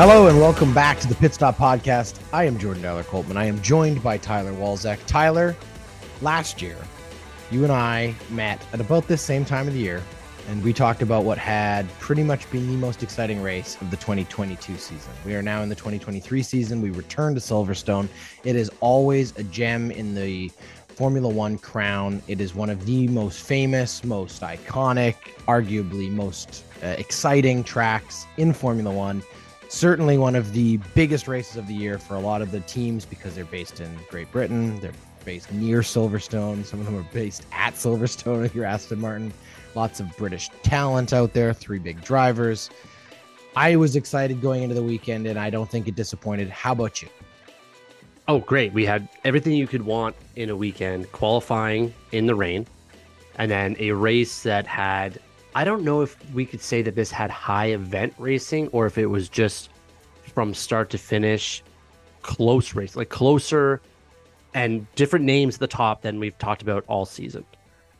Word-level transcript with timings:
Hello 0.00 0.28
and 0.28 0.40
welcome 0.40 0.72
back 0.72 0.98
to 1.00 1.06
the 1.06 1.14
Pit 1.14 1.34
Stop 1.34 1.58
Podcast. 1.58 2.18
I 2.32 2.44
am 2.44 2.58
Jordan 2.58 2.82
Dowler 2.82 3.02
Coltman. 3.02 3.36
I 3.36 3.44
am 3.44 3.60
joined 3.60 4.02
by 4.02 4.16
Tyler 4.16 4.50
Walzek. 4.50 4.98
Tyler, 5.04 5.54
last 6.22 6.62
year, 6.62 6.78
you 7.50 7.64
and 7.64 7.70
I 7.70 8.14
met 8.30 8.64
at 8.72 8.80
about 8.80 9.08
this 9.08 9.20
same 9.20 9.44
time 9.44 9.68
of 9.68 9.74
the 9.74 9.80
year, 9.80 10.02
and 10.48 10.64
we 10.64 10.72
talked 10.72 11.02
about 11.02 11.24
what 11.24 11.36
had 11.36 11.86
pretty 11.98 12.22
much 12.22 12.50
been 12.50 12.66
the 12.66 12.78
most 12.78 13.02
exciting 13.02 13.42
race 13.42 13.76
of 13.82 13.90
the 13.90 13.98
2022 13.98 14.78
season. 14.78 15.12
We 15.26 15.34
are 15.34 15.42
now 15.42 15.60
in 15.60 15.68
the 15.68 15.74
2023 15.74 16.42
season. 16.44 16.80
We 16.80 16.88
return 16.88 17.34
to 17.34 17.40
Silverstone. 17.40 18.08
It 18.42 18.56
is 18.56 18.70
always 18.80 19.36
a 19.36 19.42
gem 19.42 19.90
in 19.90 20.14
the 20.14 20.50
Formula 20.88 21.28
One 21.28 21.58
crown. 21.58 22.22
It 22.26 22.40
is 22.40 22.54
one 22.54 22.70
of 22.70 22.86
the 22.86 23.06
most 23.08 23.42
famous, 23.42 24.02
most 24.02 24.40
iconic, 24.40 25.16
arguably 25.46 26.10
most 26.10 26.64
uh, 26.82 26.86
exciting 26.86 27.62
tracks 27.62 28.24
in 28.38 28.54
Formula 28.54 28.90
One 28.90 29.22
certainly 29.70 30.18
one 30.18 30.34
of 30.34 30.52
the 30.52 30.78
biggest 30.94 31.28
races 31.28 31.56
of 31.56 31.66
the 31.66 31.74
year 31.74 31.96
for 31.96 32.16
a 32.16 32.20
lot 32.20 32.42
of 32.42 32.50
the 32.50 32.60
teams 32.60 33.04
because 33.04 33.34
they're 33.34 33.44
based 33.44 33.80
in 33.80 33.96
Great 34.10 34.30
Britain. 34.32 34.78
They're 34.80 34.92
based 35.24 35.52
near 35.52 35.80
Silverstone. 35.80 36.64
Some 36.64 36.80
of 36.80 36.86
them 36.86 36.96
are 36.96 37.06
based 37.12 37.46
at 37.52 37.74
Silverstone 37.74 38.44
if 38.44 38.54
you're 38.54 38.64
Aston 38.64 39.00
Martin. 39.00 39.32
Lots 39.76 40.00
of 40.00 40.14
British 40.16 40.50
talent 40.64 41.12
out 41.12 41.32
there, 41.32 41.54
three 41.54 41.78
big 41.78 42.02
drivers. 42.02 42.68
I 43.54 43.76
was 43.76 43.94
excited 43.94 44.40
going 44.40 44.64
into 44.64 44.74
the 44.74 44.82
weekend 44.82 45.26
and 45.26 45.38
I 45.38 45.50
don't 45.50 45.70
think 45.70 45.86
it 45.86 45.94
disappointed. 45.94 46.48
How 46.50 46.72
about 46.72 47.00
you? 47.00 47.08
Oh, 48.26 48.40
great. 48.40 48.72
We 48.72 48.84
had 48.84 49.08
everything 49.24 49.52
you 49.54 49.66
could 49.66 49.82
want 49.82 50.16
in 50.36 50.50
a 50.50 50.56
weekend 50.56 51.10
qualifying 51.12 51.94
in 52.12 52.26
the 52.26 52.34
rain, 52.34 52.66
and 53.36 53.50
then 53.50 53.76
a 53.78 53.92
race 53.92 54.42
that 54.42 54.66
had 54.66 55.18
I 55.54 55.64
don't 55.64 55.84
know 55.84 56.00
if 56.02 56.16
we 56.32 56.46
could 56.46 56.60
say 56.60 56.82
that 56.82 56.94
this 56.94 57.10
had 57.10 57.30
high 57.30 57.66
event 57.66 58.14
racing 58.18 58.68
or 58.68 58.86
if 58.86 58.98
it 58.98 59.06
was 59.06 59.28
just 59.28 59.70
from 60.32 60.54
start 60.54 60.90
to 60.90 60.98
finish 60.98 61.62
close 62.22 62.74
race, 62.74 62.96
like 62.96 63.08
closer 63.08 63.80
and 64.54 64.86
different 64.94 65.24
names 65.24 65.54
at 65.54 65.60
the 65.60 65.66
top 65.66 66.02
than 66.02 66.18
we've 66.18 66.38
talked 66.38 66.62
about 66.62 66.84
all 66.86 67.04
season. 67.04 67.44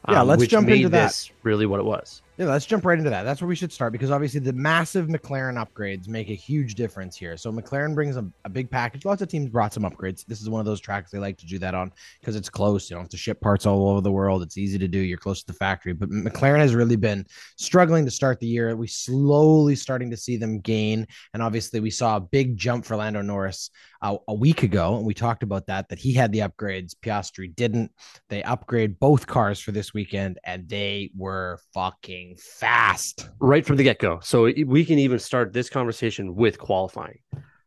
Yeah, 0.09 0.23
um, 0.23 0.29
let's 0.29 0.47
jump 0.47 0.69
into 0.69 0.89
that. 0.91 1.31
Really, 1.43 1.67
what 1.67 1.81
it 1.81 1.87
was. 1.87 2.23
Yeah, 2.41 2.47
let's 2.47 2.65
jump 2.65 2.87
right 2.87 2.97
into 2.97 3.11
that. 3.11 3.25
That's 3.25 3.43
where 3.43 3.49
we 3.49 3.55
should 3.55 3.71
start 3.71 3.93
because 3.93 4.11
obviously 4.11 4.41
the 4.41 4.55
massive 4.55 5.09
McLaren 5.09 5.63
upgrades 5.63 6.09
make 6.09 6.31
a 6.31 6.35
huge 6.35 6.75
difference 6.75 7.15
here. 7.15 7.37
So 7.37 7.53
McLaren 7.53 7.95
brings 7.95 8.17
a, 8.17 8.25
a, 8.47 8.49
big 8.49 8.71
package. 8.71 9.05
Lots 9.05 9.21
of 9.21 9.29
teams 9.29 9.51
brought 9.51 9.75
some 9.75 9.83
upgrades. 9.83 10.25
This 10.25 10.41
is 10.41 10.49
one 10.49 10.59
of 10.59 10.65
those 10.65 10.81
tracks 10.81 11.11
they 11.11 11.19
like 11.19 11.37
to 11.37 11.47
do 11.47 11.59
that 11.59 11.75
on 11.75 11.93
because 12.19 12.37
it's 12.37 12.49
close. 12.49 12.89
You 12.89 12.95
don't 12.95 13.03
have 13.03 13.11
to 13.11 13.19
ship 13.19 13.43
parts 13.43 13.67
all 13.67 13.91
over 13.91 14.01
the 14.01 14.11
world. 14.11 14.41
It's 14.41 14.57
easy 14.57 14.79
to 14.79 14.89
do. 14.89 15.01
You're 15.01 15.19
close 15.19 15.41
to 15.41 15.49
the 15.49 15.53
factory. 15.53 15.93
But 15.93 16.09
McLaren 16.09 16.61
has 16.61 16.75
really 16.75 16.97
been 16.97 17.27
struggling 17.57 18.07
to 18.07 18.11
start 18.11 18.41
the 18.41 18.47
year. 18.47 18.75
We 18.75 18.87
slowly 18.87 19.77
starting 19.77 20.11
to 20.11 20.17
see 20.17 20.39
them 20.39 20.61
gain, 20.61 21.07
and 21.35 21.43
obviously 21.43 21.81
we 21.81 21.91
saw 21.91 22.17
a 22.17 22.21
big 22.21 22.57
jump 22.57 22.87
for 22.87 22.97
Lando 22.97 23.21
Norris 23.21 23.69
uh, 24.03 24.17
a 24.29 24.35
week 24.35 24.63
ago, 24.63 24.97
and 24.97 25.07
we 25.07 25.15
talked 25.15 25.43
about 25.43 25.67
that. 25.67 25.89
That 25.89 25.99
he 25.99 26.13
had 26.15 26.33
the 26.33 26.41
upgrades. 26.41 26.95
Piastri 27.03 27.55
didn't. 27.55 27.93
They 28.29 28.43
upgrade 28.43 28.99
both 28.99 29.27
cars 29.27 29.61
for 29.61 29.73
this 29.73 29.95
weekend, 29.95 30.39
and 30.45 30.69
they 30.69 31.11
were 31.17 31.59
fucking 31.75 32.37
fast 32.37 33.01
fast 33.01 33.29
right 33.41 33.67
from 33.67 33.77
the 33.77 33.83
get 33.83 33.99
go. 33.99 34.21
So 34.23 34.45
we 34.45 34.85
can 34.85 34.99
even 34.99 35.19
start 35.19 35.53
this 35.53 35.69
conversation 35.69 36.35
with 36.35 36.59
qualifying 36.59 37.19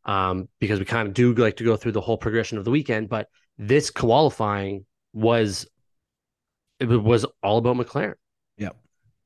um, 0.05 0.47
because 0.59 0.79
we 0.79 0.85
kind 0.85 1.07
of 1.07 1.13
do 1.13 1.33
like 1.33 1.57
to 1.57 1.63
go 1.63 1.75
through 1.75 1.93
the 1.93 2.01
whole 2.01 2.17
progression 2.17 2.57
of 2.57 2.65
the 2.65 2.71
weekend. 2.71 3.09
But 3.09 3.27
this 3.57 3.89
qualifying 3.89 4.85
was 5.13 5.67
it 6.79 6.85
was 6.87 7.25
all 7.41 7.57
about 7.57 7.77
McLaren. 7.77 8.15
Yep, 8.57 8.77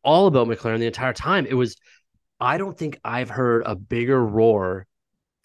all 0.04 0.28
about 0.28 0.48
McLaren 0.48 0.80
the 0.80 0.88
entire 0.88 1.14
time. 1.14 1.46
It 1.46 1.56
was. 1.56 1.76
I 2.40 2.58
don't 2.58 2.78
think 2.78 3.00
I've 3.04 3.30
heard 3.30 3.64
a 3.66 3.76
bigger 3.76 4.24
roar 4.24 4.86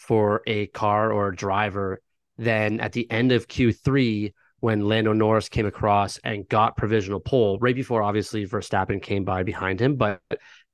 for 0.03 0.43
a 0.47 0.67
car 0.69 1.13
or 1.13 1.29
a 1.29 1.37
driver 1.37 2.01
than 2.37 2.81
at 2.81 2.93
the 2.93 3.09
end 3.11 3.31
of 3.31 3.47
Q3 3.47 4.33
when 4.59 4.81
Lando 4.81 5.13
Norris 5.13 5.49
came 5.49 5.67
across 5.67 6.19
and 6.19 6.49
got 6.49 6.77
provisional 6.77 7.21
pole 7.21 7.59
right 7.61 7.75
before 7.75 8.03
obviously 8.03 8.47
Verstappen 8.47 9.01
came 9.01 9.25
by 9.25 9.43
behind 9.43 9.81
him. 9.81 9.97
But 9.97 10.21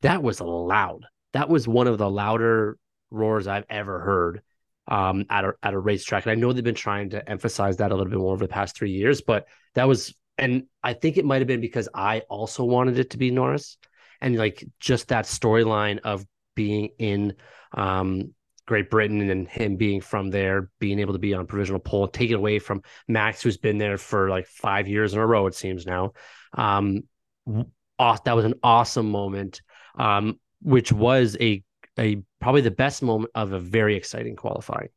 that 0.03 0.23
was 0.23 0.41
loud. 0.41 1.05
That 1.35 1.49
was 1.49 1.69
one 1.69 1.87
of 1.87 1.99
the 1.99 2.11
louder 2.11 2.79
roars 3.11 3.47
I've 3.47 3.67
ever 3.69 4.01
heard 4.01 4.43
um, 4.87 5.27
at 5.29 5.45
a 5.45 5.53
at 5.63 5.75
a 5.75 5.79
racetrack. 5.79 6.25
And 6.25 6.33
I 6.33 6.35
know 6.35 6.53
they've 6.53 6.65
been 6.65 6.75
trying 6.75 7.11
to 7.11 7.29
emphasize 7.29 7.77
that 7.79 7.91
a 7.91 7.95
little 7.95 8.11
bit 8.11 8.19
more 8.19 8.33
over 8.33 8.47
the 8.47 8.53
past 8.53 8.77
three 8.77 8.93
years, 8.93 9.21
but 9.21 9.47
that 9.75 9.89
was 9.89 10.15
and 10.39 10.65
I 10.83 10.95
think 10.95 11.19
it 11.19 11.25
might 11.25 11.41
have 11.41 11.49
been 11.49 11.61
because 11.61 11.89
I 11.93 12.21
also 12.31 12.65
wanted 12.65 12.99
it 12.99 13.11
to 13.11 13.19
be 13.19 13.31
Norris. 13.31 13.77
And 14.21 14.37
like 14.37 14.65
just 14.81 15.09
that 15.09 15.27
storyline 15.27 15.99
of 16.01 16.25
being 16.55 16.91
in 16.99 17.35
um, 17.73 18.35
Great 18.69 18.91
Britain 18.91 19.31
and 19.31 19.49
him 19.49 19.77
being 19.77 20.03
from 20.03 20.31
there, 20.31 20.71
being 20.79 20.99
able 20.99 21.15
to 21.15 21.19
be 21.19 21.33
on 21.33 21.47
provisional 21.47 21.81
pole, 21.81 22.07
take 22.07 22.31
it 22.31 22.35
away 22.35 22.59
from 22.59 22.83
Max, 23.09 23.41
who's 23.41 23.57
been 23.57 23.79
there 23.79 23.97
for 23.97 24.29
like 24.29 24.47
five 24.47 24.87
years 24.87 25.15
in 25.15 25.19
a 25.19 25.27
row, 25.27 25.47
it 25.47 25.55
seems 25.55 25.87
now. 25.87 26.13
Um, 26.53 27.05
that 27.47 28.37
was 28.37 28.45
an 28.45 28.55
awesome 28.63 29.11
moment, 29.11 29.63
um, 29.99 30.39
which 30.61 30.93
was 30.93 31.35
a 31.41 31.65
a 31.99 32.23
probably 32.41 32.61
the 32.61 32.71
best 32.71 33.03
moment 33.03 33.31
of 33.35 33.53
a 33.53 33.59
very 33.59 33.97
exciting 33.97 34.37
qualifying. 34.37 34.91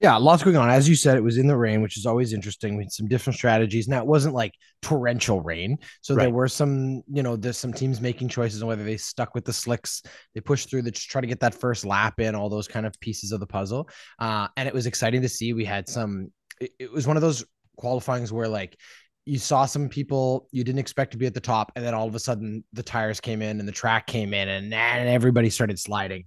Yeah, 0.00 0.16
lots 0.16 0.42
going 0.42 0.56
on. 0.56 0.70
As 0.70 0.88
you 0.88 0.94
said, 0.94 1.18
it 1.18 1.22
was 1.22 1.36
in 1.36 1.46
the 1.46 1.56
rain, 1.56 1.82
which 1.82 1.98
is 1.98 2.06
always 2.06 2.32
interesting. 2.32 2.74
We 2.74 2.84
had 2.84 2.92
some 2.92 3.06
different 3.06 3.36
strategies. 3.36 3.86
Now 3.86 3.98
it 3.98 4.06
wasn't 4.06 4.34
like 4.34 4.54
torrential 4.80 5.42
rain, 5.42 5.76
so 6.00 6.14
right. 6.14 6.24
there 6.24 6.30
were 6.30 6.48
some, 6.48 7.02
you 7.06 7.22
know, 7.22 7.36
there's 7.36 7.58
some 7.58 7.72
teams 7.72 8.00
making 8.00 8.30
choices 8.30 8.62
on 8.62 8.68
whether 8.68 8.82
they 8.82 8.96
stuck 8.96 9.34
with 9.34 9.44
the 9.44 9.52
slicks, 9.52 10.02
they 10.34 10.40
pushed 10.40 10.70
through, 10.70 10.82
just 10.82 11.10
try 11.10 11.20
to 11.20 11.26
get 11.26 11.40
that 11.40 11.54
first 11.54 11.84
lap 11.84 12.18
in, 12.18 12.34
all 12.34 12.48
those 12.48 12.66
kind 12.66 12.86
of 12.86 12.98
pieces 13.00 13.30
of 13.30 13.40
the 13.40 13.46
puzzle. 13.46 13.90
Uh, 14.18 14.48
and 14.56 14.66
it 14.66 14.72
was 14.72 14.86
exciting 14.86 15.20
to 15.20 15.28
see. 15.28 15.52
We 15.52 15.66
had 15.66 15.86
some. 15.86 16.32
It, 16.62 16.70
it 16.78 16.92
was 16.92 17.06
one 17.06 17.18
of 17.18 17.22
those 17.22 17.44
qualifyings 17.76 18.32
where 18.32 18.48
like 18.48 18.78
you 19.26 19.38
saw 19.38 19.66
some 19.66 19.88
people 19.90 20.48
you 20.50 20.64
didn't 20.64 20.78
expect 20.78 21.12
to 21.12 21.18
be 21.18 21.26
at 21.26 21.34
the 21.34 21.40
top, 21.40 21.72
and 21.76 21.84
then 21.84 21.92
all 21.92 22.08
of 22.08 22.14
a 22.14 22.18
sudden 22.18 22.64
the 22.72 22.82
tires 22.82 23.20
came 23.20 23.42
in 23.42 23.60
and 23.60 23.68
the 23.68 23.72
track 23.72 24.06
came 24.06 24.32
in, 24.32 24.48
and, 24.48 24.72
and 24.72 25.08
everybody 25.10 25.50
started 25.50 25.78
sliding. 25.78 26.24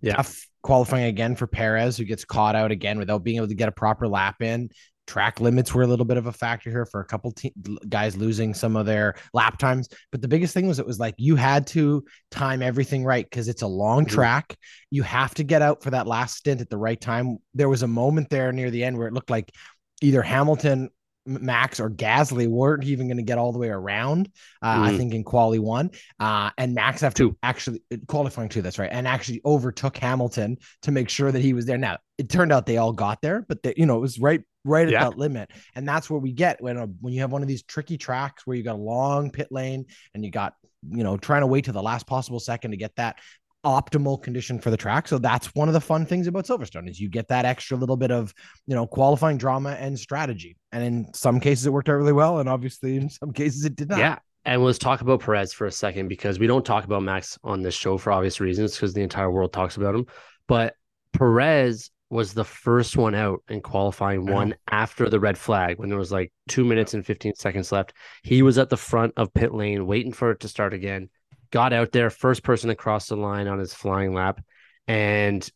Yeah 0.00 0.22
qualifying 0.64 1.04
again 1.04 1.36
for 1.36 1.46
Perez, 1.46 1.96
who 1.96 2.04
gets 2.04 2.24
caught 2.24 2.56
out 2.56 2.72
again 2.72 2.98
without 2.98 3.22
being 3.22 3.36
able 3.36 3.48
to 3.48 3.54
get 3.54 3.68
a 3.68 3.72
proper 3.72 4.08
lap 4.08 4.40
in. 4.40 4.70
Track 5.06 5.38
limits 5.38 5.74
were 5.74 5.82
a 5.82 5.86
little 5.86 6.06
bit 6.06 6.16
of 6.16 6.26
a 6.26 6.32
factor 6.32 6.70
here 6.70 6.86
for 6.86 7.00
a 7.00 7.04
couple 7.04 7.30
te- 7.30 7.52
guys 7.90 8.16
losing 8.16 8.54
some 8.54 8.74
of 8.74 8.86
their 8.86 9.14
lap 9.34 9.58
times. 9.58 9.86
But 10.10 10.22
the 10.22 10.28
biggest 10.28 10.54
thing 10.54 10.66
was 10.66 10.78
it 10.78 10.86
was 10.86 10.98
like 10.98 11.14
you 11.18 11.36
had 11.36 11.66
to 11.68 12.02
time 12.30 12.62
everything 12.62 13.04
right 13.04 13.26
because 13.28 13.46
it's 13.46 13.60
a 13.60 13.66
long 13.66 14.06
track. 14.06 14.56
You 14.90 15.02
have 15.02 15.34
to 15.34 15.44
get 15.44 15.60
out 15.60 15.82
for 15.82 15.90
that 15.90 16.06
last 16.06 16.36
stint 16.36 16.62
at 16.62 16.70
the 16.70 16.78
right 16.78 16.98
time. 16.98 17.36
There 17.52 17.68
was 17.68 17.82
a 17.82 17.86
moment 17.86 18.30
there 18.30 18.50
near 18.50 18.70
the 18.70 18.82
end 18.82 18.96
where 18.96 19.06
it 19.06 19.12
looked 19.12 19.28
like 19.28 19.52
either 20.00 20.22
Hamilton 20.22 20.88
Max 21.26 21.80
or 21.80 21.90
Gasly 21.90 22.46
weren't 22.46 22.84
even 22.84 23.06
going 23.06 23.16
to 23.16 23.22
get 23.22 23.38
all 23.38 23.52
the 23.52 23.58
way 23.58 23.68
around. 23.68 24.30
Uh, 24.62 24.76
mm. 24.76 24.82
I 24.82 24.96
think 24.96 25.14
in 25.14 25.24
quali 25.24 25.58
one, 25.58 25.90
uh, 26.20 26.50
and 26.58 26.74
Max 26.74 27.00
have 27.00 27.14
to 27.14 27.36
actually 27.42 27.82
qualifying 28.06 28.48
two. 28.48 28.62
That's 28.62 28.78
right, 28.78 28.90
and 28.92 29.08
actually 29.08 29.40
overtook 29.44 29.96
Hamilton 29.96 30.58
to 30.82 30.92
make 30.92 31.08
sure 31.08 31.32
that 31.32 31.40
he 31.40 31.52
was 31.52 31.66
there. 31.66 31.78
Now 31.78 31.98
it 32.18 32.28
turned 32.28 32.52
out 32.52 32.66
they 32.66 32.76
all 32.76 32.92
got 32.92 33.22
there, 33.22 33.44
but 33.48 33.62
they, 33.62 33.74
you 33.76 33.86
know 33.86 33.96
it 33.96 34.00
was 34.00 34.18
right 34.18 34.42
right 34.64 34.88
yeah. 34.88 35.06
at 35.06 35.10
that 35.10 35.18
limit, 35.18 35.50
and 35.74 35.88
that's 35.88 36.10
where 36.10 36.20
we 36.20 36.32
get 36.32 36.62
when 36.62 36.76
a, 36.76 36.86
when 37.00 37.12
you 37.12 37.20
have 37.20 37.32
one 37.32 37.42
of 37.42 37.48
these 37.48 37.62
tricky 37.62 37.98
tracks 37.98 38.46
where 38.46 38.56
you 38.56 38.62
got 38.62 38.76
a 38.76 38.78
long 38.78 39.30
pit 39.30 39.48
lane 39.50 39.86
and 40.14 40.24
you 40.24 40.30
got 40.30 40.54
you 40.90 41.02
know 41.02 41.16
trying 41.16 41.40
to 41.40 41.46
wait 41.46 41.64
to 41.64 41.72
the 41.72 41.82
last 41.82 42.06
possible 42.06 42.40
second 42.40 42.72
to 42.72 42.76
get 42.76 42.94
that 42.96 43.18
optimal 43.64 44.22
condition 44.22 44.58
for 44.60 44.70
the 44.70 44.76
track. 44.76 45.08
So 45.08 45.18
that's 45.18 45.54
one 45.54 45.68
of 45.68 45.74
the 45.74 45.80
fun 45.80 46.06
things 46.06 46.26
about 46.26 46.44
Silverstone 46.44 46.88
is 46.88 47.00
you 47.00 47.08
get 47.08 47.28
that 47.28 47.44
extra 47.44 47.76
little 47.76 47.96
bit 47.96 48.10
of, 48.10 48.32
you 48.66 48.74
know, 48.74 48.86
qualifying 48.86 49.38
drama 49.38 49.70
and 49.70 49.98
strategy. 49.98 50.56
And 50.72 50.84
in 50.84 51.14
some 51.14 51.40
cases 51.40 51.66
it 51.66 51.72
worked 51.72 51.88
out 51.88 51.94
really 51.94 52.12
well. 52.12 52.38
And 52.38 52.48
obviously 52.48 52.96
in 52.96 53.08
some 53.08 53.32
cases 53.32 53.64
it 53.64 53.76
did 53.76 53.88
not. 53.88 53.98
Yeah. 53.98 54.18
And 54.44 54.62
let's 54.62 54.78
talk 54.78 55.00
about 55.00 55.20
Perez 55.20 55.52
for 55.52 55.66
a 55.66 55.72
second 55.72 56.08
because 56.08 56.38
we 56.38 56.46
don't 56.46 56.66
talk 56.66 56.84
about 56.84 57.02
Max 57.02 57.38
on 57.42 57.62
this 57.62 57.74
show 57.74 57.96
for 57.96 58.12
obvious 58.12 58.40
reasons 58.40 58.74
because 58.74 58.92
the 58.92 59.02
entire 59.02 59.30
world 59.30 59.52
talks 59.52 59.76
about 59.76 59.94
him. 59.94 60.06
But 60.46 60.74
Perez 61.12 61.90
was 62.10 62.34
the 62.34 62.44
first 62.44 62.96
one 62.96 63.14
out 63.14 63.42
in 63.48 63.60
qualifying 63.60 64.26
one 64.26 64.54
after 64.70 65.08
the 65.08 65.18
red 65.18 65.38
flag 65.38 65.78
when 65.78 65.88
there 65.88 65.98
was 65.98 66.12
like 66.12 66.32
two 66.48 66.64
minutes 66.64 66.94
and 66.94 67.04
15 67.04 67.34
seconds 67.34 67.72
left. 67.72 67.94
He 68.22 68.42
was 68.42 68.58
at 68.58 68.68
the 68.68 68.76
front 68.76 69.14
of 69.16 69.32
pit 69.32 69.54
lane 69.54 69.86
waiting 69.86 70.12
for 70.12 70.30
it 70.30 70.40
to 70.40 70.48
start 70.48 70.74
again 70.74 71.08
got 71.54 71.72
out 71.72 71.92
there, 71.92 72.10
first 72.10 72.42
person 72.42 72.68
across 72.68 73.06
the 73.06 73.16
line 73.16 73.46
on 73.46 73.60
his 73.60 73.72
flying 73.72 74.12
lap, 74.12 74.40
and 74.88 75.48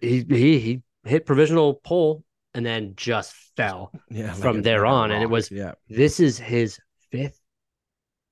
he 0.00 0.26
he 0.28 0.58
he 0.58 0.82
hit 1.04 1.24
provisional 1.24 1.74
pole 1.74 2.24
and 2.52 2.66
then 2.66 2.94
just 2.96 3.32
fell 3.56 3.92
yeah, 4.10 4.32
from 4.32 4.56
like 4.56 4.64
there 4.64 4.84
on. 4.84 5.12
And 5.12 5.22
it 5.22 5.30
was 5.30 5.48
yeah. 5.50 5.74
this 5.88 6.18
is 6.18 6.38
his 6.38 6.80
fifth 7.12 7.40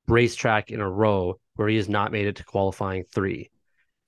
racetrack 0.09 0.73
in 0.73 0.81
a 0.81 0.91
row 0.91 1.39
where 1.55 1.69
he 1.69 1.77
has 1.77 1.89
not 1.89 2.11
made 2.11 2.27
it 2.27 2.37
to 2.37 2.45
qualifying 2.45 3.05
three. 3.15 3.51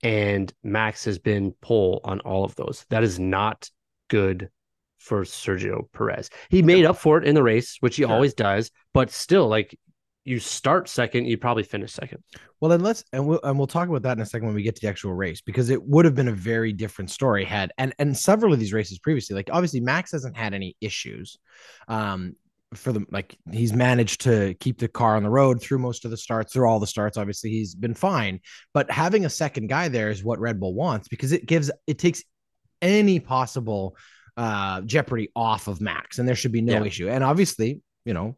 And 0.03 0.53
Max 0.61 1.05
has 1.05 1.17
been 1.17 1.53
pole 1.61 2.01
on 2.03 2.19
all 2.19 2.43
of 2.43 2.53
those. 2.55 2.85
That 2.89 3.03
is 3.03 3.17
not 3.17 3.69
good 4.09 4.49
for 4.99 5.21
Sergio 5.21 5.89
Perez. 5.93 6.29
He 6.49 6.61
made 6.61 6.83
up 6.83 6.97
for 6.97 7.17
it 7.17 7.25
in 7.25 7.33
the 7.33 7.43
race, 7.43 7.77
which 7.79 7.95
he 7.95 8.03
sure. 8.03 8.11
always 8.11 8.33
does, 8.33 8.71
but 8.93 9.09
still, 9.09 9.47
like 9.47 9.77
you 10.25 10.39
start 10.39 10.87
second, 10.87 11.25
you 11.25 11.37
probably 11.37 11.63
finish 11.63 11.91
second. 11.91 12.23
Well, 12.59 12.69
then 12.69 12.81
let's 12.81 13.03
and 13.11 13.27
we'll 13.27 13.41
and 13.43 13.57
we'll 13.57 13.67
talk 13.67 13.89
about 13.89 14.03
that 14.03 14.17
in 14.17 14.21
a 14.21 14.25
second 14.25 14.47
when 14.47 14.55
we 14.55 14.63
get 14.63 14.75
to 14.75 14.81
the 14.81 14.87
actual 14.87 15.13
race 15.13 15.41
because 15.41 15.69
it 15.69 15.83
would 15.83 16.05
have 16.05 16.15
been 16.15 16.29
a 16.29 16.33
very 16.33 16.71
different 16.71 17.11
story 17.11 17.43
had 17.43 17.71
and 17.77 17.93
and 17.99 18.17
several 18.17 18.53
of 18.53 18.59
these 18.59 18.73
races 18.73 18.99
previously, 18.99 19.35
like 19.35 19.49
obviously 19.51 19.81
Max 19.81 20.11
hasn't 20.11 20.37
had 20.37 20.53
any 20.53 20.75
issues. 20.79 21.37
Um, 21.87 22.35
for 22.75 22.91
the 22.91 23.05
like 23.11 23.37
he's 23.51 23.73
managed 23.73 24.21
to 24.21 24.55
keep 24.55 24.79
the 24.79 24.87
car 24.87 25.15
on 25.15 25.23
the 25.23 25.29
road 25.29 25.61
through 25.61 25.77
most 25.77 26.05
of 26.05 26.11
the 26.11 26.17
starts 26.17 26.53
through 26.53 26.67
all 26.67 26.79
the 26.79 26.87
starts 26.87 27.17
obviously 27.17 27.51
he's 27.51 27.75
been 27.75 27.93
fine 27.93 28.39
but 28.73 28.89
having 28.89 29.25
a 29.25 29.29
second 29.29 29.67
guy 29.67 29.87
there 29.87 30.09
is 30.09 30.23
what 30.23 30.39
red 30.39 30.59
bull 30.59 30.73
wants 30.73 31.07
because 31.07 31.31
it 31.31 31.45
gives 31.45 31.71
it 31.85 31.99
takes 31.99 32.23
any 32.81 33.19
possible 33.19 33.95
uh 34.37 34.81
jeopardy 34.81 35.29
off 35.35 35.67
of 35.67 35.81
max 35.81 36.17
and 36.17 36.27
there 36.27 36.35
should 36.35 36.51
be 36.51 36.61
no 36.61 36.79
yeah. 36.79 36.85
issue 36.85 37.09
and 37.09 37.23
obviously 37.23 37.81
you 38.05 38.13
know 38.13 38.35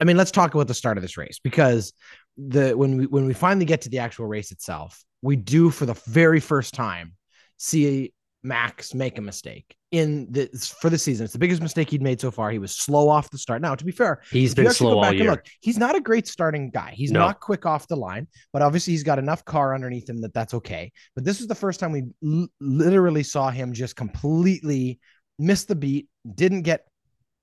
I 0.00 0.04
mean, 0.04 0.16
let's 0.16 0.30
talk 0.30 0.54
about 0.54 0.68
the 0.68 0.74
start 0.74 0.98
of 0.98 1.02
this 1.02 1.16
race 1.16 1.38
because 1.42 1.92
the 2.36 2.72
when 2.72 2.96
we 2.96 3.06
when 3.06 3.26
we 3.26 3.34
finally 3.34 3.66
get 3.66 3.82
to 3.82 3.88
the 3.88 3.98
actual 3.98 4.26
race 4.26 4.52
itself, 4.52 5.04
we 5.22 5.36
do 5.36 5.70
for 5.70 5.86
the 5.86 5.94
very 6.06 6.40
first 6.40 6.74
time 6.74 7.14
see 7.56 8.12
Max 8.42 8.94
make 8.94 9.18
a 9.18 9.20
mistake 9.20 9.76
in 9.90 10.28
this 10.30 10.68
for 10.68 10.88
the 10.88 10.96
season. 10.96 11.24
It's 11.24 11.32
the 11.32 11.38
biggest 11.38 11.60
mistake 11.60 11.90
he'd 11.90 12.02
made 12.02 12.20
so 12.20 12.30
far. 12.30 12.50
He 12.50 12.58
was 12.58 12.74
slow 12.76 13.08
off 13.08 13.30
the 13.30 13.38
start. 13.38 13.60
Now, 13.60 13.74
to 13.74 13.84
be 13.84 13.92
fair, 13.92 14.22
he's 14.30 14.54
been 14.54 14.70
slow 14.70 15.00
all 15.00 15.12
year. 15.12 15.32
Look, 15.32 15.44
he's 15.60 15.78
not 15.78 15.96
a 15.96 16.00
great 16.00 16.26
starting 16.26 16.70
guy. 16.70 16.92
He's 16.94 17.10
no. 17.10 17.20
not 17.20 17.40
quick 17.40 17.66
off 17.66 17.88
the 17.88 17.96
line, 17.96 18.28
but 18.52 18.62
obviously 18.62 18.92
he's 18.92 19.02
got 19.02 19.18
enough 19.18 19.44
car 19.44 19.74
underneath 19.74 20.08
him 20.08 20.20
that 20.22 20.32
that's 20.32 20.54
okay. 20.54 20.92
But 21.14 21.24
this 21.24 21.38
was 21.38 21.48
the 21.48 21.54
first 21.54 21.80
time 21.80 21.92
we 21.92 22.04
l- 22.24 22.48
literally 22.60 23.22
saw 23.22 23.50
him 23.50 23.72
just 23.72 23.96
completely 23.96 25.00
miss 25.38 25.64
the 25.64 25.74
beat, 25.74 26.08
didn't 26.34 26.62
get 26.62 26.86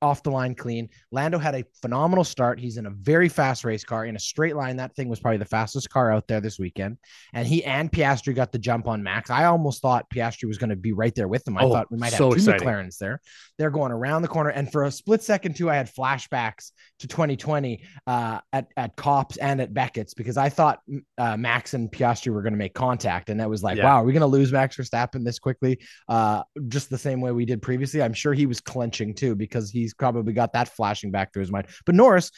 off 0.01 0.23
the 0.23 0.29
line 0.29 0.55
clean. 0.55 0.89
Lando 1.11 1.37
had 1.37 1.55
a 1.55 1.63
phenomenal 1.81 2.23
start. 2.23 2.59
He's 2.59 2.77
in 2.77 2.85
a 2.85 2.91
very 2.91 3.29
fast 3.29 3.63
race 3.63 3.83
car 3.83 4.05
in 4.05 4.15
a 4.15 4.19
straight 4.19 4.55
line. 4.55 4.77
That 4.77 4.95
thing 4.95 5.09
was 5.09 5.19
probably 5.19 5.37
the 5.37 5.45
fastest 5.45 5.89
car 5.89 6.11
out 6.11 6.27
there 6.27 6.41
this 6.41 6.59
weekend. 6.59 6.97
And 7.33 7.47
he 7.47 7.63
and 7.63 7.91
Piastri 7.91 8.35
got 8.35 8.51
the 8.51 8.59
jump 8.59 8.87
on 8.87 9.01
Max. 9.01 9.29
I 9.29 9.45
almost 9.45 9.81
thought 9.81 10.09
Piastri 10.09 10.47
was 10.47 10.57
going 10.57 10.69
to 10.69 10.75
be 10.75 10.93
right 10.93 11.13
there 11.15 11.27
with 11.27 11.43
them. 11.45 11.57
I 11.57 11.63
oh, 11.63 11.71
thought 11.71 11.91
we 11.91 11.97
might 11.97 12.13
have 12.13 12.19
two 12.19 12.33
exciting. 12.33 12.67
McLarens 12.67 12.97
there. 12.97 13.21
They're 13.57 13.71
going 13.71 13.91
around 13.91 14.21
the 14.21 14.27
corner. 14.27 14.49
And 14.49 14.71
for 14.71 14.83
a 14.83 14.91
split 14.91 15.23
second, 15.23 15.55
too, 15.55 15.69
I 15.69 15.75
had 15.75 15.93
flashbacks 15.93 16.71
to 16.99 17.07
2020 17.07 17.83
uh, 18.05 18.39
at, 18.53 18.67
at 18.77 18.95
Copse 18.95 19.37
and 19.37 19.61
at 19.61 19.73
Beckett's 19.73 20.13
because 20.13 20.37
I 20.37 20.49
thought 20.49 20.79
uh, 21.17 21.37
Max 21.37 21.73
and 21.73 21.91
Piastri 21.91 22.31
were 22.31 22.41
going 22.41 22.53
to 22.53 22.57
make 22.57 22.73
contact. 22.73 23.29
And 23.29 23.39
that 23.39 23.49
was 23.49 23.63
like, 23.63 23.77
yeah. 23.77 23.85
wow, 23.85 24.01
are 24.01 24.03
we 24.03 24.13
going 24.13 24.21
to 24.21 24.27
lose 24.27 24.51
Max 24.51 24.77
Verstappen 24.77 25.23
this 25.23 25.39
quickly? 25.39 25.79
Uh, 26.07 26.43
just 26.67 26.89
the 26.89 26.97
same 26.97 27.21
way 27.21 27.31
we 27.31 27.45
did 27.45 27.61
previously. 27.61 28.01
I'm 28.01 28.13
sure 28.13 28.33
he 28.33 28.45
was 28.45 28.61
clenching 28.61 29.13
too 29.13 29.35
because 29.35 29.71
he's 29.87 29.93
probably 29.93 30.33
got 30.33 30.53
that 30.53 30.69
flashing 30.69 31.11
back 31.11 31.31
through 31.31 31.41
his 31.41 31.51
mind. 31.51 31.67
But 31.85 31.95
Norris 31.95 32.31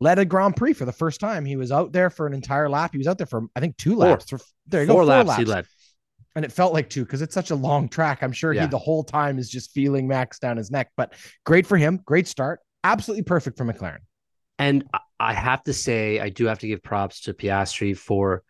led 0.00 0.18
a 0.18 0.24
Grand 0.24 0.56
Prix 0.56 0.72
for 0.72 0.86
the 0.86 0.92
first 0.92 1.20
time. 1.20 1.44
He 1.44 1.56
was 1.56 1.70
out 1.70 1.92
there 1.92 2.10
for 2.10 2.26
an 2.26 2.32
entire 2.32 2.68
lap. 2.68 2.92
He 2.92 2.98
was 2.98 3.06
out 3.06 3.18
there 3.18 3.26
for 3.26 3.42
I 3.54 3.60
think 3.60 3.76
two 3.76 3.96
laps. 3.96 4.30
Four. 4.30 4.38
There 4.66 4.82
you 4.82 4.86
four 4.86 4.94
go, 4.94 4.98
four 5.00 5.04
laps, 5.04 5.28
laps. 5.28 5.38
He 5.38 5.44
led. 5.44 5.66
And 6.34 6.44
it 6.44 6.52
felt 6.52 6.72
like 6.72 6.90
two 6.90 7.04
because 7.04 7.22
it's 7.22 7.34
such 7.34 7.50
a 7.50 7.54
long 7.54 7.88
track. 7.88 8.22
I'm 8.22 8.32
sure 8.32 8.52
yeah. 8.52 8.62
he 8.62 8.68
the 8.68 8.78
whole 8.78 9.04
time 9.04 9.38
is 9.38 9.48
just 9.50 9.72
feeling 9.72 10.06
Max 10.06 10.38
down 10.38 10.56
his 10.56 10.70
neck. 10.70 10.90
But 10.96 11.14
great 11.44 11.66
for 11.66 11.76
him. 11.76 12.00
Great 12.04 12.26
start. 12.26 12.60
Absolutely 12.84 13.22
perfect 13.22 13.56
for 13.56 13.64
McLaren. 13.64 13.98
And 14.58 14.84
I 15.20 15.32
have 15.32 15.62
to 15.64 15.72
say, 15.72 16.20
I 16.20 16.28
do 16.28 16.46
have 16.46 16.58
to 16.60 16.66
give 16.66 16.82
props 16.82 17.22
to 17.22 17.34
Piastri 17.34 17.96
for 17.96 18.42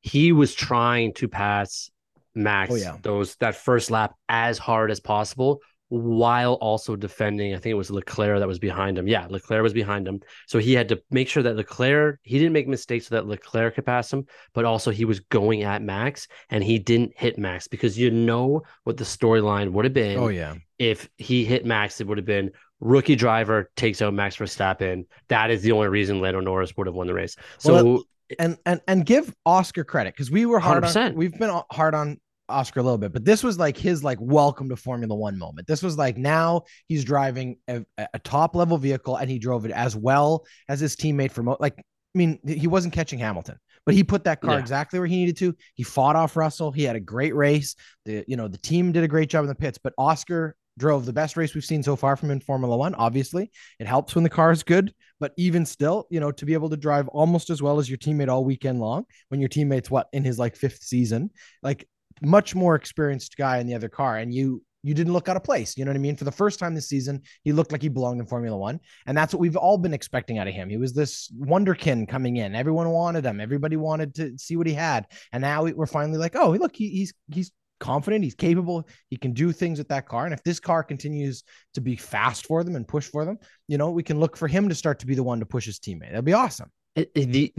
he 0.00 0.32
was 0.32 0.54
trying 0.54 1.14
to 1.14 1.28
pass 1.28 1.90
Max 2.34 2.72
oh, 2.72 2.76
yeah. 2.76 2.96
those 3.02 3.36
that 3.36 3.56
first 3.56 3.90
lap 3.90 4.14
as 4.28 4.58
hard 4.58 4.90
as 4.90 5.00
possible 5.00 5.60
while 5.92 6.54
also 6.54 6.96
defending. 6.96 7.52
I 7.52 7.58
think 7.58 7.72
it 7.72 7.74
was 7.74 7.90
Leclerc 7.90 8.38
that 8.38 8.48
was 8.48 8.58
behind 8.58 8.96
him. 8.96 9.06
Yeah, 9.06 9.26
Leclerc 9.28 9.62
was 9.62 9.74
behind 9.74 10.08
him. 10.08 10.20
So 10.46 10.58
he 10.58 10.72
had 10.72 10.88
to 10.88 11.02
make 11.10 11.28
sure 11.28 11.42
that 11.42 11.54
Leclerc, 11.54 12.18
he 12.22 12.38
didn't 12.38 12.54
make 12.54 12.66
mistakes 12.66 13.08
so 13.08 13.14
that 13.14 13.26
Leclerc 13.26 13.74
could 13.74 13.84
pass 13.84 14.10
him, 14.10 14.24
but 14.54 14.64
also 14.64 14.90
he 14.90 15.04
was 15.04 15.20
going 15.20 15.64
at 15.64 15.82
Max 15.82 16.28
and 16.48 16.64
he 16.64 16.78
didn't 16.78 17.12
hit 17.14 17.36
Max 17.36 17.68
because 17.68 17.98
you 17.98 18.10
know 18.10 18.62
what 18.84 18.96
the 18.96 19.04
storyline 19.04 19.72
would 19.72 19.84
have 19.84 19.92
been. 19.92 20.18
Oh, 20.18 20.28
yeah. 20.28 20.54
If 20.78 21.10
he 21.18 21.44
hit 21.44 21.66
Max, 21.66 22.00
it 22.00 22.06
would 22.06 22.16
have 22.16 22.24
been 22.24 22.52
rookie 22.80 23.14
driver 23.14 23.70
takes 23.76 24.00
out 24.00 24.14
Max 24.14 24.38
Verstappen. 24.38 25.04
That 25.28 25.50
is 25.50 25.60
the 25.60 25.72
only 25.72 25.88
reason 25.88 26.22
Lando 26.22 26.40
Norris 26.40 26.74
would 26.74 26.86
have 26.86 26.96
won 26.96 27.06
the 27.06 27.14
race. 27.14 27.36
So, 27.58 27.84
well, 27.84 28.04
and 28.38 28.56
and 28.64 28.80
and 28.88 29.04
give 29.04 29.34
Oscar 29.44 29.84
credit 29.84 30.14
because 30.14 30.30
we 30.30 30.46
were 30.46 30.58
hard 30.58 30.84
100%. 30.84 31.08
on 31.08 31.14
we've 31.16 31.38
been 31.38 31.60
hard 31.70 31.94
on 31.94 32.18
Oscar 32.48 32.80
a 32.80 32.82
little 32.82 32.98
bit, 32.98 33.12
but 33.12 33.24
this 33.24 33.42
was 33.42 33.58
like 33.58 33.76
his 33.76 34.04
like 34.04 34.18
welcome 34.20 34.68
to 34.68 34.76
Formula 34.76 35.14
One 35.14 35.38
moment. 35.38 35.66
This 35.66 35.82
was 35.82 35.96
like 35.96 36.16
now 36.16 36.62
he's 36.88 37.04
driving 37.04 37.56
a, 37.68 37.84
a 37.98 38.18
top 38.20 38.54
level 38.54 38.78
vehicle 38.78 39.16
and 39.16 39.30
he 39.30 39.38
drove 39.38 39.64
it 39.64 39.70
as 39.72 39.96
well 39.96 40.44
as 40.68 40.80
his 40.80 40.96
teammate 40.96 41.32
for 41.32 41.42
mo- 41.42 41.56
like 41.60 41.78
I 41.78 42.18
mean 42.18 42.38
he 42.46 42.66
wasn't 42.66 42.94
catching 42.94 43.18
Hamilton, 43.18 43.58
but 43.86 43.94
he 43.94 44.04
put 44.04 44.24
that 44.24 44.40
car 44.40 44.54
yeah. 44.54 44.60
exactly 44.60 44.98
where 44.98 45.08
he 45.08 45.16
needed 45.16 45.36
to. 45.38 45.54
He 45.74 45.82
fought 45.82 46.16
off 46.16 46.36
Russell. 46.36 46.72
He 46.72 46.84
had 46.84 46.96
a 46.96 47.00
great 47.00 47.34
race. 47.34 47.74
The 48.04 48.24
you 48.26 48.36
know 48.36 48.48
the 48.48 48.58
team 48.58 48.92
did 48.92 49.04
a 49.04 49.08
great 49.08 49.28
job 49.28 49.44
in 49.44 49.48
the 49.48 49.54
pits, 49.54 49.78
but 49.82 49.94
Oscar 49.98 50.56
drove 50.78 51.04
the 51.04 51.12
best 51.12 51.36
race 51.36 51.54
we've 51.54 51.64
seen 51.64 51.82
so 51.82 51.96
far 51.96 52.16
from 52.16 52.30
in 52.30 52.40
Formula 52.40 52.76
One. 52.76 52.94
Obviously, 52.94 53.50
it 53.78 53.86
helps 53.86 54.14
when 54.14 54.24
the 54.24 54.30
car 54.30 54.50
is 54.52 54.62
good, 54.62 54.92
but 55.20 55.32
even 55.36 55.66
still, 55.66 56.06
you 56.10 56.20
know, 56.20 56.32
to 56.32 56.46
be 56.46 56.54
able 56.54 56.70
to 56.70 56.76
drive 56.76 57.08
almost 57.08 57.50
as 57.50 57.62
well 57.62 57.78
as 57.78 57.88
your 57.88 57.98
teammate 57.98 58.28
all 58.28 58.44
weekend 58.44 58.80
long, 58.80 59.04
when 59.28 59.40
your 59.40 59.48
teammate's 59.48 59.90
what 59.90 60.08
in 60.12 60.24
his 60.24 60.38
like 60.38 60.56
fifth 60.56 60.82
season, 60.82 61.30
like 61.62 61.86
much 62.22 62.54
more 62.54 62.74
experienced 62.74 63.36
guy 63.36 63.58
in 63.58 63.66
the 63.66 63.74
other 63.74 63.88
car, 63.88 64.18
and 64.18 64.32
you 64.32 64.62
you 64.82 64.94
didn't 64.94 65.12
look 65.12 65.28
out 65.28 65.36
of 65.36 65.44
place. 65.44 65.76
You 65.76 65.84
know 65.84 65.90
what 65.90 65.96
I 65.96 66.00
mean? 66.00 66.16
For 66.16 66.24
the 66.24 66.32
first 66.32 66.58
time 66.58 66.74
this 66.74 66.88
season, 66.88 67.22
he 67.44 67.52
looked 67.52 67.70
like 67.70 67.82
he 67.82 67.88
belonged 67.88 68.20
in 68.20 68.26
Formula 68.26 68.56
One. 68.56 68.80
And 69.06 69.16
that's 69.16 69.32
what 69.32 69.40
we've 69.40 69.56
all 69.56 69.78
been 69.78 69.94
expecting 69.94 70.38
out 70.38 70.48
of 70.48 70.54
him. 70.54 70.68
He 70.68 70.76
was 70.76 70.92
this 70.92 71.32
wonderkin 71.38 72.08
coming 72.08 72.38
in. 72.38 72.54
Everyone 72.54 72.88
wanted 72.90 73.24
him. 73.24 73.40
Everybody 73.40 73.76
wanted 73.76 74.14
to 74.16 74.36
see 74.38 74.56
what 74.56 74.66
he 74.66 74.74
had. 74.74 75.06
And 75.32 75.40
now 75.40 75.64
we're 75.64 75.86
finally 75.86 76.18
like, 76.18 76.34
oh, 76.34 76.50
look, 76.50 76.74
he, 76.74 76.88
he's 76.88 77.14
he's 77.32 77.52
confident. 77.78 78.24
He's 78.24 78.34
capable. 78.34 78.88
He 79.08 79.16
can 79.16 79.32
do 79.32 79.52
things 79.52 79.78
with 79.78 79.88
that 79.88 80.08
car. 80.08 80.24
And 80.24 80.34
if 80.34 80.42
this 80.42 80.58
car 80.58 80.82
continues 80.82 81.44
to 81.74 81.80
be 81.80 81.96
fast 81.96 82.46
for 82.46 82.64
them 82.64 82.76
and 82.76 82.86
push 82.86 83.06
for 83.06 83.24
them, 83.24 83.38
you 83.68 83.78
know, 83.78 83.90
we 83.90 84.02
can 84.02 84.18
look 84.18 84.36
for 84.36 84.48
him 84.48 84.68
to 84.68 84.74
start 84.74 84.98
to 85.00 85.06
be 85.06 85.14
the 85.14 85.22
one 85.22 85.40
to 85.40 85.46
push 85.46 85.66
his 85.66 85.78
teammate. 85.78 86.10
That'd 86.10 86.24
be 86.24 86.32
awesome. 86.32 86.70
The 86.96 87.52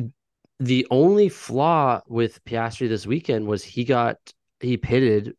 the 0.59 0.87
only 0.91 1.29
flaw 1.29 2.01
with 2.07 2.43
Piastri 2.45 2.87
this 2.87 3.07
weekend 3.07 3.47
was 3.47 3.63
he 3.63 3.83
got 3.83 4.17
he 4.63 4.77
pitted 4.77 5.35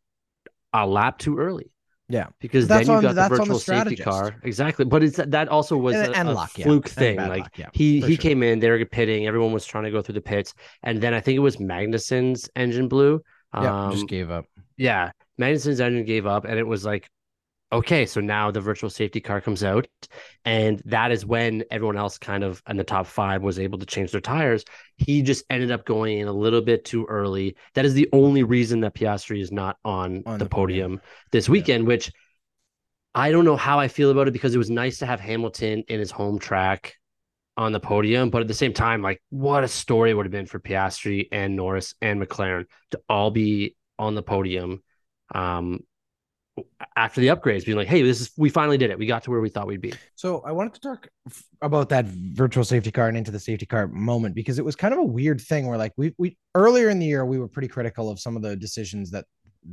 a 0.73 0.85
lap 0.85 1.17
too 1.17 1.37
early. 1.37 1.71
Yeah, 2.07 2.27
because 2.39 2.67
then 2.67 2.85
you 2.85 2.93
on, 2.93 3.01
got 3.01 3.15
the 3.15 3.27
virtual 3.29 3.55
the 3.55 3.59
safety 3.59 3.95
car 3.95 4.35
exactly. 4.43 4.85
But 4.85 5.03
it's 5.03 5.17
that 5.17 5.47
also 5.49 5.75
was 5.75 5.95
and, 5.95 6.13
a, 6.13 6.17
and 6.17 6.29
a 6.29 6.47
fluke 6.47 6.87
yeah. 6.87 6.93
thing. 6.93 7.17
Like 7.17 7.57
yeah, 7.57 7.69
he 7.73 7.99
he 7.99 8.15
sure. 8.15 8.21
came 8.21 8.43
in, 8.43 8.59
they 8.59 8.69
were 8.69 8.85
pitting, 8.85 9.25
everyone 9.25 9.51
was 9.51 9.65
trying 9.65 9.85
to 9.85 9.91
go 9.91 10.03
through 10.03 10.13
the 10.13 10.21
pits, 10.21 10.53
and 10.83 11.01
then 11.01 11.15
I 11.15 11.19
think 11.19 11.35
it 11.35 11.39
was 11.39 11.57
Magnussen's 11.57 12.47
engine 12.55 12.87
blew. 12.87 13.23
Yeah, 13.55 13.85
um, 13.85 13.91
just 13.91 14.07
gave 14.07 14.29
up. 14.29 14.45
Yeah, 14.77 15.11
Magnussen's 15.39 15.81
engine 15.81 16.05
gave 16.05 16.27
up, 16.27 16.45
and 16.45 16.59
it 16.59 16.67
was 16.67 16.85
like 16.85 17.09
okay, 17.75 18.05
so 18.05 18.21
now 18.21 18.51
the 18.51 18.61
virtual 18.61 18.89
safety 18.89 19.19
car 19.19 19.41
comes 19.41 19.63
out, 19.63 19.87
and 20.45 20.81
that 20.85 21.11
is 21.11 21.25
when 21.25 21.63
everyone 21.69 21.97
else 21.97 22.17
kind 22.17 22.43
of 22.43 22.61
in 22.67 22.77
the 22.77 22.83
top 22.83 23.05
five 23.05 23.41
was 23.41 23.59
able 23.59 23.77
to 23.79 23.85
change 23.85 24.11
their 24.11 24.21
tires. 24.21 24.63
He 24.97 25.21
just 25.21 25.43
ended 25.49 25.71
up 25.71 25.85
going 25.85 26.19
in 26.19 26.27
a 26.27 26.33
little 26.33 26.61
bit 26.61 26.85
too 26.85 27.05
early. 27.05 27.55
That 27.73 27.85
is 27.85 27.93
the 27.93 28.09
only 28.13 28.43
reason 28.43 28.79
that 28.81 28.95
Piastri 28.95 29.41
is 29.41 29.51
not 29.51 29.77
on, 29.83 30.23
on 30.25 30.39
the, 30.39 30.45
the, 30.45 30.49
podium, 30.49 30.97
podium 30.97 31.01
this 31.31 31.49
weekend, 31.49 31.83
yeah. 31.83 31.87
which 31.89 32.11
I 33.13 33.31
don't 33.31 33.45
know 33.45 33.57
how 33.57 33.79
I 33.79 33.87
feel 33.87 34.11
about 34.11 34.27
it 34.27 34.31
because 34.31 34.55
it 34.55 34.59
was 34.59 34.69
nice 34.69 34.99
to 34.99 35.05
have 35.05 35.19
Hamilton 35.19 35.83
in 35.87 35.99
his 35.99 36.11
home 36.11 36.39
track 36.39 36.95
on 37.57 37.71
the 37.71 37.79
podium, 37.79 38.29
but 38.29 38.41
at 38.41 38.47
the 38.47 38.53
same 38.53 38.73
time, 38.73 39.01
like 39.01 39.21
what 39.29 39.63
a 39.63 39.67
story 39.67 40.11
it 40.11 40.13
would 40.13 40.25
have 40.25 40.31
been 40.31 40.45
for 40.45 40.59
Piastri 40.59 41.27
and 41.31 41.55
Norris 41.55 41.93
and 42.01 42.21
McLaren 42.21 42.65
to 42.91 42.99
all 43.07 43.31
be 43.31 43.75
on 43.97 44.15
the 44.15 44.23
podium. 44.23 44.83
Um, 45.33 45.79
after 46.95 47.19
the 47.19 47.27
upgrades 47.27 47.65
being 47.65 47.77
like 47.77 47.87
hey 47.87 48.01
this 48.01 48.21
is 48.21 48.31
we 48.37 48.49
finally 48.49 48.77
did 48.77 48.89
it 48.89 48.97
we 48.97 49.05
got 49.05 49.21
to 49.23 49.29
where 49.29 49.41
we 49.41 49.49
thought 49.49 49.67
we'd 49.67 49.81
be 49.81 49.93
so 50.15 50.41
i 50.45 50.51
wanted 50.51 50.73
to 50.73 50.79
talk 50.79 51.09
about 51.61 51.89
that 51.89 52.05
virtual 52.05 52.63
safety 52.63 52.91
car 52.91 53.09
and 53.09 53.17
into 53.17 53.31
the 53.31 53.39
safety 53.39 53.65
car 53.65 53.87
moment 53.87 54.33
because 54.33 54.57
it 54.57 54.63
was 54.63 54.75
kind 54.75 54.93
of 54.93 54.99
a 54.99 55.03
weird 55.03 55.41
thing 55.41 55.67
where 55.67 55.77
like 55.77 55.91
we 55.97 56.13
we 56.17 56.37
earlier 56.53 56.89
in 56.89 56.99
the 56.99 57.05
year 57.05 57.25
we 57.25 57.39
were 57.39 57.47
pretty 57.47 57.67
critical 57.67 58.09
of 58.09 58.19
some 58.19 58.37
of 58.37 58.41
the 58.41 58.55
decisions 58.55 59.11
that 59.11 59.25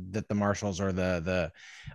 that 0.09 0.27
the 0.27 0.35
marshals 0.35 0.81
or 0.81 0.91
the 0.91 1.21
the 1.23 1.51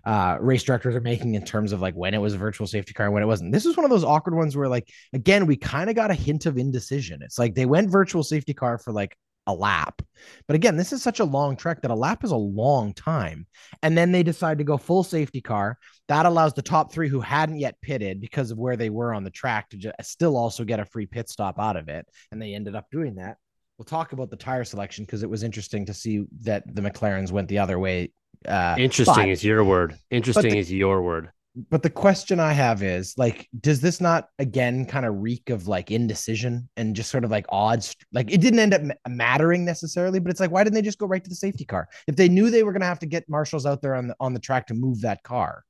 uh, 0.09 0.39
race 0.41 0.63
directors 0.63 0.95
are 0.95 1.01
making 1.01 1.35
in 1.35 1.45
terms 1.45 1.73
of 1.73 1.81
like 1.81 1.95
when 1.95 2.15
it 2.15 2.19
was 2.19 2.35
a 2.35 2.39
virtual 2.39 2.67
safety 2.67 2.93
car 2.93 3.07
and 3.07 3.15
when 3.15 3.23
it 3.23 3.27
wasn't. 3.27 3.53
This 3.53 3.65
was 3.65 3.77
one 3.77 3.85
of 3.85 3.91
those 3.91 4.05
awkward 4.05 4.35
ones 4.35 4.57
where 4.57 4.69
like 4.69 4.89
again 5.13 5.47
we 5.47 5.57
kind 5.57 5.91
of 5.91 5.97
got 5.97 6.11
a 6.11 6.15
hint 6.15 6.47
of 6.47 6.59
indecision. 6.59 7.23
It's 7.23 7.39
like 7.39 7.55
they 7.55 7.67
went 7.67 7.91
virtual 7.91 8.23
safety 8.23 8.55
car 8.55 8.79
for 8.79 8.93
like 8.93 9.17
a 9.49 9.53
lap. 9.53 10.01
But 10.47 10.55
again, 10.55 10.77
this 10.77 10.93
is 10.93 11.03
such 11.03 11.21
a 11.21 11.25
long 11.25 11.57
trek 11.57 11.83
that 11.83 11.91
a 11.91 11.97
lap 11.97 12.23
is 12.23 12.31
a 12.31 12.37
long 12.37 12.93
time. 12.93 13.47
And 13.83 13.97
then 13.97 14.13
they 14.13 14.23
decide 14.23 14.59
to 14.59 14.65
go 14.65 14.77
full 14.77 15.03
safety 15.03 15.41
car. 15.41 15.79
That 16.07 16.27
allows 16.27 16.55
the 16.55 16.63
top 16.63 16.93
three 16.93 17.09
who 17.09 17.21
hadn't 17.21 17.59
yet 17.59 17.81
pitted 17.81 18.21
because 18.21 18.51
of 18.51 18.59
where 18.59 18.77
they 18.77 18.91
were 18.91 19.13
on 19.13 19.25
the 19.25 19.31
track 19.31 19.71
to 19.71 19.77
just 19.77 19.97
still 20.03 20.37
also 20.37 20.65
get 20.65 20.81
a 20.81 20.85
free 20.85 21.07
pit 21.07 21.29
stop 21.29 21.59
out 21.59 21.77
of 21.77 21.89
it. 21.89 22.07
And 22.31 22.41
they 22.41 22.55
ended 22.55 22.77
up 22.77 22.87
doing 22.93 23.17
that. 23.17 23.39
We'll 23.79 23.87
talk 23.87 24.13
about 24.13 24.31
the 24.31 24.37
tire 24.37 24.65
selection 24.65 25.05
because 25.05 25.23
it 25.23 25.31
was 25.31 25.43
interesting 25.43 25.87
to 25.87 25.95
see 25.95 26.25
that 26.43 26.63
the 26.73 26.83
McLarens 26.83 27.33
went 27.33 27.49
the 27.49 27.59
other 27.59 27.79
way. 27.79 28.13
Uh, 28.47 28.77
interesting 28.79 29.15
but, 29.15 29.29
is 29.29 29.43
your 29.43 29.65
word. 29.65 29.97
Interesting 30.11 30.53
the, 30.53 30.59
is 30.59 30.73
your 30.73 31.03
word 31.03 31.31
but 31.71 31.83
the 31.83 31.91
question 31.91 32.39
I 32.41 32.53
have 32.53 32.83
is 32.83 33.15
like, 33.17 33.49
does 33.61 33.81
this 33.81 34.01
not 34.01 34.29
again 34.39 34.87
kind 34.87 35.05
of 35.05 35.17
reek 35.19 35.51
of 35.51 35.67
like 35.67 35.91
indecision 35.91 36.69
and 36.77 36.95
just 36.95 37.11
sort 37.11 37.25
of 37.25 37.31
like 37.31 37.47
odds? 37.49 37.97
Like 38.13 38.31
it 38.31 38.41
didn't 38.41 38.61
end 38.61 38.75
up 38.75 38.83
mattering 39.09 39.65
necessarily, 39.65 40.21
but 40.21 40.31
it's 40.31 40.41
like, 40.41 40.51
why 40.51 40.63
didn't 40.63 40.75
they 40.75 40.83
just 40.83 40.99
go 40.99 41.07
right 41.07 41.23
to 41.23 41.29
the 41.29 41.37
safety 41.37 41.65
car 41.65 41.89
if 42.07 42.17
they 42.17 42.29
knew 42.29 42.51
they 42.51 42.63
were 42.63 42.73
going 42.73 42.83
to 42.83 42.87
have 42.87 43.01
to 43.01 43.07
get 43.07 43.29
marshals 43.29 43.67
out 43.67 43.83
there 43.83 43.95
on 43.95 44.09
the 44.09 44.17
on 44.21 44.35
the 44.35 44.41
track 44.41 44.67
to 44.69 44.75
move 44.75 45.01
that 45.01 45.23
car? 45.23 45.65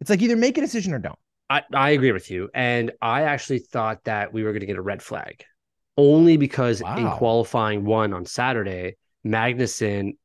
It's 0.00 0.10
like 0.10 0.22
either 0.22 0.36
make 0.36 0.56
a 0.56 0.60
decision 0.60 0.94
or 0.94 0.98
don't. 0.98 1.18
I, 1.50 1.62
I 1.74 1.90
agree 1.90 2.12
with 2.12 2.30
you, 2.30 2.50
and 2.54 2.92
I 3.00 3.22
actually 3.22 3.60
thought 3.60 4.04
that 4.04 4.32
we 4.32 4.44
were 4.44 4.52
going 4.52 4.60
to 4.60 4.66
get 4.66 4.76
a 4.76 4.82
red 4.82 5.02
flag, 5.02 5.44
only 5.96 6.36
because 6.36 6.82
wow. 6.82 6.96
in 6.96 7.10
qualifying 7.16 7.84
one 7.84 8.12
on 8.12 8.26
Saturday, 8.26 8.96
Magnussen 9.26 10.16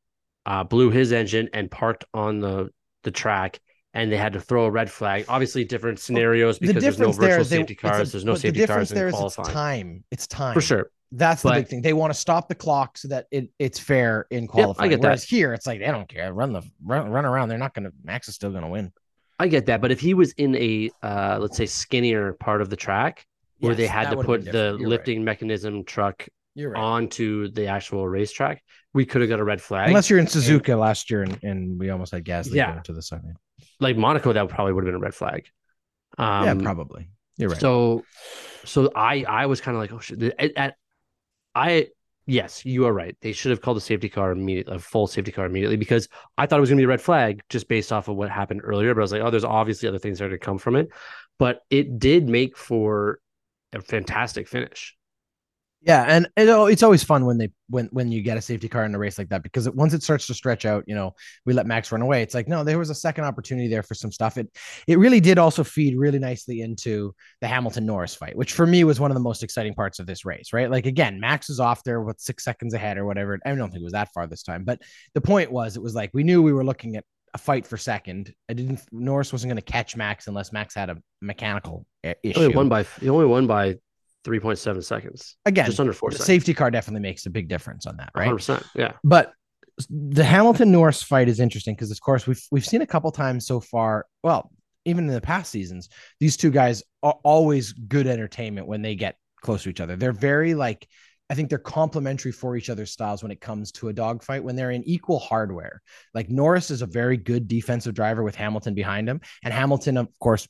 uh, 0.46 0.66
blew 0.66 0.92
his 0.92 1.14
engine 1.14 1.50
and 1.54 1.72
parked 1.72 2.06
on 2.14 2.40
the 2.40 2.70
the 3.04 3.12
track 3.12 3.60
and 3.94 4.12
they 4.12 4.18
had 4.18 4.34
to 4.34 4.42
throw 4.42 4.66
a 4.66 4.72
red 4.72 4.92
flag. 4.92 5.26
Obviously, 5.28 5.64
different 5.64 6.00
scenarios 6.00 6.60
because 6.60 6.76
the 6.76 6.82
there's 6.82 7.00
no 7.00 7.12
virtual 7.12 7.28
there, 7.28 7.44
safety 7.44 7.74
they, 7.74 7.76
cars. 7.76 8.10
A, 8.10 8.12
there's 8.12 8.26
no 8.26 8.36
safety 8.36 8.62
the 8.62 8.68
cars 8.68 8.90
there 8.90 9.08
in 9.08 9.14
qualifying. 9.14 9.46
It's 9.48 9.54
time. 9.54 10.04
It's 10.12 10.28
time 10.28 10.54
for 10.54 10.62
sure. 10.62 10.92
That's 11.12 11.44
the 11.44 11.50
but, 11.50 11.56
big 11.56 11.68
thing. 11.68 11.82
They 11.84 11.94
want 11.94 12.12
to 12.12 12.20
stop 12.20 12.48
the 12.48 12.56
clock 12.56 12.98
so 12.98 13.08
that 13.10 13.28
it, 13.30 13.50
it's 13.60 13.78
fair 13.78 14.26
in 14.32 14.48
qualifying. 14.48 14.90
Yep, 14.90 14.98
I 14.98 15.02
get 15.02 15.04
Whereas 15.04 15.22
that. 15.22 15.30
here, 15.36 15.54
it's 15.54 15.68
like 15.68 15.80
they 15.80 15.86
don't 15.86 16.10
care. 16.10 16.34
Run 16.34 16.54
the 16.54 16.64
run, 16.84 17.10
run 17.10 17.26
around. 17.26 17.50
They're 17.50 17.60
not 17.60 17.76
going 17.76 17.86
to. 17.86 17.92
Max 18.04 18.28
is 18.28 18.36
still 18.36 18.50
going 18.50 18.64
to 18.64 18.70
win. 18.70 18.92
I 19.40 19.48
get 19.48 19.68
that, 19.68 19.82
but 19.82 19.92
if 19.92 20.00
he 20.00 20.14
was 20.14 20.32
in 20.34 20.56
a 20.56 20.90
uh, 21.04 21.38
let's 21.40 21.58
say 21.58 21.66
skinnier 21.66 22.34
part 22.34 22.62
of 22.62 22.70
the 22.70 22.76
track 22.76 23.26
yes, 23.60 23.68
where 23.68 23.76
they 23.76 23.88
had 23.88 24.10
to 24.10 24.18
put 24.18 24.46
the 24.46 24.74
lifting 24.74 25.20
right. 25.20 25.26
mechanism 25.26 25.84
truck 25.84 26.28
right. 26.56 26.76
onto 26.76 27.50
the 27.50 27.68
actual 27.68 28.08
racetrack, 28.08 28.64
we 28.94 29.06
could 29.06 29.22
have 29.22 29.30
got 29.30 29.40
a 29.40 29.44
red 29.44 29.62
flag. 29.62 29.88
Unless 29.88 30.10
you're 30.10 30.20
in 30.20 30.28
Suzuka 30.28 30.70
and, 30.70 30.80
last 30.80 31.10
year 31.10 31.24
and, 31.24 31.40
and 31.44 31.80
we 31.80 31.90
almost 31.90 32.12
had 32.12 32.24
Gasly 32.24 32.56
yeah. 32.56 32.80
to 32.82 32.94
the 32.94 33.02
side 33.02 33.22
like 33.80 33.98
Monaco, 33.98 34.34
that 34.34 34.50
probably 34.50 34.74
would 34.74 34.84
have 34.84 34.88
been 34.88 35.02
a 35.02 35.04
red 35.04 35.14
flag. 35.14 35.48
Um, 36.18 36.46
yeah, 36.46 36.64
probably. 36.64 37.10
You're 37.38 37.50
right. 37.50 37.60
So, 37.60 38.04
so 38.66 38.92
I 38.96 39.24
I 39.24 39.46
was 39.46 39.62
kind 39.62 39.76
of 39.76 39.82
like, 39.82 39.92
oh 39.92 40.00
shit. 40.00 40.22
At, 40.40 40.52
at, 40.56 40.76
I 41.56 41.88
yes, 42.26 42.66
you 42.66 42.86
are 42.86 42.94
right. 42.94 43.16
They 43.22 43.34
should 43.34 43.52
have 43.52 43.62
called 43.62 43.78
a 43.78 43.82
safety 43.82 44.10
car 44.10 44.32
immediately, 44.32 44.76
a 44.76 44.80
full 44.80 45.08
safety 45.08 45.32
car 45.32 45.46
immediately, 45.46 45.78
because 45.78 46.08
I 46.38 46.46
thought 46.46 46.58
it 46.58 46.62
was 46.62 46.70
going 46.70 46.78
to 46.78 46.82
be 46.82 46.86
a 46.86 46.90
red 46.90 47.02
flag 47.02 47.42
just 47.50 47.68
based 47.68 47.92
off 47.92 48.08
of 48.08 48.16
what 48.16 48.30
happened 48.30 48.62
earlier. 48.64 48.94
But 48.94 49.02
I 49.02 49.04
was 49.04 49.12
like, 49.12 49.22
oh, 49.22 49.30
there's 49.30 49.44
obviously 49.44 49.90
other 49.90 50.00
things 50.00 50.20
that 50.20 50.26
are 50.26 50.32
to 50.32 50.38
come 50.38 50.58
from 50.58 50.76
it. 50.76 50.90
But 51.40 51.62
it 51.70 52.00
did 52.00 52.30
make 52.30 52.58
for 52.58 53.20
a 53.74 53.82
fantastic 53.82 54.48
finish. 54.48 54.96
Yeah, 55.86 56.06
and 56.08 56.30
it's 56.38 56.84
always 56.84 57.04
fun 57.04 57.25
when 57.25 57.38
they 57.38 57.52
when 57.68 57.88
when 57.88 58.10
you 58.10 58.22
get 58.22 58.38
a 58.38 58.42
safety 58.42 58.70
car 58.70 58.86
in 58.86 58.96
a 58.96 59.00
race 59.00 59.18
like 59.18 59.28
that 59.30 59.44
because 59.44 59.68
it, 59.68 59.75
once 59.75 59.94
it 59.94 60.02
starts 60.02 60.28
to 60.28 60.34
stretch 60.34 60.66
out, 60.66 60.86
you 60.88 60.96
know, 60.96 61.13
we 61.46 61.52
let 61.54 61.68
Max 61.68 61.92
run 61.92 62.02
away. 62.02 62.22
It's 62.22 62.34
like 62.34 62.48
no, 62.48 62.63
there 62.63 62.80
was 62.80 62.90
a 62.90 62.96
second 62.96 63.25
opportunity 63.25 63.68
there 63.68 63.84
for 63.84 63.94
some 63.94 64.12
stuff. 64.12 64.38
It 64.38 64.48
it 64.88 64.98
really 64.98 65.20
did 65.20 65.38
also 65.38 65.62
feed 65.63 65.98
really 65.98 66.20
nicely 66.20 66.62
into 66.62 67.13
the 67.42 67.50
Hamilton 67.50 67.86
Norris 67.86 68.16
fight, 68.16 68.38
which 68.38 68.54
for 68.54 68.66
me 68.66 68.86
was 68.86 69.02
one 69.02 69.12
of 69.12 69.16
the 69.16 69.22
most 69.22 69.44
exciting 69.44 69.74
parts 69.74 70.00
of 70.00 70.08
this 70.08 70.24
race. 70.24 70.54
Right, 70.54 70.72
like 70.72 70.86
again, 70.86 71.20
Max 71.20 71.50
is 71.50 71.60
off 71.60 71.84
there 71.84 72.02
with 72.02 72.18
six 72.20 72.46
seconds 72.46 72.74
ahead 72.74 72.98
or 72.98 73.06
whatever. 73.06 73.38
I 73.46 73.54
don't 73.54 73.70
think 73.70 73.82
it 73.82 73.84
was 73.84 73.94
that 73.94 74.13
far 74.13 74.25
this 74.25 74.44
time, 74.44 74.63
but 74.63 74.82
the 75.13 75.22
point 75.22 75.52
was, 75.52 75.75
it 75.75 75.84
was 75.84 75.96
like 75.96 76.12
we 76.13 76.24
knew 76.24 76.42
we 76.42 76.54
were 76.54 76.63
looking 76.63 76.96
at 76.96 77.04
a 77.34 77.38
fight 77.38 77.68
for 77.68 77.75
second. 77.75 78.34
I 78.50 78.54
didn't. 78.54 78.80
Norris 78.94 79.34
wasn't 79.34 79.50
going 79.50 79.62
to 79.62 79.72
catch 79.72 79.98
Max 79.98 80.28
unless 80.28 80.54
Max 80.54 80.75
had 80.75 80.90
a 80.90 80.98
mechanical 81.22 81.86
issue. 82.04 82.16
He 82.24 82.36
only 82.36 82.56
won 82.56 82.70
by 82.70 82.84
he 83.02 83.10
only 83.10 83.25
won 83.25 83.48
by 83.48 83.80
3.7 84.24 84.84
seconds. 84.84 85.36
Again, 85.46 85.65
just 85.65 85.80
under 85.80 85.94
four 85.94 86.12
seconds. 86.12 86.25
Safety 86.25 86.53
car 86.53 86.72
definitely 86.72 87.01
makes 87.01 87.25
a 87.25 87.30
big 87.30 87.48
difference 87.48 87.86
on 87.86 87.98
that, 87.98 88.12
right? 88.15 88.30
100%. 88.30 88.65
Yeah. 88.75 88.94
But 89.03 89.34
the 89.89 90.24
Hamilton 90.24 90.72
Norris 90.72 91.01
fight 91.01 91.27
is 91.27 91.39
interesting 91.39 91.75
because, 91.75 91.92
of 91.92 92.00
course, 92.00 92.27
we've 92.27 92.42
we've 92.51 92.65
seen 92.65 92.82
a 92.82 92.88
couple 92.88 93.12
times 93.12 93.46
so 93.48 93.60
far. 93.60 94.06
Well, 94.24 94.51
even 94.86 95.08
in 95.08 95.13
the 95.13 95.22
past 95.22 95.51
seasons, 95.51 95.89
these 96.20 96.38
two 96.38 96.51
guys 96.51 96.84
are 97.01 97.15
always 97.24 97.74
good 97.74 98.08
entertainment 98.08 98.68
when 98.68 98.82
they 98.82 98.96
get 98.96 99.18
close 99.42 99.63
to 99.63 99.70
each 99.70 99.82
other. 99.82 99.96
They're 99.96 100.12
very 100.12 100.53
like 100.53 100.88
I 101.30 101.36
think 101.36 101.50
they're 101.50 101.58
complementary 101.58 102.32
for 102.32 102.56
each 102.56 102.70
other's 102.70 102.92
styles 102.92 103.24
when 103.24 103.32
it 103.32 103.42
comes 103.42 103.72
to 103.74 103.89
a 103.89 103.94
dogfight 103.94 104.44
when 104.44 104.56
they're 104.56 104.72
in 104.72 104.84
equal 104.84 105.20
hardware. 105.20 105.82
Like 106.13 106.30
Norris 106.30 106.70
is 106.70 106.82
a 106.82 106.86
very 106.86 107.18
good 107.18 107.48
defensive 107.48 107.96
driver 107.96 108.24
with 108.24 108.36
Hamilton 108.36 108.74
behind 108.74 109.10
him, 109.10 109.22
and 109.44 109.53
Hamilton, 109.53 109.98
of 109.98 110.08
course, 110.20 110.48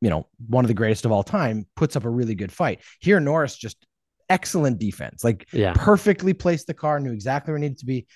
you 0.00 0.10
know, 0.10 0.26
one 0.48 0.64
of 0.64 0.68
the 0.68 0.74
greatest 0.74 1.04
of 1.04 1.12
all 1.12 1.22
time, 1.22 1.66
puts 1.76 1.96
up 1.96 2.04
a 2.04 2.10
really 2.10 2.34
good 2.34 2.52
fight. 2.52 2.80
Here, 3.00 3.20
Norris 3.20 3.56
just 3.56 3.86
excellent 4.28 4.78
defense, 4.78 5.24
like 5.24 5.48
yeah. 5.52 5.72
perfectly 5.74 6.34
placed 6.34 6.66
the 6.66 6.74
car, 6.74 7.00
knew 7.00 7.12
exactly 7.12 7.52
where 7.52 7.56
it 7.58 7.60
needed 7.60 7.78
to 7.78 7.86
be. 7.86 8.06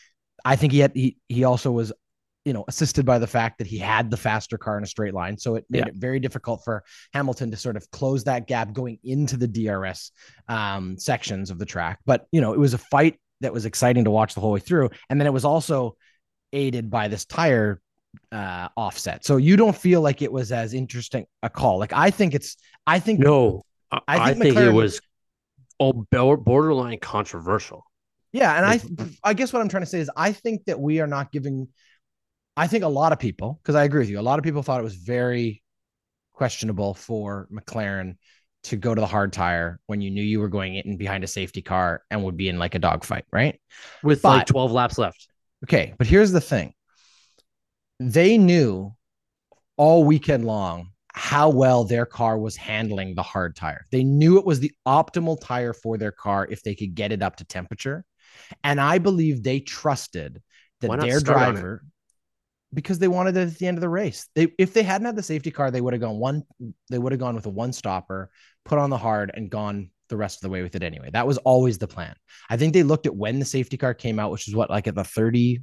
I 0.45 0.57
think 0.57 0.73
he 0.73 0.81
had 0.81 0.93
he 0.95 1.17
he 1.29 1.45
also 1.45 1.71
was, 1.71 1.93
you 2.45 2.53
know, 2.53 2.65
assisted 2.69 3.07
by 3.07 3.19
the 3.19 3.27
fact 3.27 3.59
that 3.59 3.67
he 3.67 3.79
had 3.79 4.11
the 4.11 4.17
faster 4.17 4.59
car 4.59 4.77
in 4.77 4.85
a 4.85 4.87
straight 4.87 5.15
line, 5.15 5.39
so 5.39 5.55
it 5.57 5.65
made 5.71 5.81
yeah. 5.81 5.89
it 5.89 5.95
very 5.95 6.21
difficult 6.21 6.63
for 6.65 6.85
Hamilton 7.13 7.51
to 7.51 7.57
sort 7.57 7.77
of 7.77 7.91
close 7.91 8.25
that 8.25 8.47
gap 8.47 8.73
going 8.73 8.99
into 9.05 9.37
the 9.37 9.49
DRS 9.49 10.11
um, 10.49 10.99
sections 10.99 11.51
of 11.51 11.59
the 11.59 11.67
track. 11.67 12.01
But 12.05 12.27
you 12.33 12.41
know, 12.41 12.53
it 12.53 12.59
was 12.59 12.75
a 12.75 12.79
fight 12.79 13.19
that 13.41 13.53
was 13.53 13.67
exciting 13.67 14.05
to 14.05 14.11
watch 14.11 14.35
the 14.35 14.41
whole 14.41 14.53
way 14.53 14.61
through, 14.61 14.91
and 15.09 15.21
then 15.21 15.27
it 15.27 15.33
was 15.33 15.45
also 15.45 15.97
aided 16.53 16.91
by 16.91 17.09
this 17.09 17.25
tire 17.25 17.81
uh, 18.31 18.69
offset. 18.77 19.25
So 19.25 19.37
you 19.37 19.57
don't 19.57 19.77
feel 19.77 20.01
like 20.01 20.23
it 20.23 20.33
was 20.33 20.53
as 20.53 20.75
interesting 20.75 21.27
a 21.43 21.51
call. 21.51 21.79
Like 21.79 21.93
I 21.93 22.11
think 22.11 22.35
it's, 22.35 22.57
I 22.87 22.99
think 22.99 23.21
no, 23.21 23.63
I, 23.91 24.01
I 24.09 24.35
think, 24.35 24.57
it 24.57 24.73
was 24.73 25.01
all 25.79 25.93
borderline 25.93 26.99
controversial. 26.99 27.85
Yeah, 28.33 28.57
and 28.57 28.65
I, 28.65 28.81
I 29.23 29.35
guess 29.35 29.53
what 29.53 29.61
I'm 29.61 29.69
trying 29.69 29.83
to 29.83 29.89
say 29.89 30.01
is 30.01 30.11
I 30.17 30.33
think 30.33 30.65
that 30.65 30.81
we 30.81 31.01
are 31.01 31.07
not 31.07 31.33
giving. 31.33 31.69
I 32.57 32.67
think 32.67 32.85
a 32.85 32.89
lot 32.89 33.13
of 33.13 33.19
people, 33.19 33.61
because 33.63 33.75
I 33.75 33.85
agree 33.85 34.01
with 34.01 34.11
you, 34.11 34.19
a 34.19 34.23
lot 34.23 34.39
of 34.39 34.45
people 34.45 34.63
thought 34.63 34.81
it 34.81 34.85
was 34.85 34.95
very 34.95 35.63
questionable 36.33 36.95
for 36.95 37.49
McLaren 37.53 38.17
to 38.65 38.77
go 38.77 38.95
to 38.95 39.01
the 39.01 39.07
hard 39.07 39.33
tire 39.33 39.81
when 39.87 40.01
you 40.01 40.11
knew 40.11 40.23
you 40.23 40.39
were 40.39 40.49
going 40.49 40.77
in 40.77 40.97
behind 40.97 41.25
a 41.25 41.27
safety 41.27 41.63
car 41.63 42.03
and 42.11 42.23
would 42.25 42.37
be 42.37 42.49
in 42.49 42.59
like 42.59 42.75
a 42.75 42.79
dogfight, 42.79 43.25
right? 43.33 43.61
With 44.03 44.23
but, 44.23 44.29
like 44.29 44.47
12 44.47 44.73
laps 44.73 44.99
left. 44.99 45.29
Okay, 45.65 45.95
but 45.99 46.07
here's 46.07 46.33
the 46.33 46.41
thing 46.41 46.75
they 48.11 48.39
knew 48.39 48.95
all 49.77 50.05
weekend 50.05 50.45
long 50.45 50.89
how 51.15 51.51
well 51.51 51.85
their 51.85 52.07
car 52.07 52.39
was 52.39 52.57
handling 52.57 53.15
the 53.15 53.23
hard 53.23 53.55
tire. 53.55 53.85
They 53.91 54.03
knew 54.03 54.39
it 54.39 54.47
was 54.47 54.61
the 54.61 54.73
optimal 54.87 55.39
tire 55.41 55.75
for 55.75 55.99
their 55.99 56.13
car 56.13 56.47
if 56.51 56.63
they 56.63 56.75
could 56.75 56.95
get 56.95 57.13
it 57.13 57.23
up 57.23 57.37
to 57.37 57.45
temperature. 57.45 58.05
And 58.65 58.81
I 58.81 58.99
believe 58.99 59.43
they 59.43 59.61
trusted 59.61 60.43
that 60.81 61.01
their 61.01 61.21
driver 61.21 61.85
because 62.75 62.99
they 62.99 63.09
wanted 63.09 63.37
it 63.37 63.49
at 63.49 63.59
the 63.59 63.67
end 63.67 63.77
of 63.77 63.83
the 63.83 63.89
race. 63.89 64.27
They 64.35 64.49
if 64.59 64.73
they 64.73 64.83
hadn't 64.83 65.05
had 65.05 65.17
the 65.17 65.23
safety 65.23 65.51
car, 65.51 65.71
they 65.71 65.83
would 65.83 65.93
have 65.93 66.01
gone 66.01 66.19
one 66.19 66.45
they 66.91 66.99
would 66.99 67.13
have 67.13 67.21
gone 67.21 67.35
with 67.35 67.47
a 67.47 67.51
one 67.51 67.73
stopper, 67.73 68.31
put 68.65 68.79
on 68.79 68.89
the 68.89 68.97
hard 68.97 69.31
and 69.35 69.51
gone 69.51 69.91
the 70.09 70.17
rest 70.17 70.39
of 70.39 70.43
the 70.43 70.51
way 70.51 70.63
with 70.63 70.75
it 70.75 70.83
anyway. 70.83 71.11
That 71.13 71.27
was 71.27 71.39
always 71.39 71.79
the 71.79 71.89
plan. 71.89 72.15
I 72.49 72.57
think 72.57 72.73
they 72.73 72.83
looked 72.83 73.07
at 73.07 73.15
when 73.15 73.39
the 73.39 73.45
safety 73.45 73.77
car 73.77 73.93
came 73.93 74.19
out, 74.19 74.31
which 74.31 74.49
is 74.49 74.57
what 74.57 74.71
like 74.71 74.87
at 74.87 74.95
the 74.95 75.05
30 75.05 75.61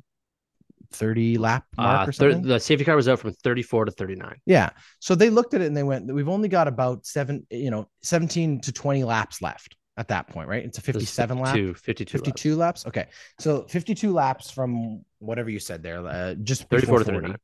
30 0.91 1.37
lap 1.37 1.65
mark 1.77 2.07
uh, 2.07 2.09
or 2.09 2.11
something? 2.11 2.41
the 2.41 2.59
safety 2.59 2.85
car 2.85 2.95
was 2.95 3.07
out 3.07 3.19
from 3.19 3.31
34 3.31 3.85
to 3.85 3.91
39. 3.91 4.35
Yeah. 4.45 4.69
So 4.99 5.15
they 5.15 5.29
looked 5.29 5.53
at 5.53 5.61
it 5.61 5.67
and 5.67 5.77
they 5.77 5.83
went, 5.83 6.11
we've 6.11 6.29
only 6.29 6.49
got 6.49 6.67
about 6.67 7.05
seven, 7.05 7.45
you 7.49 7.71
know, 7.71 7.87
17 8.03 8.61
to 8.61 8.71
20 8.71 9.03
laps 9.03 9.41
left 9.41 9.75
at 9.97 10.07
that 10.07 10.27
point, 10.27 10.47
right? 10.47 10.63
It's 10.63 10.77
a 10.77 10.81
57 10.81 11.37
52, 11.37 11.67
lap. 11.67 11.77
52, 11.77 12.17
52 12.17 12.55
laps. 12.55 12.85
laps. 12.85 12.87
Okay. 12.87 13.07
So 13.39 13.63
52 13.63 14.13
laps 14.13 14.49
from 14.49 15.03
whatever 15.19 15.49
you 15.49 15.59
said 15.59 15.83
there, 15.83 16.05
uh, 16.05 16.35
just 16.35 16.69
34 16.69 16.99
to 16.99 17.05
39. 17.05 17.35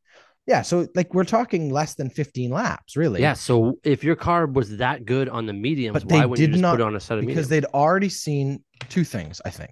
Yeah, 0.47 0.61
so 0.61 0.87
like 0.93 1.13
we're 1.13 1.23
talking 1.23 1.71
less 1.71 1.95
than 1.95 2.09
15 2.09 2.51
laps, 2.51 2.95
really. 2.95 3.19
Yeah, 3.19 3.33
so 3.33 3.79
if 3.83 4.03
your 4.03 4.15
car 4.15 4.45
was 4.45 4.77
that 4.77 5.03
good 5.03 5.27
on 5.27 5.47
the 5.47 5.53
mediums, 5.53 5.93
but 5.93 6.05
why 6.05 6.25
wouldn't 6.25 6.47
you 6.47 6.53
just 6.53 6.61
not, 6.61 6.73
put 6.73 6.81
it 6.81 6.83
on 6.83 6.95
a 6.95 6.99
set 6.99 7.17
of 7.17 7.25
because 7.25 7.49
mediums? 7.49 7.49
they'd 7.49 7.65
already 7.73 8.09
seen 8.09 8.63
two 8.89 9.03
things, 9.03 9.41
I 9.43 9.49
think. 9.49 9.71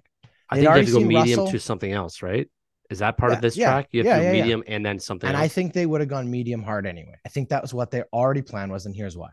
I 0.50 0.56
think 0.56 0.68
they 0.68 0.78
have 0.78 0.86
to 0.86 0.92
go 0.92 1.00
medium 1.00 1.38
Russell, 1.38 1.48
to 1.52 1.60
something 1.60 1.92
else, 1.92 2.22
right? 2.22 2.48
Is 2.90 2.98
that 2.98 3.16
part 3.16 3.32
yeah, 3.32 3.36
of 3.36 3.42
this 3.42 3.56
yeah, 3.56 3.70
track? 3.70 3.88
You 3.92 4.04
have 4.04 4.22
yeah, 4.22 4.30
to 4.30 4.36
medium 4.36 4.62
and 4.66 4.84
then 4.84 4.98
something. 4.98 5.28
And 5.28 5.36
else? 5.36 5.44
I 5.44 5.48
think 5.48 5.72
they 5.72 5.86
would 5.86 6.00
have 6.00 6.10
gone 6.10 6.30
medium 6.30 6.62
hard 6.62 6.86
anyway. 6.86 7.14
I 7.24 7.28
think 7.28 7.48
that 7.48 7.62
was 7.62 7.72
what 7.72 7.90
they 7.90 8.02
already 8.12 8.42
planned 8.42 8.70
was, 8.70 8.86
and 8.86 8.94
here's 8.94 9.16
why. 9.16 9.30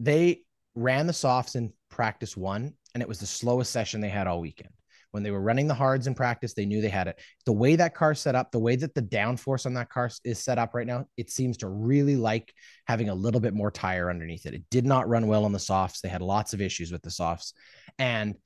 They 0.00 0.42
ran 0.74 1.06
the 1.06 1.12
softs 1.12 1.54
in 1.54 1.72
practice 1.88 2.36
one, 2.36 2.74
and 2.94 3.02
it 3.02 3.08
was 3.08 3.20
the 3.20 3.26
slowest 3.26 3.72
session 3.72 4.00
they 4.00 4.08
had 4.08 4.26
all 4.26 4.40
weekend. 4.40 4.70
When 5.12 5.24
they 5.24 5.32
were 5.32 5.40
running 5.40 5.66
the 5.66 5.74
hards 5.74 6.06
in 6.06 6.14
practice, 6.14 6.54
they 6.54 6.66
knew 6.66 6.80
they 6.80 6.88
had 6.88 7.08
it. 7.08 7.18
The 7.44 7.52
way 7.52 7.74
that 7.74 7.94
car 7.94 8.14
set 8.14 8.36
up, 8.36 8.52
the 8.52 8.60
way 8.60 8.76
that 8.76 8.94
the 8.94 9.02
downforce 9.02 9.66
on 9.66 9.74
that 9.74 9.88
car 9.88 10.08
is 10.22 10.38
set 10.38 10.58
up 10.58 10.72
right 10.72 10.86
now, 10.86 11.06
it 11.16 11.30
seems 11.30 11.56
to 11.58 11.68
really 11.68 12.14
like 12.14 12.54
having 12.86 13.08
a 13.08 13.14
little 13.14 13.40
bit 13.40 13.52
more 13.52 13.72
tire 13.72 14.08
underneath 14.08 14.46
it. 14.46 14.54
It 14.54 14.62
did 14.70 14.86
not 14.86 15.08
run 15.08 15.26
well 15.26 15.44
on 15.44 15.52
the 15.52 15.58
softs. 15.58 16.00
They 16.00 16.08
had 16.08 16.22
lots 16.22 16.54
of 16.54 16.60
issues 16.60 16.92
with 16.92 17.02
the 17.02 17.10
softs. 17.10 17.54
And 17.98 18.36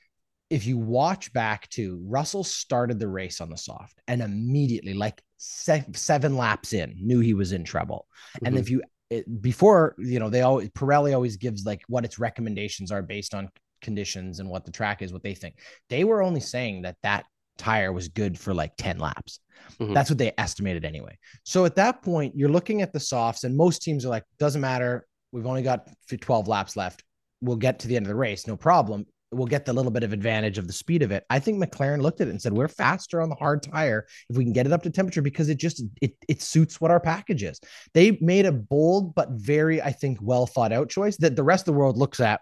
if 0.50 0.66
you 0.66 0.78
watch 0.78 1.32
back 1.32 1.68
to 1.70 2.00
Russell 2.06 2.44
started 2.44 2.98
the 2.98 3.08
race 3.08 3.40
on 3.40 3.50
the 3.50 3.56
soft 3.56 3.98
and 4.06 4.22
immediately, 4.22 4.94
like 4.94 5.22
se- 5.36 5.86
seven 5.94 6.36
laps 6.36 6.72
in, 6.72 6.94
knew 7.00 7.20
he 7.20 7.34
was 7.34 7.52
in 7.52 7.64
trouble. 7.64 8.06
Mm-hmm. 8.36 8.46
And 8.46 8.58
if 8.58 8.70
you 8.70 8.82
it, 9.10 9.42
before 9.42 9.94
you 9.98 10.18
know 10.18 10.30
they 10.30 10.42
always 10.42 10.70
Pirelli 10.70 11.14
always 11.14 11.36
gives 11.36 11.64
like 11.64 11.82
what 11.88 12.04
its 12.04 12.18
recommendations 12.18 12.90
are 12.90 13.02
based 13.02 13.34
on 13.34 13.50
conditions 13.82 14.40
and 14.40 14.48
what 14.48 14.64
the 14.64 14.70
track 14.70 15.02
is, 15.02 15.12
what 15.12 15.22
they 15.22 15.34
think. 15.34 15.58
They 15.88 16.04
were 16.04 16.22
only 16.22 16.40
saying 16.40 16.82
that 16.82 16.96
that 17.02 17.26
tire 17.56 17.92
was 17.92 18.08
good 18.08 18.38
for 18.38 18.52
like 18.52 18.72
10 18.78 18.98
laps. 18.98 19.40
Mhm. 19.78 19.94
That's 19.94 20.10
what 20.10 20.18
they 20.18 20.32
estimated 20.38 20.84
anyway. 20.84 21.16
So 21.44 21.64
at 21.64 21.76
that 21.76 22.02
point, 22.02 22.34
you're 22.36 22.48
looking 22.48 22.82
at 22.82 22.92
the 22.92 23.00
softs, 23.00 23.44
and 23.44 23.56
most 23.56 23.82
teams 23.82 24.04
are 24.04 24.08
like, 24.08 24.24
doesn't 24.38 24.60
matter. 24.60 25.06
We've 25.32 25.46
only 25.46 25.62
got 25.62 25.88
12 26.08 26.48
laps 26.48 26.76
left. 26.76 27.04
We'll 27.40 27.56
get 27.56 27.80
to 27.80 27.88
the 27.88 27.96
end 27.96 28.06
of 28.06 28.08
the 28.08 28.16
race, 28.16 28.46
no 28.46 28.56
problem. 28.56 29.06
We'll 29.34 29.46
get 29.46 29.64
the 29.64 29.72
little 29.72 29.90
bit 29.90 30.02
of 30.02 30.12
advantage 30.12 30.58
of 30.58 30.66
the 30.66 30.72
speed 30.72 31.02
of 31.02 31.10
it. 31.10 31.24
I 31.30 31.38
think 31.38 31.62
McLaren 31.62 32.00
looked 32.00 32.20
at 32.20 32.28
it 32.28 32.30
and 32.30 32.40
said, 32.40 32.52
"We're 32.52 32.68
faster 32.68 33.20
on 33.20 33.28
the 33.28 33.34
hard 33.34 33.62
tire 33.62 34.06
if 34.30 34.36
we 34.36 34.44
can 34.44 34.52
get 34.52 34.66
it 34.66 34.72
up 34.72 34.82
to 34.84 34.90
temperature 34.90 35.22
because 35.22 35.48
it 35.48 35.58
just 35.58 35.82
it 36.00 36.14
it 36.28 36.42
suits 36.42 36.80
what 36.80 36.90
our 36.90 37.00
package 37.00 37.42
is." 37.42 37.60
They 37.92 38.18
made 38.20 38.46
a 38.46 38.52
bold 38.52 39.14
but 39.14 39.30
very, 39.30 39.80
I 39.82 39.92
think, 39.92 40.18
well 40.20 40.46
thought 40.46 40.72
out 40.72 40.88
choice 40.88 41.16
that 41.18 41.36
the 41.36 41.42
rest 41.44 41.62
of 41.62 41.74
the 41.74 41.78
world 41.78 41.96
looks 41.96 42.20
at. 42.20 42.40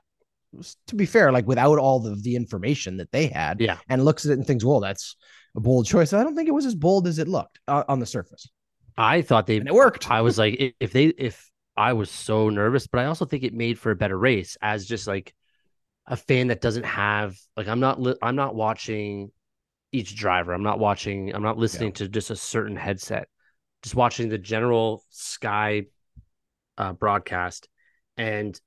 To 0.88 0.94
be 0.94 1.06
fair, 1.06 1.32
like 1.32 1.46
without 1.46 1.78
all 1.78 2.06
of 2.06 2.22
the 2.22 2.36
information 2.36 2.98
that 2.98 3.10
they 3.10 3.26
had, 3.28 3.60
Yeah. 3.60 3.78
and 3.88 4.04
looks 4.04 4.26
at 4.26 4.32
it 4.32 4.34
and 4.34 4.46
thinks, 4.46 4.64
"Well, 4.64 4.80
that's 4.80 5.16
a 5.56 5.60
bold 5.60 5.86
choice." 5.86 6.12
I 6.12 6.22
don't 6.22 6.36
think 6.36 6.48
it 6.48 6.52
was 6.52 6.66
as 6.66 6.74
bold 6.74 7.06
as 7.06 7.18
it 7.18 7.26
looked 7.26 7.58
uh, 7.68 7.84
on 7.88 8.00
the 8.00 8.06
surface, 8.06 8.48
I 8.98 9.22
thought 9.22 9.46
they 9.46 9.56
and 9.56 9.66
it 9.68 9.74
worked. 9.74 10.10
I 10.10 10.20
was 10.20 10.36
like, 10.38 10.74
if 10.78 10.92
they, 10.92 11.06
if 11.06 11.50
I 11.74 11.94
was 11.94 12.10
so 12.10 12.50
nervous, 12.50 12.86
but 12.86 12.98
I 13.00 13.06
also 13.06 13.24
think 13.24 13.44
it 13.44 13.54
made 13.54 13.78
for 13.78 13.90
a 13.90 13.96
better 13.96 14.18
race 14.18 14.58
as 14.60 14.84
just 14.84 15.06
like 15.06 15.32
a 16.06 16.16
fan 16.16 16.48
that 16.48 16.60
doesn't 16.60 16.84
have, 16.84 17.36
like, 17.56 17.68
I'm 17.68 17.80
not, 17.80 18.00
li- 18.00 18.16
I'm 18.22 18.36
not 18.36 18.54
watching 18.54 19.30
each 19.92 20.16
driver. 20.16 20.52
I'm 20.52 20.62
not 20.62 20.78
watching, 20.78 21.34
I'm 21.34 21.42
not 21.42 21.58
listening 21.58 21.92
to 21.94 22.08
just 22.08 22.30
a 22.30 22.36
certain 22.36 22.76
headset, 22.76 23.28
just 23.82 23.94
watching 23.94 24.28
the 24.28 24.38
general 24.38 25.04
Sky 25.10 25.84
uh, 26.78 26.92
broadcast. 26.92 27.68
And 28.16 28.58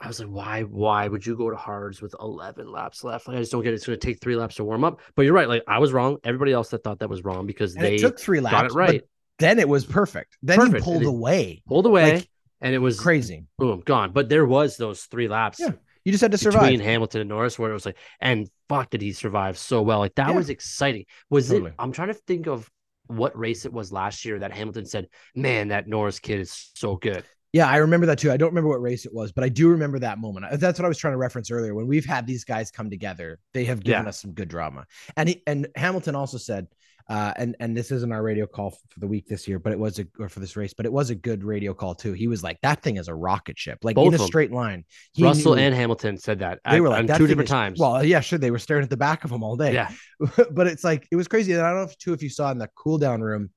I 0.00 0.08
was 0.08 0.20
like, 0.20 0.28
why, 0.28 0.62
why 0.62 1.08
would 1.08 1.24
you 1.26 1.36
go 1.36 1.50
to 1.50 1.56
hards 1.56 2.02
with 2.02 2.14
11 2.20 2.70
laps 2.70 3.02
left? 3.02 3.26
Like, 3.28 3.38
I 3.38 3.40
just 3.40 3.50
don't 3.52 3.62
get 3.62 3.72
it. 3.72 3.76
It's 3.76 3.86
going 3.86 3.98
to 3.98 4.06
take 4.06 4.20
three 4.20 4.36
laps 4.36 4.56
to 4.56 4.64
warm 4.64 4.84
up. 4.84 5.00
But 5.14 5.22
you're 5.22 5.34
right. 5.34 5.48
Like, 5.48 5.62
I 5.66 5.78
was 5.78 5.92
wrong. 5.92 6.18
Everybody 6.24 6.52
else 6.52 6.68
that 6.70 6.84
thought 6.84 6.98
that 7.00 7.08
was 7.08 7.24
wrong 7.24 7.46
because 7.46 7.74
and 7.74 7.84
they 7.84 7.96
took 7.96 8.20
three 8.20 8.40
laps, 8.40 8.52
got 8.52 8.66
it 8.66 8.74
right. 8.74 9.00
but 9.00 9.08
then 9.38 9.58
it 9.58 9.68
was 9.68 9.84
perfect. 9.84 10.36
Then 10.42 10.58
Perfect. 10.58 10.84
he 10.84 10.90
pulled 10.90 11.04
away, 11.04 11.62
pulled 11.66 11.86
away, 11.86 12.14
Like, 12.14 12.28
and 12.60 12.74
it 12.74 12.78
was 12.78 13.00
crazy. 13.00 13.44
boom 13.58 13.80
gone. 13.84 14.12
But 14.12 14.28
there 14.28 14.46
was 14.46 14.76
those 14.76 15.02
three 15.04 15.28
laps 15.28 15.60
Yeah, 15.60 15.72
You 16.06 16.12
just 16.12 16.22
had 16.22 16.30
to 16.30 16.38
survive 16.38 16.70
between. 16.70 16.80
Hamilton 16.80 17.20
and 17.22 17.28
Norris 17.28 17.58
where 17.58 17.68
it 17.70 17.74
was 17.74 17.84
like, 17.84 17.98
and 18.20 18.48
fuck, 18.68 18.90
did 18.90 19.02
he 19.02 19.12
survive 19.12 19.58
so 19.58 19.82
well? 19.82 19.98
Like 19.98 20.14
that 20.14 20.28
Yeah. 20.28 20.36
was 20.36 20.50
exciting. 20.50 21.04
Was 21.30 21.48
Totally. 21.48 21.70
it? 21.70 21.74
I'm 21.80 21.90
trying 21.90 22.08
to 22.08 22.14
think 22.14 22.46
of 22.46 22.70
what 23.08 23.36
race 23.36 23.64
it 23.64 23.72
was 23.72 23.90
last 23.90 24.24
year 24.24 24.38
that 24.38 24.52
Hamilton 24.52 24.86
said, 24.86 25.08
"Man, 25.34 25.68
that 25.68 25.88
Norris 25.88 26.20
kid 26.20 26.38
is 26.38 26.70
so 26.74 26.94
good." 26.94 27.24
Yeah, 27.52 27.66
I 27.68 27.78
remember 27.78 28.06
that 28.06 28.18
too. 28.18 28.30
I 28.30 28.36
don't 28.36 28.50
remember 28.50 28.68
what 28.68 28.82
race 28.82 29.04
it 29.04 29.12
was, 29.14 29.32
but 29.32 29.42
I 29.42 29.48
do 29.48 29.68
remember 29.68 29.98
that 30.00 30.18
moment. 30.18 30.46
That's 30.60 30.78
what 30.78 30.84
I 30.84 30.88
was 30.88 30.98
trying 30.98 31.14
to 31.14 31.18
reference 31.18 31.50
earlier. 31.50 31.74
When 31.74 31.86
we've 31.88 32.04
had 32.04 32.26
these 32.26 32.44
guys 32.44 32.70
come 32.70 32.88
together, 32.88 33.38
they 33.52 33.64
have 33.64 33.82
given 33.82 34.04
Yeah. 34.04 34.08
us 34.10 34.20
some 34.20 34.32
good 34.32 34.48
drama. 34.48 34.86
And 35.16 35.28
he, 35.30 35.42
and 35.46 35.66
Hamilton 35.74 36.14
also 36.14 36.38
said, 36.38 36.68
uh, 37.08 37.32
and 37.36 37.54
and 37.60 37.76
this 37.76 37.92
isn't 37.92 38.10
our 38.12 38.22
radio 38.22 38.46
call 38.46 38.70
for 38.70 38.98
the 39.00 39.06
week 39.06 39.26
this 39.28 39.46
year, 39.46 39.58
but 39.58 39.72
it 39.72 39.78
was 39.78 39.98
a 40.00 40.06
or 40.18 40.28
for 40.28 40.40
this 40.40 40.56
race, 40.56 40.74
but 40.74 40.86
it 40.86 40.92
was 40.92 41.10
a 41.10 41.14
good 41.14 41.44
radio 41.44 41.72
call 41.72 41.94
too. 41.94 42.12
He 42.12 42.26
was 42.26 42.42
like, 42.42 42.58
"That 42.62 42.82
thing 42.82 42.96
is 42.96 43.06
a 43.08 43.14
rocket 43.14 43.56
ship, 43.58 43.78
like 43.82 43.94
Both 43.94 44.14
in 44.14 44.20
a 44.20 44.24
straight 44.24 44.50
line." 44.52 44.84
He 45.12 45.22
Russell 45.22 45.54
knew- 45.54 45.62
and 45.62 45.74
Hamilton 45.74 46.18
said 46.18 46.40
that. 46.40 46.58
they 46.68 46.80
were 46.80 46.88
like 46.88 47.06
two 47.06 47.26
different 47.26 47.48
is-" 47.48 47.50
times. 47.50 47.78
Well, 47.78 48.04
yeah, 48.04 48.20
sure, 48.20 48.38
they 48.38 48.50
were 48.50 48.58
staring 48.58 48.82
at 48.82 48.90
the 48.90 48.96
back 48.96 49.24
of 49.24 49.30
him 49.30 49.44
all 49.44 49.56
day. 49.56 49.72
yeah, 49.72 49.90
but 50.50 50.66
it's 50.66 50.82
like 50.82 51.06
it 51.10 51.16
was 51.16 51.28
crazy. 51.28 51.52
And 51.52 51.62
I 51.62 51.70
don't 51.70 51.78
know 51.78 51.84
if 51.84 51.96
too 51.98 52.12
if 52.12 52.22
you 52.22 52.28
saw 52.30 52.50
in 52.50 52.58
the 52.58 52.68
cool 52.74 52.98
down 52.98 53.20
room 53.20 53.50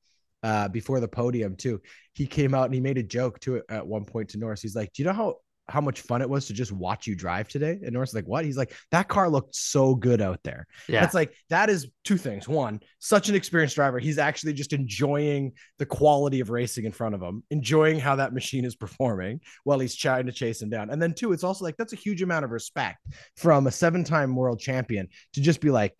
uh 0.44 0.68
before 0.70 1.00
the 1.00 1.08
podium 1.08 1.56
too. 1.56 1.82
He 2.13 2.27
came 2.27 2.53
out 2.53 2.65
and 2.65 2.74
he 2.74 2.79
made 2.82 2.98
a 2.98 3.03
joke 3.03 3.39
to 3.41 3.56
it 3.56 3.63
at 3.70 3.88
one 3.88 4.06
point 4.06 4.29
to 4.29 4.38
Norris. 4.38 4.62
He's 4.62 4.75
like, 4.75 4.94
"Do 4.94 5.01
you 5.01 5.08
know 5.08 5.13
how 5.13 5.36
how 5.69 5.81
much 5.81 6.01
fun 6.01 6.21
it 6.21 6.29
was 6.29 6.47
to 6.47 6.53
just 6.53 6.71
watch 6.71 7.07
you 7.07 7.15
drive 7.15 7.47
today?" 7.47 7.79
And 7.83 7.91
Norris 7.91 8.09
is 8.09 8.15
like, 8.15 8.27
"What?" 8.27 8.45
He's 8.45 8.57
like, 8.57 8.73
"That 8.91 9.07
car 9.07 9.29
looked 9.29 9.55
so 9.55 9.95
good 9.95 10.21
out 10.21 10.39
there." 10.43 10.67
yeah. 10.87 11.03
It's 11.03 11.13
like 11.13 11.33
that 11.50 11.70
is 11.70 11.87
two 12.03 12.17
things. 12.17 12.48
One, 12.48 12.79
such 13.00 13.29
an 13.29 13.35
experienced 13.35 13.75
driver. 13.75 14.00
He's 14.00 14.17
actually 14.17 14.53
just 14.53 14.74
enjoying 14.74 15.53
the 15.77 15.85
quality 15.85 16.39
of 16.39 16.50
racing 16.50 16.85
in 16.85 16.91
front 16.91 17.15
of 17.15 17.22
him, 17.22 17.44
enjoying 17.50 18.00
how 18.00 18.15
that 18.15 18.33
machine 18.33 18.65
is 18.65 18.75
performing 18.75 19.41
while 19.63 19.79
he's 19.79 19.96
trying 19.96 20.25
to 20.25 20.31
chase 20.31 20.61
him 20.61 20.70
down. 20.70 20.89
And 20.89 21.01
then 21.01 21.13
two, 21.13 21.31
it's 21.33 21.44
also 21.44 21.63
like 21.63 21.77
that's 21.77 21.94
a 21.94 21.98
huge 21.98 22.22
amount 22.22 22.46
of 22.46 22.51
respect 22.51 23.00
from 23.37 23.67
a 23.67 23.72
seven-time 23.72 24.35
world 24.35 24.59
champion 24.59 25.07
to 25.33 25.41
just 25.41 25.61
be 25.61 25.70
like, 25.70 25.96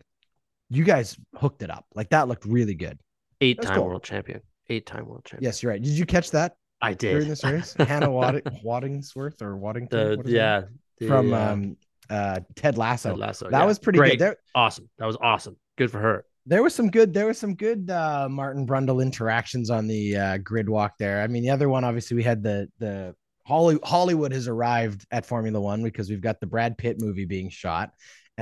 you 0.68 0.84
guys 0.84 1.16
hooked 1.36 1.62
it 1.62 1.70
up. 1.70 1.84
Like 1.94 2.10
that 2.10 2.28
looked 2.28 2.44
really 2.44 2.74
good. 2.74 2.98
Eight-time 3.40 3.74
cool. 3.76 3.86
world 3.86 4.02
champion. 4.04 4.40
Eight-time 4.68 5.06
world 5.06 5.24
champion. 5.24 5.48
Yes, 5.48 5.62
you're 5.62 5.72
right. 5.72 5.82
Did 5.82 5.92
you 5.92 6.06
catch 6.06 6.30
that 6.32 6.54
I 6.82 6.94
did. 6.94 7.12
during 7.12 7.28
this 7.28 7.44
race? 7.44 7.74
Hannah 7.78 8.10
Wadding- 8.10 8.42
Waddingsworth 8.64 9.42
or 9.42 9.56
Waddington? 9.56 9.98
the 10.10 10.16
What 10.16 10.26
is 10.26 10.32
her 10.32 10.32
name? 10.32 10.34
yeah 10.36 10.62
the, 10.98 11.06
From 11.06 11.32
uh, 11.32 11.38
um 11.52 11.76
uh 12.08 12.40
Ted 12.56 12.76
Lasso. 12.78 13.10
Ted 13.10 13.18
Lasso, 13.18 13.50
that 13.50 13.58
yeah. 13.60 13.64
was 13.64 13.78
pretty 13.78 13.98
Great. 13.98 14.12
good. 14.12 14.20
There, 14.20 14.36
awesome. 14.54 14.88
That 14.98 15.06
was 15.06 15.16
awesome. 15.20 15.56
Good 15.78 15.90
for 15.90 15.98
her. 16.00 16.24
there 16.46 16.62
was 16.62 16.74
some 16.74 16.90
good 16.90 17.12
there 17.14 17.26
was 17.26 17.38
some 17.38 17.54
good 17.54 17.90
uh 17.90 18.26
martin 18.30 18.66
brundle 18.66 19.00
interactions 19.02 19.70
on 19.70 19.86
the 19.86 20.16
uh 20.16 20.36
grid 20.38 20.68
walk 20.68 20.92
there 20.98 21.22
i 21.22 21.26
mean 21.26 21.42
the 21.42 21.50
other 21.50 21.68
one 21.68 21.84
obviously 21.84 22.16
we 22.16 22.22
had 22.22 22.42
the 22.42 22.66
the 22.78 23.14
Holly, 23.46 23.78
hollywood 23.84 24.32
has 24.32 24.46
arrived 24.48 25.06
at 25.10 25.24
formula 25.26 25.60
one 25.60 25.82
because 25.82 26.08
we've 26.10 26.20
got 26.20 26.38
the 26.40 26.46
brad 26.46 26.76
pitt 26.78 27.00
movie 27.00 27.24
being 27.26 27.48
shot 27.50 27.90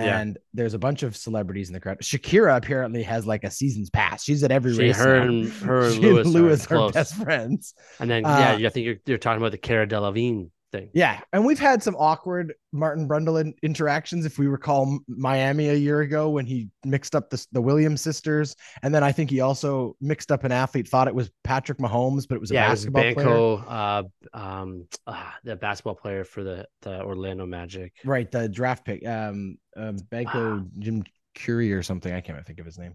Yeah. 0.05 0.21
and 0.21 0.39
there's 0.55 0.75
a 0.75 0.79
bunch 0.79 1.03
of 1.03 1.17
celebrities 1.17 1.69
in 1.69 1.75
the 1.75 1.81
crowd. 1.81 1.99
Shakira 2.01 2.57
apparently 2.57 3.03
has 3.03 3.27
like 3.27 3.45
a 3.45 3.51
season's 3.51 3.91
pass. 3.91 4.23
She's 4.25 4.43
at 4.43 4.51
every 4.51 4.73
She, 4.75 4.81
race 4.81 4.97
her 4.99 5.21
now. 5.21 5.27
and 5.29 5.49
her 5.65 5.87
and 5.87 5.99
Lewis, 6.01 6.27
Lewis 6.27 6.67
are 6.71 6.79
are 6.79 6.91
best 6.93 7.15
friends. 7.17 7.75
And 8.01 8.11
then 8.11 8.25
Uh, 8.25 8.57
yeah, 8.59 8.67
I 8.69 8.71
think 8.71 8.87
you're 8.87 8.97
you're 9.07 9.19
talking 9.19 9.41
about 9.43 9.53
the 9.53 9.59
Cara 9.59 9.87
Delevingne 9.87 10.51
thing. 10.73 10.91
yeah 10.93 11.21
and 11.33 11.45
we've 11.45 11.59
had 11.59 11.83
some 11.83 11.95
awkward 11.97 12.53
martin 12.73 13.09
brundle 13.09 13.53
interactions 13.63 14.27
if 14.27 14.39
we 14.39 14.47
recall 14.47 14.99
miami 15.09 15.69
a 15.71 15.75
year 15.75 16.01
ago 16.01 16.29
when 16.29 16.45
he 16.45 16.69
mixed 16.85 17.15
up 17.15 17.31
the, 17.31 17.47
the 17.53 17.61
williams 17.61 18.01
sisters 18.03 18.55
and 18.83 18.95
then 18.95 19.03
i 19.03 19.11
think 19.11 19.31
he 19.31 19.41
also 19.41 19.97
mixed 20.01 20.31
up 20.31 20.45
an 20.45 20.53
athlete 20.53 20.87
thought 20.89 21.09
it 21.09 21.15
was 21.15 21.31
patrick 21.45 21.79
mahomes 21.79 22.27
but 22.29 22.35
it 22.35 22.41
was 22.41 22.51
a 22.51 22.55
yeah, 22.55 22.67
it 22.67 22.71
was 22.71 22.85
basketball 22.87 23.03
player 23.15 23.15
Banco, 23.15 23.57
uh, 23.69 24.03
um, 24.35 24.87
uh, 25.07 25.31
the 25.45 25.57
basketball 25.57 25.95
player 25.95 26.25
for 26.25 26.45
the, 26.45 26.67
the 26.83 27.01
Orlando 27.03 27.47
Magic. 27.47 27.93
right 28.05 28.31
the 28.31 28.49
draft 28.49 28.85
pick 28.85 29.07
um, 29.07 29.57
um 29.77 29.97
banco 30.11 30.59
Ah. 30.61 30.65
jim 30.79 31.03
curie 31.35 31.73
or 31.73 31.83
something 31.83 32.13
i 32.13 32.21
can't 32.21 32.37
even 32.37 32.45
think 32.45 32.59
of 32.61 32.67
his 32.67 32.79
name 32.79 32.95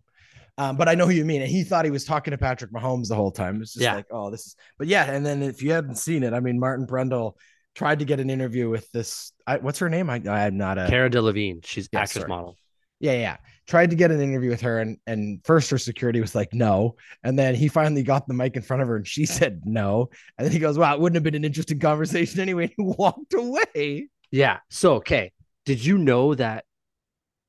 um, 0.60 0.78
but 0.78 0.88
I 0.88 0.94
know 0.94 1.08
who 1.08 1.14
you 1.14 1.26
mean. 1.26 1.42
And 1.42 1.50
he 1.50 1.64
thought 1.64 1.84
he 1.84 1.90
was 1.90 2.06
talking 2.06 2.30
to 2.30 2.38
Patrick 2.38 2.72
Mahomes 2.72 3.08
the 3.08 3.16
whole 3.16 3.32
time. 3.32 3.60
It's 3.60 3.74
just 3.74 3.82
Yeah. 3.84 3.96
like, 3.96 4.06
oh, 4.12 4.30
this 4.30 4.46
is, 4.46 4.56
but 4.78 4.88
yeah. 4.88 5.12
And 5.12 5.26
then 5.26 5.42
if 5.42 5.64
you 5.64 5.72
hadn't 5.72 5.96
seen 5.96 6.22
it, 6.22 6.32
I 6.32 6.42
mean, 6.42 6.60
Martin 6.60 6.86
Brundle 6.86 7.34
tried 7.76 8.00
to 8.00 8.06
get 8.06 8.20
an 8.20 8.30
interview 8.30 8.70
with 8.70 8.92
this. 8.92 9.32
I, 9.48 9.58
what's 9.58 9.80
her 9.80 9.90
name? 9.90 10.10
I, 10.10 10.22
I'm 10.28 10.58
not 10.58 10.78
a, 10.78 10.88
Cara 10.90 11.10
Delevingne, 11.10 11.66
she's 11.66 11.90
Yeah, 11.92 12.00
actress 12.02 12.14
sorry. 12.22 12.30
model. 12.30 12.56
Yeah, 13.00 13.14
yeah. 13.14 13.38
Tried 13.68 13.90
to 13.90 13.96
get 13.96 14.12
an 14.12 14.22
interview 14.22 14.50
with 14.50 14.62
her, 14.62 14.80
and 14.80 14.98
and 15.08 15.42
first 15.46 15.70
her 15.72 15.78
security 15.78 16.22
was 16.22 16.36
like 16.36 16.54
no, 16.54 16.96
and 17.24 17.38
then 17.38 17.56
he 17.56 17.68
finally 17.68 18.04
got 18.04 18.28
the 18.28 18.34
mic 18.34 18.56
in 18.56 18.62
front 18.62 18.82
of 18.82 18.88
her, 18.88 18.96
and 18.98 19.08
she 19.08 19.26
said 19.26 19.62
no, 19.66 20.10
and 20.38 20.46
then 20.46 20.52
he 20.52 20.60
goes, 20.60 20.78
"Wow, 20.78 20.94
it 20.94 21.00
wouldn't 21.02 21.16
have 21.16 21.24
been 21.24 21.36
an 21.36 21.46
interesting 21.46 21.80
conversation 21.80 22.40
anyway." 22.48 22.64
And 22.66 22.74
he 22.78 22.96
walked 22.98 23.34
away. 23.34 24.10
Yeah. 24.32 24.60
So 24.70 24.96
okay, 24.96 25.32
did 25.66 25.84
you 25.84 25.98
know 25.98 26.36
that 26.36 26.66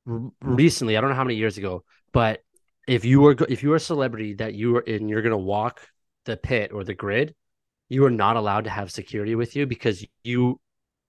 r- 0.07 0.31
recently? 0.41 0.97
I 0.97 1.01
don't 1.01 1.09
know 1.09 1.15
how 1.15 1.23
many 1.23 1.35
years 1.35 1.57
ago, 1.57 1.83
but 2.11 2.41
if 2.87 3.05
you 3.05 3.21
were 3.21 3.35
if 3.49 3.63
you 3.63 3.69
were 3.69 3.77
a 3.77 3.79
celebrity 3.79 4.33
that 4.35 4.53
you 4.53 4.71
were 4.73 4.81
in, 4.81 5.09
you're 5.09 5.21
gonna 5.21 5.37
walk 5.37 5.81
the 6.25 6.37
pit 6.37 6.71
or 6.73 6.83
the 6.83 6.93
grid, 6.93 7.35
you 7.89 8.03
are 8.05 8.09
not 8.11 8.35
allowed 8.35 8.63
to 8.65 8.69
have 8.69 8.91
security 8.91 9.35
with 9.35 9.55
you 9.55 9.65
because 9.65 10.05
you 10.23 10.59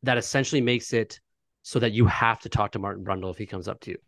that 0.03 0.19
essentially 0.19 0.61
makes 0.61 0.93
it 0.93 1.21
so 1.62 1.79
that 1.79 1.93
you 1.93 2.07
have 2.07 2.39
to 2.41 2.49
talk 2.49 2.73
to 2.73 2.79
Martin 2.79 3.05
Brundle 3.05 3.31
if 3.31 3.39
he 3.39 3.47
comes 3.47 3.67
up 3.67 3.81
to 3.81 3.91
you. 3.93 3.99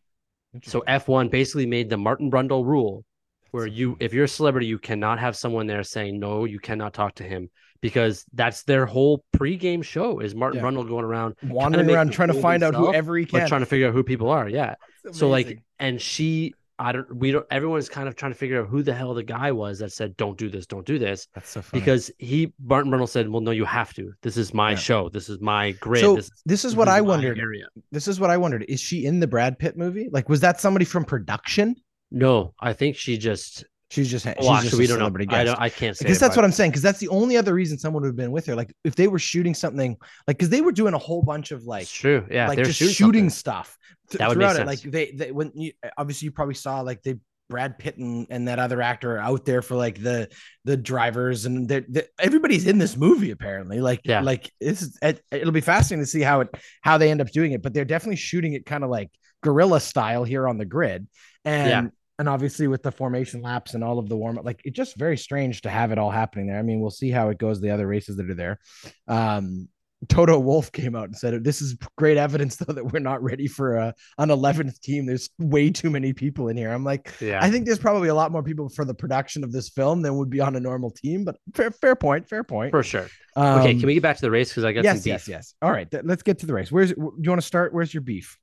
So 0.64 0.82
F1 0.86 1.30
basically 1.30 1.66
made 1.66 1.90
the 1.90 1.96
Martin 1.96 2.30
Brundle 2.30 2.64
rule 2.64 3.04
where 3.50 3.66
you 3.66 3.96
if 4.00 4.12
you're 4.12 4.24
a 4.24 4.28
celebrity 4.28 4.66
you 4.66 4.78
cannot 4.78 5.18
have 5.18 5.34
someone 5.36 5.66
there 5.66 5.82
saying 5.82 6.18
no 6.20 6.44
you 6.44 6.58
cannot 6.60 6.92
talk 6.92 7.14
to 7.14 7.22
him 7.24 7.48
because 7.80 8.24
that's 8.34 8.62
their 8.64 8.84
whole 8.84 9.24
pregame 9.34 9.82
show 9.82 10.20
is 10.20 10.34
Martin 10.34 10.58
Yeah. 10.60 10.64
Brundle 10.66 10.86
going 10.86 11.04
around 11.04 11.34
wandering 11.44 11.88
around 11.90 12.10
trying 12.10 12.28
to 12.28 12.34
find 12.40 12.62
out 12.62 12.74
himself, 12.74 12.88
whoever 12.94 13.16
he 13.16 13.24
like 13.24 13.30
can. 13.42 13.48
trying 13.48 13.60
to 13.62 13.66
figure 13.66 13.88
out 13.88 13.94
who 13.94 14.02
people 14.04 14.28
are 14.28 14.48
yeah 14.48 14.74
so 15.12 15.30
like 15.30 15.62
and 15.78 16.00
she 16.00 16.54
I 16.80 16.92
don't 16.92 17.16
we 17.16 17.32
don't 17.32 17.44
everyone's 17.50 17.88
kind 17.88 18.08
of 18.08 18.14
trying 18.16 18.32
to 18.32 18.38
figure 18.38 18.60
out 18.62 18.68
who 18.68 18.82
the 18.82 18.94
hell 18.94 19.12
the 19.14 19.22
guy 19.24 19.50
was 19.50 19.80
that 19.80 19.92
said 19.92 20.16
don't 20.16 20.38
do 20.38 20.48
this 20.48 20.66
don't 20.66 20.86
do 20.86 20.98
this 20.98 21.26
that's 21.34 21.50
so 21.50 21.60
funny. 21.60 21.80
because 21.80 22.10
he 22.18 22.52
Martin 22.62 22.92
Brundle 22.92 23.08
said 23.08 23.28
well 23.28 23.40
no 23.40 23.50
you 23.50 23.64
have 23.64 23.92
to 23.94 24.12
this 24.22 24.36
is 24.36 24.54
my 24.54 24.70
Yeah. 24.70 24.76
show 24.76 25.08
this 25.08 25.28
is 25.28 25.40
my 25.40 25.72
grid 25.72 26.00
so 26.02 26.14
this 26.16 26.26
is, 26.26 26.42
this 26.46 26.64
is 26.64 26.76
what 26.76 26.88
I 26.88 27.00
wondered. 27.00 27.38
area. 27.38 27.66
This 27.90 28.06
is 28.06 28.20
what 28.20 28.30
I 28.30 28.36
wondered. 28.36 28.64
Is 28.68 28.80
she 28.80 29.04
in 29.06 29.18
the 29.20 29.26
Brad 29.26 29.58
Pitt 29.58 29.76
movie? 29.76 30.08
Like, 30.12 30.28
was 30.28 30.40
that 30.40 30.60
somebody 30.60 30.84
from 30.84 31.04
production? 31.04 31.74
no 32.10 32.54
I 32.60 32.72
think 32.72 32.96
she 32.96 33.18
just 33.18 33.64
She's 33.90 34.10
just 34.10 34.26
she's 34.26 34.34
well, 34.40 34.60
just 34.60 34.74
we 34.74 34.86
don't 34.86 34.98
know 34.98 35.06
celebrity 35.06 35.34
I 35.34 35.44
don't 35.44 35.58
I 35.58 35.70
can't 35.70 35.96
say 35.96 36.04
because 36.04 36.18
that's 36.18 36.36
what 36.36 36.44
I'm 36.44 36.52
saying. 36.52 36.72
Because 36.72 36.82
that's 36.82 36.98
the 36.98 37.08
only 37.08 37.36
other 37.38 37.54
reason 37.54 37.78
someone 37.78 38.02
would 38.02 38.08
have 38.08 38.16
been 38.16 38.32
with 38.32 38.44
her. 38.46 38.54
Like 38.54 38.72
if 38.84 38.94
they 38.94 39.08
were 39.08 39.18
shooting 39.18 39.54
something, 39.54 39.96
like 40.26 40.36
because 40.36 40.50
they 40.50 40.60
were 40.60 40.72
doing 40.72 40.92
a 40.94 40.98
whole 40.98 41.22
bunch 41.22 41.52
of 41.52 41.64
like 41.64 41.82
it's 41.82 41.92
true 41.92 42.26
yeah 42.30 42.48
like 42.48 42.58
just 42.58 42.78
shooting, 42.78 42.94
shooting, 42.94 43.30
stuff 43.30 43.78
th- 44.10 44.18
That 44.18 44.28
would 44.28 44.36
make 44.36 44.50
throughout 44.50 44.68
it. 44.68 44.68
sense. 44.68 44.84
Like 44.84 44.92
they, 44.92 45.10
they 45.12 45.32
when 45.32 45.52
you 45.54 45.72
eh, 45.82 45.88
obviously 45.96 46.26
you 46.26 46.32
probably 46.32 46.54
saw 46.54 46.80
like 46.82 47.02
they 47.02 47.16
Brad 47.48 47.78
Pitt 47.78 47.96
and, 47.96 48.26
and 48.28 48.46
that 48.48 48.58
other 48.58 48.82
actor 48.82 49.16
out 49.16 49.46
there 49.46 49.62
for 49.62 49.74
like 49.74 50.02
the 50.02 50.28
the 50.66 50.76
drivers 50.76 51.46
and 51.46 51.66
they're, 51.66 51.86
they 51.88 52.02
everybody's 52.20 52.66
in 52.66 52.76
this 52.76 52.94
movie 52.94 53.30
apparently. 53.30 53.80
Like 53.80 54.00
Yeah. 54.04 54.20
like 54.20 54.52
it's 54.60 54.98
it, 55.00 55.22
it'll 55.30 55.50
be 55.52 55.62
fascinating 55.62 56.04
to 56.04 56.10
see 56.10 56.20
how 56.20 56.40
it 56.40 56.48
how 56.82 56.98
they 56.98 57.10
end 57.10 57.22
up 57.22 57.30
doing 57.30 57.52
it. 57.52 57.62
But 57.62 57.72
they're 57.72 57.86
definitely 57.86 58.16
shooting 58.16 58.52
it 58.52 58.66
kind 58.66 58.84
of 58.84 58.90
like 58.90 59.10
guerrilla 59.42 59.80
style 59.80 60.24
here 60.24 60.46
on 60.46 60.58
the 60.58 60.66
grid. 60.66 61.08
And 61.46 61.70
Yeah. 61.86 61.90
And 62.18 62.28
obviously 62.28 62.66
with 62.66 62.82
the 62.82 62.92
formation 62.92 63.42
laps 63.42 63.74
and 63.74 63.84
all 63.84 63.98
of 63.98 64.08
the 64.08 64.16
warm 64.16 64.38
up, 64.38 64.44
like 64.44 64.60
it's 64.64 64.76
just 64.76 64.96
very 64.96 65.16
strange 65.16 65.62
to 65.62 65.70
have 65.70 65.92
it 65.92 65.98
all 65.98 66.10
happening 66.10 66.48
there. 66.48 66.58
I 66.58 66.62
mean, 66.62 66.80
we'll 66.80 66.90
see 66.90 67.10
how 67.10 67.28
it 67.28 67.38
goes 67.38 67.60
the 67.60 67.70
other 67.70 67.86
races 67.86 68.16
that 68.16 68.28
are 68.28 68.34
there. 68.34 68.58
Um, 69.06 69.68
Toto 70.08 70.38
Wolff 70.38 70.70
came 70.70 70.94
out 70.94 71.06
and 71.06 71.16
said, 71.16 71.42
"This 71.42 71.60
is 71.60 71.76
great 71.96 72.16
evidence, 72.16 72.56
though, 72.56 72.72
that 72.72 72.92
we're 72.92 73.00
not 73.00 73.22
ready 73.22 73.48
for 73.48 73.74
a 73.74 73.94
an 74.18 74.28
11th 74.28 74.80
team. 74.80 75.06
There's 75.06 75.28
way 75.38 75.70
too 75.70 75.90
many 75.90 76.12
people 76.12 76.48
in 76.48 76.56
here." 76.56 76.72
I'm 76.72 76.84
like, 76.84 77.12
yeah. 77.20 77.40
I 77.42 77.50
think 77.50 77.66
there's 77.66 77.80
probably 77.80 78.08
a 78.08 78.14
lot 78.14 78.30
more 78.30 78.42
people 78.42 78.68
for 78.68 78.84
the 78.84 78.94
production 78.94 79.42
of 79.42 79.50
this 79.50 79.68
film 79.68 80.02
than 80.02 80.16
would 80.16 80.30
be 80.30 80.40
on 80.40 80.54
a 80.54 80.60
normal 80.60 80.90
team. 80.90 81.24
But 81.24 81.38
fair, 81.52 81.72
fair 81.72 81.96
point, 81.96 82.28
fair 82.28 82.44
point, 82.44 82.70
for 82.70 82.84
sure. 82.84 83.08
Um, 83.34 83.60
okay, 83.60 83.74
can 83.74 83.86
we 83.86 83.94
get 83.94 84.02
back 84.04 84.16
to 84.16 84.22
the 84.22 84.30
race 84.30 84.50
because 84.50 84.64
I 84.64 84.72
got 84.72 84.84
yes, 84.84 84.98
some 84.98 85.02
beef. 85.02 85.06
Yes, 85.06 85.28
yes, 85.28 85.54
All 85.62 85.72
right, 85.72 85.90
th- 85.90 86.04
let's 86.06 86.22
get 86.22 86.38
to 86.40 86.46
the 86.46 86.54
race. 86.54 86.70
Where's 86.70 86.92
do 86.92 87.12
you 87.18 87.30
want 87.30 87.40
to 87.40 87.46
start? 87.46 87.74
Where's 87.74 87.92
your 87.92 88.02
beef? 88.02 88.38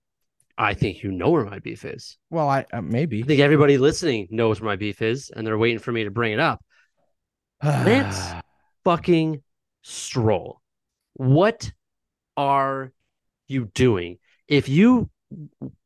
I 0.58 0.74
think 0.74 1.04
you 1.04 1.12
know 1.12 1.32
where 1.32 1.46
my 1.46 1.60
beef 1.60 1.84
is. 1.84 2.18
Well, 2.30 2.50
I 2.50 2.66
uh, 2.72 2.82
maybe. 2.82 3.22
I 3.24 3.26
think 3.26 3.42
everybody 3.42 3.78
listening 3.78 4.28
knows 4.32 4.62
where 4.62 4.70
my 4.72 4.76
beef 4.76 5.02
is, 5.02 5.30
and 5.30 5.46
they're 5.46 5.58
waiting 5.58 5.80
for 5.80 5.92
me 5.92 6.06
to 6.06 6.12
bring 6.12 6.34
it 6.34 6.40
up. 6.40 6.64
Lance 7.64 8.34
fucking 8.84 9.44
Stroll. 9.82 10.62
What 11.14 11.72
are 12.38 12.92
you 13.48 13.66
doing? 13.74 14.18
If 14.48 14.70
you 14.70 15.10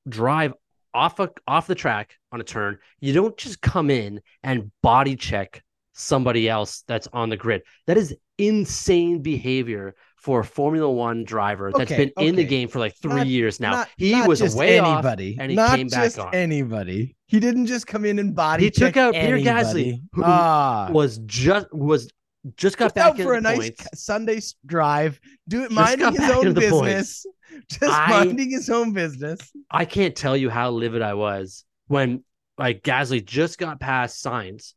drive 0.07 0.53
off 0.93 1.19
a, 1.19 1.29
off 1.47 1.67
the 1.67 1.75
track 1.75 2.15
on 2.31 2.41
a 2.41 2.43
turn, 2.43 2.77
you 2.99 3.13
don't 3.13 3.37
just 3.37 3.61
come 3.61 3.89
in 3.89 4.21
and 4.43 4.71
body 4.81 5.15
check 5.15 5.63
somebody 5.93 6.47
else 6.47 6.83
that's 6.87 7.07
on 7.11 7.29
the 7.29 7.37
grid. 7.37 7.61
That 7.87 7.97
is 7.97 8.15
insane 8.37 9.21
behavior 9.21 9.95
for 10.19 10.41
a 10.41 10.45
Formula 10.45 10.89
One 10.91 11.23
driver 11.23 11.71
that's 11.71 11.91
okay, 11.91 12.05
been 12.05 12.13
okay. 12.17 12.27
in 12.27 12.35
the 12.35 12.43
game 12.43 12.67
for 12.67 12.79
like 12.79 12.95
three 12.97 13.15
not, 13.15 13.27
years 13.27 13.59
now. 13.59 13.71
Not, 13.71 13.89
he 13.97 14.11
not 14.11 14.27
was 14.27 14.55
way 14.55 14.77
anybody. 14.79 15.33
off 15.33 15.41
and 15.41 15.49
he 15.51 15.55
not 15.55 15.75
came 15.77 15.87
back 15.87 16.17
on. 16.17 16.35
Anybody. 16.35 17.15
He 17.25 17.39
didn't 17.39 17.67
just 17.67 17.87
come 17.87 18.05
in 18.05 18.19
and 18.19 18.35
body. 18.35 18.65
He 18.65 18.71
took 18.71 18.97
out 18.97 19.15
anybody. 19.15 19.43
Pierre 19.43 19.63
Gasly, 19.63 20.01
who 20.13 20.23
ah. 20.25 20.89
was 20.91 21.19
just 21.19 21.73
was 21.73 22.11
just 22.55 22.77
got 22.77 22.93
just 22.93 22.95
back 22.95 23.17
for 23.17 23.33
a 23.33 23.41
nice 23.41 23.71
Sunday 23.93 24.41
drive. 24.65 25.19
Do 25.47 25.63
it, 25.63 25.71
minding 25.71 26.13
his 26.13 26.29
own 26.29 26.53
business. 26.53 27.25
Just 27.67 27.91
I, 27.91 28.09
minding 28.09 28.51
his 28.51 28.69
own 28.69 28.93
business. 28.93 29.51
I 29.71 29.83
can't 29.83 30.15
tell 30.15 30.37
you 30.37 30.51
how 30.51 30.69
livid 30.69 31.01
I 31.01 31.15
was 31.15 31.65
when 31.87 32.23
like 32.59 32.83
Gasly 32.83 33.25
just 33.25 33.57
got 33.57 33.79
past 33.79 34.23
Sainz, 34.23 34.75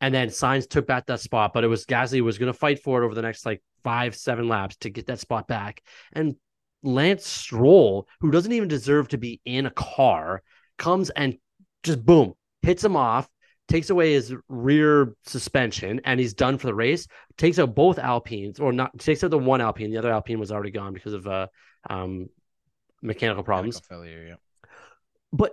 and 0.00 0.14
then 0.14 0.28
Sainz 0.28 0.68
took 0.68 0.86
back 0.86 1.06
that 1.06 1.20
spot, 1.20 1.52
but 1.52 1.64
it 1.64 1.68
was 1.68 1.84
Gasly 1.84 2.22
was 2.22 2.38
going 2.38 2.50
to 2.50 2.58
fight 2.58 2.82
for 2.82 3.02
it 3.02 3.04
over 3.04 3.14
the 3.14 3.20
next 3.22 3.44
like 3.44 3.62
five, 3.88 4.14
seven 4.16 4.48
laps 4.48 4.76
to 4.76 4.90
get 4.90 5.06
that 5.06 5.20
spot 5.20 5.48
back, 5.48 5.82
and 6.12 6.36
Lance 6.82 7.26
Stroll, 7.26 8.06
who 8.20 8.30
doesn't 8.30 8.52
even 8.52 8.68
deserve 8.68 9.08
to 9.08 9.18
be 9.18 9.40
in 9.44 9.66
a 9.66 9.70
car, 9.70 10.42
comes 10.76 11.10
and 11.10 11.36
just 11.82 12.04
boom 12.04 12.34
hits 12.62 12.84
him 12.84 12.96
off 12.96 13.28
takes 13.68 13.90
away 13.90 14.14
his 14.14 14.34
rear 14.48 15.14
suspension 15.24 16.00
and 16.04 16.18
he's 16.18 16.34
done 16.34 16.58
for 16.58 16.66
the 16.66 16.74
race. 16.74 17.06
Takes 17.36 17.58
out 17.58 17.74
both 17.74 17.98
Alpines, 17.98 18.58
or 18.58 18.72
not 18.72 18.98
takes 18.98 19.22
out 19.22 19.30
the 19.30 19.38
one 19.38 19.60
Alpine. 19.60 19.90
The 19.90 19.98
other 19.98 20.10
Alpine 20.10 20.40
was 20.40 20.50
already 20.50 20.70
gone 20.70 20.94
because 20.94 21.12
of 21.12 21.26
uh, 21.26 21.46
um, 21.88 22.28
mechanical 23.02 23.44
problems. 23.44 23.76
Mechanical 23.76 24.06
failure, 24.06 24.26
yeah. 24.28 24.70
But 25.32 25.52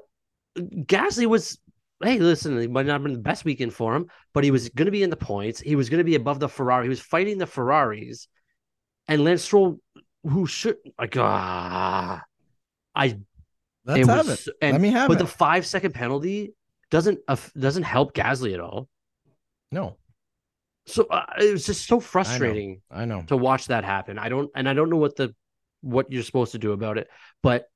Gasly 0.57 1.25
was, 1.25 1.59
hey, 2.03 2.19
listen, 2.19 2.57
it 2.57 2.71
might 2.71 2.85
not 2.85 2.93
have 2.93 3.03
been 3.03 3.13
the 3.13 3.19
best 3.19 3.45
weekend 3.45 3.73
for 3.73 3.95
him, 3.95 4.07
but 4.33 4.43
he 4.43 4.51
was 4.51 4.69
going 4.69 4.85
to 4.85 4.91
be 4.91 5.03
in 5.03 5.09
the 5.09 5.15
points. 5.15 5.59
He 5.59 5.75
was 5.75 5.89
going 5.89 5.99
to 5.99 6.03
be 6.03 6.15
above 6.15 6.39
the 6.39 6.49
Ferrari. 6.49 6.85
He 6.85 6.89
was 6.89 6.99
fighting 6.99 7.37
the 7.37 7.47
Ferraris, 7.47 8.27
and 9.07 9.23
Lance 9.23 9.43
Stroll, 9.43 9.79
who 10.23 10.45
should 10.47 10.77
like 10.99 11.15
ah, 11.17 12.21
I. 12.93 13.17
Let's 13.87 13.99
it 13.99 14.07
have 14.07 14.27
was, 14.27 14.47
it. 14.47 14.55
And, 14.61 14.71
Let 14.73 14.81
me 14.81 14.89
have 14.89 15.07
but 15.07 15.17
it. 15.17 15.19
the 15.19 15.27
five 15.27 15.65
second 15.65 15.93
penalty 15.93 16.53
doesn't 16.89 17.19
uh, 17.27 17.37
doesn't 17.57 17.83
help 17.83 18.13
Gasly 18.15 18.53
at 18.53 18.59
all. 18.59 18.89
No. 19.71 19.97
So 20.87 21.05
uh, 21.09 21.25
it 21.39 21.51
was 21.51 21.65
just 21.65 21.87
so 21.87 21.99
frustrating. 21.99 22.81
I 22.89 23.05
know. 23.05 23.17
I 23.17 23.19
know. 23.19 23.25
to 23.27 23.37
watch 23.37 23.67
that 23.67 23.83
happen. 23.83 24.17
I 24.19 24.29
don't, 24.29 24.49
and 24.55 24.69
I 24.69 24.73
don't 24.73 24.89
know 24.89 24.97
what 24.97 25.15
the 25.15 25.35
what 25.81 26.11
you're 26.11 26.23
supposed 26.23 26.53
to 26.53 26.57
do 26.57 26.71
about 26.71 26.97
it, 26.97 27.07
but 27.43 27.67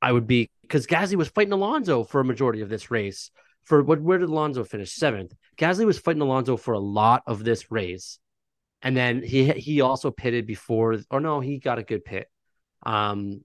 I 0.00 0.12
would 0.12 0.26
be 0.26 0.50
because 0.62 0.86
Gasly 0.86 1.16
was 1.16 1.28
fighting 1.28 1.52
Alonso 1.52 2.04
for 2.04 2.20
a 2.20 2.24
majority 2.24 2.62
of 2.62 2.68
this 2.68 2.90
race. 2.90 3.30
For 3.68 3.82
what? 3.82 4.00
Where 4.00 4.16
did 4.16 4.30
Alonso 4.30 4.64
finish? 4.64 4.92
Seventh. 4.92 5.34
Gasly 5.58 5.84
was 5.84 5.98
fighting 5.98 6.22
Alonso 6.22 6.56
for 6.56 6.72
a 6.72 6.78
lot 6.78 7.22
of 7.26 7.44
this 7.44 7.70
race, 7.70 8.18
and 8.80 8.96
then 8.96 9.22
he 9.22 9.50
he 9.50 9.82
also 9.82 10.10
pitted 10.10 10.46
before. 10.46 10.96
Or 11.10 11.20
no, 11.20 11.40
he 11.40 11.58
got 11.58 11.78
a 11.78 11.82
good 11.82 12.02
pit. 12.02 12.28
Um, 12.82 13.44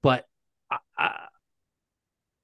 but 0.00 0.26
I, 0.70 0.78
I, 0.96 1.26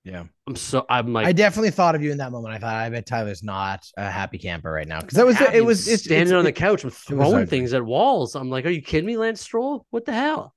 yeah. 0.02 0.24
I'm 0.48 0.56
so 0.56 0.84
I'm 0.90 1.12
like 1.12 1.28
I 1.28 1.32
definitely 1.32 1.70
thought 1.70 1.94
of 1.94 2.02
you 2.02 2.10
in 2.10 2.18
that 2.18 2.32
moment. 2.32 2.52
I 2.52 2.58
thought 2.58 2.74
I 2.74 2.90
bet 2.90 3.06
Tyler's 3.06 3.44
not 3.44 3.86
a 3.96 4.10
happy 4.10 4.38
camper 4.38 4.72
right 4.72 4.88
now 4.88 5.00
because 5.00 5.14
that 5.14 5.24
was 5.24 5.40
it 5.40 5.64
was 5.64 5.86
it's, 5.86 6.02
standing 6.02 6.26
it's, 6.26 6.32
on 6.32 6.44
the 6.44 6.52
couch 6.52 6.82
and 6.82 6.92
throwing 6.92 7.46
things 7.46 7.72
at 7.74 7.84
walls. 7.84 8.34
I'm 8.34 8.50
like, 8.50 8.66
are 8.66 8.70
you 8.70 8.82
kidding 8.82 9.06
me, 9.06 9.16
Lance 9.16 9.40
Stroll? 9.40 9.86
What 9.90 10.04
the 10.04 10.12
hell? 10.12 10.52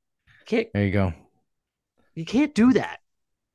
Can't 0.47 0.67
there 0.73 0.85
you 0.85 0.91
go. 0.91 1.13
You 2.15 2.25
can't 2.25 2.55
do 2.55 2.73
that. 2.73 2.99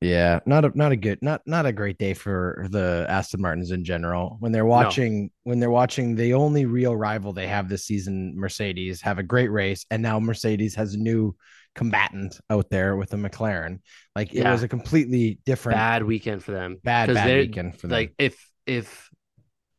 Yeah, 0.03 0.41
not 0.47 0.65
a 0.65 0.73
not 0.75 0.93
a 0.93 0.97
good 0.97 1.19
not 1.23 1.43
not 1.47 1.67
a 1.67 1.73
great 1.73 1.99
day 1.99 2.15
for 2.15 2.67
the 2.71 3.07
Aston 3.09 3.41
Martins 3.41 3.71
in 3.71 3.85
general. 3.85 4.37
When 4.41 4.53
they're 4.53 4.67
watching 4.67 5.25
no. 5.25 5.29
when 5.45 5.61
they're 5.61 5.71
watching 5.71 6.17
the 6.17 6.35
only 6.35 6.67
real 6.67 6.97
rival 6.97 7.33
they 7.33 7.47
have 7.47 7.69
this 7.69 7.85
season, 7.85 8.35
Mercedes, 8.37 9.01
have 9.03 9.19
a 9.19 9.23
great 9.23 9.51
race, 9.51 9.87
and 9.91 10.03
now 10.03 10.19
Mercedes 10.19 10.75
has 10.75 10.95
a 10.95 10.99
new 10.99 11.35
combatant 11.75 12.39
out 12.51 12.69
there 12.71 12.97
with 12.97 13.13
a 13.15 13.17
McLaren. 13.17 13.81
Like 14.15 14.35
it 14.35 14.45
was 14.45 14.63
a 14.63 14.69
completely 14.69 15.39
different 15.47 15.77
bad 15.77 16.03
weekend 16.03 16.43
for 16.43 16.53
them. 16.53 16.79
Bad 16.83 17.13
bad 17.15 17.39
weekend 17.39 17.79
for 17.79 17.87
them. 17.87 17.97
Like 17.97 18.15
if 18.19 18.51
if 18.67 19.09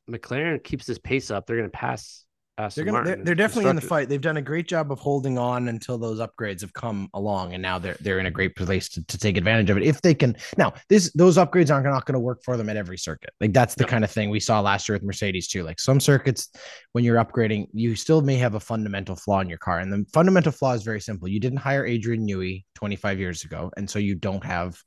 McLaren 0.10 0.64
keeps 0.64 0.86
this 0.86 1.00
pace 1.00 1.32
up, 1.32 1.46
they're 1.46 1.58
going 1.58 1.70
to 1.70 1.78
pass 1.78 2.23
they're, 2.58 2.86
gonna, 2.86 3.04
they're, 3.04 3.16
they're, 3.16 3.36
definitely 3.36 3.70
in 3.70 3.76
the 3.76 3.82
fight. 3.82 4.10
They've 4.10 4.22
done 4.22 4.38
a 4.38 4.42
great 4.42 4.68
job 4.68 4.92
of 4.92 5.00
holding 5.00 5.40
on 5.40 5.70
until 5.70 5.98
those 5.98 6.20
upgrades 6.20 6.62
have 6.62 6.74
come 6.74 7.10
along, 7.16 7.54
and 7.54 7.62
now 7.64 7.80
they're 7.80 7.98
they're 8.00 8.20
in 8.20 8.28
a 8.28 8.32
great 8.32 8.56
place 8.56 8.90
to, 8.90 9.04
to 9.06 9.18
take 9.18 9.38
advantage 9.38 9.72
of 9.72 9.78
it 9.78 9.84
if 9.84 10.02
they 10.02 10.14
can. 10.14 10.36
Now, 10.58 10.74
this 10.88 11.12
those 11.14 11.38
upgrades 11.38 11.72
aren't 11.72 11.86
not 11.86 12.06
going 12.06 12.14
to 12.14 12.20
work 12.20 12.44
for 12.44 12.56
them 12.56 12.70
at 12.70 12.78
every 12.78 12.98
circuit. 12.98 13.32
Like 13.42 13.54
that's 13.54 13.74
the 13.74 13.86
kind 13.86 14.04
of 14.04 14.12
thing 14.12 14.30
we 14.30 14.40
saw 14.40 14.60
last 14.60 14.88
year 14.88 14.96
with 14.96 15.04
Mercedes 15.04 15.48
too. 15.48 15.64
Like 15.64 15.80
some 15.80 16.00
circuits, 16.00 16.50
when 16.92 17.04
you're 17.04 17.24
upgrading, 17.24 17.70
you 17.74 17.96
still 17.96 18.22
may 18.22 18.36
have 18.36 18.54
a 18.54 18.60
fundamental 18.60 19.16
flaw 19.16 19.40
in 19.40 19.50
your 19.50 19.58
car, 19.58 19.80
and 19.80 19.92
the 19.92 20.06
fundamental 20.14 20.52
flaw 20.52 20.74
is 20.74 20.84
very 20.84 21.02
simple. 21.02 21.28
You 21.28 21.40
didn't 21.40 21.60
hire 21.60 21.86
Adrian 21.86 22.28
Newey 22.28 22.66
25 22.76 23.20
years 23.20 23.44
ago, 23.44 23.72
and 23.78 23.90
so 23.90 23.98
you 23.98 24.14
don't 24.14 24.46
have 24.46 24.78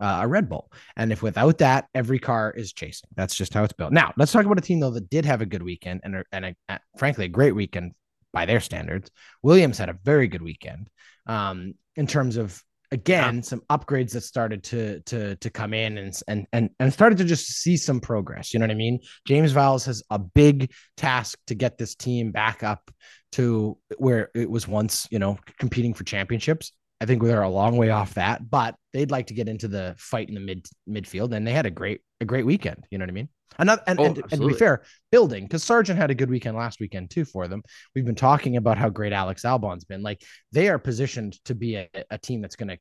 uh, 0.00 0.20
a 0.22 0.28
Red 0.28 0.48
Bull. 0.48 0.70
And 0.96 1.12
if 1.12 1.22
without 1.22 1.58
that, 1.58 1.86
every 1.94 2.18
car 2.18 2.52
is 2.56 2.72
chasing. 2.72 3.08
That's 3.14 3.34
just 3.34 3.54
how 3.54 3.64
it's 3.64 3.72
built. 3.72 3.92
Now, 3.92 4.12
let's 4.16 4.32
talk 4.32 4.44
about 4.44 4.58
a 4.58 4.62
team 4.62 4.80
though 4.80 4.90
that 4.90 5.10
did 5.10 5.24
have 5.24 5.40
a 5.40 5.46
good 5.46 5.62
weekend 5.62 6.00
and 6.04 6.16
a, 6.16 6.24
and 6.32 6.44
a, 6.46 6.56
a, 6.68 6.80
frankly 6.98 7.26
a 7.26 7.28
great 7.28 7.54
weekend 7.54 7.92
by 8.32 8.46
their 8.46 8.60
standards. 8.60 9.10
Williams 9.42 9.78
had 9.78 9.88
a 9.88 9.98
very 10.04 10.28
good 10.28 10.42
weekend 10.42 10.88
um, 11.26 11.74
in 11.96 12.06
terms 12.06 12.36
of 12.36 12.62
again 12.92 13.36
yeah. 13.36 13.40
some 13.40 13.62
upgrades 13.68 14.12
that 14.12 14.20
started 14.20 14.62
to 14.62 15.00
to 15.00 15.34
to 15.36 15.50
come 15.50 15.74
in 15.74 15.98
and 15.98 16.14
and 16.28 16.46
and 16.52 16.70
and 16.78 16.92
started 16.92 17.18
to 17.18 17.24
just 17.24 17.46
see 17.46 17.76
some 17.76 18.00
progress. 18.00 18.52
You 18.52 18.60
know 18.60 18.64
what 18.64 18.72
I 18.72 18.76
mean? 18.76 19.00
James 19.26 19.52
Vowles 19.52 19.86
has 19.86 20.02
a 20.10 20.18
big 20.18 20.72
task 20.96 21.38
to 21.46 21.54
get 21.54 21.78
this 21.78 21.94
team 21.94 22.30
back 22.30 22.62
up 22.62 22.90
to 23.32 23.76
where 23.98 24.30
it 24.34 24.48
was 24.48 24.68
once, 24.68 25.06
you 25.10 25.18
know, 25.18 25.38
competing 25.58 25.94
for 25.94 26.04
championships. 26.04 26.72
I 27.00 27.04
think 27.04 27.22
they're 27.22 27.42
a 27.42 27.48
long 27.48 27.76
way 27.76 27.90
off 27.90 28.14
that, 28.14 28.48
but 28.48 28.74
they'd 28.92 29.10
like 29.10 29.26
to 29.26 29.34
get 29.34 29.48
into 29.48 29.68
the 29.68 29.94
fight 29.98 30.28
in 30.28 30.34
the 30.34 30.40
mid 30.40 30.66
midfield, 30.88 31.34
and 31.34 31.46
they 31.46 31.52
had 31.52 31.66
a 31.66 31.70
great 31.70 32.00
a 32.20 32.24
great 32.24 32.46
weekend. 32.46 32.84
You 32.90 32.98
know 32.98 33.04
what 33.04 33.10
I 33.10 33.12
mean? 33.12 33.28
Another 33.58 33.82
and, 33.86 34.00
oh, 34.00 34.04
and, 34.04 34.18
and, 34.18 34.40
to 34.40 34.48
be 34.48 34.54
fair, 34.54 34.82
building 35.10 35.44
because 35.44 35.62
Sargent 35.62 35.98
had 35.98 36.10
a 36.10 36.14
good 36.14 36.30
weekend 36.30 36.56
last 36.56 36.80
weekend 36.80 37.10
too 37.10 37.24
for 37.24 37.48
them. 37.48 37.62
We've 37.94 38.04
been 38.04 38.14
talking 38.14 38.56
about 38.56 38.78
how 38.78 38.88
great 38.88 39.12
Alex 39.12 39.44
Albon's 39.44 39.84
been. 39.84 40.02
Like 40.02 40.22
they 40.52 40.68
are 40.68 40.78
positioned 40.78 41.42
to 41.44 41.54
be 41.54 41.76
a, 41.76 41.88
a 42.10 42.18
team 42.18 42.40
that's 42.40 42.56
going 42.56 42.68
to, 42.68 42.78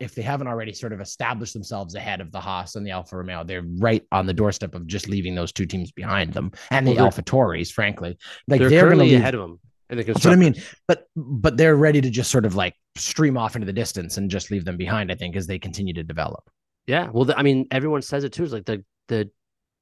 if 0.00 0.14
they 0.14 0.22
haven't 0.22 0.48
already, 0.48 0.72
sort 0.74 0.92
of 0.92 1.00
established 1.00 1.54
themselves 1.54 1.94
ahead 1.94 2.20
of 2.20 2.32
the 2.32 2.40
Haas 2.40 2.76
and 2.76 2.86
the 2.86 2.90
Alfa 2.90 3.16
Romeo. 3.16 3.44
They're 3.44 3.64
right 3.78 4.04
on 4.12 4.26
the 4.26 4.34
doorstep 4.34 4.74
of 4.74 4.86
just 4.86 5.08
leaving 5.08 5.34
those 5.34 5.52
two 5.52 5.64
teams 5.64 5.92
behind 5.92 6.34
them 6.34 6.52
and 6.70 6.86
the 6.86 6.94
well, 6.94 7.10
AlphaTauris. 7.10 7.72
Frankly, 7.72 8.18
like 8.46 8.60
they're, 8.60 8.68
they're 8.68 8.86
going 8.86 8.98
to 8.98 9.04
be 9.04 9.14
ahead 9.14 9.34
of 9.34 9.40
them. 9.40 9.60
That's 9.88 10.24
what 10.24 10.26
I 10.26 10.36
mean. 10.36 10.54
But 10.86 11.06
but 11.16 11.56
they're 11.56 11.76
ready 11.76 12.00
to 12.00 12.10
just 12.10 12.30
sort 12.30 12.44
of 12.44 12.54
like 12.54 12.74
stream 12.96 13.36
off 13.38 13.56
into 13.56 13.66
the 13.66 13.72
distance 13.72 14.16
and 14.16 14.30
just 14.30 14.50
leave 14.50 14.64
them 14.64 14.76
behind. 14.76 15.10
I 15.10 15.14
think 15.14 15.34
as 15.36 15.46
they 15.46 15.58
continue 15.58 15.94
to 15.94 16.02
develop. 16.02 16.50
Yeah, 16.86 17.10
well, 17.10 17.24
the, 17.24 17.38
I 17.38 17.42
mean, 17.42 17.66
everyone 17.70 18.02
says 18.02 18.24
it 18.24 18.32
too. 18.32 18.44
It's 18.44 18.52
like 18.52 18.66
the 18.66 18.84
the 19.08 19.30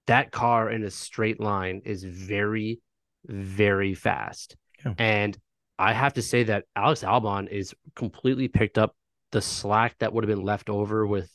that 0.07 0.31
car 0.31 0.71
in 0.71 0.85
a 0.85 0.90
straight 0.90 1.40
line 1.40 1.83
is 1.85 2.05
very 2.05 2.81
very 3.27 3.95
fast, 3.95 4.57
yeah. 4.85 4.95
and 4.99 5.37
I 5.79 5.92
have 5.92 6.14
to 6.14 6.23
say 6.23 6.45
that 6.45 6.64
Alex 6.77 7.03
Albon 7.03 7.49
is 7.49 7.75
completely 7.97 8.49
picked 8.49 8.79
up 8.79 8.95
the 9.33 9.42
slack 9.42 9.97
that 9.99 10.12
would 10.12 10.25
have 10.25 10.35
been 10.35 10.45
left 10.45 10.71
over 10.71 11.07
with 11.07 11.31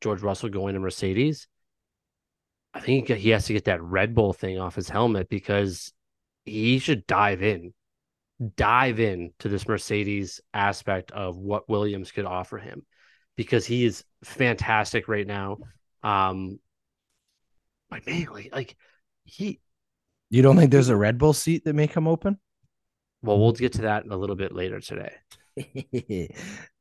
George 0.00 0.20
Russell 0.20 0.50
going 0.50 0.74
to 0.74 0.80
Mercedes. 0.80 1.48
I 2.72 2.80
think 2.80 3.08
he 3.08 3.30
has 3.30 3.46
to 3.46 3.52
get 3.52 3.64
that 3.64 3.82
Red 3.82 4.14
Bull 4.14 4.32
thing 4.32 4.58
off 4.58 4.76
his 4.76 4.88
helmet 4.88 5.28
because 5.28 5.92
he 6.44 6.78
should 6.78 7.06
dive 7.06 7.42
in 7.42 7.72
dive 8.56 9.00
in 9.00 9.32
to 9.40 9.48
this 9.48 9.68
Mercedes 9.68 10.40
aspect 10.54 11.10
of 11.12 11.36
what 11.36 11.68
Williams 11.68 12.10
could 12.12 12.24
offer 12.24 12.58
him 12.58 12.86
because 13.36 13.66
he 13.66 13.84
is 13.84 14.04
fantastic 14.24 15.08
right 15.08 15.26
now. 15.26 15.58
Um, 16.02 16.58
Like 17.90 18.06
man, 18.06 18.26
like 18.32 18.48
like 18.52 18.76
he. 19.24 19.60
You 20.30 20.42
don't 20.42 20.56
think 20.56 20.70
there's 20.70 20.88
a 20.88 20.96
Red 20.96 21.18
Bull 21.18 21.32
seat 21.32 21.64
that 21.64 21.74
may 21.74 21.88
come 21.88 22.06
open? 22.06 22.38
Well, 23.22 23.38
we'll 23.38 23.52
get 23.52 23.72
to 23.74 23.82
that 23.82 24.04
in 24.04 24.12
a 24.12 24.16
little 24.16 24.36
bit 24.36 24.52
later 24.54 24.80
today. 24.80 25.12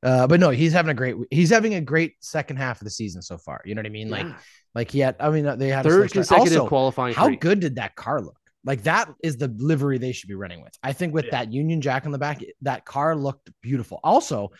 uh, 0.03 0.27
but 0.27 0.39
no, 0.39 0.51
he's 0.51 0.71
having 0.71 0.91
a 0.91 0.93
great. 0.93 1.15
He's 1.31 1.49
having 1.49 1.73
a 1.73 1.81
great 1.81 2.13
second 2.21 2.57
half 2.57 2.79
of 2.79 2.85
the 2.85 2.91
season 2.91 3.21
so 3.21 3.37
far. 3.37 3.61
You 3.65 3.75
know 3.75 3.79
what 3.79 3.87
I 3.87 3.89
mean? 3.89 4.07
Yeah. 4.07 4.17
Like, 4.17 4.35
like 4.75 4.91
he 4.91 4.99
had. 4.99 5.15
I 5.19 5.29
mean, 5.31 5.57
they 5.57 5.69
had 5.69 5.83
third 5.83 6.11
consecutive 6.11 6.59
also, 6.59 6.67
qualifying. 6.67 7.15
How 7.15 7.29
good 7.29 7.59
did 7.59 7.75
that 7.75 7.95
car 7.95 8.21
look? 8.21 8.38
Like 8.63 8.83
that 8.83 9.09
is 9.23 9.37
the 9.37 9.47
livery 9.47 9.97
they 9.97 10.11
should 10.11 10.27
be 10.27 10.35
running 10.35 10.61
with. 10.61 10.73
I 10.83 10.93
think 10.93 11.13
with 11.13 11.25
yeah. 11.25 11.31
that 11.31 11.53
Union 11.53 11.81
Jack 11.81 12.05
on 12.05 12.11
the 12.11 12.17
back, 12.17 12.43
that 12.61 12.85
car 12.85 13.15
looked 13.15 13.49
beautiful. 13.61 13.99
Also, 14.03 14.51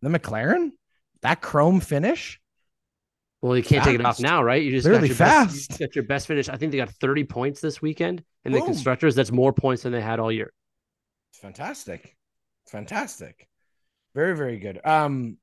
the 0.00 0.08
McLaren, 0.08 0.70
that 1.22 1.40
chrome 1.40 1.80
finish. 1.80 2.40
Well, 3.42 3.56
you 3.56 3.62
can't 3.62 3.84
take 3.84 4.00
it 4.00 4.04
off 4.04 4.20
now, 4.20 4.42
right? 4.42 4.62
You 4.62 4.70
just 4.70 4.88
really 4.88 5.10
fast. 5.10 5.68
Best, 5.68 5.80
you 5.80 5.86
got 5.86 5.94
your 5.94 6.04
best 6.04 6.26
finish. 6.26 6.48
I 6.48 6.56
think 6.56 6.72
they 6.72 6.78
got 6.78 6.88
30 6.88 7.24
points 7.24 7.60
this 7.60 7.82
weekend 7.82 8.24
in 8.44 8.52
the 8.52 8.62
constructors. 8.62 9.14
That's 9.14 9.30
more 9.30 9.52
points 9.52 9.82
than 9.82 9.92
they 9.92 10.00
had 10.00 10.18
all 10.18 10.32
year. 10.32 10.52
Fantastic. 11.34 12.16
Fantastic. 12.68 13.46
Very, 14.14 14.34
very 14.34 14.58
good. 14.58 14.80
Um 14.84 15.36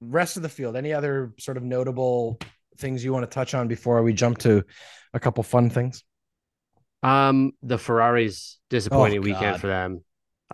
rest 0.00 0.36
of 0.36 0.42
the 0.42 0.48
field, 0.48 0.76
any 0.76 0.92
other 0.92 1.34
sort 1.38 1.56
of 1.56 1.62
notable 1.62 2.38
things 2.78 3.04
you 3.04 3.12
want 3.12 3.28
to 3.28 3.32
touch 3.32 3.54
on 3.54 3.68
before 3.68 4.02
we 4.02 4.12
jump 4.12 4.38
to 4.38 4.64
a 5.12 5.20
couple 5.20 5.42
fun 5.42 5.70
things? 5.70 6.02
Um, 7.04 7.52
the 7.62 7.78
Ferraris 7.78 8.58
disappointing 8.70 9.18
oh, 9.18 9.22
weekend 9.22 9.60
for 9.60 9.66
them. 9.66 10.04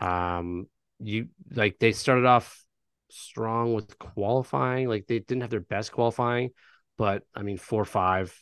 Um, 0.00 0.66
you 0.98 1.28
like 1.54 1.78
they 1.78 1.92
started 1.92 2.26
off 2.26 2.64
strong 3.08 3.72
with 3.72 3.98
qualifying, 3.98 4.88
like 4.88 5.06
they 5.06 5.20
didn't 5.20 5.42
have 5.42 5.50
their 5.50 5.60
best 5.60 5.92
qualifying, 5.92 6.50
but 6.98 7.22
I 7.34 7.42
mean 7.42 7.56
four 7.56 7.84
five, 7.84 8.36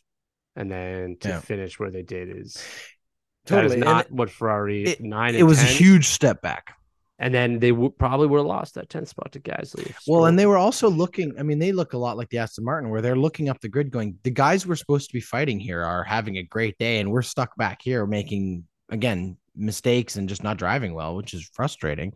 and 0.57 0.71
then 0.71 1.17
to 1.21 1.29
yeah. 1.29 1.41
finish 1.41 1.79
where 1.79 1.91
they 1.91 2.03
did 2.03 2.35
is 2.35 2.63
totally 3.45 3.69
that 3.69 3.79
is 3.79 3.85
not 3.85 4.09
and 4.09 4.19
what 4.19 4.31
Ferrari 4.31 4.85
it, 4.85 5.01
nine. 5.03 5.35
It 5.35 5.43
was 5.43 5.59
10. 5.59 5.67
a 5.67 5.71
huge 5.71 6.07
step 6.07 6.41
back 6.41 6.78
and 7.19 7.35
then 7.35 7.59
they 7.59 7.71
w- 7.71 7.91
probably 7.91 8.27
would 8.27 8.39
have 8.39 8.47
lost 8.47 8.75
that 8.75 8.89
10th 8.89 9.09
spot 9.09 9.33
to 9.33 9.41
Gasly. 9.41 9.95
Well, 10.07 10.27
and 10.27 10.39
they 10.39 10.47
were 10.47 10.57
also 10.57 10.89
looking, 10.89 11.35
I 11.39 11.43
mean, 11.43 11.59
they 11.59 11.73
look 11.73 11.93
a 11.93 11.99
lot 11.99 12.17
like 12.17 12.29
the 12.29 12.39
Aston 12.39 12.65
Martin, 12.65 12.91
where 12.91 13.01
they're 13.01 13.17
looking 13.17 13.49
up 13.49 13.61
the 13.61 13.69
grid 13.69 13.91
going, 13.91 14.19
the 14.23 14.31
guys 14.31 14.67
we're 14.67 14.77
supposed 14.77 15.09
to 15.09 15.13
be 15.13 15.21
fighting 15.21 15.59
here 15.59 15.83
are 15.83 16.05
having 16.05 16.37
a 16.37 16.43
great 16.43 16.79
day, 16.79 17.01
and 17.01 17.11
we're 17.11 17.23
stuck 17.23 17.57
back 17.57 17.83
here 17.83 18.07
making, 18.07 18.65
again, 18.89 19.37
mistakes 19.59 20.17
and 20.17 20.29
just 20.29 20.45
not 20.45 20.57
driving 20.57 20.95
well, 20.95 21.17
which 21.17 21.35
is 21.35 21.51
frustrating. 21.53 22.13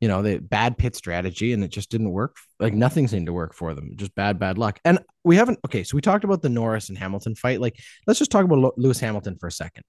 You 0.00 0.08
know, 0.08 0.22
the 0.22 0.38
bad 0.38 0.76
pit 0.76 0.94
strategy, 0.94 1.52
and 1.52 1.64
it 1.64 1.68
just 1.68 1.90
didn't 1.90 2.10
work. 2.10 2.36
Like 2.60 2.74
nothing 2.74 3.08
seemed 3.08 3.26
to 3.26 3.32
work 3.32 3.54
for 3.54 3.74
them. 3.74 3.92
Just 3.96 4.14
bad, 4.14 4.38
bad 4.38 4.58
luck. 4.58 4.78
And 4.84 4.98
we 5.24 5.36
haven't, 5.36 5.58
okay, 5.64 5.82
so 5.82 5.96
we 5.96 6.02
talked 6.02 6.24
about 6.24 6.42
the 6.42 6.50
Norris 6.50 6.90
and 6.90 6.98
Hamilton 6.98 7.34
fight. 7.34 7.60
Like, 7.60 7.80
let's 8.06 8.18
just 8.18 8.30
talk 8.30 8.44
about 8.44 8.78
Lewis 8.78 9.00
Hamilton 9.00 9.38
for 9.40 9.46
a 9.46 9.52
second. 9.52 9.84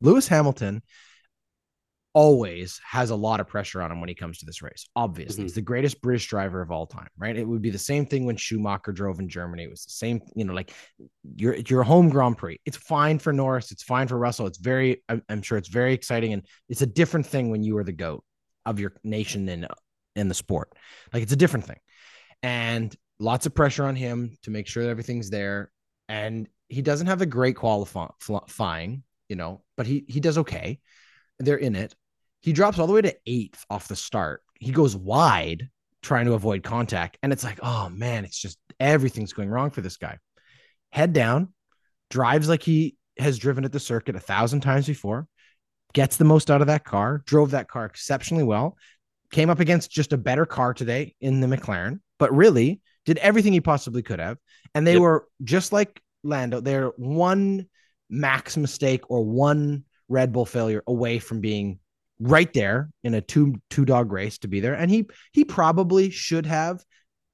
Lewis 0.00 0.28
Hamilton 0.28 0.82
always 2.18 2.80
has 2.84 3.10
a 3.10 3.14
lot 3.14 3.38
of 3.38 3.46
pressure 3.46 3.80
on 3.80 3.92
him 3.92 4.00
when 4.00 4.08
he 4.08 4.14
comes 4.14 4.38
to 4.38 4.44
this 4.44 4.60
race. 4.60 4.88
Obviously, 4.96 5.36
mm-hmm. 5.36 5.42
he's 5.44 5.54
the 5.54 5.62
greatest 5.62 6.02
British 6.02 6.26
driver 6.26 6.60
of 6.60 6.72
all 6.72 6.84
time, 6.84 7.06
right? 7.16 7.36
It 7.36 7.46
would 7.46 7.62
be 7.62 7.70
the 7.70 7.78
same 7.78 8.06
thing 8.06 8.26
when 8.26 8.36
Schumacher 8.36 8.90
drove 8.90 9.20
in 9.20 9.28
Germany. 9.28 9.62
It 9.62 9.70
was 9.70 9.84
the 9.84 9.92
same, 9.92 10.20
you 10.34 10.44
know, 10.44 10.52
like 10.52 10.72
your 11.36 11.54
your 11.54 11.84
home 11.84 12.08
Grand 12.08 12.36
Prix. 12.36 12.58
It's 12.66 12.76
fine 12.76 13.20
for 13.20 13.32
Norris. 13.32 13.70
It's 13.70 13.84
fine 13.84 14.08
for 14.08 14.18
Russell. 14.18 14.48
It's 14.48 14.58
very, 14.58 15.04
I'm, 15.08 15.22
I'm 15.28 15.42
sure 15.42 15.58
it's 15.58 15.68
very 15.68 15.94
exciting, 15.94 16.32
and 16.32 16.42
it's 16.68 16.82
a 16.82 16.86
different 16.86 17.24
thing 17.24 17.50
when 17.50 17.62
you 17.62 17.78
are 17.78 17.84
the 17.84 17.92
goat 17.92 18.24
of 18.66 18.80
your 18.80 18.94
nation 19.04 19.48
and 19.48 19.68
in 20.16 20.26
the 20.26 20.34
sport. 20.34 20.72
Like 21.12 21.22
it's 21.22 21.32
a 21.32 21.36
different 21.36 21.66
thing, 21.66 21.78
and 22.42 22.92
lots 23.20 23.46
of 23.46 23.54
pressure 23.54 23.84
on 23.84 23.94
him 23.94 24.36
to 24.42 24.50
make 24.50 24.66
sure 24.66 24.82
that 24.82 24.90
everything's 24.90 25.30
there. 25.30 25.70
And 26.08 26.48
he 26.68 26.82
doesn't 26.82 27.06
have 27.06 27.22
a 27.22 27.26
great 27.26 27.54
qualifying, 27.54 29.04
you 29.28 29.36
know, 29.36 29.62
but 29.76 29.86
he 29.86 30.04
he 30.08 30.18
does 30.18 30.38
okay. 30.38 30.80
They're 31.38 31.54
in 31.54 31.76
it 31.76 31.94
he 32.40 32.52
drops 32.52 32.78
all 32.78 32.86
the 32.86 32.92
way 32.92 33.02
to 33.02 33.16
eighth 33.26 33.64
off 33.70 33.88
the 33.88 33.96
start. 33.96 34.42
He 34.58 34.72
goes 34.72 34.96
wide 34.96 35.68
trying 36.02 36.26
to 36.26 36.34
avoid 36.34 36.62
contact. 36.62 37.18
And 37.22 37.32
it's 37.32 37.44
like, 37.44 37.58
oh 37.62 37.88
man, 37.88 38.24
it's 38.24 38.38
just 38.38 38.58
everything's 38.78 39.32
going 39.32 39.48
wrong 39.48 39.70
for 39.70 39.80
this 39.80 39.96
guy. 39.96 40.18
Head 40.92 41.12
down, 41.12 41.52
drives 42.10 42.48
like 42.48 42.62
he 42.62 42.96
has 43.18 43.38
driven 43.38 43.64
at 43.64 43.72
the 43.72 43.80
circuit 43.80 44.16
a 44.16 44.20
thousand 44.20 44.60
times 44.60 44.86
before, 44.86 45.26
gets 45.92 46.16
the 46.16 46.24
most 46.24 46.50
out 46.50 46.60
of 46.60 46.68
that 46.68 46.84
car, 46.84 47.22
drove 47.26 47.50
that 47.50 47.68
car 47.68 47.84
exceptionally 47.84 48.44
well, 48.44 48.76
came 49.30 49.50
up 49.50 49.60
against 49.60 49.90
just 49.90 50.12
a 50.12 50.18
better 50.18 50.46
car 50.46 50.72
today 50.72 51.14
in 51.20 51.40
the 51.40 51.46
McLaren, 51.46 52.00
but 52.18 52.34
really 52.34 52.80
did 53.04 53.18
everything 53.18 53.52
he 53.52 53.60
possibly 53.60 54.02
could 54.02 54.20
have. 54.20 54.38
And 54.74 54.86
they 54.86 54.94
yep. 54.94 55.02
were 55.02 55.26
just 55.42 55.72
like 55.72 56.00
Lando, 56.22 56.60
they're 56.60 56.88
one 56.96 57.66
max 58.08 58.56
mistake 58.56 59.10
or 59.10 59.24
one 59.24 59.84
Red 60.08 60.32
Bull 60.32 60.46
failure 60.46 60.82
away 60.86 61.18
from 61.18 61.40
being 61.40 61.78
right 62.20 62.52
there 62.52 62.90
in 63.04 63.14
a 63.14 63.20
two 63.20 63.54
two 63.70 63.84
dog 63.84 64.12
race 64.12 64.38
to 64.38 64.48
be 64.48 64.60
there. 64.60 64.74
And 64.74 64.90
he 64.90 65.08
he 65.32 65.44
probably 65.44 66.10
should 66.10 66.46
have 66.46 66.84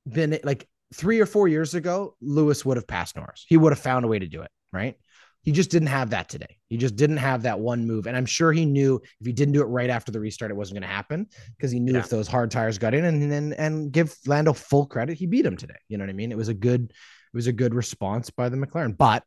been 0.07 0.39
like 0.45 0.69
3 0.95 1.19
or 1.19 1.27
4 1.27 1.49
years 1.49 1.75
ago 1.75 2.15
Lewis 2.21 2.65
would 2.65 2.77
have 2.77 2.87
passed 2.87 3.17
Norris. 3.17 3.45
He 3.49 3.57
would 3.57 3.73
have 3.73 3.81
found 3.81 4.05
a 4.05 4.09
way 4.09 4.19
to 4.19 4.27
do 4.27 4.43
it 4.43 4.51
right? 4.75 4.97
He 5.43 5.53
just 5.53 5.71
didn't 5.71 5.89
have 5.89 6.11
that 6.11 6.29
today. 6.29 6.59
He 6.69 6.79
just 6.79 6.97
didn't 6.97 7.19
have 7.19 7.43
that 7.43 7.61
one 7.61 7.87
move. 7.87 8.07
And 8.07 8.17
i'm 8.17 8.27
sure 8.27 8.53
he 8.53 8.67
knew 8.67 9.01
if 9.21 9.27
he 9.27 9.33
didn't 9.33 9.55
do 9.55 9.63
it 9.63 9.67
right 9.67 9.89
after 9.89 10.11
the 10.13 10.21
restart 10.21 10.51
it 10.51 10.57
wasn't 10.57 10.81
going 10.81 10.89
to 10.89 10.95
happen 10.95 11.27
because 11.57 11.71
he 11.71 11.81
knew 11.81 11.93
yeah. 11.93 12.01
if 12.01 12.11
those 12.11 12.29
hard 12.29 12.51
tires 12.51 12.79
got 12.79 12.93
in 12.93 13.05
and 13.05 13.31
then 13.31 13.55
and 13.57 13.93
give 13.93 14.15
Lando 14.27 14.53
full 14.53 14.87
credit 14.87 15.17
he 15.17 15.27
beat 15.27 15.47
him 15.47 15.57
today. 15.57 15.77
You 15.89 15.97
know 15.97 16.05
what 16.05 16.11
i 16.11 16.15
mean? 16.15 16.33
It 16.33 16.37
was 16.37 16.49
a 16.49 16.55
good 16.55 16.83
it 16.91 17.37
was 17.37 17.47
a 17.47 17.53
good 17.53 17.75
response 17.75 18.31
by 18.31 18.49
the 18.49 18.57
McLaren. 18.57 18.97
But 18.97 19.23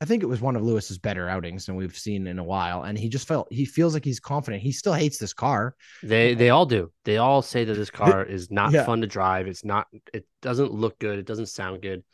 I 0.00 0.04
think 0.04 0.22
it 0.22 0.26
was 0.26 0.40
one 0.40 0.54
of 0.54 0.62
Lewis's 0.62 0.98
better 0.98 1.28
outings 1.28 1.66
than 1.66 1.74
we've 1.74 1.96
seen 1.96 2.28
in 2.28 2.38
a 2.38 2.44
while, 2.44 2.84
and 2.84 2.96
he 2.96 3.08
just 3.08 3.26
felt 3.26 3.48
he 3.50 3.64
feels 3.64 3.94
like 3.94 4.04
he's 4.04 4.20
confident. 4.20 4.62
He 4.62 4.70
still 4.70 4.92
hates 4.92 5.18
this 5.18 5.32
car. 5.32 5.74
They 6.04 6.34
they 6.34 6.50
all 6.50 6.66
do. 6.66 6.92
They 7.04 7.16
all 7.16 7.42
say 7.42 7.64
that 7.64 7.74
this 7.74 7.90
car 8.02 8.24
is 8.24 8.50
not 8.50 8.72
yeah. 8.72 8.84
fun 8.84 9.00
to 9.00 9.08
drive. 9.08 9.48
It's 9.48 9.64
not. 9.64 9.88
It 10.12 10.24
doesn't 10.40 10.72
look 10.72 10.98
good. 11.00 11.18
It 11.18 11.26
doesn't 11.26 11.46
sound 11.46 11.82
good. 11.82 12.04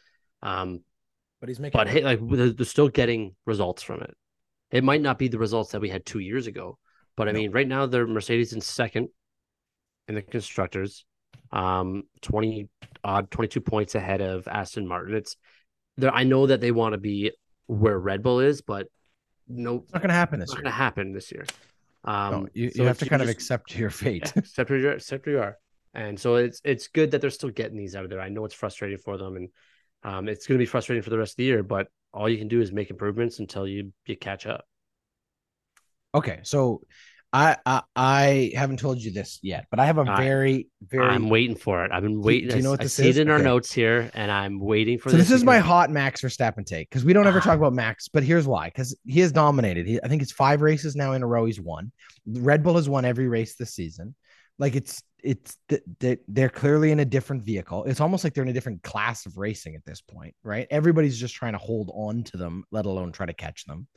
Um, 0.42 0.80
but 1.40 1.50
he's 1.50 1.60
making. 1.60 1.78
But 1.78 1.88
hey, 1.88 2.02
like 2.02 2.20
they're 2.22 2.64
still 2.64 2.88
getting 2.88 3.34
results 3.44 3.82
from 3.82 4.00
it. 4.00 4.16
It 4.70 4.82
might 4.82 5.02
not 5.02 5.18
be 5.18 5.28
the 5.28 5.38
results 5.38 5.72
that 5.72 5.82
we 5.82 5.90
had 5.90 6.06
two 6.06 6.20
years 6.20 6.46
ago, 6.46 6.78
but 7.16 7.28
I 7.28 7.32
no. 7.32 7.38
mean, 7.38 7.50
right 7.50 7.68
now 7.68 7.84
they're 7.84 8.06
Mercedes 8.06 8.54
in 8.54 8.62
second 8.62 9.08
in 10.08 10.14
the 10.14 10.22
constructors, 10.22 11.04
um, 11.52 12.04
twenty 12.22 12.70
odd, 13.04 13.30
twenty 13.30 13.48
two 13.48 13.60
points 13.60 13.94
ahead 13.94 14.22
of 14.22 14.48
Aston 14.48 14.88
Martin. 14.88 15.16
It's 15.16 15.36
there. 15.98 16.14
I 16.14 16.24
know 16.24 16.46
that 16.46 16.62
they 16.62 16.70
want 16.70 16.94
to 16.94 16.98
be 16.98 17.32
where 17.66 17.98
Red 17.98 18.22
Bull 18.22 18.40
is, 18.40 18.60
but 18.60 18.88
no, 19.48 19.76
it's 19.76 19.92
not 19.92 20.02
going 20.02 20.08
to 20.08 20.14
happen 20.14 20.40
this 20.40 20.50
not 20.50 20.56
year. 20.56 20.62
Going 20.62 20.72
to 20.72 20.76
happen 20.76 21.12
this 21.12 21.32
year. 21.32 21.44
Um, 22.04 22.30
no, 22.30 22.48
you, 22.52 22.70
so 22.70 22.82
you 22.82 22.88
have 22.88 22.98
to 22.98 23.08
kind 23.08 23.20
just, 23.20 23.30
of 23.30 23.36
accept 23.36 23.76
your 23.76 23.90
fate. 23.90 24.32
Yeah, 24.34 24.40
accept 24.40 24.70
where 24.70 24.78
you 24.78 24.88
are. 24.88 24.92
Accept 24.92 25.26
where 25.26 25.34
you 25.36 25.42
are. 25.42 25.58
And 25.96 26.18
so 26.18 26.34
it's 26.34 26.60
it's 26.64 26.88
good 26.88 27.12
that 27.12 27.20
they're 27.20 27.30
still 27.30 27.50
getting 27.50 27.76
these 27.78 27.94
out 27.94 28.02
of 28.02 28.10
there. 28.10 28.20
I 28.20 28.28
know 28.28 28.44
it's 28.44 28.52
frustrating 28.52 28.98
for 28.98 29.16
them, 29.16 29.36
and 29.36 29.48
um, 30.02 30.28
it's 30.28 30.44
going 30.44 30.58
to 30.58 30.62
be 30.62 30.66
frustrating 30.66 31.04
for 31.04 31.10
the 31.10 31.18
rest 31.18 31.34
of 31.34 31.36
the 31.36 31.44
year. 31.44 31.62
But 31.62 31.86
all 32.12 32.28
you 32.28 32.36
can 32.36 32.48
do 32.48 32.60
is 32.60 32.72
make 32.72 32.90
improvements 32.90 33.38
until 33.38 33.64
you 33.64 33.92
you 34.04 34.16
catch 34.16 34.44
up. 34.44 34.66
Okay, 36.12 36.40
so 36.42 36.80
I, 37.34 37.56
I, 37.66 37.82
I 37.96 38.52
haven't 38.54 38.78
told 38.78 39.02
you 39.02 39.10
this 39.10 39.40
yet, 39.42 39.66
but 39.68 39.80
I 39.80 39.86
have 39.86 39.98
a 39.98 40.04
very 40.04 40.68
very. 40.80 41.04
I'm 41.04 41.28
waiting 41.28 41.56
for 41.56 41.84
it. 41.84 41.90
I've 41.90 42.04
been 42.04 42.22
waiting. 42.22 42.48
Do 42.48 42.56
you 42.56 42.62
know 42.62 42.70
what 42.70 42.80
this 42.80 42.96
I 43.00 43.02
see 43.02 43.08
is? 43.08 43.18
it 43.18 43.22
in 43.22 43.28
our 43.28 43.36
okay. 43.36 43.44
notes 43.44 43.72
here, 43.72 44.08
and 44.14 44.30
I'm 44.30 44.60
waiting 44.60 44.98
for. 45.00 45.10
So 45.10 45.16
this, 45.16 45.30
this 45.30 45.38
is 45.38 45.44
my 45.44 45.58
hot 45.58 45.90
Max 45.90 46.20
for 46.20 46.28
Verstappen 46.28 46.64
take 46.64 46.88
because 46.88 47.04
we 47.04 47.12
don't 47.12 47.26
ever 47.26 47.38
ah. 47.38 47.42
talk 47.42 47.58
about 47.58 47.72
Max, 47.72 48.06
but 48.06 48.22
here's 48.22 48.46
why: 48.46 48.66
because 48.66 48.96
he 49.04 49.18
has 49.18 49.32
dominated. 49.32 49.84
He, 49.84 50.00
I 50.00 50.06
think 50.06 50.22
it's 50.22 50.30
five 50.30 50.62
races 50.62 50.94
now 50.94 51.12
in 51.14 51.24
a 51.24 51.26
row. 51.26 51.44
He's 51.44 51.60
won. 51.60 51.90
Red 52.24 52.62
Bull 52.62 52.76
has 52.76 52.88
won 52.88 53.04
every 53.04 53.26
race 53.26 53.56
this 53.56 53.74
season. 53.74 54.14
Like 54.60 54.76
it's 54.76 55.02
it's 55.24 55.56
they're 56.28 56.48
clearly 56.48 56.92
in 56.92 57.00
a 57.00 57.04
different 57.04 57.42
vehicle. 57.42 57.82
It's 57.86 58.00
almost 58.00 58.22
like 58.22 58.34
they're 58.34 58.44
in 58.44 58.50
a 58.50 58.52
different 58.52 58.84
class 58.84 59.26
of 59.26 59.38
racing 59.38 59.74
at 59.74 59.84
this 59.84 60.00
point, 60.00 60.36
right? 60.44 60.68
Everybody's 60.70 61.18
just 61.18 61.34
trying 61.34 61.54
to 61.54 61.58
hold 61.58 61.90
on 61.92 62.22
to 62.24 62.36
them, 62.36 62.62
let 62.70 62.86
alone 62.86 63.10
try 63.10 63.26
to 63.26 63.32
catch 63.32 63.64
them. 63.64 63.88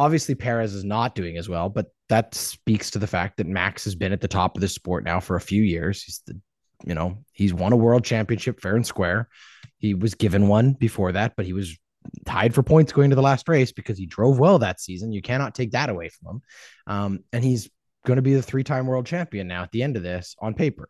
Obviously, 0.00 0.34
Perez 0.34 0.72
is 0.72 0.82
not 0.82 1.14
doing 1.14 1.36
as 1.36 1.46
well, 1.46 1.68
but 1.68 1.88
that 2.08 2.34
speaks 2.34 2.90
to 2.90 2.98
the 2.98 3.06
fact 3.06 3.36
that 3.36 3.46
Max 3.46 3.84
has 3.84 3.94
been 3.94 4.12
at 4.12 4.22
the 4.22 4.28
top 4.28 4.56
of 4.56 4.62
the 4.62 4.68
sport 4.68 5.04
now 5.04 5.20
for 5.20 5.36
a 5.36 5.40
few 5.40 5.62
years. 5.62 6.02
He's 6.02 6.22
the, 6.26 6.40
you 6.86 6.94
know, 6.94 7.18
he's 7.32 7.52
won 7.52 7.74
a 7.74 7.76
world 7.76 8.02
championship 8.02 8.60
fair 8.62 8.76
and 8.76 8.86
square. 8.86 9.28
He 9.76 9.92
was 9.92 10.14
given 10.14 10.48
one 10.48 10.72
before 10.72 11.12
that, 11.12 11.34
but 11.36 11.44
he 11.44 11.52
was 11.52 11.76
tied 12.24 12.54
for 12.54 12.62
points 12.62 12.92
going 12.92 13.10
to 13.10 13.16
the 13.16 13.20
last 13.20 13.46
race 13.46 13.72
because 13.72 13.98
he 13.98 14.06
drove 14.06 14.38
well 14.38 14.58
that 14.60 14.80
season. 14.80 15.12
You 15.12 15.20
cannot 15.20 15.54
take 15.54 15.72
that 15.72 15.90
away 15.90 16.08
from 16.08 16.36
him. 16.36 16.42
Um, 16.86 17.18
and 17.34 17.44
he's 17.44 17.68
going 18.06 18.16
to 18.16 18.22
be 18.22 18.32
the 18.32 18.42
three 18.42 18.64
time 18.64 18.86
world 18.86 19.04
champion 19.04 19.48
now 19.48 19.62
at 19.62 19.70
the 19.70 19.82
end 19.82 19.98
of 19.98 20.02
this 20.02 20.34
on 20.38 20.54
paper. 20.54 20.88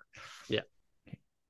Yeah. 0.49 0.61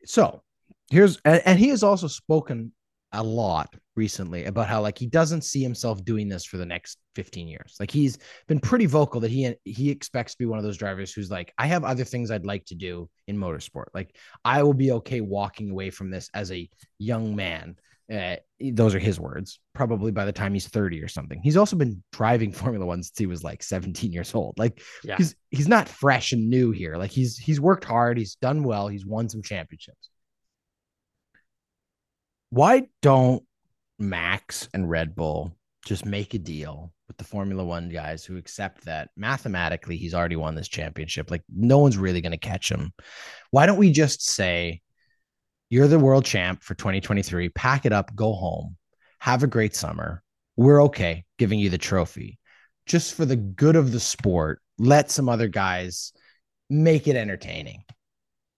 So 0.07 0.43
here's, 0.91 1.21
and, 1.27 1.43
and 1.45 1.59
he 1.59 1.69
has 1.69 1.83
also 1.83 2.07
spoken 2.07 2.73
a 3.13 3.23
lot 3.23 3.75
recently 4.01 4.47
about 4.47 4.69
how 4.69 4.81
like 4.81 4.99
he 4.99 5.07
doesn't 5.07 5.45
see 5.45 5.63
himself 5.63 6.03
doing 6.05 6.27
this 6.29 6.45
for 6.47 6.57
the 6.57 6.67
next 6.75 6.99
15 7.15 7.47
years. 7.47 7.77
Like 7.79 7.91
he's 7.91 8.19
been 8.49 8.61
pretty 8.61 8.87
vocal 8.87 9.21
that 9.21 9.31
he 9.31 9.55
he 9.65 9.91
expects 9.91 10.33
to 10.33 10.39
be 10.39 10.47
one 10.47 10.59
of 10.59 10.65
those 10.65 10.79
drivers 10.79 11.13
who's 11.13 11.31
like 11.31 11.53
I 11.59 11.67
have 11.67 11.85
other 11.85 12.05
things 12.05 12.31
I'd 12.31 12.47
like 12.47 12.65
to 12.67 12.75
do 12.75 13.09
in 13.29 13.37
motorsport. 13.37 13.89
Like 13.95 14.17
I 14.45 14.63
will 14.63 14.79
be 14.85 14.93
okay 14.93 15.21
walking 15.21 15.71
away 15.71 15.91
from 15.91 16.11
this 16.11 16.31
as 16.35 16.51
a 16.51 16.69
young 16.99 17.37
man 17.37 17.77
Uh, 18.11 18.37
those 18.73 18.95
are 18.95 18.99
his 19.11 19.21
words. 19.21 19.61
Probably 19.73 20.13
by 20.13 20.25
the 20.25 20.33
time 20.41 20.53
he's 20.55 20.69
30 20.69 21.03
or 21.03 21.09
something. 21.09 21.41
He's 21.43 21.57
also 21.57 21.77
been 21.77 22.03
driving 22.13 22.53
Formula 22.61 22.85
One 22.87 23.03
since 23.03 23.19
he 23.19 23.27
was 23.27 23.45
like 23.45 23.63
17 23.63 24.13
years 24.13 24.35
old. 24.35 24.55
Like 24.59 24.83
yeah. 25.05 25.17
he's 25.19 25.37
he's 25.51 25.69
not 25.69 25.89
fresh 25.89 26.33
and 26.33 26.49
new 26.51 26.73
here. 26.73 26.97
Like 26.97 27.13
he's 27.13 27.39
he's 27.39 27.61
worked 27.61 27.85
hard. 27.85 28.19
He's 28.19 28.37
done 28.37 28.63
well. 28.65 28.89
He's 28.89 29.07
won 29.07 29.29
some 29.29 29.43
championships. 29.43 30.11
Why 32.51 32.89
don't 33.03 33.45
Max 34.01 34.69
and 34.75 34.89
Red 34.89 35.15
Bull 35.15 35.57
just 35.85 36.05
make 36.05 36.35
a 36.35 36.39
deal 36.39 36.93
with 37.07 37.17
the 37.17 37.25
Formula 37.25 37.65
One 37.65 37.89
guys 37.89 38.25
who 38.25 38.37
accept 38.37 38.85
that 38.85 39.11
mathematically 39.17 39.97
he's 39.97 40.15
already 40.15 40.37
won 40.37 40.55
this 40.55 40.69
championship? 40.69 41.31
Like 41.31 41.43
no 41.49 41.79
one's 41.79 41.99
really 41.99 42.21
going 42.21 42.33
to 42.33 42.39
catch 42.39 42.71
him. 42.71 42.93
Why 43.51 43.67
don't 43.67 43.79
we 43.79 43.93
just 43.93 44.27
say 44.27 44.81
you're 45.69 45.89
the 45.89 45.99
world 45.99 46.25
champ 46.25 46.63
for 46.63 46.75
2023. 46.75 47.49
Pack 47.51 47.87
it 47.87 47.93
up, 47.93 48.15
go 48.15 48.33
home, 48.33 48.77
have 49.21 49.43
a 49.43 49.47
great 49.47 49.75
summer. 49.75 50.23
We're 50.57 50.83
okay 50.85 51.25
giving 51.39 51.59
you 51.59 51.71
the 51.71 51.79
trophy. 51.79 52.39
Just 52.87 53.15
for 53.15 53.25
the 53.25 53.37
good 53.37 53.77
of 53.77 53.93
the 53.93 54.01
sport, 54.01 54.61
let 54.79 55.11
some 55.11 55.29
other 55.29 55.47
guys 55.47 56.13
make 56.69 57.07
it 57.07 57.17
entertaining. 57.17 57.85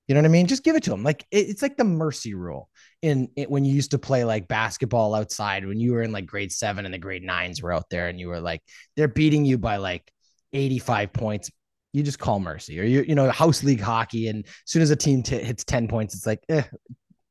You 0.08 0.14
know 0.14 0.20
what 0.20 0.26
I 0.26 0.32
mean? 0.32 0.46
Just 0.46 0.64
give 0.64 0.76
it 0.76 0.82
to 0.84 0.90
them. 0.90 1.02
Like 1.02 1.24
it, 1.30 1.48
it's 1.48 1.62
like 1.62 1.76
the 1.76 1.84
mercy 1.84 2.34
rule 2.34 2.68
in 3.02 3.28
it, 3.36 3.50
when 3.50 3.64
you 3.64 3.74
used 3.74 3.92
to 3.92 3.98
play 3.98 4.24
like 4.24 4.48
basketball 4.48 5.14
outside 5.14 5.66
when 5.66 5.80
you 5.80 5.92
were 5.92 6.02
in 6.02 6.12
like 6.12 6.26
grade 6.26 6.52
seven 6.52 6.84
and 6.84 6.94
the 6.94 6.98
grade 6.98 7.22
nines 7.22 7.62
were 7.62 7.72
out 7.72 7.88
there 7.90 8.08
and 8.08 8.18
you 8.18 8.28
were 8.28 8.40
like 8.40 8.62
they're 8.96 9.08
beating 9.08 9.44
you 9.44 9.58
by 9.58 9.76
like 9.76 10.10
85 10.52 11.12
points. 11.12 11.50
You 11.92 12.02
just 12.02 12.18
call 12.18 12.40
mercy 12.40 12.80
or 12.80 12.84
you 12.84 13.04
you 13.06 13.14
know 13.14 13.30
house 13.30 13.62
league 13.62 13.80
hockey 13.80 14.28
and 14.28 14.44
as 14.46 14.52
soon 14.64 14.82
as 14.82 14.90
a 14.90 14.96
team 14.96 15.22
t- 15.22 15.38
hits 15.38 15.62
10 15.64 15.88
points 15.88 16.14
it's 16.14 16.26
like 16.26 16.40
eh, 16.48 16.62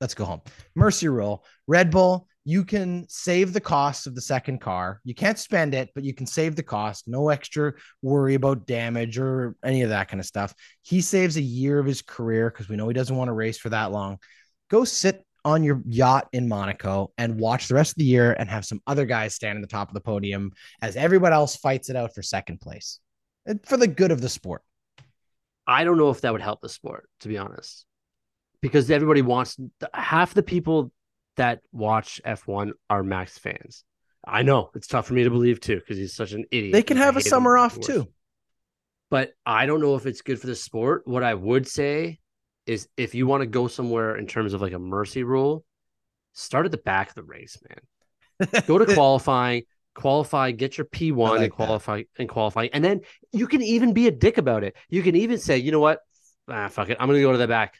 let's 0.01 0.15
go 0.15 0.25
home. 0.25 0.41
Mercy 0.75 1.07
rule. 1.07 1.45
Red 1.67 1.91
Bull, 1.91 2.27
you 2.43 2.63
can 2.65 3.05
save 3.07 3.53
the 3.53 3.61
cost 3.61 4.07
of 4.07 4.15
the 4.15 4.21
second 4.21 4.59
car. 4.59 4.99
You 5.03 5.13
can't 5.13 5.37
spend 5.37 5.73
it, 5.73 5.89
but 5.93 6.03
you 6.03 6.13
can 6.13 6.25
save 6.25 6.55
the 6.55 6.63
cost. 6.63 7.07
No 7.07 7.29
extra 7.29 7.73
worry 8.01 8.33
about 8.33 8.65
damage 8.65 9.17
or 9.17 9.55
any 9.63 9.83
of 9.83 9.89
that 9.89 10.07
kind 10.07 10.19
of 10.19 10.25
stuff. 10.25 10.53
He 10.81 11.01
saves 11.01 11.37
a 11.37 11.41
year 11.41 11.77
of 11.77 11.85
his 11.85 12.01
career 12.01 12.49
because 12.49 12.67
we 12.67 12.75
know 12.75 12.87
he 12.87 12.93
doesn't 12.93 13.15
want 13.15 13.29
to 13.29 13.33
race 13.33 13.57
for 13.57 13.69
that 13.69 13.91
long. 13.91 14.17
Go 14.69 14.85
sit 14.85 15.23
on 15.43 15.63
your 15.63 15.81
yacht 15.87 16.27
in 16.33 16.47
Monaco 16.47 17.11
and 17.17 17.39
watch 17.39 17.67
the 17.67 17.75
rest 17.75 17.91
of 17.91 17.97
the 17.97 18.05
year 18.05 18.33
and 18.33 18.49
have 18.49 18.65
some 18.65 18.81
other 18.87 19.05
guys 19.05 19.35
stand 19.35 19.57
at 19.57 19.61
the 19.61 19.67
top 19.67 19.89
of 19.89 19.93
the 19.93 20.01
podium 20.01 20.51
as 20.81 20.95
everyone 20.95 21.33
else 21.33 21.55
fights 21.55 21.89
it 21.89 21.95
out 21.95 22.13
for 22.13 22.21
second 22.21 22.59
place 22.59 22.99
for 23.65 23.77
the 23.77 23.87
good 23.87 24.11
of 24.11 24.21
the 24.21 24.29
sport. 24.29 24.61
I 25.65 25.83
don't 25.83 25.97
know 25.97 26.09
if 26.09 26.21
that 26.21 26.31
would 26.31 26.41
help 26.41 26.61
the 26.61 26.69
sport, 26.69 27.07
to 27.21 27.27
be 27.27 27.37
honest 27.37 27.85
because 28.61 28.89
everybody 28.91 29.21
wants 29.21 29.57
half 29.93 30.33
the 30.33 30.43
people 30.43 30.91
that 31.41 31.61
watch 31.71 32.21
F1 32.23 32.73
are 32.87 33.03
Max 33.03 33.39
fans. 33.39 33.83
I 34.23 34.43
know 34.43 34.69
it's 34.75 34.85
tough 34.85 35.07
for 35.07 35.15
me 35.15 35.23
to 35.23 35.31
believe 35.31 35.59
too 35.59 35.77
because 35.77 35.97
he's 35.97 36.13
such 36.13 36.33
an 36.33 36.45
idiot. 36.51 36.73
They 36.73 36.83
can 36.83 36.97
have 36.97 37.17
a 37.17 37.21
summer 37.21 37.57
off 37.57 37.79
too. 37.79 38.07
But 39.09 39.33
I 39.43 39.65
don't 39.65 39.81
know 39.81 39.95
if 39.95 40.05
it's 40.05 40.21
good 40.21 40.39
for 40.39 40.45
the 40.45 40.55
sport. 40.55 41.01
What 41.05 41.23
I 41.23 41.33
would 41.33 41.67
say 41.67 42.19
is 42.67 42.87
if 42.95 43.15
you 43.15 43.25
want 43.25 43.41
to 43.41 43.47
go 43.47 43.67
somewhere 43.67 44.15
in 44.15 44.27
terms 44.27 44.53
of 44.53 44.61
like 44.61 44.73
a 44.73 44.79
mercy 44.79 45.23
rule, 45.23 45.65
start 46.33 46.65
at 46.65 46.71
the 46.71 46.77
back 46.77 47.09
of 47.09 47.15
the 47.15 47.23
race, 47.23 47.57
man. 47.67 48.63
go 48.67 48.77
to 48.77 48.93
qualifying, 48.93 49.63
qualify, 49.95 50.51
get 50.51 50.77
your 50.77 50.85
P1 50.85 51.29
like 51.29 51.41
and 51.41 51.51
qualify 51.51 51.97
that. 51.97 52.07
and 52.19 52.29
qualify. 52.29 52.67
And 52.71 52.85
then 52.85 53.01
you 53.31 53.47
can 53.47 53.63
even 53.63 53.93
be 53.93 54.07
a 54.07 54.11
dick 54.11 54.37
about 54.37 54.63
it. 54.63 54.75
You 54.89 55.01
can 55.01 55.15
even 55.15 55.39
say, 55.39 55.57
you 55.57 55.71
know 55.71 55.79
what? 55.79 56.01
Ah, 56.47 56.67
fuck 56.67 56.89
it. 56.89 56.97
I'm 56.99 57.07
gonna 57.07 57.21
go 57.21 57.31
to 57.31 57.37
the 57.39 57.47
back. 57.47 57.75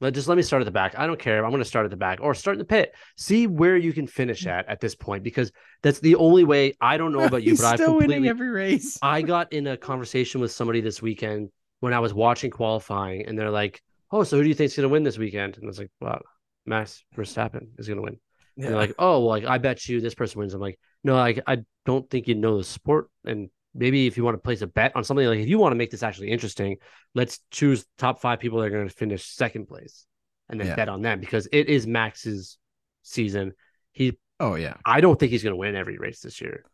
Let 0.00 0.14
just 0.14 0.28
let 0.28 0.36
me 0.36 0.42
start 0.42 0.62
at 0.62 0.64
the 0.64 0.70
back. 0.70 0.98
I 0.98 1.06
don't 1.06 1.18
care. 1.18 1.44
I'm 1.44 1.50
going 1.50 1.62
to 1.62 1.68
start 1.68 1.84
at 1.84 1.90
the 1.90 1.96
back 1.96 2.20
or 2.22 2.34
start 2.34 2.54
in 2.54 2.58
the 2.58 2.64
pit. 2.64 2.94
See 3.16 3.46
where 3.46 3.76
you 3.76 3.92
can 3.92 4.06
finish 4.06 4.46
at 4.46 4.66
at 4.66 4.80
this 4.80 4.94
point 4.94 5.22
because 5.22 5.52
that's 5.82 6.00
the 6.00 6.14
only 6.14 6.42
way. 6.44 6.74
I 6.80 6.96
don't 6.96 7.12
know 7.12 7.20
about 7.20 7.42
you, 7.42 7.54
but 7.56 7.64
I've 7.64 7.80
completely 7.80 8.16
winning 8.16 8.28
every 8.28 8.48
race. 8.48 8.98
I 9.02 9.20
got 9.20 9.52
in 9.52 9.66
a 9.66 9.76
conversation 9.76 10.40
with 10.40 10.52
somebody 10.52 10.80
this 10.80 11.02
weekend 11.02 11.50
when 11.80 11.92
I 11.92 11.98
was 11.98 12.14
watching 12.14 12.50
qualifying, 12.50 13.26
and 13.26 13.38
they're 13.38 13.50
like, 13.50 13.82
"Oh, 14.10 14.22
so 14.22 14.38
who 14.38 14.42
do 14.42 14.48
you 14.48 14.54
think's 14.54 14.74
going 14.74 14.88
to 14.88 14.92
win 14.92 15.02
this 15.02 15.18
weekend?" 15.18 15.56
And 15.56 15.64
I 15.64 15.68
was 15.68 15.78
like, 15.78 15.90
"Well, 16.00 16.20
Max 16.64 17.04
Verstappen 17.14 17.68
is 17.78 17.86
going 17.86 17.98
to 17.98 18.02
win." 18.02 18.18
Yeah. 18.56 18.64
And 18.64 18.74
they're 18.74 18.80
like, 18.80 18.94
"Oh, 18.98 19.20
well, 19.20 19.28
like 19.28 19.44
I 19.44 19.58
bet 19.58 19.86
you 19.86 20.00
this 20.00 20.14
person 20.14 20.38
wins." 20.38 20.54
I'm 20.54 20.62
like, 20.62 20.78
"No, 21.04 21.14
like 21.14 21.40
I 21.46 21.58
don't 21.84 22.08
think 22.08 22.26
you 22.26 22.36
know 22.36 22.56
the 22.56 22.64
sport 22.64 23.10
and 23.26 23.50
maybe 23.74 24.06
if 24.06 24.16
you 24.16 24.24
want 24.24 24.34
to 24.34 24.38
place 24.38 24.62
a 24.62 24.66
bet 24.66 24.94
on 24.96 25.04
something 25.04 25.26
like 25.26 25.38
if 25.38 25.48
you 25.48 25.58
want 25.58 25.72
to 25.72 25.76
make 25.76 25.90
this 25.90 26.02
actually 26.02 26.30
interesting, 26.30 26.76
let's 27.14 27.40
choose 27.50 27.86
top 27.98 28.20
five 28.20 28.40
people 28.40 28.58
that 28.58 28.66
are 28.66 28.70
going 28.70 28.88
to 28.88 28.94
finish 28.94 29.26
second 29.26 29.66
place 29.66 30.06
and 30.48 30.60
then 30.60 30.66
yeah. 30.66 30.76
bet 30.76 30.88
on 30.88 31.02
them 31.02 31.20
because 31.20 31.48
it 31.52 31.68
is 31.68 31.86
Max's 31.86 32.58
season. 33.02 33.52
He 33.92 34.18
oh 34.38 34.54
yeah. 34.54 34.74
I 34.84 35.00
don't 35.00 35.18
think 35.18 35.32
he's 35.32 35.42
going 35.42 35.54
to 35.54 35.58
win 35.58 35.76
every 35.76 35.98
race 35.98 36.20
this 36.20 36.40
year. 36.40 36.64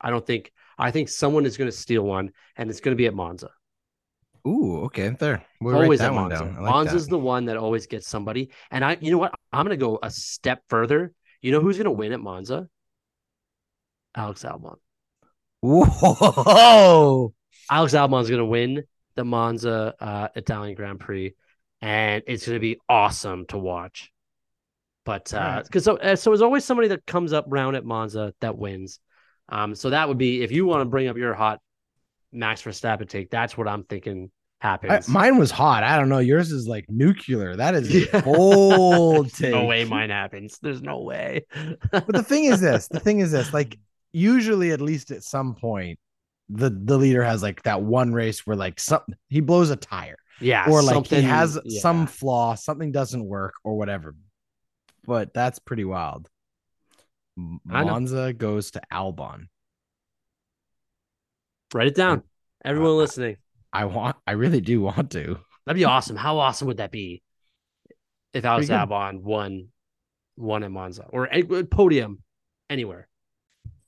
I 0.00 0.10
don't 0.10 0.26
think 0.26 0.52
I 0.78 0.90
think 0.90 1.08
someone 1.08 1.46
is 1.46 1.56
going 1.56 1.70
to 1.70 1.76
steal 1.76 2.02
one 2.02 2.32
and 2.56 2.70
it's 2.70 2.80
going 2.80 2.96
to 2.96 3.00
be 3.00 3.06
at 3.06 3.14
Monza. 3.14 3.50
Ooh, 4.46 4.84
okay, 4.84 5.08
there. 5.08 5.44
We'll 5.60 5.74
always 5.74 6.00
at 6.00 6.14
Monza. 6.14 6.44
Like 6.44 6.72
Monza's 6.72 7.06
that. 7.06 7.10
the 7.10 7.18
one 7.18 7.46
that 7.46 7.56
always 7.56 7.88
gets 7.88 8.06
somebody. 8.06 8.50
And 8.70 8.84
I, 8.84 8.96
you 9.00 9.10
know 9.10 9.18
what? 9.18 9.34
I'm 9.52 9.66
going 9.66 9.76
to 9.76 9.84
go 9.84 9.98
a 10.00 10.10
step 10.10 10.62
further. 10.68 11.12
You 11.42 11.50
know 11.50 11.60
who's 11.60 11.76
going 11.76 11.86
to 11.86 11.90
win 11.90 12.12
at 12.12 12.20
Monza? 12.20 12.68
Alex 14.14 14.44
Albon. 14.44 14.76
Whoa! 15.66 17.34
Alex 17.70 17.94
Albon's 17.94 18.28
going 18.28 18.38
to 18.38 18.46
win 18.46 18.84
the 19.16 19.24
Monza 19.24 19.94
uh, 19.98 20.28
Italian 20.36 20.76
Grand 20.76 21.00
Prix, 21.00 21.34
and 21.80 22.22
it's 22.26 22.46
going 22.46 22.56
to 22.56 22.60
be 22.60 22.78
awesome 22.88 23.46
to 23.46 23.58
watch. 23.58 24.12
But 25.04 25.24
because 25.24 25.88
uh, 25.88 25.94
so 25.94 25.96
uh, 25.98 26.16
so 26.16 26.30
there's 26.30 26.42
always 26.42 26.64
somebody 26.64 26.88
that 26.88 27.06
comes 27.06 27.32
up 27.32 27.44
round 27.48 27.76
at 27.76 27.84
Monza 27.84 28.34
that 28.40 28.56
wins. 28.56 29.00
Um, 29.48 29.74
so 29.74 29.90
that 29.90 30.08
would 30.08 30.18
be 30.18 30.42
if 30.42 30.50
you 30.50 30.66
want 30.66 30.82
to 30.82 30.84
bring 30.84 31.08
up 31.08 31.16
your 31.16 31.34
hot 31.34 31.60
Max 32.32 32.62
Verstappen 32.62 33.08
take. 33.08 33.30
That's 33.30 33.56
what 33.56 33.68
I'm 33.68 33.84
thinking 33.84 34.30
happens. 34.60 35.08
I, 35.08 35.12
mine 35.12 35.38
was 35.38 35.50
hot. 35.50 35.84
I 35.84 35.96
don't 35.96 36.08
know. 36.08 36.18
Yours 36.18 36.50
is 36.50 36.66
like 36.66 36.86
nuclear. 36.88 37.56
That 37.56 37.74
is 37.74 37.92
yeah. 38.12 38.20
bold 38.20 39.32
take. 39.32 39.52
no 39.52 39.64
way 39.64 39.84
mine 39.84 40.10
happens. 40.10 40.58
There's 40.60 40.82
no 40.82 41.00
way. 41.00 41.46
but 41.90 42.08
the 42.08 42.22
thing 42.22 42.44
is 42.44 42.60
this. 42.60 42.88
The 42.88 43.00
thing 43.00 43.20
is 43.20 43.32
this. 43.32 43.52
Like 43.52 43.78
usually 44.12 44.70
at 44.72 44.80
least 44.80 45.10
at 45.10 45.22
some 45.22 45.54
point 45.54 45.98
the 46.48 46.70
the 46.70 46.96
leader 46.96 47.24
has 47.24 47.42
like 47.42 47.62
that 47.64 47.82
one 47.82 48.12
race 48.12 48.46
where 48.46 48.56
like 48.56 48.78
some 48.78 49.02
he 49.28 49.40
blows 49.40 49.70
a 49.70 49.76
tire. 49.76 50.16
Yeah 50.40 50.68
or 50.68 50.82
like 50.82 51.06
he 51.06 51.22
has 51.22 51.58
yeah. 51.64 51.80
some 51.80 52.06
flaw 52.06 52.54
something 52.54 52.92
doesn't 52.92 53.24
work 53.24 53.54
or 53.64 53.76
whatever. 53.76 54.14
But 55.04 55.32
that's 55.32 55.58
pretty 55.58 55.84
wild. 55.84 56.28
Monza 57.36 58.32
goes 58.32 58.72
to 58.72 58.82
albon. 58.92 59.48
Write 61.74 61.88
it 61.88 61.94
down. 61.94 62.22
Everyone 62.64 62.92
uh, 62.92 62.94
listening. 62.94 63.36
I 63.72 63.84
want 63.84 64.16
i 64.26 64.32
really 64.32 64.60
do 64.60 64.80
want 64.80 65.10
to. 65.12 65.38
That'd 65.64 65.78
be 65.78 65.84
awesome. 65.84 66.16
How 66.16 66.38
awesome 66.38 66.68
would 66.68 66.78
that 66.78 66.92
be 66.92 67.22
if 68.36 68.44
alex 68.44 68.68
albon 68.68 69.22
won 69.22 69.68
won 70.36 70.62
at 70.62 70.70
monza 70.70 71.06
or 71.08 71.28
a 71.32 71.42
podium 71.64 72.22
anywhere 72.68 73.08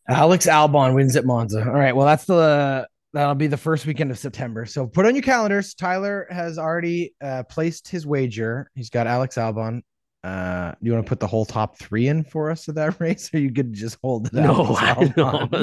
Alex 0.09 0.47
Albon 0.47 0.94
wins 0.94 1.16
at 1.16 1.25
Monza. 1.25 1.64
All 1.64 1.73
right. 1.73 1.94
Well, 1.94 2.07
that's 2.07 2.25
the 2.25 2.88
that'll 3.12 3.35
be 3.35 3.47
the 3.47 3.57
first 3.57 3.87
weekend 3.87 4.11
of 4.11 4.18
September. 4.18 4.66
So 4.66 4.87
put 4.87 5.07
on 5.07 5.14
your 5.14 5.23
calendars. 5.23 5.75
Tyler 5.75 6.27
has 6.31 6.59
already 6.59 7.14
uh, 7.21 7.42
placed 7.44 7.88
his 7.88 8.07
wager. 8.07 8.71
He's 8.75 8.90
got 8.90 9.07
Alex 9.07 9.37
Albon. 9.37 9.83
Uh, 10.25 10.73
do 10.73 10.77
you 10.83 10.92
want 10.92 11.07
to 11.07 11.09
put 11.09 11.21
the 11.21 11.27
whole 11.27 11.47
top 11.47 11.79
three 11.79 12.09
in 12.09 12.25
for 12.25 12.51
us 12.51 12.66
of 12.68 12.75
that 12.75 12.99
race, 13.01 13.31
or 13.33 13.38
you 13.38 13.53
could 13.53 13.73
just 13.73 13.99
hold 14.03 14.27
it? 14.27 14.33
No, 14.33 14.75
I. 14.77 15.12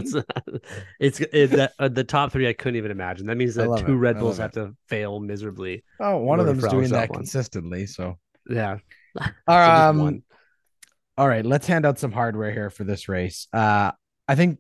It's, 1.00 1.20
it's 1.20 1.20
it, 1.20 1.52
that, 1.52 1.74
uh, 1.78 1.90
the 1.90 2.04
top 2.04 2.32
three. 2.32 2.48
I 2.48 2.54
couldn't 2.54 2.78
even 2.78 2.92
imagine. 2.92 3.28
That 3.28 3.36
means 3.36 3.56
that 3.56 3.66
two 3.86 3.94
it. 3.94 3.96
Red 3.96 4.20
Bulls 4.20 4.38
have 4.38 4.54
to 4.54 4.76
fail 4.88 5.20
miserably. 5.20 5.84
Oh, 6.00 6.18
one 6.18 6.40
of 6.40 6.46
them's 6.46 6.68
doing 6.68 6.90
that 6.90 7.10
one. 7.10 7.20
consistently. 7.20 7.86
So 7.86 8.18
yeah. 8.50 8.78
um. 9.48 10.24
All 11.18 11.28
right, 11.30 11.46
let's 11.46 11.66
hand 11.66 11.86
out 11.86 11.98
some 11.98 12.12
hardware 12.12 12.52
here 12.52 12.70
for 12.70 12.84
this 12.84 13.08
race. 13.08 13.48
Uh, 13.54 13.92
I 14.28 14.36
think 14.36 14.60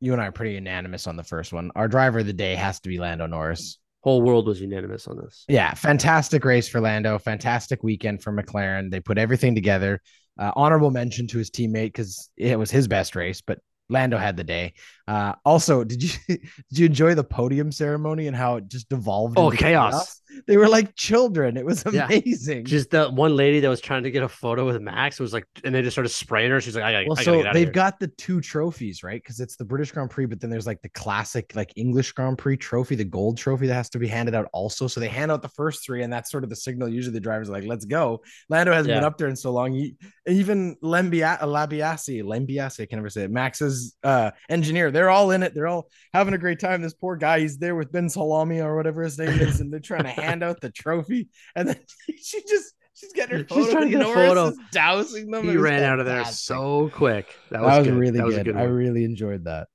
you 0.00 0.12
and 0.12 0.22
I 0.22 0.26
are 0.26 0.32
pretty 0.32 0.54
unanimous 0.54 1.06
on 1.06 1.16
the 1.16 1.24
first 1.24 1.52
one. 1.52 1.70
Our 1.74 1.88
driver 1.88 2.20
of 2.20 2.26
the 2.26 2.32
day 2.32 2.54
has 2.54 2.80
to 2.80 2.88
be 2.88 2.98
Lando 2.98 3.26
Norris. 3.26 3.78
Whole 4.02 4.22
world 4.22 4.46
was 4.46 4.60
unanimous 4.60 5.08
on 5.08 5.16
this. 5.16 5.44
Yeah, 5.48 5.74
fantastic 5.74 6.44
race 6.44 6.68
for 6.68 6.80
Lando. 6.80 7.18
Fantastic 7.18 7.82
weekend 7.82 8.22
for 8.22 8.32
McLaren. 8.32 8.90
They 8.90 9.00
put 9.00 9.18
everything 9.18 9.54
together. 9.54 10.00
Uh, 10.38 10.52
honorable 10.54 10.92
mention 10.92 11.26
to 11.28 11.38
his 11.38 11.50
teammate 11.50 11.86
because 11.86 12.30
it 12.36 12.56
was 12.56 12.70
his 12.70 12.86
best 12.86 13.16
race, 13.16 13.40
but 13.40 13.58
Lando 13.88 14.16
had 14.16 14.36
the 14.36 14.44
day. 14.44 14.74
Uh, 15.08 15.34
also, 15.42 15.84
did 15.84 16.02
you 16.02 16.10
did 16.28 16.78
you 16.78 16.84
enjoy 16.84 17.14
the 17.14 17.24
podium 17.24 17.72
ceremony 17.72 18.26
and 18.26 18.36
how 18.36 18.56
it 18.56 18.68
just 18.68 18.90
devolved? 18.90 19.38
Oh, 19.38 19.50
chaos. 19.50 19.92
chaos. 19.92 20.20
They 20.46 20.58
were 20.58 20.68
like 20.68 20.94
children. 20.94 21.56
It 21.56 21.64
was 21.64 21.84
amazing. 21.86 22.58
Yeah. 22.58 22.64
Just 22.64 22.90
the 22.90 23.08
one 23.08 23.34
lady 23.34 23.60
that 23.60 23.68
was 23.68 23.80
trying 23.80 24.02
to 24.02 24.10
get 24.10 24.22
a 24.22 24.28
photo 24.28 24.66
with 24.66 24.80
Max 24.82 25.18
was 25.18 25.32
like, 25.32 25.46
and 25.64 25.74
they 25.74 25.80
just 25.80 25.94
started 25.94 26.10
spraying 26.10 26.50
her. 26.50 26.60
She's 26.60 26.76
like, 26.76 26.84
I 26.84 26.92
gotta, 26.92 27.06
Well, 27.08 27.18
I 27.18 27.22
so 27.22 27.42
they've 27.54 27.72
got 27.72 27.98
the 27.98 28.08
two 28.08 28.42
trophies, 28.42 29.02
right? 29.02 29.22
Because 29.22 29.40
it's 29.40 29.56
the 29.56 29.64
British 29.64 29.92
Grand 29.92 30.10
Prix, 30.10 30.26
but 30.26 30.40
then 30.40 30.50
there's 30.50 30.66
like 30.66 30.82
the 30.82 30.90
classic, 30.90 31.56
like 31.56 31.72
English 31.76 32.12
Grand 32.12 32.36
Prix 32.36 32.58
trophy, 32.58 32.94
the 32.94 33.04
gold 33.04 33.38
trophy 33.38 33.66
that 33.66 33.74
has 33.74 33.88
to 33.90 33.98
be 33.98 34.06
handed 34.06 34.34
out 34.34 34.46
also. 34.52 34.86
So 34.86 35.00
they 35.00 35.08
hand 35.08 35.32
out 35.32 35.40
the 35.40 35.48
first 35.48 35.84
three, 35.84 36.02
and 36.02 36.12
that's 36.12 36.30
sort 36.30 36.44
of 36.44 36.50
the 36.50 36.56
signal. 36.56 36.88
Usually 36.88 37.14
the 37.14 37.20
drivers 37.20 37.48
are 37.48 37.52
like, 37.52 37.64
"Let's 37.64 37.86
go." 37.86 38.22
Lando 38.50 38.72
hasn't 38.74 38.90
yeah. 38.90 38.98
been 38.98 39.04
up 39.04 39.16
there 39.16 39.28
in 39.28 39.36
so 39.36 39.52
long. 39.52 39.72
He, 39.72 39.96
even 40.26 40.76
Lembia, 40.82 41.40
Labiasi, 41.40 42.22
Lembiasi, 42.22 42.82
I 42.82 42.86
can 42.86 42.98
never 42.98 43.10
say 43.10 43.24
it. 43.24 43.30
Max's 43.30 43.96
uh, 44.04 44.32
engineer, 44.50 44.90
they're 44.98 45.10
all 45.10 45.30
in 45.30 45.44
it. 45.44 45.54
They're 45.54 45.68
all 45.68 45.88
having 46.12 46.34
a 46.34 46.38
great 46.38 46.58
time. 46.58 46.82
This 46.82 46.92
poor 46.92 47.14
guy, 47.14 47.38
he's 47.38 47.56
there 47.56 47.76
with 47.76 47.92
Ben 47.92 48.08
Salami 48.08 48.60
or 48.60 48.74
whatever 48.74 49.02
his 49.02 49.16
name 49.16 49.28
is, 49.28 49.60
and 49.60 49.72
they're 49.72 49.78
trying 49.78 50.02
to 50.02 50.08
hand 50.08 50.42
out 50.42 50.60
the 50.60 50.70
trophy. 50.70 51.28
And 51.54 51.68
then 51.68 51.78
she 52.20 52.40
just 52.42 52.74
she's 52.94 53.12
getting 53.12 53.38
her 53.38 53.44
photo. 53.44 53.62
She's 53.62 53.72
trying 53.72 53.84
to 53.84 53.96
get 53.96 54.00
a 54.00 54.12
photo, 54.12 54.52
dousing 54.72 55.30
them. 55.30 55.48
He 55.48 55.56
ran 55.56 55.84
out 55.84 56.00
of 56.00 56.06
there 56.06 56.24
so 56.24 56.90
quick. 56.92 57.32
That 57.50 57.62
was, 57.62 57.70
that 57.70 57.78
was 57.78 57.88
really 57.90 58.18
that 58.18 58.26
was 58.26 58.38
good. 58.38 58.56
I 58.56 58.64
really 58.64 59.04
enjoyed 59.04 59.44
that. 59.44 59.68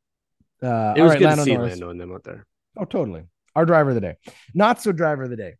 Uh, 0.61 0.93
it 0.97 1.01
was 1.01 1.11
right, 1.11 1.19
good 1.19 1.25
Lando 1.25 1.43
to 1.43 1.49
see 1.49 1.55
Norris. 1.55 1.71
Lando 1.71 1.89
and 1.89 2.01
them 2.01 2.11
out 2.11 2.23
there. 2.25 2.45
Oh, 2.77 2.83
totally. 2.83 3.23
Our 3.55 3.65
driver 3.65 3.91
of 3.91 3.95
the 3.95 4.01
day, 4.01 4.15
not 4.53 4.81
so 4.81 4.91
driver 4.91 5.23
of 5.23 5.29
the 5.29 5.37
day. 5.37 5.53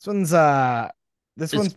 This 0.00 0.06
one's 0.08 0.32
uh, 0.32 0.88
this 1.36 1.52
it's, 1.52 1.58
one's 1.60 1.76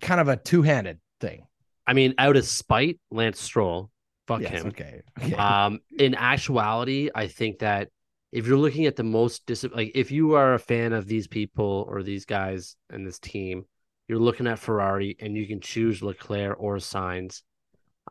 kind 0.00 0.20
of 0.20 0.26
a 0.26 0.36
two 0.36 0.62
handed 0.62 0.98
thing. 1.20 1.46
I 1.86 1.92
mean, 1.92 2.14
out 2.18 2.36
of 2.36 2.44
spite, 2.44 2.98
Lance 3.12 3.40
Stroll 3.40 3.92
Fuck 4.26 4.40
yes, 4.42 4.52
him. 4.52 4.68
Okay. 4.68 5.02
okay. 5.20 5.34
Um, 5.36 5.80
in 5.98 6.14
actuality, 6.14 7.10
I 7.14 7.28
think 7.28 7.58
that 7.58 7.88
if 8.32 8.46
you're 8.46 8.58
looking 8.58 8.86
at 8.86 8.96
the 8.96 9.04
most 9.04 9.46
dis- 9.46 9.64
like 9.74 9.92
if 9.94 10.10
you 10.10 10.34
are 10.34 10.54
a 10.54 10.58
fan 10.58 10.92
of 10.92 11.06
these 11.06 11.28
people 11.28 11.86
or 11.88 12.02
these 12.02 12.24
guys 12.24 12.76
and 12.90 13.06
this 13.06 13.20
team, 13.20 13.64
you're 14.08 14.18
looking 14.18 14.46
at 14.46 14.58
Ferrari 14.58 15.16
and 15.20 15.36
you 15.36 15.46
can 15.46 15.60
choose 15.60 16.02
Leclerc 16.02 16.56
or 16.58 16.76
Sainz 16.76 17.42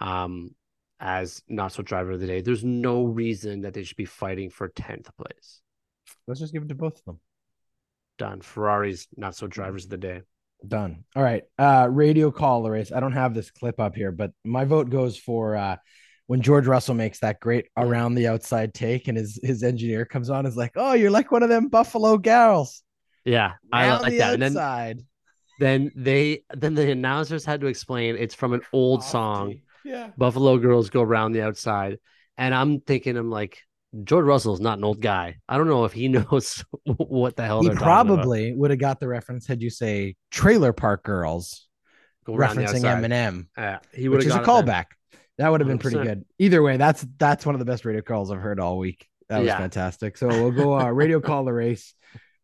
um 0.02 0.52
as 1.00 1.44
not 1.50 1.74
so 1.74 1.84
driver 1.84 2.12
of 2.12 2.22
the 2.22 2.28
day. 2.28 2.42
There's 2.42 2.64
no 2.64 3.04
reason 3.04 3.62
that 3.62 3.74
they 3.74 3.84
should 3.84 3.98
be 3.98 4.06
fighting 4.06 4.50
for 4.50 4.70
10th 4.70 5.10
place. 5.18 5.62
Let's 6.26 6.40
just 6.40 6.54
give 6.54 6.64
it 6.64 6.70
to 6.70 6.76
both 6.76 6.98
of 7.00 7.06
them. 7.06 7.20
Done. 8.18 8.40
Ferrari's 8.40 9.08
not 9.18 9.36
so 9.36 9.48
drivers 9.48 9.84
of 9.84 9.90
the 9.90 9.98
day. 9.98 10.22
Done. 10.66 11.04
All 11.18 11.24
right. 11.24 11.44
Uh 11.60 11.90
radio 11.92 12.32
call 12.32 12.70
race. 12.70 12.94
I 12.94 13.02
don't 13.02 13.12
have 13.12 13.34
this 13.34 13.52
clip 13.52 13.80
up 13.82 13.96
here, 13.96 14.14
but 14.14 14.32
my 14.46 14.64
vote 14.64 14.90
goes 14.90 15.18
for 15.18 15.58
uh 15.58 15.76
when 16.28 16.42
George 16.42 16.68
Russell 16.68 16.96
makes 16.96 17.20
that 17.20 17.40
great 17.40 17.68
around 17.78 18.16
the 18.16 18.28
outside 18.28 18.74
take 18.74 19.08
and 19.08 19.18
his 19.18 19.40
his 19.44 19.64
engineer 19.64 20.06
comes 20.06 20.30
on 20.30 20.46
is 20.46 20.58
like, 20.58 20.72
"Oh, 20.76 20.94
you're 20.94 21.12
like 21.12 21.32
one 21.32 21.44
of 21.44 21.50
them 21.50 21.68
Buffalo 21.68 22.18
gals." 22.18 22.84
Yeah, 23.26 23.54
I 23.72 23.98
like 23.98 24.18
that. 24.18 24.42
Outside. 24.42 24.98
And 24.98 25.04
then, 25.60 25.92
then 25.92 25.92
they 25.96 26.44
then 26.54 26.76
the 26.76 26.92
announcers 26.92 27.46
had 27.46 27.62
to 27.62 27.68
explain 27.68 28.16
it's 28.18 28.36
from 28.36 28.54
an 28.54 28.62
old 28.72 29.04
song. 29.04 29.60
Yeah. 29.84 30.10
Buffalo 30.18 30.58
Girls 30.58 30.90
go 30.90 31.02
around 31.02 31.34
the 31.34 31.42
outside. 31.42 32.00
And 32.38 32.56
I'm 32.56 32.80
thinking 32.80 33.18
I'm 33.18 33.30
like 33.30 33.60
George 34.04 34.26
Russell 34.26 34.54
is 34.54 34.60
not 34.60 34.78
an 34.78 34.84
old 34.84 35.02
guy. 35.02 35.38
I 35.48 35.58
don't 35.58 35.68
know 35.68 35.86
if 35.86 35.94
he 35.94 36.08
knows 36.10 36.64
what 36.86 37.36
the 37.36 37.46
hell 37.46 37.62
he 37.62 37.70
probably 37.70 38.54
would 38.54 38.72
have 38.72 38.80
got 38.80 39.00
the 39.00 39.08
reference 39.08 39.48
had 39.48 39.62
you 39.62 39.70
say 39.70 40.16
Trailer 40.32 40.74
Park 40.74 41.04
Girls 41.04 41.68
referencing 42.28 42.82
Eminem. 42.82 43.48
Yeah, 43.58 43.80
he 43.94 44.10
would 44.10 44.24
have 44.24 44.32
got 44.32 44.44
a 44.44 44.46
callback. 44.46 44.86
That 45.44 45.52
would 45.52 45.60
have 45.60 45.68
been 45.68 45.78
pretty 45.78 46.02
good. 46.02 46.24
Either 46.40 46.64
way, 46.64 46.78
that's 46.78 47.06
that's 47.18 47.46
one 47.46 47.54
of 47.54 47.60
the 47.60 47.66
best 47.66 47.84
radio 47.84 48.02
calls 48.02 48.32
I've 48.32 48.40
heard 48.40 48.62
all 48.62 48.78
week. 48.78 49.06
That 49.28 49.40
was 49.40 49.48
yeah. 49.48 49.58
fantastic. 49.58 50.16
So 50.16 50.30
we'll 50.30 50.52
go 50.52 50.80
uh, 50.80 50.90
radio 50.90 51.20
call 51.20 51.44
the 51.44 51.52
race 51.52 51.94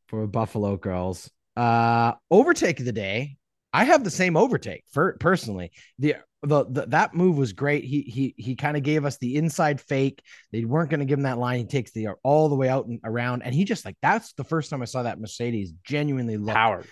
for 0.09 0.27
Buffalo 0.27 0.75
Girls. 0.75 1.31
Uh, 1.55 2.15
overtake 2.29 2.77
of 2.81 2.85
the 2.85 2.91
day. 2.91 3.37
I 3.71 3.85
have 3.85 4.03
the 4.03 4.11
same 4.11 4.35
overtake 4.35 4.83
for 4.91 5.15
personally. 5.17 5.71
The, 5.97 6.17
the, 6.43 6.65
the 6.65 6.85
that 6.87 7.13
move 7.13 7.37
was 7.37 7.53
great. 7.53 7.85
He 7.85 8.01
he 8.01 8.33
he 8.35 8.55
kind 8.57 8.75
of 8.75 8.83
gave 8.83 9.05
us 9.05 9.17
the 9.17 9.37
inside 9.37 9.79
fake. 9.79 10.21
They 10.51 10.65
weren't 10.65 10.89
going 10.89 10.99
to 10.99 11.05
give 11.05 11.19
him 11.19 11.23
that 11.23 11.37
line. 11.37 11.59
He 11.59 11.65
takes 11.67 11.91
the 11.91 12.09
all 12.21 12.49
the 12.49 12.55
way 12.55 12.67
out 12.67 12.87
and 12.87 12.99
around, 13.05 13.43
and 13.43 13.55
he 13.55 13.63
just 13.63 13.85
like 13.85 13.95
that's 14.01 14.33
the 14.33 14.43
first 14.43 14.69
time 14.69 14.81
I 14.81 14.85
saw 14.85 15.03
that 15.03 15.21
Mercedes 15.21 15.71
genuinely 15.85 16.35
look 16.35 16.53
Power. 16.53 16.83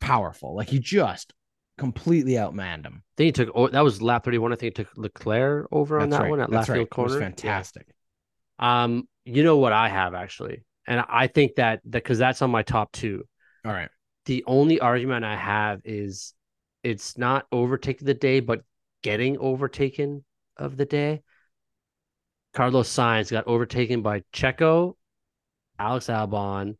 powerful. 0.00 0.54
Like 0.54 0.68
he 0.68 0.78
just 0.78 1.32
completely 1.80 2.32
outmanned 2.34 2.84
him. 2.84 3.02
I 3.02 3.12
think 3.16 3.26
he 3.26 3.32
took 3.32 3.50
oh, 3.54 3.68
that 3.68 3.80
was 3.80 4.02
lap 4.02 4.24
31. 4.24 4.52
I 4.52 4.56
think 4.56 4.76
he 4.76 4.84
took 4.84 4.96
Leclerc 4.96 5.66
over 5.72 5.98
That's 5.98 6.04
on 6.04 6.10
that 6.10 6.20
right. 6.22 6.30
one 6.30 6.40
at 6.40 6.50
That's 6.50 6.68
left 6.68 6.68
right. 6.68 6.76
field 6.76 6.90
corner. 6.90 7.18
fantastic. 7.18 7.86
Yeah. 8.60 8.84
Um, 8.84 9.08
you 9.24 9.42
know 9.42 9.56
what 9.56 9.72
I 9.72 9.88
have 9.88 10.14
actually, 10.14 10.62
and 10.86 11.02
I 11.08 11.26
think 11.26 11.56
that 11.56 11.80
that 11.84 11.90
because 12.04 12.18
that's 12.18 12.42
on 12.42 12.50
my 12.50 12.62
top 12.62 12.92
two. 12.92 13.24
All 13.64 13.72
right. 13.72 13.88
The 14.26 14.44
only 14.46 14.78
argument 14.78 15.24
I 15.24 15.36
have 15.36 15.80
is 15.84 16.34
it's 16.82 17.16
not 17.16 17.46
overtaking 17.50 18.06
the 18.06 18.14
day, 18.14 18.40
but 18.40 18.62
getting 19.02 19.38
overtaken 19.38 20.24
of 20.56 20.76
the 20.76 20.84
day. 20.84 21.22
Carlos 22.52 22.94
Sainz 22.94 23.30
got 23.30 23.46
overtaken 23.46 24.02
by 24.02 24.22
Checo, 24.32 24.94
Alex 25.78 26.06
Albon, 26.08 26.76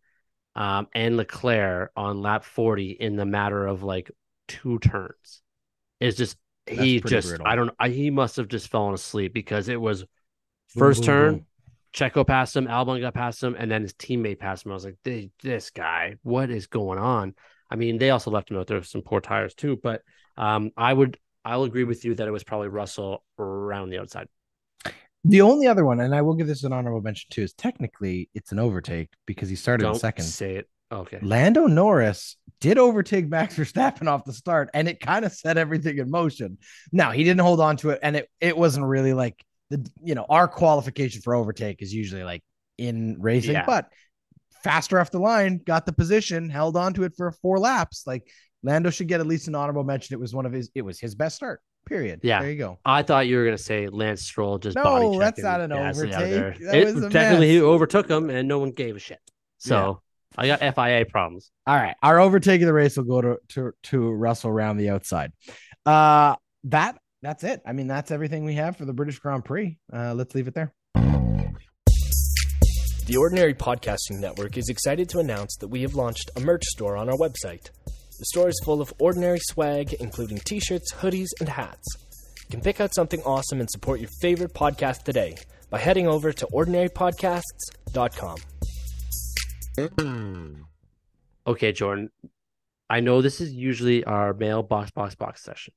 um, 0.54 0.88
and 0.94 1.16
Leclerc 1.16 1.92
on 1.96 2.20
lap 2.20 2.44
40 2.44 2.90
in 2.90 3.16
the 3.16 3.24
matter 3.24 3.66
of 3.66 3.82
like 3.82 4.10
two 4.50 4.78
turns. 4.80 5.42
It's 6.00 6.16
just 6.16 6.36
That's 6.66 6.80
he 6.80 7.00
just 7.00 7.28
brutal. 7.28 7.46
I 7.46 7.56
don't 7.56 7.70
I, 7.78 7.88
he 7.88 8.10
must 8.10 8.36
have 8.36 8.48
just 8.48 8.68
fallen 8.68 8.94
asleep 8.94 9.32
because 9.32 9.68
it 9.68 9.80
was 9.80 10.04
first 10.68 11.00
boom, 11.00 11.06
turn, 11.06 11.34
boom. 11.34 11.46
Checo 11.94 12.26
passed 12.26 12.56
him, 12.56 12.66
Albon 12.66 13.00
got 13.00 13.14
past 13.14 13.42
him, 13.42 13.54
and 13.58 13.70
then 13.70 13.82
his 13.82 13.94
teammate 13.94 14.38
passed 14.38 14.66
him. 14.66 14.72
I 14.72 14.74
was 14.74 14.84
like, 14.84 14.98
this 15.42 15.70
guy, 15.70 16.16
what 16.22 16.50
is 16.50 16.66
going 16.66 16.98
on? 16.98 17.34
I 17.70 17.76
mean, 17.76 17.98
they 17.98 18.10
also 18.10 18.30
left 18.30 18.50
him 18.50 18.56
out 18.56 18.66
there 18.66 18.78
with 18.78 18.86
some 18.86 19.02
poor 19.02 19.20
tires 19.20 19.54
too, 19.54 19.78
but 19.80 20.02
um, 20.36 20.70
I 20.76 20.92
would 20.92 21.18
I'll 21.44 21.64
agree 21.64 21.84
with 21.84 22.04
you 22.04 22.14
that 22.16 22.28
it 22.28 22.32
was 22.32 22.44
probably 22.44 22.68
Russell 22.68 23.24
around 23.38 23.90
the 23.90 23.98
outside. 23.98 24.28
The 25.24 25.42
only 25.42 25.66
other 25.66 25.84
one, 25.84 26.00
and 26.00 26.14
I 26.14 26.22
will 26.22 26.34
give 26.34 26.46
this 26.46 26.64
an 26.64 26.72
honorable 26.72 27.02
mention 27.02 27.28
too, 27.30 27.42
is 27.42 27.52
technically 27.52 28.30
it's 28.34 28.52
an 28.52 28.58
overtake 28.58 29.10
because 29.26 29.48
he 29.48 29.56
started 29.56 29.84
Don't 29.84 29.94
in 29.94 30.00
second. 30.00 30.24
Say 30.24 30.56
it. 30.56 30.68
Okay. 30.92 31.18
Lando 31.22 31.66
Norris 31.66 32.36
did 32.60 32.78
overtake 32.78 33.28
Max 33.28 33.56
Verstappen 33.56 34.06
off 34.08 34.24
the 34.24 34.32
start, 34.32 34.70
and 34.74 34.88
it 34.88 35.00
kind 35.00 35.24
of 35.24 35.32
set 35.32 35.56
everything 35.56 35.98
in 35.98 36.10
motion. 36.10 36.58
Now 36.92 37.10
he 37.12 37.24
didn't 37.24 37.40
hold 37.40 37.60
on 37.60 37.76
to 37.78 37.90
it, 37.90 38.00
and 38.02 38.16
it 38.16 38.28
it 38.40 38.56
wasn't 38.56 38.86
really 38.86 39.12
like 39.12 39.42
the 39.70 39.88
you 40.02 40.14
know 40.14 40.26
our 40.28 40.48
qualification 40.48 41.22
for 41.22 41.34
overtake 41.34 41.80
is 41.80 41.94
usually 41.94 42.24
like 42.24 42.42
in 42.76 43.16
racing, 43.20 43.52
yeah. 43.52 43.66
but 43.66 43.88
faster 44.62 44.98
off 44.98 45.10
the 45.10 45.18
line, 45.18 45.60
got 45.64 45.86
the 45.86 45.92
position, 45.92 46.50
held 46.50 46.76
on 46.76 46.92
to 46.94 47.04
it 47.04 47.14
for 47.16 47.30
four 47.32 47.58
laps. 47.58 48.04
Like 48.06 48.28
Lando 48.62 48.90
should 48.90 49.08
get 49.08 49.20
at 49.20 49.26
least 49.26 49.48
an 49.48 49.54
honorable 49.54 49.84
mention. 49.84 50.14
It 50.14 50.20
was 50.20 50.34
one 50.34 50.46
of 50.46 50.52
his. 50.52 50.70
It 50.74 50.82
was 50.82 51.00
his 51.00 51.14
best 51.14 51.36
start. 51.36 51.60
Period. 51.86 52.20
Yeah, 52.22 52.42
there 52.42 52.50
you 52.50 52.58
go. 52.58 52.78
I 52.84 53.02
thought 53.02 53.26
you 53.26 53.36
were 53.36 53.44
gonna 53.44 53.58
say 53.58 53.88
Lance 53.88 54.22
Stroll 54.22 54.58
just 54.58 54.76
no, 54.76 54.82
body 54.82 55.18
that's 55.18 55.42
not 55.42 55.60
an 55.60 55.72
overtake. 55.72 56.58
That 56.60 56.74
it, 56.74 56.94
technically, 57.10 57.46
mess. 57.46 57.48
he 57.48 57.60
overtook 57.62 58.08
him, 58.08 58.28
and 58.28 58.46
no 58.46 58.58
one 58.58 58.72
gave 58.72 58.96
a 58.96 58.98
shit. 58.98 59.18
So 59.58 60.02
I 60.36 60.46
got 60.46 60.60
FIA 60.60 61.04
problems. 61.06 61.50
All 61.66 61.76
right. 61.76 61.94
Our 62.02 62.20
overtake 62.20 62.60
of 62.62 62.66
the 62.66 62.72
race 62.72 62.96
will 62.96 63.04
go 63.04 63.20
to, 63.20 63.38
to, 63.50 63.72
to 63.84 64.10
Russell 64.12 64.50
around 64.50 64.76
the 64.76 64.90
outside. 64.90 65.32
Uh, 65.84 66.36
that 66.64 66.98
that's 67.22 67.44
it. 67.44 67.60
I 67.66 67.72
mean, 67.72 67.86
that's 67.86 68.10
everything 68.10 68.44
we 68.44 68.54
have 68.54 68.76
for 68.76 68.84
the 68.84 68.92
British 68.92 69.18
Grand 69.18 69.44
Prix. 69.44 69.78
Uh, 69.92 70.14
let's 70.14 70.34
leave 70.34 70.48
it 70.48 70.54
there. 70.54 70.72
The 73.06 73.16
Ordinary 73.18 73.54
Podcasting 73.54 74.20
Network 74.20 74.56
is 74.56 74.68
excited 74.68 75.08
to 75.10 75.18
announce 75.18 75.56
that 75.56 75.68
we 75.68 75.82
have 75.82 75.94
launched 75.94 76.30
a 76.36 76.40
merch 76.40 76.64
store 76.64 76.96
on 76.96 77.10
our 77.10 77.16
website. 77.16 77.70
The 77.84 78.24
store 78.26 78.48
is 78.48 78.60
full 78.64 78.80
of 78.80 78.94
ordinary 79.00 79.40
swag, 79.40 79.94
including 79.94 80.38
t 80.38 80.60
shirts, 80.60 80.92
hoodies, 80.94 81.28
and 81.40 81.48
hats. 81.48 81.86
You 82.44 82.50
can 82.50 82.60
pick 82.60 82.80
out 82.80 82.94
something 82.94 83.20
awesome 83.22 83.60
and 83.60 83.68
support 83.70 84.00
your 84.00 84.10
favorite 84.20 84.54
podcast 84.54 85.02
today 85.02 85.36
by 85.70 85.78
heading 85.78 86.06
over 86.06 86.32
to 86.32 86.46
ordinarypodcasts.com. 86.46 88.36
Mm. 89.76 90.62
okay, 91.46 91.72
Jordan. 91.72 92.10
I 92.88 93.00
know 93.00 93.22
this 93.22 93.40
is 93.40 93.52
usually 93.52 94.04
our 94.04 94.34
mail 94.34 94.62
box 94.62 94.90
box 94.90 95.14
box 95.14 95.42
session, 95.42 95.74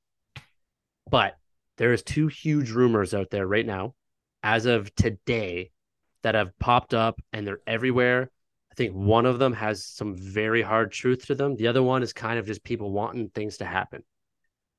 but 1.10 1.36
there 1.76 1.92
is 1.92 2.02
two 2.02 2.26
huge 2.26 2.70
rumors 2.70 3.14
out 3.14 3.30
there 3.30 3.46
right 3.46 3.66
now, 3.66 3.94
as 4.42 4.66
of 4.66 4.94
today, 4.94 5.70
that 6.22 6.34
have 6.34 6.58
popped 6.58 6.94
up 6.94 7.20
and 7.32 7.46
they're 7.46 7.60
everywhere. 7.66 8.30
I 8.70 8.74
think 8.74 8.94
one 8.94 9.26
of 9.26 9.38
them 9.38 9.52
has 9.52 9.84
some 9.84 10.16
very 10.16 10.62
hard 10.62 10.90
truth 10.90 11.26
to 11.26 11.34
them. 11.36 11.54
The 11.54 11.68
other 11.68 11.82
one 11.82 12.02
is 12.02 12.12
kind 12.12 12.38
of 12.38 12.46
just 12.46 12.64
people 12.64 12.90
wanting 12.90 13.28
things 13.28 13.58
to 13.58 13.64
happen. 13.64 14.02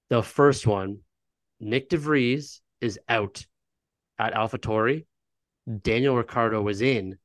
The 0.09 0.21
first 0.21 0.67
one, 0.67 0.99
Nick 1.61 1.89
de 1.89 1.97
Vries 1.97 2.61
is 2.81 2.99
out 3.07 3.45
at 4.19 4.33
AlphaTauri. 4.33 5.05
Daniel 5.81 6.17
Ricciardo 6.17 6.61
was 6.61 6.81
in 6.81 7.17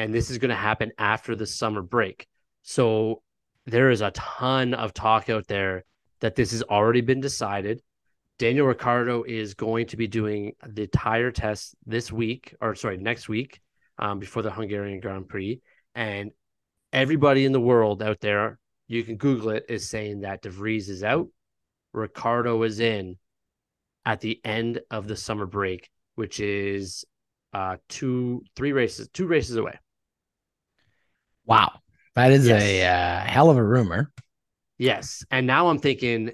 and 0.00 0.14
this 0.14 0.30
is 0.30 0.38
going 0.38 0.48
to 0.48 0.54
happen 0.54 0.92
after 0.96 1.36
the 1.36 1.46
summer 1.46 1.82
break. 1.82 2.26
So 2.62 3.20
there 3.66 3.90
is 3.90 4.00
a 4.00 4.10
ton 4.12 4.72
of 4.72 4.94
talk 4.94 5.28
out 5.28 5.46
there 5.46 5.84
that 6.20 6.34
this 6.34 6.52
has 6.52 6.62
already 6.62 7.02
been 7.02 7.20
decided. 7.20 7.82
Daniel 8.38 8.66
Ricciardo 8.66 9.24
is 9.24 9.52
going 9.52 9.88
to 9.88 9.98
be 9.98 10.08
doing 10.08 10.54
the 10.66 10.86
tire 10.86 11.30
test 11.30 11.74
this 11.84 12.10
week, 12.10 12.54
or 12.62 12.74
sorry, 12.74 12.96
next 12.96 13.28
week, 13.28 13.60
um, 13.98 14.18
before 14.18 14.42
the 14.42 14.50
Hungarian 14.50 15.00
Grand 15.00 15.28
Prix. 15.28 15.60
And 15.94 16.30
everybody 16.94 17.44
in 17.44 17.52
the 17.52 17.60
world 17.60 18.02
out 18.02 18.20
there, 18.20 18.58
you 18.88 19.04
can 19.04 19.18
Google 19.18 19.50
it, 19.50 19.66
is 19.68 19.90
saying 19.90 20.20
that 20.20 20.42
DeVries 20.42 20.88
is 20.88 21.04
out, 21.04 21.28
Ricciardo 21.92 22.62
is 22.62 22.80
in 22.80 23.18
at 24.06 24.22
the 24.22 24.40
end 24.46 24.80
of 24.90 25.08
the 25.08 25.16
summer 25.16 25.44
break, 25.44 25.90
which 26.14 26.40
is 26.40 27.04
uh 27.52 27.76
two, 27.90 28.42
three 28.56 28.72
races, 28.72 29.06
two 29.12 29.26
races 29.26 29.56
away. 29.56 29.78
Wow, 31.50 31.80
that 32.14 32.30
is 32.30 32.46
yes. 32.46 32.62
a 32.62 32.84
uh, 32.86 33.20
hell 33.28 33.50
of 33.50 33.56
a 33.56 33.64
rumor. 33.64 34.12
Yes, 34.78 35.24
and 35.32 35.48
now 35.48 35.66
I'm 35.66 35.80
thinking 35.80 36.30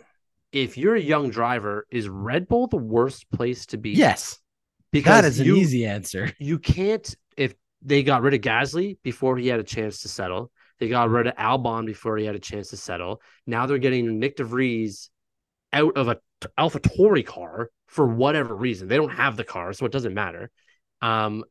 if 0.53 0.77
you're 0.77 0.95
a 0.95 1.01
young 1.01 1.31
driver, 1.31 1.87
is 1.91 2.07
Red 2.07 2.49
Bull 2.49 2.67
the 2.67 2.77
worst 2.77 3.31
place 3.31 3.65
to 3.67 3.79
be? 3.79 3.93
Yes. 3.93 4.39
Because 4.93 5.23
that 5.23 5.25
is 5.25 5.41
you, 5.41 5.55
an 5.55 5.61
easy 5.61 5.87
answer. 5.87 6.31
You 6.39 6.59
can't 6.59 7.15
if 7.37 7.55
they 7.81 8.03
got 8.03 8.21
rid 8.21 8.35
of 8.35 8.43
Gasly 8.43 8.99
before 9.03 9.39
he 9.39 9.49
had 9.49 9.59
a 9.59 9.65
chance 9.65 10.03
to 10.03 10.09
settle. 10.09 10.53
They 10.79 10.89
got 10.89 11.09
rid 11.09 11.27
of 11.27 11.35
Albon 11.37 11.87
before 11.87 12.19
he 12.19 12.27
had 12.27 12.35
a 12.35 12.39
chance 12.39 12.69
to 12.71 12.77
settle. 12.77 13.23
Now 13.47 13.65
they're 13.65 13.79
getting 13.79 14.19
Nick 14.19 14.37
DeVries 14.37 15.09
out 15.73 15.97
of 15.97 16.09
a 16.09 16.19
AlphaTauri 16.59 17.25
car 17.25 17.71
for 17.87 18.07
whatever 18.07 18.55
reason. 18.55 18.89
They 18.89 18.97
don't 18.97 19.09
have 19.09 19.39
the 19.39 19.45
car, 19.45 19.73
so 19.73 19.87
it 19.87 19.93
doesn't 19.93 20.13
matter. 20.13 20.51
Um, 21.01 21.45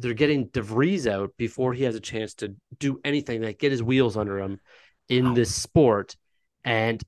they're 0.00 0.14
getting 0.14 0.48
DeVries 0.48 1.10
out 1.10 1.30
before 1.36 1.72
he 1.72 1.84
has 1.84 1.94
a 1.94 2.00
chance 2.00 2.34
to 2.34 2.54
do 2.78 3.00
anything, 3.04 3.42
like 3.42 3.58
get 3.58 3.72
his 3.72 3.82
wheels 3.82 4.16
under 4.16 4.38
him 4.38 4.60
in 5.08 5.26
wow. 5.26 5.34
this 5.34 5.54
sport. 5.54 6.16
And 6.64 7.02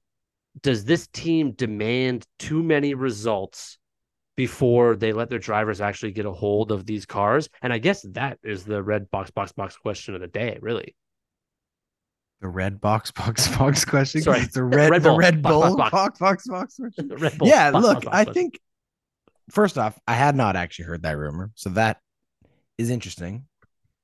does 0.61 0.85
this 0.85 1.07
team 1.09 1.53
demand 1.53 2.27
too 2.39 2.63
many 2.63 2.95
results 2.95 3.79
before 4.37 4.97
they 4.97 5.13
let 5.13 5.31
their 5.31 5.39
drivers 5.39 5.81
actually 5.81 6.13
get 6.13 6.27
a 6.27 6.33
hold 6.33 6.71
of 6.71 6.87
these 6.87 7.07
cars? 7.07 7.49
And 7.63 7.73
I 7.73 7.79
guess 7.79 8.03
that 8.13 8.39
is 8.43 8.65
the 8.65 8.83
red 8.83 9.11
box 9.11 9.31
box 9.31 9.53
box 9.53 9.77
question 9.77 10.15
of 10.15 10.21
the 10.21 10.29
day, 10.29 10.59
really. 10.61 10.95
The 12.41 12.49
red 12.49 12.81
box 12.81 13.11
box 13.13 13.49
box 13.57 13.85
question. 13.85 14.23
Sorry, 14.23 14.45
the 14.53 14.65
red, 14.65 14.91
red 14.91 15.03
the 15.03 15.17
Red 15.17 15.43
Bull 15.43 15.77
box 15.77 15.91
box 15.91 16.19
box, 16.19 16.49
box, 16.49 16.77
box. 16.77 17.37
Bull, 17.37 17.49
yeah, 17.49 17.71
box, 17.71 17.85
look, 17.85 18.05
I 18.13 18.25
think 18.25 18.59
first 19.51 19.79
off, 19.79 19.99
I 20.09 20.15
had 20.15 20.35
not 20.35 20.57
actually 20.57 20.87
heard 20.87 21.03
that 21.03 21.17
rumor, 21.17 21.53
so 21.55 21.71
that 21.71 21.99
is 22.79 22.91
interesting 22.91 23.47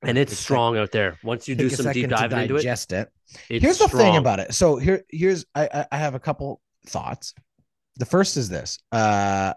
and 0.03 0.17
it's, 0.17 0.33
it's 0.33 0.41
strong 0.41 0.77
out 0.77 0.93
there. 0.93 1.19
Once 1.25 1.49
you 1.49 1.55
do 1.55 1.69
some 1.69 1.93
deep 1.93 2.09
diving 2.09 2.39
into 2.39 2.55
it, 2.57 2.59
digest 2.59 2.93
it. 2.93 3.09
Here's 3.49 3.79
the 3.79 3.89
thing 3.89 4.17
about 4.17 4.41
it. 4.41 4.55
So 4.55 4.77
here, 4.77 5.05
here's 5.09 5.45
I 5.55 5.87
I 5.91 5.97
have 5.97 6.15
a 6.15 6.21
couple 6.21 6.61
thoughts. 6.87 7.35
The 7.97 8.07
first 8.07 8.37
is 8.37 8.49
this: 8.49 8.79
uh 8.93 9.55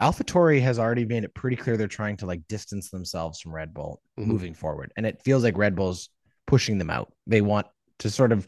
AlphaTauri 0.00 0.60
has 0.60 0.78
already 0.78 1.06
made 1.06 1.24
it 1.24 1.34
pretty 1.34 1.56
clear 1.56 1.76
they're 1.76 1.88
trying 1.88 2.18
to 2.18 2.26
like 2.26 2.46
distance 2.48 2.90
themselves 2.90 3.40
from 3.40 3.54
Red 3.54 3.72
Bull 3.72 4.02
mm-hmm. 4.18 4.30
moving 4.30 4.54
forward, 4.54 4.92
and 4.96 5.06
it 5.06 5.22
feels 5.22 5.42
like 5.42 5.56
Red 5.56 5.76
Bull's 5.76 6.10
pushing 6.46 6.78
them 6.78 6.90
out. 6.90 7.12
They 7.26 7.40
want 7.40 7.66
to 8.00 8.10
sort 8.10 8.32
of 8.32 8.46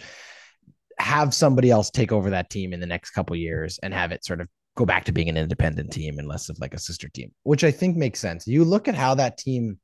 have 0.99 1.33
somebody 1.33 1.71
else 1.71 1.91
take 1.91 2.11
over 2.11 2.31
that 2.31 2.51
team 2.51 2.73
in 2.73 2.81
the 2.81 2.87
next 2.87 3.11
couple 3.11 3.37
years 3.37 3.79
and 3.83 3.95
have 3.95 4.11
it 4.11 4.25
sort 4.25 4.41
of 4.41 4.49
go 4.79 4.87
back 4.87 5.05
to 5.05 5.13
being 5.13 5.29
an 5.29 5.37
independent 5.37 5.91
team 5.91 6.21
and 6.21 6.29
less 6.29 6.49
of 6.49 6.59
like 6.61 6.73
a 6.73 6.79
sister 6.79 7.09
team, 7.09 7.33
which 7.43 7.65
I 7.65 7.73
think 7.73 7.97
makes 7.97 8.21
sense. 8.21 8.47
You 8.47 8.65
look 8.65 8.87
at 8.87 8.95
how 8.95 9.17
that 9.17 9.37
team 9.37 9.81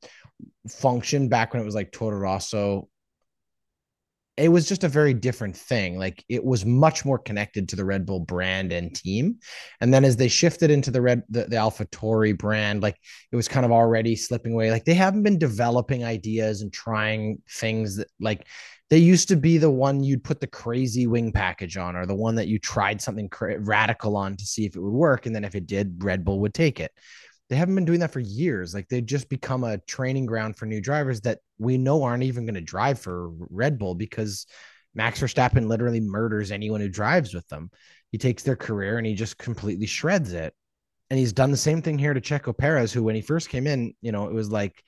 functioned 0.70 1.30
back 1.30 1.53
when 1.53 1.61
it 1.61 1.64
was 1.64 1.74
like 1.74 1.90
Toro 1.90 2.16
Rosso. 2.16 2.88
It 4.36 4.49
was 4.49 4.68
just 4.68 4.84
a 4.84 4.88
very 4.88 5.12
different 5.12 5.57
thing. 5.57 5.99
Like 5.99 6.24
it 6.28 6.45
was 6.45 6.64
much 6.64 7.05
more 7.05 7.18
connected 7.18 7.68
to 7.68 7.76
the 7.76 7.84
Red 7.84 8.07
Bull 8.07 8.20
brand 8.20 8.72
and 8.72 8.95
team. 8.95 9.38
And 9.80 9.92
then 9.92 10.05
as 10.05 10.16
they 10.16 10.28
shifted 10.28 10.70
into 10.70 10.92
the 10.92 11.03
Red 11.03 11.24
the, 11.28 11.42
the 11.42 11.57
AlphaTauri 11.57 12.38
brand, 12.38 12.80
like 12.80 12.97
it 13.32 13.36
was 13.36 13.49
kind 13.49 13.66
of 13.66 13.72
already 13.72 14.14
slipping 14.14 14.53
away. 14.53 14.70
Like 14.70 14.84
they 14.84 14.95
haven't 14.95 15.24
been 15.24 15.38
developing 15.38 16.05
ideas 16.05 16.62
and 16.62 16.72
trying 16.72 17.42
things 17.51 17.97
that 17.97 18.09
like 18.20 18.47
they 18.91 18.99
used 18.99 19.28
to 19.28 19.37
be 19.37 19.59
the 19.59 19.70
one 19.70 20.03
you'd 20.03 20.24
put 20.24 20.41
the 20.41 20.47
crazy 20.47 21.07
wing 21.07 21.32
package 21.32 21.76
on 21.76 21.97
or 21.97 22.07
the 22.07 22.14
one 22.14 22.35
that 22.35 22.49
you 22.49 22.59
tried 22.59 23.01
something 23.01 23.28
cra- 23.28 23.59
radical 23.59 24.16
on 24.16 24.37
to 24.37 24.45
see 24.45 24.66
if 24.66 24.76
it 24.76 24.80
would 24.80 24.93
work 24.93 25.26
and 25.26 25.35
then 25.35 25.45
if 25.45 25.55
it 25.55 25.66
did 25.66 26.03
red 26.05 26.24
bull 26.24 26.41
would 26.41 26.55
take 26.55 26.80
it 26.80 26.93
they 27.51 27.57
haven't 27.57 27.74
been 27.74 27.85
doing 27.85 28.01
that 28.01 28.12
for 28.12 28.20
years. 28.20 28.74
Like 28.74 28.89
they've 28.89 29.05
just 29.05 29.28
become 29.28 29.64
a 29.64 29.78
training 29.78 30.26
ground 30.26 30.57
for 30.57 30.66
new 30.66 30.80
drivers 30.80 31.20
that 31.22 31.41
we 31.59 31.76
know 31.76 32.03
aren't 32.03 32.22
even 32.22 32.47
going 32.47 32.55
to 32.55 32.61
drive 32.61 32.99
for 32.99 33.30
Red 33.51 33.78
Bull 33.78 33.95
because 33.95 34.47
Max 34.95 35.20
Verstappen 35.20 35.68
literally 35.68 36.01
murders 36.01 36.51
anyone 36.51 36.80
who 36.80 36.89
drives 36.89 37.35
with 37.35 37.47
them. 37.49 37.70
He 38.12 38.18
takes 38.18 38.43
their 38.43 38.57
career 38.57 38.97
and 38.97 39.07
he 39.07 39.14
just 39.14 39.37
completely 39.37 39.87
shreds 39.87 40.32
it. 40.32 40.55
And 41.11 41.18
he's 41.18 41.32
done 41.32 41.51
the 41.51 41.57
same 41.57 41.82
thing 41.82 41.99
here 41.99 42.14
to 42.14 42.20
Checo 42.20 42.57
Perez, 42.57 42.93
who 42.93 43.03
when 43.03 43.14
he 43.14 43.20
first 43.20 43.51
came 43.51 43.66
in, 43.66 43.95
you 44.01 44.11
know, 44.11 44.26
it 44.26 44.32
was 44.32 44.51
like 44.51 44.82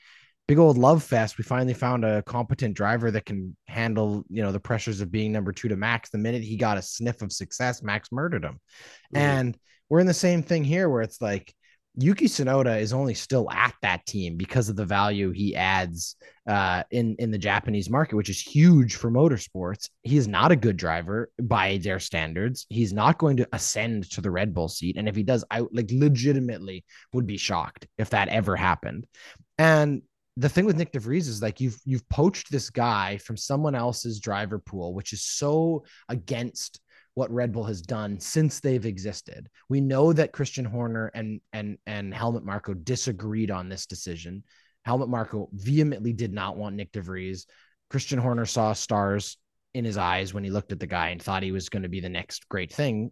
big 0.46 0.58
old 0.58 0.78
love 0.78 1.02
fest. 1.02 1.38
We 1.38 1.44
finally 1.44 1.74
found 1.74 2.04
a 2.04 2.22
competent 2.22 2.74
driver 2.74 3.10
that 3.10 3.26
can 3.26 3.56
handle, 3.66 4.24
you 4.28 4.42
know, 4.42 4.52
the 4.52 4.60
pressures 4.60 5.00
of 5.00 5.10
being 5.10 5.32
number 5.32 5.52
two 5.52 5.68
to 5.68 5.76
Max. 5.76 6.10
The 6.10 6.18
minute 6.18 6.42
he 6.42 6.56
got 6.56 6.78
a 6.78 6.82
sniff 6.82 7.22
of 7.22 7.32
success, 7.32 7.82
Max 7.82 8.12
murdered 8.12 8.44
him. 8.44 8.60
Mm-hmm. 9.14 9.16
And 9.16 9.58
we're 9.88 10.00
in 10.00 10.06
the 10.06 10.14
same 10.14 10.42
thing 10.42 10.64
here 10.64 10.88
where 10.88 11.02
it's 11.02 11.20
like 11.20 11.52
Yuki 11.98 12.26
Tsunoda 12.26 12.78
is 12.78 12.92
only 12.92 13.14
still 13.14 13.50
at 13.50 13.74
that 13.80 14.04
team 14.04 14.36
because 14.36 14.68
of 14.68 14.76
the 14.76 14.84
value 14.84 15.30
he 15.30 15.56
adds 15.56 16.16
uh, 16.46 16.82
in 16.90 17.16
in 17.18 17.30
the 17.30 17.38
Japanese 17.38 17.88
market, 17.88 18.16
which 18.16 18.28
is 18.28 18.38
huge 18.38 18.96
for 18.96 19.10
motorsports. 19.10 19.88
He 20.02 20.18
is 20.18 20.28
not 20.28 20.52
a 20.52 20.56
good 20.56 20.76
driver 20.76 21.30
by 21.40 21.78
their 21.78 21.98
standards. 21.98 22.66
He's 22.68 22.92
not 22.92 23.18
going 23.18 23.38
to 23.38 23.48
ascend 23.52 24.10
to 24.10 24.20
the 24.20 24.30
Red 24.30 24.52
Bull 24.52 24.68
seat, 24.68 24.96
and 24.98 25.08
if 25.08 25.16
he 25.16 25.22
does, 25.22 25.42
I 25.50 25.60
like 25.72 25.90
legitimately 25.90 26.84
would 27.14 27.26
be 27.26 27.38
shocked 27.38 27.86
if 27.96 28.10
that 28.10 28.28
ever 28.28 28.56
happened. 28.56 29.06
And 29.56 30.02
the 30.36 30.48
thing 30.48 30.66
with 30.66 30.76
Nick 30.76 30.92
DeVries 30.92 31.28
is 31.28 31.40
like 31.40 31.60
you've 31.60 31.78
you've 31.84 32.08
poached 32.08 32.50
this 32.50 32.68
guy 32.70 33.16
from 33.18 33.36
someone 33.36 33.74
else's 33.74 34.20
driver 34.20 34.58
pool, 34.58 34.92
which 34.94 35.12
is 35.12 35.22
so 35.22 35.84
against 36.08 36.80
what 37.14 37.30
Red 37.30 37.52
Bull 37.52 37.64
has 37.64 37.80
done 37.80 38.20
since 38.20 38.60
they've 38.60 38.84
existed. 38.84 39.48
We 39.70 39.80
know 39.80 40.12
that 40.12 40.32
Christian 40.32 40.66
Horner 40.66 41.10
and 41.14 41.40
and 41.52 41.78
and 41.86 42.12
Helmut 42.12 42.44
Marko 42.44 42.74
disagreed 42.74 43.50
on 43.50 43.68
this 43.68 43.86
decision. 43.86 44.44
Helmut 44.84 45.08
Marko 45.08 45.48
vehemently 45.52 46.12
did 46.12 46.32
not 46.32 46.56
want 46.56 46.76
Nick 46.76 46.92
DeVries. 46.92 47.46
Christian 47.88 48.18
Horner 48.18 48.44
saw 48.44 48.74
stars 48.74 49.38
in 49.72 49.84
his 49.84 49.96
eyes 49.96 50.34
when 50.34 50.44
he 50.44 50.50
looked 50.50 50.72
at 50.72 50.80
the 50.80 50.86
guy 50.86 51.08
and 51.08 51.20
thought 51.20 51.42
he 51.42 51.52
was 51.52 51.68
going 51.68 51.82
to 51.82 51.88
be 51.88 52.00
the 52.00 52.08
next 52.08 52.48
great 52.48 52.72
thing 52.72 53.10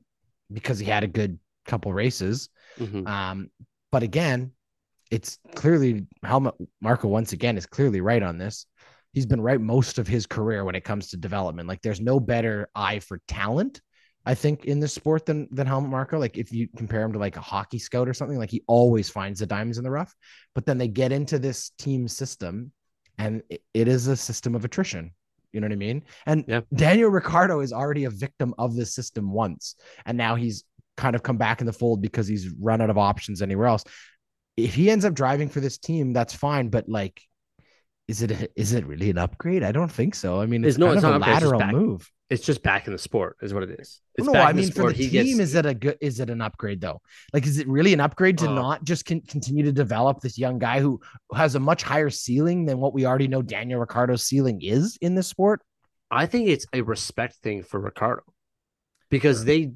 because 0.52 0.78
he 0.78 0.86
had 0.86 1.04
a 1.04 1.08
good 1.08 1.38
couple 1.66 1.92
races. 1.92 2.48
Mm-hmm. 2.78 3.06
Um, 3.06 3.50
but 3.90 4.02
again, 4.02 4.52
it's 5.14 5.38
clearly 5.54 6.06
Helmut 6.22 6.56
Marko 6.80 7.08
once 7.08 7.32
again 7.32 7.56
is 7.56 7.66
clearly 7.66 8.00
right 8.00 8.22
on 8.22 8.38
this. 8.38 8.66
He's 9.12 9.26
been 9.26 9.40
right 9.40 9.60
most 9.60 9.98
of 9.98 10.08
his 10.08 10.26
career 10.26 10.64
when 10.64 10.74
it 10.74 10.82
comes 10.82 11.10
to 11.10 11.16
development. 11.16 11.68
Like 11.68 11.82
there's 11.82 12.00
no 12.00 12.18
better 12.18 12.68
eye 12.74 12.98
for 12.98 13.20
talent 13.28 13.80
I 14.26 14.34
think 14.34 14.64
in 14.64 14.80
this 14.80 14.92
sport 14.92 15.26
than 15.26 15.48
than 15.50 15.66
Helmut 15.66 15.90
Marko. 15.90 16.18
Like 16.18 16.38
if 16.38 16.52
you 16.52 16.68
compare 16.76 17.02
him 17.02 17.12
to 17.12 17.18
like 17.18 17.36
a 17.36 17.42
hockey 17.42 17.78
scout 17.78 18.08
or 18.08 18.14
something, 18.14 18.38
like 18.38 18.50
he 18.50 18.62
always 18.66 19.10
finds 19.10 19.40
the 19.40 19.46
diamonds 19.46 19.78
in 19.78 19.84
the 19.84 19.90
rough. 19.90 20.14
But 20.54 20.66
then 20.66 20.78
they 20.78 20.88
get 20.88 21.12
into 21.12 21.38
this 21.38 21.70
team 21.78 22.08
system, 22.08 22.72
and 23.18 23.42
it, 23.50 23.62
it 23.74 23.88
is 23.88 24.06
a 24.06 24.16
system 24.16 24.54
of 24.54 24.64
attrition. 24.64 25.12
You 25.52 25.60
know 25.60 25.66
what 25.66 25.72
I 25.72 25.76
mean? 25.76 26.02
And 26.26 26.44
yeah. 26.48 26.62
Daniel 26.74 27.10
Ricciardo 27.10 27.60
is 27.60 27.72
already 27.72 28.04
a 28.04 28.10
victim 28.10 28.54
of 28.58 28.74
this 28.74 28.94
system 28.94 29.30
once, 29.30 29.76
and 30.06 30.16
now 30.16 30.36
he's 30.36 30.64
kind 30.96 31.14
of 31.14 31.22
come 31.22 31.36
back 31.36 31.60
in 31.60 31.66
the 31.66 31.72
fold 31.72 32.00
because 32.00 32.26
he's 32.26 32.48
run 32.60 32.80
out 32.80 32.90
of 32.90 32.96
options 32.96 33.42
anywhere 33.42 33.66
else. 33.66 33.84
If 34.56 34.74
he 34.74 34.90
ends 34.90 35.04
up 35.04 35.14
driving 35.14 35.48
for 35.48 35.60
this 35.60 35.78
team, 35.78 36.12
that's 36.12 36.34
fine. 36.34 36.68
But 36.68 36.88
like, 36.88 37.20
is 38.06 38.22
it 38.22 38.30
a, 38.30 38.48
is 38.54 38.72
it 38.72 38.86
really 38.86 39.10
an 39.10 39.18
upgrade? 39.18 39.62
I 39.62 39.72
don't 39.72 39.90
think 39.90 40.14
so. 40.14 40.40
I 40.40 40.46
mean, 40.46 40.64
it's, 40.64 40.74
it's 40.74 40.78
no, 40.78 40.92
it's 40.92 41.02
not 41.02 41.14
a 41.14 41.18
lateral 41.18 41.64
move. 41.66 42.10
It's 42.30 42.44
just 42.44 42.62
back 42.62 42.86
in 42.86 42.92
the 42.92 42.98
sport, 42.98 43.36
is 43.42 43.52
what 43.52 43.62
it 43.62 43.78
is. 43.78 44.00
It's 44.16 44.26
no, 44.26 44.40
I 44.40 44.52
mean 44.52 44.72
for 44.72 44.92
the 44.92 45.08
team, 45.08 45.10
gets... 45.10 45.38
is 45.38 45.54
it 45.54 45.66
a 45.66 45.74
good? 45.74 45.98
Is 46.00 46.20
it 46.20 46.30
an 46.30 46.40
upgrade 46.40 46.80
though? 46.80 47.00
Like, 47.32 47.46
is 47.46 47.58
it 47.58 47.68
really 47.68 47.92
an 47.92 48.00
upgrade 48.00 48.38
to 48.38 48.48
uh, 48.48 48.54
not 48.54 48.84
just 48.84 49.04
con- 49.04 49.20
continue 49.20 49.62
to 49.64 49.72
develop 49.72 50.20
this 50.20 50.38
young 50.38 50.58
guy 50.58 50.80
who 50.80 51.00
has 51.34 51.54
a 51.54 51.60
much 51.60 51.82
higher 51.82 52.10
ceiling 52.10 52.64
than 52.64 52.78
what 52.78 52.94
we 52.94 53.06
already 53.06 53.28
know 53.28 53.42
Daniel 53.42 53.80
Ricciardo's 53.80 54.22
ceiling 54.22 54.60
is 54.62 54.96
in 55.00 55.14
this 55.14 55.28
sport? 55.28 55.62
I 56.10 56.26
think 56.26 56.48
it's 56.48 56.66
a 56.72 56.80
respect 56.80 57.36
thing 57.36 57.62
for 57.62 57.80
Ricciardo 57.80 58.22
because 59.10 59.38
sure. 59.38 59.44
they, 59.44 59.72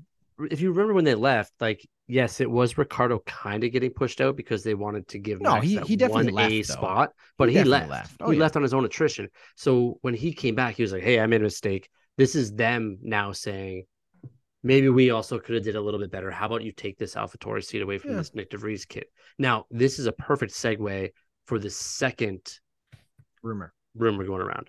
if 0.51 0.61
you 0.61 0.71
remember 0.71 0.95
when 0.95 1.05
they 1.05 1.15
left, 1.15 1.53
like 1.61 1.87
yes, 2.09 2.41
it 2.41 2.51
was 2.51 2.77
Ricciardo 2.77 3.21
kind 3.21 3.63
of 3.63 3.71
getting 3.71 3.91
pushed 3.91 4.21
out 4.21 4.37
because 4.37 4.65
they 4.65 4.75
wanted 4.75 5.07
to 5.09 5.19
give 5.19 5.41
no, 5.41 5.55
Max 5.55 5.67
he, 5.67 5.77
he 5.79 5.97
definitely 5.97 6.33
one 6.33 6.35
left, 6.35 6.53
A 6.53 6.63
spot, 6.63 7.11
but 7.37 7.51
he, 7.51 7.59
he 7.59 7.65
left. 7.65 7.91
left. 7.91 8.17
Oh, 8.21 8.31
he 8.31 8.37
yeah. 8.37 8.43
left 8.43 8.57
on 8.57 8.63
his 8.63 8.75
own 8.75 8.85
attrition. 8.85 9.29
So 9.55 9.99
when 10.01 10.15
he 10.15 10.33
came 10.33 10.55
back, 10.55 10.75
he 10.75 10.83
was 10.83 10.93
like, 10.93 11.03
"Hey, 11.03 11.21
I 11.21 11.27
made 11.27 11.43
a 11.43 11.45
mistake. 11.45 11.89
This 12.17 12.35
is 12.35 12.53
them 12.53 12.99
now 13.03 13.33
saying." 13.33 13.85
Maybe 14.65 14.89
we 14.89 15.11
also 15.11 15.39
could 15.39 15.55
have 15.55 15.63
did 15.65 15.77
a 15.77 15.81
little 15.81 16.01
bit 16.01 16.11
better. 16.11 16.33
How 16.33 16.47
about 16.47 16.65
you 16.65 16.73
take 16.73 16.99
this 16.99 17.15
AlphaTauri 17.15 17.63
seat 17.63 17.81
away 17.81 17.99
from 17.99 18.11
yeah. 18.11 18.17
this 18.17 18.35
Nick 18.35 18.51
DeVries 18.51 18.89
kit? 18.89 19.07
Now, 19.39 19.67
this 19.71 20.01
is 20.01 20.07
a 20.07 20.13
perfect 20.13 20.53
segue 20.53 21.11
for 21.47 21.61
the 21.61 21.71
second 21.71 22.41
rumor 23.41 23.73
rumor 23.95 24.25
going 24.25 24.43
around. 24.43 24.69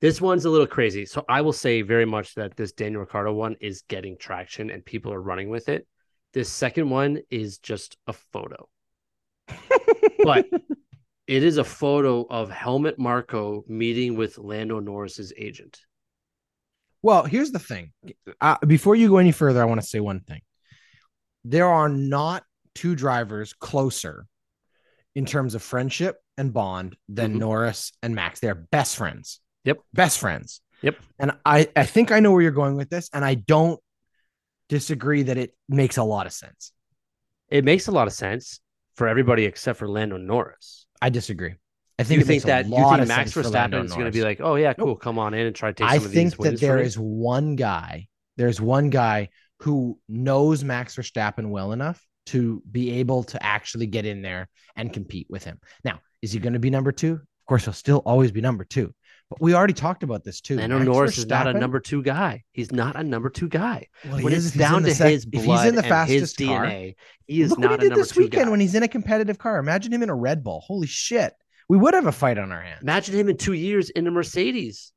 This 0.00 0.20
one's 0.20 0.46
a 0.46 0.50
little 0.50 0.66
crazy. 0.66 1.04
So 1.04 1.24
I 1.28 1.42
will 1.42 1.52
say 1.52 1.82
very 1.82 2.06
much 2.06 2.34
that 2.34 2.56
this 2.56 2.72
Daniel 2.72 3.02
Ricciardo 3.02 3.32
one 3.32 3.54
is 3.60 3.82
getting 3.82 4.16
traction 4.16 4.70
and 4.70 4.84
people 4.84 5.12
are 5.12 5.20
running 5.20 5.50
with 5.50 5.68
it 5.68 5.86
This 6.32 6.48
second 6.50 6.88
one 6.90 7.20
is 7.30 7.58
just 7.58 7.96
a 8.06 8.12
photo. 8.12 8.68
but 10.24 10.46
it 11.26 11.42
is 11.42 11.58
a 11.58 11.64
photo 11.64 12.26
of 12.28 12.50
Helmut 12.50 12.98
Marko 12.98 13.64
meeting 13.68 14.16
with 14.16 14.38
Lando 14.38 14.80
Norris's 14.80 15.32
agent. 15.36 15.80
Well, 17.02 17.24
here's 17.24 17.50
the 17.50 17.58
thing. 17.58 17.92
Uh, 18.40 18.56
before 18.66 18.94
you 18.94 19.08
go 19.08 19.18
any 19.18 19.32
further, 19.32 19.60
I 19.60 19.66
want 19.66 19.80
to 19.80 19.86
say 19.86 20.00
one 20.00 20.20
thing. 20.20 20.40
There 21.44 21.66
are 21.66 21.88
not 21.88 22.44
two 22.74 22.94
drivers 22.94 23.52
closer 23.52 24.26
in 25.14 25.26
terms 25.26 25.54
of 25.54 25.62
friendship 25.62 26.16
and 26.38 26.52
bond 26.52 26.96
than 27.08 27.34
Mhm. 27.34 27.38
Norris 27.40 27.92
and 28.02 28.14
Max. 28.14 28.40
They're 28.40 28.54
best 28.54 28.96
friends. 28.96 29.40
Yep. 29.64 29.80
Best 29.92 30.18
friends. 30.18 30.60
Yep. 30.82 30.96
And 31.18 31.32
I, 31.44 31.68
I 31.76 31.84
think 31.84 32.10
I 32.10 32.20
know 32.20 32.32
where 32.32 32.40
you're 32.42 32.50
going 32.52 32.76
with 32.76 32.88
this, 32.88 33.10
and 33.12 33.24
I 33.24 33.34
don't 33.34 33.80
disagree 34.72 35.22
that 35.24 35.36
it 35.36 35.54
makes 35.68 35.98
a 35.98 36.02
lot 36.02 36.24
of 36.24 36.32
sense. 36.32 36.72
It 37.50 37.62
makes 37.62 37.88
a 37.88 37.92
lot 37.92 38.06
of 38.06 38.14
sense 38.14 38.58
for 38.94 39.06
everybody 39.06 39.44
except 39.44 39.78
for 39.78 39.86
Lando 39.86 40.16
Norris. 40.16 40.86
I 41.02 41.10
disagree. 41.10 41.56
I 41.98 42.04
think 42.04 42.20
you 42.20 42.24
think 42.24 42.44
that 42.44 42.66
you 42.66 42.74
think 42.74 43.06
Max 43.06 43.34
Verstappen 43.34 43.84
is 43.84 43.92
going 43.92 44.06
to 44.06 44.10
be 44.10 44.22
like, 44.22 44.40
oh 44.40 44.54
yeah, 44.54 44.72
cool, 44.72 44.96
come 44.96 45.18
on 45.18 45.34
in 45.34 45.46
and 45.46 45.54
try 45.54 45.68
to 45.68 45.74
take 45.74 45.86
I 45.86 45.98
some 45.98 46.06
of 46.06 46.12
think 46.12 46.36
these 46.38 46.52
that 46.52 46.60
there 46.60 46.78
is 46.78 46.98
one 46.98 47.54
guy. 47.54 48.08
There's 48.38 48.62
one 48.62 48.88
guy 48.88 49.28
who 49.58 49.98
knows 50.08 50.64
Max 50.64 50.96
Verstappen 50.96 51.50
well 51.50 51.72
enough 51.72 52.02
to 52.26 52.62
be 52.70 52.92
able 52.92 53.24
to 53.24 53.44
actually 53.44 53.86
get 53.86 54.06
in 54.06 54.22
there 54.22 54.48
and 54.74 54.90
compete 54.90 55.26
with 55.28 55.44
him. 55.44 55.58
Now, 55.84 56.00
is 56.22 56.32
he 56.32 56.38
going 56.38 56.54
to 56.54 56.58
be 56.58 56.70
number 56.70 56.92
two? 56.92 57.12
Of 57.12 57.46
course, 57.46 57.64
he'll 57.64 57.74
still 57.74 58.02
always 58.06 58.32
be 58.32 58.40
number 58.40 58.64
two. 58.64 58.94
But 59.32 59.40
we 59.40 59.54
already 59.54 59.72
talked 59.72 60.02
about 60.02 60.24
this 60.24 60.40
too. 60.40 60.56
Lando 60.56 60.78
Max 60.78 60.86
Norris 60.86 61.18
is 61.18 61.26
not 61.26 61.46
a 61.46 61.52
number 61.54 61.80
two 61.80 62.02
guy. 62.02 62.44
He's 62.52 62.72
not 62.72 62.96
a 62.96 63.02
number 63.02 63.30
two 63.30 63.48
guy. 63.48 63.88
Well, 64.04 64.22
when 64.22 64.32
is 64.32 64.46
it's 64.46 64.54
if 64.56 64.60
he's 64.60 64.66
in 64.66 64.72
down 64.72 64.82
to 64.84 64.94
sec- 64.94 65.10
his 65.12 65.24
if 65.24 65.32
he's 65.32 65.44
blood 65.44 65.68
in 65.68 65.74
the 65.74 65.84
and 65.84 66.08
his 66.10 66.32
fastest 66.32 66.38
car. 66.38 66.66
DNA, 66.66 66.94
he 67.26 67.40
is 67.42 67.50
not. 67.50 67.58
Look 67.58 67.60
not 67.60 67.70
what 67.70 67.82
he 67.82 67.88
did 67.88 67.98
this 67.98 68.16
weekend 68.16 68.44
guy. 68.46 68.50
when 68.50 68.60
he's 68.60 68.74
in 68.74 68.82
a 68.82 68.88
competitive 68.88 69.38
car. 69.38 69.58
Imagine 69.58 69.92
him 69.92 70.02
in 70.02 70.10
a 70.10 70.14
Red 70.14 70.44
Bull. 70.44 70.60
Holy 70.60 70.86
shit. 70.86 71.32
We 71.68 71.78
would 71.78 71.94
have 71.94 72.06
a 72.06 72.12
fight 72.12 72.38
on 72.38 72.52
our 72.52 72.60
hands. 72.60 72.82
Imagine 72.82 73.14
him 73.14 73.28
in 73.28 73.36
two 73.36 73.54
years 73.54 73.88
in 73.90 74.06
a 74.06 74.10
Mercedes. 74.10 74.92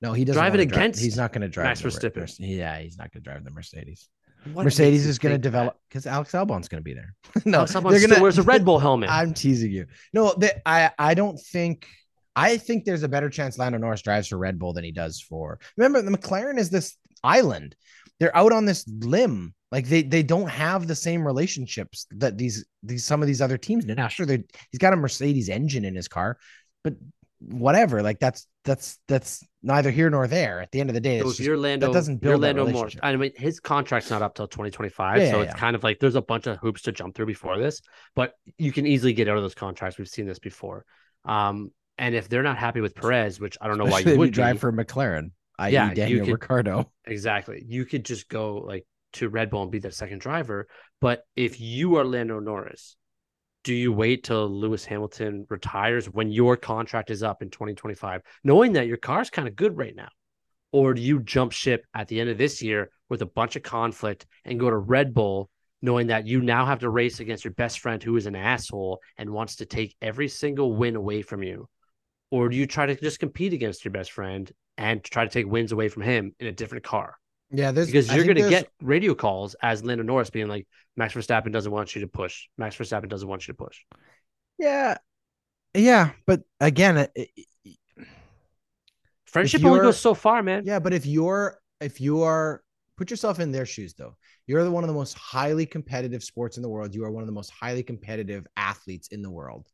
No, 0.00 0.12
he 0.12 0.24
doesn't 0.24 0.40
drive- 0.42 0.54
against 0.58 1.00
He's 1.00 1.16
not 1.16 1.32
going 1.32 1.42
to 1.42 1.48
drive 1.48 1.66
Max 1.66 1.80
Verstappen. 1.80 2.34
Yeah, 2.40 2.78
he's 2.80 2.98
not 2.98 3.12
going 3.12 3.22
to 3.22 3.30
drive 3.30 3.44
the 3.44 3.50
Mercedes. 3.52 4.08
What 4.52 4.64
Mercedes 4.64 5.06
is 5.06 5.20
going 5.20 5.34
to 5.34 5.38
develop 5.38 5.78
because 5.88 6.04
Alex 6.06 6.32
Albon's 6.32 6.66
going 6.66 6.80
to 6.80 6.84
be 6.84 6.94
there. 6.94 7.14
no, 7.44 7.58
Alex 7.58 7.74
Albon 7.74 7.90
they're 7.90 7.98
still 8.00 8.10
gonna- 8.10 8.22
wears 8.22 8.38
a 8.38 8.42
Red 8.42 8.64
Bull 8.64 8.78
helmet. 8.80 9.08
I'm 9.08 9.32
teasing 9.32 9.70
you. 9.70 9.86
No, 10.12 10.34
they, 10.36 10.50
I 10.66 10.90
I 10.98 11.14
don't 11.14 11.38
think. 11.40 11.86
I 12.34 12.56
think 12.56 12.84
there's 12.84 13.02
a 13.02 13.08
better 13.08 13.28
chance 13.28 13.58
Lando 13.58 13.78
Norris 13.78 14.02
drives 14.02 14.28
for 14.28 14.38
Red 14.38 14.58
Bull 14.58 14.72
than 14.72 14.84
he 14.84 14.92
does 14.92 15.20
for. 15.20 15.58
Remember, 15.76 16.02
the 16.02 16.16
McLaren 16.16 16.58
is 16.58 16.70
this 16.70 16.96
island. 17.22 17.76
They're 18.18 18.36
out 18.36 18.52
on 18.52 18.64
this 18.64 18.86
limb. 18.88 19.54
Like 19.70 19.86
they 19.88 20.02
they 20.02 20.22
don't 20.22 20.48
have 20.48 20.86
the 20.86 20.94
same 20.94 21.26
relationships 21.26 22.06
that 22.12 22.36
these 22.36 22.64
these 22.82 23.04
some 23.04 23.22
of 23.22 23.26
these 23.26 23.40
other 23.40 23.58
teams 23.58 23.84
do. 23.84 23.94
Now, 23.94 24.08
sure, 24.08 24.26
they 24.26 24.44
he's 24.70 24.78
got 24.78 24.92
a 24.92 24.96
Mercedes 24.96 25.48
engine 25.48 25.84
in 25.84 25.94
his 25.94 26.08
car, 26.08 26.38
but 26.84 26.94
whatever. 27.40 28.02
Like 28.02 28.18
that's 28.18 28.46
that's 28.64 28.98
that's 29.08 29.42
neither 29.62 29.90
here 29.90 30.10
nor 30.10 30.26
there. 30.26 30.60
At 30.60 30.70
the 30.70 30.80
end 30.80 30.90
of 30.90 30.94
the 30.94 31.00
day, 31.00 31.18
So 31.20 31.24
it's 31.24 31.32
if 31.32 31.36
just, 31.38 31.46
you're 31.46 31.56
Lando, 31.56 31.92
doesn't 31.92 32.18
build 32.18 32.42
that 32.42 32.56
Lando 32.56 32.66
relationship. 32.66 33.00
I 33.02 33.16
mean, 33.16 33.32
his 33.34 33.60
contract's 33.60 34.10
not 34.10 34.22
up 34.22 34.34
till 34.34 34.46
2025, 34.46 35.20
Yeah, 35.20 35.30
so 35.30 35.36
yeah, 35.36 35.42
it's 35.44 35.54
yeah. 35.54 35.58
kind 35.58 35.74
of 35.74 35.82
like 35.82 35.98
there's 35.98 36.14
a 36.14 36.22
bunch 36.22 36.46
of 36.46 36.58
hoops 36.58 36.82
to 36.82 36.92
jump 36.92 37.14
through 37.14 37.26
before 37.26 37.58
this. 37.58 37.80
But 38.14 38.34
you 38.58 38.72
can 38.72 38.86
easily 38.86 39.12
get 39.12 39.28
out 39.28 39.36
of 39.36 39.42
those 39.42 39.54
contracts. 39.54 39.98
We've 39.98 40.08
seen 40.08 40.26
this 40.26 40.38
before. 40.38 40.84
Um, 41.24 41.70
and 42.02 42.16
if 42.16 42.28
they're 42.28 42.42
not 42.42 42.58
happy 42.58 42.80
with 42.80 42.96
Perez, 42.96 43.38
which 43.38 43.56
I 43.60 43.68
don't 43.68 43.78
know 43.78 43.84
why 43.84 44.00
especially 44.00 44.14
you 44.14 44.18
would 44.18 44.28
you 44.30 44.32
drive 44.32 44.56
be, 44.56 44.58
for 44.58 44.72
McLaren, 44.72 45.30
i.e. 45.60 45.72
Yeah, 45.72 45.94
Daniel 45.94 46.26
could- 46.26 46.32
Ricciardo. 46.32 46.90
exactly, 47.06 47.64
you 47.64 47.86
could 47.86 48.04
just 48.04 48.28
go 48.28 48.56
like 48.56 48.84
to 49.12 49.28
Red 49.28 49.50
Bull 49.50 49.62
and 49.62 49.70
be 49.70 49.78
their 49.78 49.92
second 49.92 50.20
driver. 50.20 50.66
But 51.00 51.22
if 51.36 51.60
you 51.60 51.94
are 51.96 52.04
Lando 52.04 52.40
Norris, 52.40 52.96
do 53.62 53.72
you 53.72 53.92
wait 53.92 54.24
till 54.24 54.48
Lewis 54.48 54.84
Hamilton 54.84 55.46
retires 55.48 56.10
when 56.10 56.32
your 56.32 56.56
contract 56.56 57.12
is 57.12 57.22
up 57.22 57.40
in 57.40 57.50
2025, 57.50 58.22
knowing 58.42 58.72
that 58.72 58.88
your 58.88 58.96
car's 58.96 59.30
kind 59.30 59.46
of 59.46 59.54
good 59.54 59.76
right 59.76 59.94
now? 59.94 60.08
Or 60.72 60.94
do 60.94 61.02
you 61.02 61.20
jump 61.20 61.52
ship 61.52 61.86
at 61.94 62.08
the 62.08 62.18
end 62.18 62.30
of 62.30 62.38
this 62.38 62.60
year 62.60 62.90
with 63.08 63.22
a 63.22 63.26
bunch 63.26 63.54
of 63.54 63.62
conflict 63.62 64.26
and 64.44 64.58
go 64.58 64.68
to 64.68 64.76
Red 64.76 65.14
Bull, 65.14 65.50
knowing 65.82 66.08
that 66.08 66.26
you 66.26 66.40
now 66.40 66.66
have 66.66 66.80
to 66.80 66.90
race 66.90 67.20
against 67.20 67.44
your 67.44 67.52
best 67.52 67.78
friend 67.78 68.02
who 68.02 68.16
is 68.16 68.26
an 68.26 68.34
asshole 68.34 68.98
and 69.18 69.30
wants 69.30 69.56
to 69.56 69.66
take 69.66 69.94
every 70.02 70.26
single 70.26 70.74
win 70.74 70.96
away 70.96 71.22
from 71.22 71.44
you? 71.44 71.68
Or 72.32 72.48
do 72.48 72.56
you 72.56 72.66
try 72.66 72.86
to 72.86 72.96
just 72.96 73.20
compete 73.20 73.52
against 73.52 73.84
your 73.84 73.92
best 73.92 74.10
friend 74.10 74.50
and 74.78 75.04
try 75.04 75.24
to 75.24 75.30
take 75.30 75.46
wins 75.46 75.70
away 75.70 75.88
from 75.88 76.02
him 76.02 76.34
in 76.40 76.46
a 76.46 76.52
different 76.52 76.82
car? 76.82 77.16
Yeah, 77.50 77.70
there's 77.72 77.86
because 77.86 78.08
I 78.08 78.16
you're 78.16 78.24
going 78.24 78.38
to 78.38 78.48
get 78.48 78.68
radio 78.80 79.14
calls 79.14 79.54
as 79.62 79.84
Lando 79.84 80.02
Norris 80.02 80.30
being 80.30 80.48
like, 80.48 80.66
Max 80.96 81.12
Verstappen 81.12 81.52
doesn't 81.52 81.70
want 81.70 81.94
you 81.94 82.00
to 82.00 82.08
push. 82.08 82.48
Max 82.56 82.74
Verstappen 82.76 83.08
doesn't 83.08 83.28
want 83.28 83.46
you 83.46 83.52
to 83.52 83.58
push. 83.62 83.76
Yeah. 84.58 84.96
Yeah, 85.74 86.12
but 86.26 86.42
again, 86.58 86.96
it, 86.96 87.12
it- 87.14 87.28
Friendship 89.26 89.64
only 89.64 89.80
goes 89.80 89.98
so 89.98 90.12
far, 90.14 90.42
man. 90.42 90.64
yeah, 90.66 90.78
but 90.78 90.92
if 90.92 91.06
you're 91.06 91.58
if 91.80 92.00
you 92.00 92.22
are 92.22 92.62
put 92.98 93.10
yourself 93.10 93.40
in 93.40 93.50
their 93.50 93.66
shoes 93.66 93.94
though. 93.94 94.16
You're 94.46 94.62
the 94.64 94.70
one 94.70 94.84
of 94.84 94.88
the 94.88 94.94
most 94.94 95.16
highly 95.16 95.66
competitive 95.66 96.22
sports 96.22 96.56
in 96.56 96.62
the 96.62 96.68
world. 96.68 96.94
You 96.94 97.04
are 97.04 97.10
one 97.10 97.22
of 97.22 97.26
the 97.26 97.32
most 97.32 97.50
highly 97.50 97.82
competitive 97.82 98.46
athletes 98.56 99.08
in 99.08 99.22
the 99.22 99.30
world. 99.30 99.68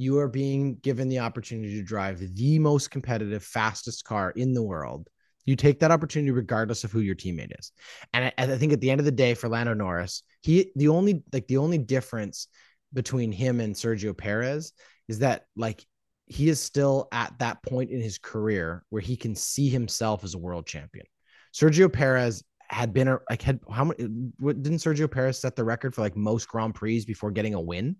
You 0.00 0.18
are 0.18 0.28
being 0.28 0.76
given 0.76 1.10
the 1.10 1.18
opportunity 1.18 1.74
to 1.74 1.82
drive 1.82 2.20
the 2.34 2.58
most 2.58 2.90
competitive, 2.90 3.44
fastest 3.44 4.02
car 4.04 4.30
in 4.30 4.54
the 4.54 4.62
world. 4.62 5.08
You 5.44 5.56
take 5.56 5.80
that 5.80 5.90
opportunity 5.90 6.30
regardless 6.30 6.84
of 6.84 6.90
who 6.90 7.00
your 7.00 7.14
teammate 7.14 7.52
is. 7.58 7.72
And 8.14 8.24
I, 8.24 8.32
I 8.38 8.56
think 8.56 8.72
at 8.72 8.80
the 8.80 8.90
end 8.90 9.00
of 9.00 9.04
the 9.04 9.12
day, 9.12 9.34
for 9.34 9.50
Lando 9.50 9.74
Norris, 9.74 10.22
he 10.40 10.72
the 10.74 10.88
only 10.88 11.22
like 11.34 11.48
the 11.48 11.58
only 11.58 11.76
difference 11.76 12.48
between 12.94 13.30
him 13.30 13.60
and 13.60 13.74
Sergio 13.74 14.16
Perez 14.16 14.72
is 15.06 15.18
that 15.18 15.44
like 15.54 15.84
he 16.24 16.48
is 16.48 16.60
still 16.60 17.06
at 17.12 17.38
that 17.40 17.62
point 17.62 17.90
in 17.90 18.00
his 18.00 18.16
career 18.16 18.86
where 18.88 19.02
he 19.02 19.16
can 19.16 19.34
see 19.36 19.68
himself 19.68 20.24
as 20.24 20.32
a 20.32 20.38
world 20.38 20.66
champion. 20.66 21.04
Sergio 21.54 21.92
Perez 21.92 22.42
had 22.70 22.94
been 22.94 23.08
a, 23.08 23.18
like 23.28 23.42
had 23.42 23.60
how 23.70 23.84
many 23.84 23.98
didn't 23.98 24.78
Sergio 24.78 25.10
Perez 25.10 25.38
set 25.38 25.56
the 25.56 25.64
record 25.64 25.94
for 25.94 26.00
like 26.00 26.16
most 26.16 26.48
Grand 26.48 26.74
Prix 26.74 27.04
before 27.04 27.32
getting 27.32 27.52
a 27.52 27.60
win? 27.60 27.96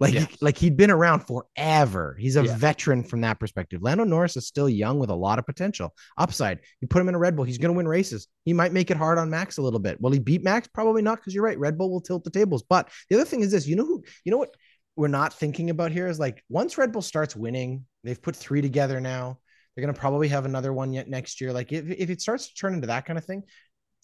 Like 0.00 0.36
like 0.40 0.56
he'd 0.56 0.76
been 0.76 0.90
around 0.90 1.26
forever. 1.26 2.16
He's 2.18 2.36
a 2.36 2.44
Yeah. 2.44 2.56
veteran 2.56 3.02
from 3.02 3.20
that 3.22 3.40
perspective. 3.40 3.82
Lando 3.82 4.04
Norris 4.04 4.36
is 4.36 4.46
still 4.46 4.68
young 4.68 4.98
with 4.98 5.10
a 5.10 5.14
lot 5.14 5.38
of 5.38 5.46
potential. 5.46 5.92
Upside. 6.16 6.60
You 6.80 6.88
put 6.88 7.00
him 7.02 7.08
in 7.08 7.14
a 7.14 7.18
Red 7.18 7.34
Bull, 7.34 7.44
he's 7.44 7.58
going 7.58 7.72
to 7.72 7.76
win 7.76 7.88
races. 7.88 8.28
He 8.44 8.52
might 8.52 8.72
make 8.72 8.90
it 8.90 8.96
hard 8.96 9.18
on 9.18 9.28
Max 9.28 9.58
a 9.58 9.62
little 9.62 9.80
bit. 9.80 10.00
Will 10.00 10.12
he 10.12 10.18
beat 10.20 10.44
Max? 10.44 10.68
Probably 10.68 11.02
not 11.02 11.18
because 11.18 11.34
you're 11.34 11.44
right. 11.44 11.58
Red 11.58 11.76
Bull 11.76 11.90
will 11.90 12.00
tilt 12.00 12.22
the 12.24 12.30
tables. 12.30 12.62
But 12.62 12.90
the 13.10 13.16
other 13.16 13.24
thing 13.24 13.40
is 13.40 13.50
this, 13.50 13.66
you 13.66 13.74
know 13.76 13.86
who 13.86 14.02
you 14.24 14.30
know 14.30 14.38
what 14.38 14.54
we're 14.96 15.08
not 15.08 15.32
thinking 15.32 15.70
about 15.70 15.92
here 15.92 16.06
is 16.08 16.18
like 16.18 16.42
once 16.48 16.78
Red 16.78 16.92
Bull 16.92 17.02
starts 17.02 17.34
winning, 17.36 17.84
they've 18.04 18.20
put 18.20 18.36
three 18.36 18.60
together 18.60 19.00
now. 19.00 19.38
They're 19.74 19.84
going 19.84 19.94
to 19.94 20.00
probably 20.00 20.26
have 20.28 20.44
another 20.44 20.72
one 20.72 20.92
yet 20.92 21.08
next 21.08 21.40
year. 21.40 21.52
Like 21.52 21.72
if, 21.72 21.88
if 21.88 22.10
it 22.10 22.20
starts 22.20 22.48
to 22.48 22.54
turn 22.54 22.74
into 22.74 22.88
that 22.88 23.04
kind 23.06 23.16
of 23.16 23.24
thing, 23.24 23.44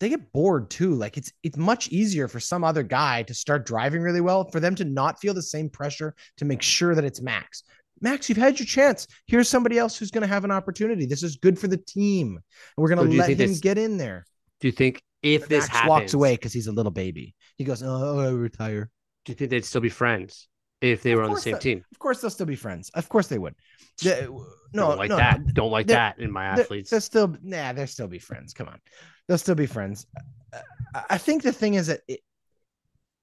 they 0.00 0.08
get 0.08 0.32
bored 0.32 0.70
too. 0.70 0.94
Like 0.94 1.16
it's 1.16 1.32
it's 1.42 1.56
much 1.56 1.88
easier 1.88 2.28
for 2.28 2.40
some 2.40 2.64
other 2.64 2.82
guy 2.82 3.22
to 3.24 3.34
start 3.34 3.66
driving 3.66 4.02
really 4.02 4.20
well 4.20 4.44
for 4.50 4.60
them 4.60 4.74
to 4.76 4.84
not 4.84 5.20
feel 5.20 5.34
the 5.34 5.42
same 5.42 5.68
pressure 5.68 6.14
to 6.38 6.44
make 6.44 6.62
sure 6.62 6.94
that 6.94 7.04
it's 7.04 7.20
Max. 7.22 7.62
Max, 8.00 8.28
you've 8.28 8.38
had 8.38 8.58
your 8.58 8.66
chance. 8.66 9.06
Here's 9.26 9.48
somebody 9.48 9.78
else 9.78 9.96
who's 9.96 10.10
going 10.10 10.22
to 10.22 10.28
have 10.28 10.44
an 10.44 10.50
opportunity. 10.50 11.06
This 11.06 11.22
is 11.22 11.36
good 11.36 11.58
for 11.58 11.68
the 11.68 11.76
team. 11.76 12.28
And 12.28 12.82
we're 12.82 12.88
going 12.94 13.06
to 13.06 13.12
you 13.12 13.20
let 13.20 13.30
him 13.30 13.38
this- 13.38 13.60
get 13.60 13.78
in 13.78 13.96
there. 13.96 14.26
Do 14.60 14.68
you 14.68 14.72
think 14.72 15.00
if 15.22 15.48
this 15.48 15.64
Max 15.64 15.76
happens, 15.76 15.88
walks 15.88 16.14
away 16.14 16.34
because 16.34 16.52
he's 16.52 16.66
a 16.66 16.72
little 16.72 16.92
baby. 16.92 17.34
He 17.56 17.64
goes, 17.64 17.82
"Oh, 17.82 18.18
I 18.20 18.28
retire." 18.30 18.90
do 19.24 19.32
you 19.32 19.36
think 19.36 19.50
they'd 19.50 19.64
still 19.64 19.80
be 19.80 19.88
friends 19.88 20.48
if 20.82 21.02
they 21.02 21.14
were 21.14 21.22
on 21.22 21.32
the 21.32 21.40
same 21.40 21.58
team? 21.58 21.82
Of 21.92 21.98
course, 21.98 22.20
they'll 22.20 22.30
still 22.30 22.46
be 22.46 22.56
friends. 22.56 22.90
Of 22.90 23.08
course, 23.08 23.26
they 23.28 23.38
would. 23.38 23.54
Yeah, 24.02 24.26
no, 24.74 24.88
don't 24.88 24.98
like 24.98 25.08
no, 25.08 25.16
that. 25.16 25.40
no. 25.40 25.52
don't 25.52 25.70
like 25.70 25.86
they're- 25.86 25.96
that 25.96 26.18
in 26.18 26.30
my 26.30 26.44
athletes. 26.44 26.90
They'll 26.90 27.00
still, 27.00 27.34
nah, 27.42 27.72
they'll 27.72 27.86
still 27.86 28.08
be 28.08 28.18
friends. 28.18 28.52
Come 28.52 28.68
on, 28.68 28.80
they'll 29.26 29.38
still 29.38 29.54
be 29.54 29.66
friends. 29.66 30.06
I- 30.52 31.04
I 31.10 31.18
think 31.18 31.42
the 31.42 31.52
thing 31.52 31.74
is 31.74 31.88
that 31.88 32.00
it, 32.06 32.20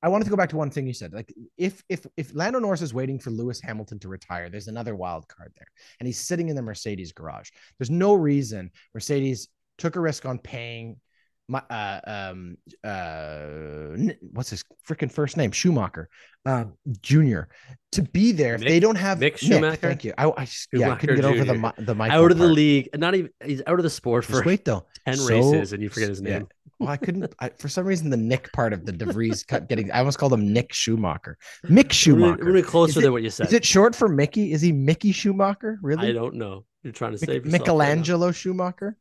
I 0.04 0.10
wanted 0.10 0.26
to 0.26 0.32
go 0.32 0.36
back 0.36 0.50
to 0.50 0.58
one 0.58 0.72
thing 0.72 0.88
you 0.88 0.94
said. 0.94 1.14
Like, 1.14 1.34
if 1.58 1.84
if 1.88 2.06
if 2.18 2.34
Lando 2.34 2.60
Norris 2.60 2.82
is 2.82 2.94
waiting 2.94 3.20
for 3.20 3.30
Lewis 3.30 3.62
Hamilton 3.62 4.00
to 4.00 4.08
retire, 4.10 4.50
there's 4.50 4.68
another 4.68 4.96
wild 4.96 5.28
card 5.28 5.54
there, 5.56 5.68
and 6.00 6.08
he's 6.08 6.20
sitting 6.20 6.50
in 6.50 6.56
the 6.56 6.62
Mercedes 6.62 7.14
garage. 7.14 7.50
There's 7.78 7.92
no 7.92 8.14
reason 8.16 8.72
Mercedes 8.94 9.48
took 9.78 9.96
a 9.96 10.02
risk 10.02 10.26
on 10.26 10.40
paying 10.40 11.00
my 11.52 11.62
uh 11.70 12.00
um 12.08 12.58
uh 12.84 14.12
what's 14.32 14.50
his 14.50 14.64
freaking 14.88 15.12
first 15.12 15.36
name 15.38 15.52
Schumacher 15.52 16.08
uh 16.46 16.66
Junior 17.02 17.50
to 17.92 18.02
be 18.02 18.32
there 18.32 18.56
if 18.56 18.62
they 18.62 18.80
don't 18.80 18.96
have 18.96 19.20
Mick 19.20 19.38
Schumacher? 19.38 19.76
Thank 19.78 20.04
you. 20.06 20.14
I, 20.18 20.32
I 20.38 20.46
just- 20.46 20.70
yeah 20.72 20.92
I 20.92 20.96
couldn't 20.96 21.18
get 21.18 21.26
over 21.26 21.44
the 21.44 21.74
the 21.84 21.94
mic 21.96 22.12
out 22.12 22.32
of 22.32 22.38
the 22.38 22.48
league, 22.48 22.90
not 22.98 23.16
even 23.16 23.32
he's 23.44 23.62
out 23.68 23.78
of 23.80 23.84
the 23.84 23.90
sport 23.90 24.26
Just 24.26 24.40
for 24.42 24.46
wait 24.48 24.64
though. 24.66 24.86
10 25.06 25.18
So- 25.18 25.28
races 25.30 25.74
and 25.74 25.84
you 25.84 25.90
forget 25.90 26.10
his 26.10 26.22
yeah. 26.22 26.40
name. 26.40 26.48
Well, 26.80 26.90
I 26.90 26.98
couldn't. 26.98 27.32
I, 27.40 27.50
for 27.50 27.68
some 27.70 27.86
reason, 27.86 28.10
the 28.10 28.18
Nick 28.18 28.52
part 28.54 28.74
of 28.74 28.86
the 28.88 28.92
DeVries 28.94 29.46
cut 29.46 29.70
getting. 29.70 29.92
I 29.92 30.00
almost 30.00 30.18
called 30.18 30.34
him 30.34 30.52
Nick 30.52 30.74
Schumacher. 30.74 31.38
Mick 31.68 31.92
Schumacher. 31.92 32.44
really 32.44 32.64
closer 32.64 33.00
it- 33.00 33.04
than 33.04 33.12
what 33.12 33.22
you 33.22 33.30
said. 33.30 33.46
Is 33.48 33.54
it 33.54 33.64
short 33.64 33.96
for 33.96 34.08
Mickey? 34.10 34.52
Is 34.52 34.62
he 34.62 34.72
Mickey 34.72 35.12
Schumacher? 35.12 35.78
Really? 35.84 36.10
I 36.10 36.12
don't 36.12 36.36
know. 36.36 36.66
You're 36.82 36.94
trying 36.94 37.12
to 37.12 37.18
save 37.20 37.46
yourself. 37.46 37.52
Michelangelo 37.52 38.32
Schumacher. 38.32 38.98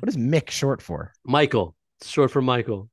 What 0.00 0.08
is 0.08 0.16
Mick 0.16 0.50
short 0.50 0.82
for? 0.82 1.12
Michael. 1.24 1.74
It's 2.00 2.08
short 2.08 2.30
for 2.30 2.42
Michael. 2.42 2.88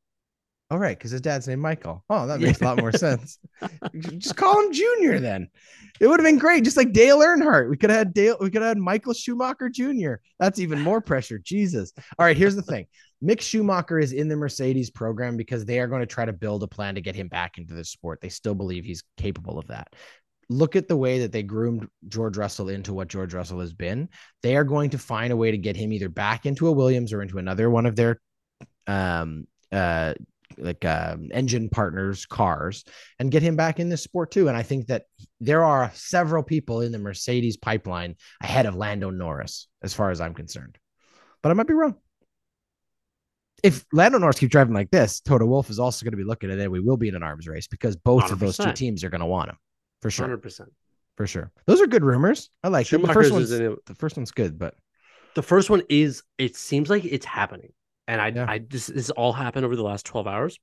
Oh, 0.72 0.78
right, 0.78 0.97
because 0.97 1.12
his 1.12 1.22
dad's 1.22 1.47
named 1.47 1.62
Michael. 1.62 2.03
Oh, 2.10 2.26
that 2.26 2.39
makes 2.39 2.60
a 2.60 2.64
lot 2.64 2.80
more 2.80 2.91
sense. 2.91 3.38
Just 3.99 4.36
call 4.36 4.60
him 4.60 4.74
Junior 4.74 5.20
then. 5.20 5.47
It 5.99 6.08
would 6.08 6.20
have 6.20 6.26
been 6.26 6.39
great, 6.39 6.64
just 6.64 6.76
like 6.76 6.91
Dale 6.91 7.20
Earnhardt. 7.20 7.70
We 7.70 7.78
could 7.78 7.91
have 7.91 7.99
had 7.99 8.14
Dale. 8.16 8.38
We 8.41 8.49
could 8.49 8.64
have 8.64 8.70
had 8.70 8.78
Michael 8.80 9.14
Schumacher 9.14 9.70
Jr. 9.70 10.16
That's 10.39 10.58
even 10.58 10.82
more 10.82 11.01
pressure. 11.01 11.38
Jesus. 11.38 11.93
All 12.18 12.26
right, 12.26 12.36
here's 12.36 12.56
the 12.56 12.64
thing: 12.64 12.88
Mick 13.24 13.41
Schumacher 13.41 13.99
is 13.99 14.12
in 14.12 14.28
the 14.28 14.36
Mercedes 14.36 14.89
program 14.89 15.38
because 15.38 15.66
they 15.66 15.80
are 15.80 15.88
going 15.88 16.01
to 16.01 16.08
try 16.08 16.26
to 16.26 16.34
build 16.34 16.64
a 16.64 16.68
plan 16.68 16.95
to 16.95 17.01
get 17.01 17.16
him 17.16 17.28
back 17.28 17.60
into 17.60 17.76
the 17.76 17.86
sport. 17.86 18.20
They 18.20 18.30
still 18.30 18.56
believe 18.56 18.86
he's 18.86 19.03
capable 19.18 19.60
of 19.60 19.68
that. 19.68 19.93
Look 20.50 20.76
at 20.76 20.88
the 20.88 20.98
way 20.98 21.20
that 21.20 21.32
they 21.32 21.43
groomed 21.43 21.88
George 22.08 22.38
Russell 22.38 22.70
into 22.70 22.93
what 22.93 23.08
George 23.08 23.34
Russell 23.34 23.60
has 23.62 23.74
been. 23.74 24.10
They 24.43 24.56
are 24.56 24.64
going 24.64 24.91
to 24.91 24.98
find 24.98 25.34
a 25.34 25.38
way 25.38 25.52
to 25.52 25.58
get 25.58 25.76
him 25.76 25.91
either 25.91 26.10
back 26.10 26.46
into 26.46 26.68
a 26.68 26.72
Williams 26.72 27.14
or 27.14 27.22
into 27.22 27.38
another 27.38 27.70
one 27.70 27.86
of 27.86 27.96
their 27.96 28.22
um 28.88 29.48
uh 29.72 30.14
like 30.58 30.86
uh, 30.86 31.18
engine 31.32 31.70
partners 31.70 32.26
cars 32.26 32.84
and 33.20 33.32
get 33.32 33.41
him 33.41 33.56
back 33.56 33.80
in 33.80 33.89
this 33.89 34.04
sport 34.04 34.32
too 34.32 34.48
and 34.48 34.56
i 34.56 34.64
think 34.64 34.88
that 34.88 35.04
there 35.39 35.64
are 35.64 35.91
several 35.93 36.43
people 36.43 36.82
in 36.82 36.91
the 36.91 37.00
mercedes 37.00 37.58
pipeline 37.58 38.16
ahead 38.41 38.66
of 38.66 38.76
lando 38.76 39.10
norris 39.10 39.68
as 39.84 39.93
far 39.93 40.12
as 40.12 40.22
i'm 40.22 40.34
concerned 40.34 40.78
but 41.41 41.50
i 41.50 41.54
might 41.54 41.68
be 41.68 41.74
wrong 41.74 41.96
if 43.64 43.86
lando 43.91 44.18
norris 44.18 44.39
keeps 44.39 44.52
driving 44.52 44.74
like 44.74 44.91
this 44.91 45.20
toto 45.22 45.46
wolff 45.46 45.70
is 45.70 45.80
also 45.80 46.04
going 46.04 46.12
to 46.12 46.18
be 46.18 46.24
looking 46.24 46.52
at 46.52 46.60
it 46.60 46.72
we 46.72 46.80
will 46.80 46.98
be 46.98 47.10
in 47.10 47.16
an 47.16 47.24
arms 47.24 47.48
race 47.48 47.68
because 47.68 47.96
both 47.96 48.26
100%. 48.26 48.32
of 48.32 48.39
those 48.39 48.58
two 48.58 48.72
teams 48.74 49.04
are 49.04 49.10
going 49.10 49.22
to 49.22 49.26
want 49.26 49.50
him 49.50 49.58
for 50.06 50.12
sure 50.12 50.38
100% 50.38 50.62
for 51.18 51.28
sure 51.28 51.51
those 51.66 51.82
are 51.82 51.88
good 51.88 52.03
rumors 52.03 52.49
i 52.64 52.68
like 52.68 52.88
them. 52.89 53.01
the 53.01 53.14
first 53.14 53.32
one's 53.32 53.49
the 53.49 53.95
first 53.97 54.18
one's 54.18 54.32
good 54.32 54.60
but 54.60 54.76
the 55.36 55.43
first 55.43 55.70
one 55.70 55.84
is 55.89 56.24
it 56.38 56.56
seems 56.56 56.89
like 56.89 57.06
it's 57.06 57.26
happening 57.26 57.72
and 58.08 58.22
I, 58.22 58.28
yeah. 58.30 58.45
I 58.47 58.60
this 58.60 58.88
this 58.88 59.10
all 59.12 59.34
happened 59.34 59.66
over 59.66 59.76
the 59.76 59.84
last 59.84 60.06
twelve 60.06 60.28
hours, 60.28 60.60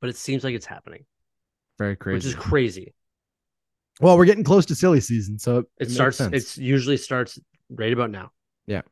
but 0.00 0.10
it 0.10 0.16
seems 0.16 0.44
like 0.44 0.54
it's 0.54 0.66
happening. 0.66 1.04
Very 1.78 1.96
crazy, 1.96 2.14
which 2.14 2.24
is 2.24 2.34
crazy. 2.34 2.94
Well, 4.00 4.16
we're 4.16 4.26
getting 4.26 4.44
close 4.44 4.66
to 4.66 4.74
silly 4.74 5.00
season, 5.00 5.38
so 5.38 5.58
it, 5.58 5.66
it 5.80 5.90
starts. 5.90 6.20
It 6.20 6.56
usually 6.56 6.96
starts 6.96 7.38
right 7.68 7.92
about 7.92 8.10
now. 8.10 8.30
Yeah. 8.66 8.82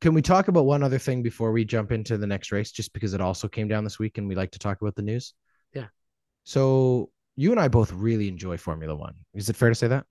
Can 0.00 0.14
we 0.14 0.22
talk 0.22 0.48
about 0.48 0.66
one 0.66 0.82
other 0.82 0.98
thing 0.98 1.22
before 1.22 1.52
we 1.52 1.64
jump 1.64 1.90
into 1.90 2.18
the 2.18 2.26
next 2.26 2.52
race? 2.52 2.72
Just 2.72 2.92
because 2.92 3.14
it 3.14 3.20
also 3.20 3.48
came 3.48 3.68
down 3.68 3.84
this 3.84 3.98
week, 3.98 4.18
and 4.18 4.28
we 4.28 4.34
like 4.34 4.52
to 4.52 4.58
talk 4.58 4.80
about 4.80 4.94
the 4.94 5.02
news. 5.02 5.34
Yeah. 5.74 5.86
So 6.44 7.10
you 7.36 7.50
and 7.50 7.60
I 7.60 7.68
both 7.68 7.92
really 7.92 8.28
enjoy 8.28 8.56
Formula 8.56 8.94
One. 8.94 9.14
Is 9.34 9.48
it 9.48 9.56
fair 9.56 9.68
to 9.68 9.74
say 9.74 9.88
that? 9.88 10.06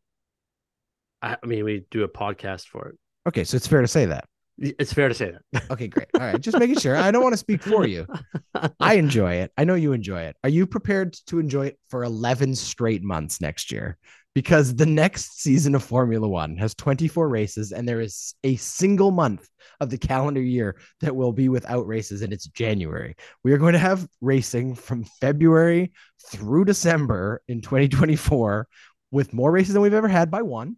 I 1.21 1.37
mean, 1.45 1.63
we 1.63 1.85
do 1.89 2.03
a 2.03 2.09
podcast 2.09 2.67
for 2.67 2.89
it. 2.89 2.95
Okay, 3.27 3.45
so 3.45 3.55
it's 3.55 3.67
fair 3.67 3.81
to 3.81 3.87
say 3.87 4.05
that. 4.05 4.25
It's 4.57 4.93
fair 4.93 5.07
to 5.07 5.15
say 5.15 5.31
that. 5.31 5.63
Okay, 5.71 5.87
great. 5.87 6.07
All 6.13 6.21
right. 6.21 6.39
Just 6.39 6.59
making 6.59 6.77
sure. 6.77 6.95
I 6.95 7.09
don't 7.09 7.23
want 7.23 7.33
to 7.33 7.37
speak 7.37 7.63
for 7.63 7.87
you. 7.87 8.05
I 8.79 8.95
enjoy 8.95 9.35
it. 9.35 9.51
I 9.57 9.63
know 9.63 9.75
you 9.75 9.93
enjoy 9.93 10.21
it. 10.21 10.35
Are 10.43 10.49
you 10.49 10.67
prepared 10.67 11.13
to 11.27 11.39
enjoy 11.39 11.67
it 11.67 11.79
for 11.89 12.03
11 12.03 12.55
straight 12.55 13.03
months 13.03 13.41
next 13.41 13.71
year? 13.71 13.97
Because 14.35 14.75
the 14.75 14.85
next 14.85 15.41
season 15.41 15.75
of 15.75 15.83
Formula 15.83 16.27
One 16.27 16.57
has 16.57 16.73
24 16.73 17.29
races, 17.29 17.71
and 17.71 17.87
there 17.87 18.01
is 18.01 18.33
a 18.43 18.55
single 18.55 19.11
month 19.11 19.47
of 19.79 19.91
the 19.91 19.97
calendar 19.97 20.41
year 20.41 20.75
that 21.01 21.15
will 21.15 21.31
be 21.31 21.49
without 21.49 21.85
races, 21.85 22.23
and 22.23 22.33
it's 22.33 22.47
January. 22.47 23.15
We 23.43 23.53
are 23.53 23.59
going 23.59 23.73
to 23.73 23.79
have 23.79 24.07
racing 24.21 24.75
from 24.75 25.03
February 25.21 25.91
through 26.31 26.65
December 26.65 27.41
in 27.47 27.61
2024 27.61 28.67
with 29.11 29.33
more 29.33 29.51
races 29.51 29.73
than 29.73 29.83
we've 29.83 29.93
ever 29.93 30.07
had 30.07 30.31
by 30.31 30.41
one. 30.41 30.77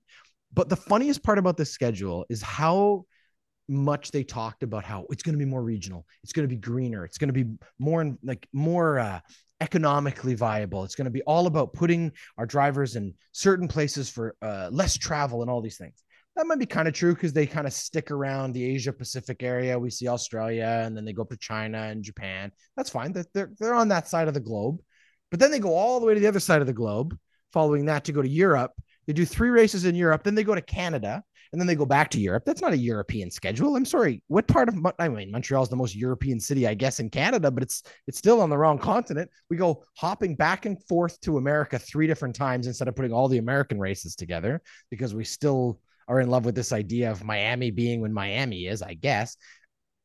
But 0.54 0.70
the 0.70 0.76
funniest 0.76 1.24
part 1.24 1.38
about 1.38 1.58
this 1.58 1.72
schedule 1.72 2.26
is 2.30 2.42
how 2.42 3.06
much 3.68 4.12
they 4.12 4.24
talked 4.24 4.64
about 4.64 4.84
how 4.84 5.06
it's 5.10 5.24
going 5.24 5.34
to 5.34 5.40
be 5.44 5.50
more 5.50 5.64
regional 5.64 6.06
it's 6.24 6.34
going 6.34 6.48
to 6.48 6.54
be 6.54 6.60
greener 6.60 7.04
it's 7.04 7.18
going 7.18 7.34
to 7.34 7.34
be 7.34 7.50
more 7.80 8.16
like 8.24 8.48
more 8.54 9.00
uh, 9.00 9.20
economically 9.62 10.36
viable. 10.36 10.84
It's 10.84 10.96
going 10.96 11.06
to 11.06 11.12
be 11.12 11.22
all 11.24 11.48
about 11.48 11.74
putting 11.74 12.12
our 12.38 12.46
drivers 12.46 12.96
in 12.96 13.14
certain 13.32 13.68
places 13.68 14.10
for 14.10 14.36
uh, 14.42 14.70
less 14.72 14.98
travel 14.98 15.42
and 15.42 15.50
all 15.50 15.62
these 15.62 15.78
things. 15.78 16.04
That 16.36 16.48
might 16.48 16.60
be 16.60 16.66
kind 16.66 16.88
of 16.88 16.94
true 16.94 17.14
because 17.14 17.32
they 17.32 17.46
kind 17.46 17.66
of 17.66 17.72
stick 17.72 18.12
around 18.12 18.52
the 18.52 18.64
asia 18.64 18.92
pacific 18.92 19.42
area. 19.42 19.80
We 19.80 19.90
see 19.90 20.10
australia 20.10 20.82
and 20.84 20.96
then 20.96 21.06
they 21.06 21.14
go 21.14 21.22
up 21.22 21.30
to 21.30 21.38
china 21.38 21.84
and 21.84 22.04
japan. 22.04 22.52
That's 22.76 22.90
fine. 22.90 23.14
They're, 23.34 23.52
they're 23.58 23.74
on 23.74 23.88
that 23.88 24.10
side 24.10 24.28
of 24.28 24.34
the 24.34 24.42
globe. 24.42 24.82
But 25.32 25.40
then 25.40 25.50
they 25.50 25.60
go 25.60 25.74
all 25.74 26.00
the 26.00 26.06
way 26.06 26.14
to 26.14 26.20
the 26.20 26.28
other 26.28 26.42
side 26.42 26.60
of 26.60 26.68
the 26.68 26.74
globe 26.74 27.18
following 27.54 27.86
that 27.86 28.04
to 28.06 28.12
go 28.12 28.22
to 28.22 28.28
europe. 28.28 28.74
They 29.08 29.14
do 29.14 29.24
three 29.24 29.50
races 29.50 29.86
in 29.86 29.96
europe 29.96 30.24
then 30.24 30.36
they 30.36 30.44
go 30.44 30.56
to 30.56 30.62
canada 30.62 31.24
and 31.52 31.60
then 31.60 31.68
they 31.68 31.76
go 31.76 31.86
back 31.86 32.10
to 32.12 32.20
Europe. 32.20 32.44
That's 32.46 32.62
not 32.62 32.74
a 32.74 32.78
European 32.78 33.32
schedule. 33.32 33.76
I'm 33.76 33.86
sorry. 33.86 34.22
What 34.28 34.48
part 34.48 34.70
of 34.70 34.76
I 35.00 35.08
mean 35.08 35.32
Montreal 35.32 35.64
is 35.64 35.70
the 35.70 35.76
most 35.76 35.96
European 35.96 36.40
city, 36.40 36.68
I 36.68 36.74
guess, 36.74 37.00
in 37.00 37.10
Canada, 37.10 37.52
but 37.52 37.64
it's 37.64 37.84
it's 38.08 38.18
still 38.18 38.42
on 38.42 38.50
the 38.50 38.58
wrong 38.58 38.78
continent. 38.78 39.30
We 39.50 39.58
go 39.58 39.84
hopping 39.96 40.36
back 40.36 40.66
and 40.66 40.84
forth 40.86 41.20
to 41.22 41.38
America 41.38 41.80
three 41.80 42.08
different 42.08 42.36
times 42.36 42.68
instead 42.68 42.88
of 42.88 42.96
putting 42.96 43.14
all 43.14 43.28
the 43.28 43.38
American 43.38 43.80
races 43.80 44.16
together 44.16 44.62
because 44.90 45.14
we 45.14 45.24
still 45.24 45.80
are 46.08 46.20
in 46.20 46.30
love 46.30 46.46
with 46.46 46.56
this 46.56 46.72
idea 46.72 47.12
of 47.12 47.24
Miami 47.24 47.72
being 47.72 48.02
when 48.02 48.14
Miami 48.14 48.68
is, 48.68 48.82
I 48.82 48.94
guess. 48.94 49.38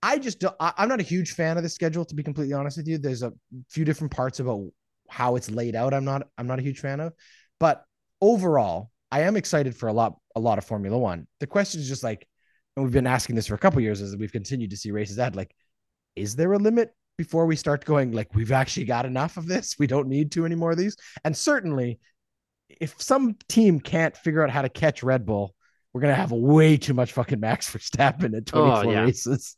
I 0.03 0.19
just 0.19 0.43
I, 0.45 0.73
I'm 0.79 0.89
not 0.89 1.01
a 1.01 1.05
huge 1.05 1.33
fan 1.33 1.57
of 1.57 1.63
the 1.63 1.69
schedule 1.69 2.05
to 2.07 2.15
be 2.15 2.23
completely 2.23 2.55
honest 2.55 2.79
with 2.79 2.89
you. 2.89 2.99
There's 2.99 3.23
a 3.23 3.33
few 3.69 3.85
different 3.85 4.13
parts 4.13 4.41
about 4.41 4.69
how 5.09 5.37
it's 5.37 5.51
laid 5.51 5.77
out. 5.77 5.93
I'm 5.93 6.05
not 6.05 6.29
I'm 6.39 6.47
not 6.47 6.59
a 6.59 6.63
huge 6.63 6.81
fan 6.81 7.01
of, 7.01 7.13
but 7.59 7.85
overall, 8.21 8.91
I 9.11 9.23
am 9.23 9.37
excited 9.37 9.77
for 9.77 9.89
a 9.89 9.93
lot 9.93 10.17
a 10.37 10.41
lot 10.41 10.59
of 10.59 10.65
Formula 10.65 10.97
One. 10.97 11.27
The 11.41 11.47
question 11.47 11.81
is 11.81 11.89
just 11.89 12.05
like, 12.05 12.27
and 12.77 12.85
we've 12.85 12.93
been 12.93 13.07
asking 13.07 13.37
this 13.37 13.47
for 13.47 13.55
a 13.55 13.59
couple 13.59 13.81
years 13.81 14.01
as 14.01 14.17
we've 14.17 14.33
continued 14.33 14.71
to 14.71 14.77
see 14.77 14.91
races 14.91 15.19
ahead. 15.19 15.37
Like, 15.37 15.55
is 16.17 16.37
there 16.37 16.53
a 16.53 16.59
limit 16.59 16.95
before 17.19 17.47
we 17.47 17.57
start 17.57 17.85
going 17.85 18.13
like 18.13 18.35
we've 18.35 18.53
actually 18.53 18.87
got 18.87 19.07
enough 19.07 19.37
of 19.37 19.47
this? 19.47 19.77
We 19.79 19.87
don't 19.87 20.09
need 20.09 20.33
to 20.33 20.45
anymore 20.45 20.73
of 20.73 20.79
these. 20.79 20.97
And 21.25 21.37
certainly, 21.37 21.99
if 22.69 23.01
some 23.01 23.37
team 23.49 23.81
can't 23.81 24.17
figure 24.17 24.43
out 24.43 24.51
how 24.51 24.63
to 24.63 24.69
catch 24.69 25.03
Red 25.03 25.27
Bull, 25.27 25.55
we're 25.93 26.01
gonna 26.01 26.15
have 26.15 26.33
way 26.33 26.77
too 26.77 26.95
much 26.95 27.13
fucking 27.13 27.41
Max 27.41 27.69
Verstappen 27.71 28.37
at 28.37 28.47
24 28.47 28.77
oh, 28.77 28.91
yeah. 28.91 29.03
races. 29.03 29.57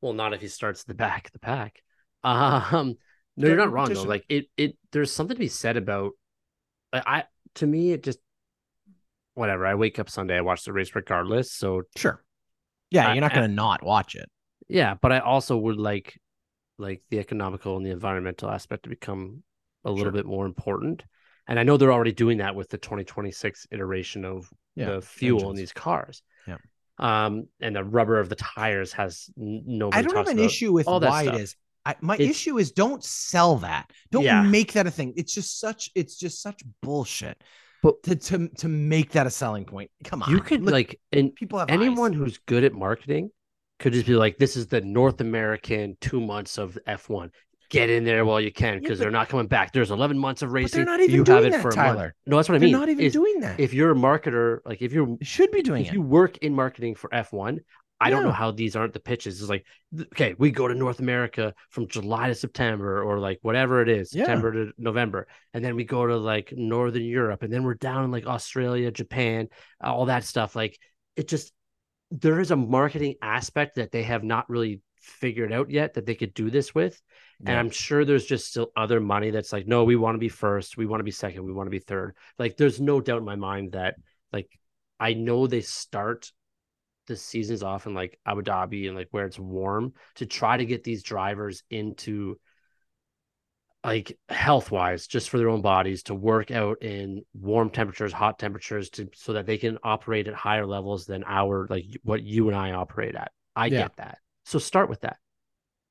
Well, 0.00 0.14
not 0.14 0.32
if 0.32 0.40
he 0.40 0.48
starts 0.48 0.84
the 0.84 0.94
back 0.94 1.26
of 1.26 1.32
the 1.32 1.38
pack. 1.38 1.80
Um, 2.22 2.96
no, 3.36 3.48
you're 3.48 3.56
not 3.56 3.72
wrong 3.72 3.92
though. 3.92 4.02
Like 4.02 4.24
it, 4.28 4.46
it. 4.56 4.76
There's 4.92 5.12
something 5.12 5.34
to 5.34 5.38
be 5.38 5.48
said 5.48 5.76
about. 5.76 6.12
I 6.92 7.24
to 7.56 7.66
me, 7.66 7.92
it 7.92 8.02
just 8.02 8.18
whatever. 9.34 9.66
I 9.66 9.74
wake 9.74 9.98
up 9.98 10.08
Sunday, 10.08 10.36
I 10.36 10.40
watch 10.40 10.64
the 10.64 10.72
race 10.72 10.94
regardless. 10.94 11.52
So 11.52 11.82
sure, 11.96 12.22
yeah, 12.90 13.12
you're 13.12 13.20
not 13.20 13.34
going 13.34 13.48
to 13.48 13.54
not 13.54 13.82
watch 13.82 14.14
it. 14.14 14.28
Yeah, 14.68 14.94
but 15.00 15.12
I 15.12 15.20
also 15.20 15.56
would 15.56 15.76
like 15.76 16.18
like 16.78 17.02
the 17.10 17.18
economical 17.18 17.76
and 17.76 17.86
the 17.86 17.90
environmental 17.90 18.50
aspect 18.50 18.84
to 18.84 18.88
become 18.88 19.42
a 19.84 19.90
little 19.90 20.06
sure. 20.06 20.12
bit 20.12 20.26
more 20.26 20.46
important. 20.46 21.04
And 21.46 21.58
I 21.58 21.62
know 21.62 21.76
they're 21.76 21.92
already 21.92 22.12
doing 22.12 22.38
that 22.38 22.54
with 22.54 22.70
the 22.70 22.78
2026 22.78 23.66
iteration 23.70 24.24
of 24.24 24.48
yeah, 24.74 24.86
the 24.86 25.02
fuel 25.02 25.40
engines. 25.40 25.50
in 25.50 25.56
these 25.56 25.72
cars. 25.72 26.22
Yeah. 26.46 26.56
Um, 26.98 27.48
and 27.60 27.76
the 27.76 27.84
rubber 27.84 28.18
of 28.18 28.28
the 28.28 28.36
tires 28.36 28.92
has 28.94 29.28
no. 29.36 29.90
I 29.92 30.02
don't 30.02 30.16
have 30.16 30.28
an 30.28 30.38
issue 30.38 30.72
with 30.72 30.88
all 30.88 31.00
why 31.00 31.24
it 31.24 31.34
is. 31.34 31.56
I, 31.84 31.96
my 32.00 32.14
it's, 32.14 32.30
issue 32.30 32.58
is 32.58 32.72
don't 32.72 33.04
sell 33.04 33.56
that. 33.56 33.90
Don't 34.10 34.24
yeah. 34.24 34.42
make 34.42 34.72
that 34.72 34.86
a 34.86 34.90
thing. 34.90 35.12
It's 35.16 35.34
just 35.34 35.60
such. 35.60 35.90
It's 35.94 36.16
just 36.16 36.40
such 36.40 36.62
bullshit. 36.82 37.42
But 37.84 38.02
to, 38.04 38.16
to 38.16 38.48
to 38.48 38.68
make 38.68 39.12
that 39.12 39.26
a 39.26 39.30
selling 39.30 39.66
point, 39.66 39.90
come 40.04 40.22
on. 40.22 40.30
You 40.30 40.40
could 40.40 40.62
Look, 40.62 40.72
like 40.72 40.98
and 41.12 41.34
people 41.34 41.58
have 41.58 41.68
anyone 41.68 42.12
eyes. 42.12 42.18
who's 42.18 42.38
good 42.38 42.64
at 42.64 42.72
marketing 42.72 43.30
could 43.78 43.92
just 43.92 44.06
be 44.06 44.14
like, 44.14 44.38
this 44.38 44.56
is 44.56 44.68
the 44.68 44.80
North 44.80 45.20
American 45.20 45.98
two 46.00 46.18
months 46.18 46.56
of 46.56 46.78
F1. 46.88 47.28
Get 47.68 47.90
in 47.90 48.04
there 48.04 48.24
while 48.24 48.40
you 48.40 48.50
can 48.50 48.78
because 48.78 48.98
yeah, 48.98 49.04
they're 49.04 49.10
not 49.10 49.28
coming 49.28 49.48
back. 49.48 49.74
There's 49.74 49.90
11 49.90 50.18
months 50.18 50.40
of 50.40 50.52
racing. 50.52 50.78
they're 50.78 50.86
not 50.86 51.00
even 51.00 51.14
you 51.14 51.24
doing 51.24 51.36
have 51.36 51.44
it 51.44 51.52
that, 51.52 51.60
for 51.60 51.72
Tyler. 51.72 52.14
No, 52.24 52.36
that's 52.36 52.48
what 52.48 52.54
I 52.54 52.58
mean. 52.58 52.72
They're 52.72 52.80
not 52.80 52.88
even 52.88 53.10
doing 53.10 53.40
that. 53.40 53.60
If 53.60 53.74
you're 53.74 53.90
a 53.90 53.94
marketer, 53.94 54.60
like 54.64 54.80
if 54.80 54.94
you're 54.94 55.18
should 55.20 55.50
be 55.50 55.60
doing 55.60 55.82
if 55.82 55.88
it. 55.88 55.92
you 55.92 56.00
work 56.00 56.38
in 56.38 56.54
marketing 56.54 56.94
for 56.94 57.10
F1, 57.10 57.58
I 58.00 58.10
don't 58.10 58.22
know 58.22 58.32
how 58.32 58.50
these 58.50 58.76
aren't 58.76 58.92
the 58.92 59.00
pitches. 59.00 59.40
It's 59.40 59.48
like, 59.48 59.64
okay, 60.12 60.34
we 60.36 60.50
go 60.50 60.68
to 60.68 60.74
North 60.74 60.98
America 60.98 61.54
from 61.70 61.88
July 61.88 62.28
to 62.28 62.34
September 62.34 63.02
or 63.02 63.18
like 63.18 63.38
whatever 63.40 63.80
it 63.80 63.88
is, 63.88 64.14
yeah. 64.14 64.24
September 64.24 64.52
to 64.52 64.72
November. 64.76 65.26
And 65.54 65.64
then 65.64 65.74
we 65.74 65.84
go 65.84 66.06
to 66.06 66.16
like 66.16 66.52
Northern 66.54 67.04
Europe 67.04 67.42
and 67.42 67.52
then 67.52 67.62
we're 67.62 67.74
down 67.74 68.04
in 68.04 68.10
like 68.10 68.26
Australia, 68.26 68.90
Japan, 68.90 69.48
all 69.80 70.06
that 70.06 70.24
stuff. 70.24 70.54
Like 70.54 70.78
it 71.16 71.28
just, 71.28 71.52
there 72.10 72.40
is 72.40 72.50
a 72.50 72.56
marketing 72.56 73.14
aspect 73.22 73.76
that 73.76 73.90
they 73.90 74.02
have 74.02 74.22
not 74.22 74.50
really 74.50 74.82
figured 75.00 75.52
out 75.52 75.70
yet 75.70 75.94
that 75.94 76.04
they 76.04 76.14
could 76.14 76.34
do 76.34 76.50
this 76.50 76.74
with. 76.74 77.00
Yeah. 77.40 77.50
And 77.50 77.58
I'm 77.58 77.70
sure 77.70 78.04
there's 78.04 78.26
just 78.26 78.48
still 78.48 78.70
other 78.76 79.00
money 79.00 79.30
that's 79.30 79.52
like, 79.52 79.66
no, 79.66 79.84
we 79.84 79.96
want 79.96 80.14
to 80.14 80.20
be 80.20 80.28
first. 80.28 80.76
We 80.76 80.86
want 80.86 81.00
to 81.00 81.04
be 81.04 81.10
second. 81.10 81.44
We 81.44 81.52
want 81.52 81.68
to 81.68 81.70
be 81.70 81.78
third. 81.78 82.16
Like 82.38 82.56
there's 82.56 82.80
no 82.80 83.00
doubt 83.00 83.18
in 83.18 83.24
my 83.24 83.36
mind 83.36 83.72
that 83.72 83.94
like, 84.32 84.50
I 85.00 85.14
know 85.14 85.46
they 85.46 85.60
start 85.60 86.30
the 87.06 87.16
seasons 87.16 87.62
off 87.62 87.86
in 87.86 87.94
like 87.94 88.18
Abu 88.26 88.42
Dhabi 88.42 88.86
and 88.86 88.96
like 88.96 89.08
where 89.10 89.26
it's 89.26 89.38
warm 89.38 89.92
to 90.16 90.26
try 90.26 90.56
to 90.56 90.64
get 90.64 90.84
these 90.84 91.02
drivers 91.02 91.62
into 91.70 92.38
like 93.84 94.18
health 94.28 94.70
wise 94.70 95.06
just 95.06 95.28
for 95.28 95.38
their 95.38 95.50
own 95.50 95.60
bodies 95.60 96.04
to 96.04 96.14
work 96.14 96.50
out 96.50 96.82
in 96.82 97.22
warm 97.34 97.68
temperatures 97.68 98.12
hot 98.12 98.38
temperatures 98.38 98.88
to 98.90 99.08
so 99.14 99.34
that 99.34 99.44
they 99.44 99.58
can 99.58 99.78
operate 99.82 100.26
at 100.26 100.34
higher 100.34 100.66
levels 100.66 101.04
than 101.04 101.22
our 101.26 101.66
like 101.68 101.84
what 102.02 102.22
you 102.22 102.48
and 102.48 102.56
I 102.56 102.72
operate 102.72 103.14
at 103.14 103.30
I 103.54 103.66
yeah. 103.66 103.82
get 103.82 103.96
that 103.96 104.18
so 104.44 104.58
start 104.58 104.88
with 104.88 105.02
that 105.02 105.18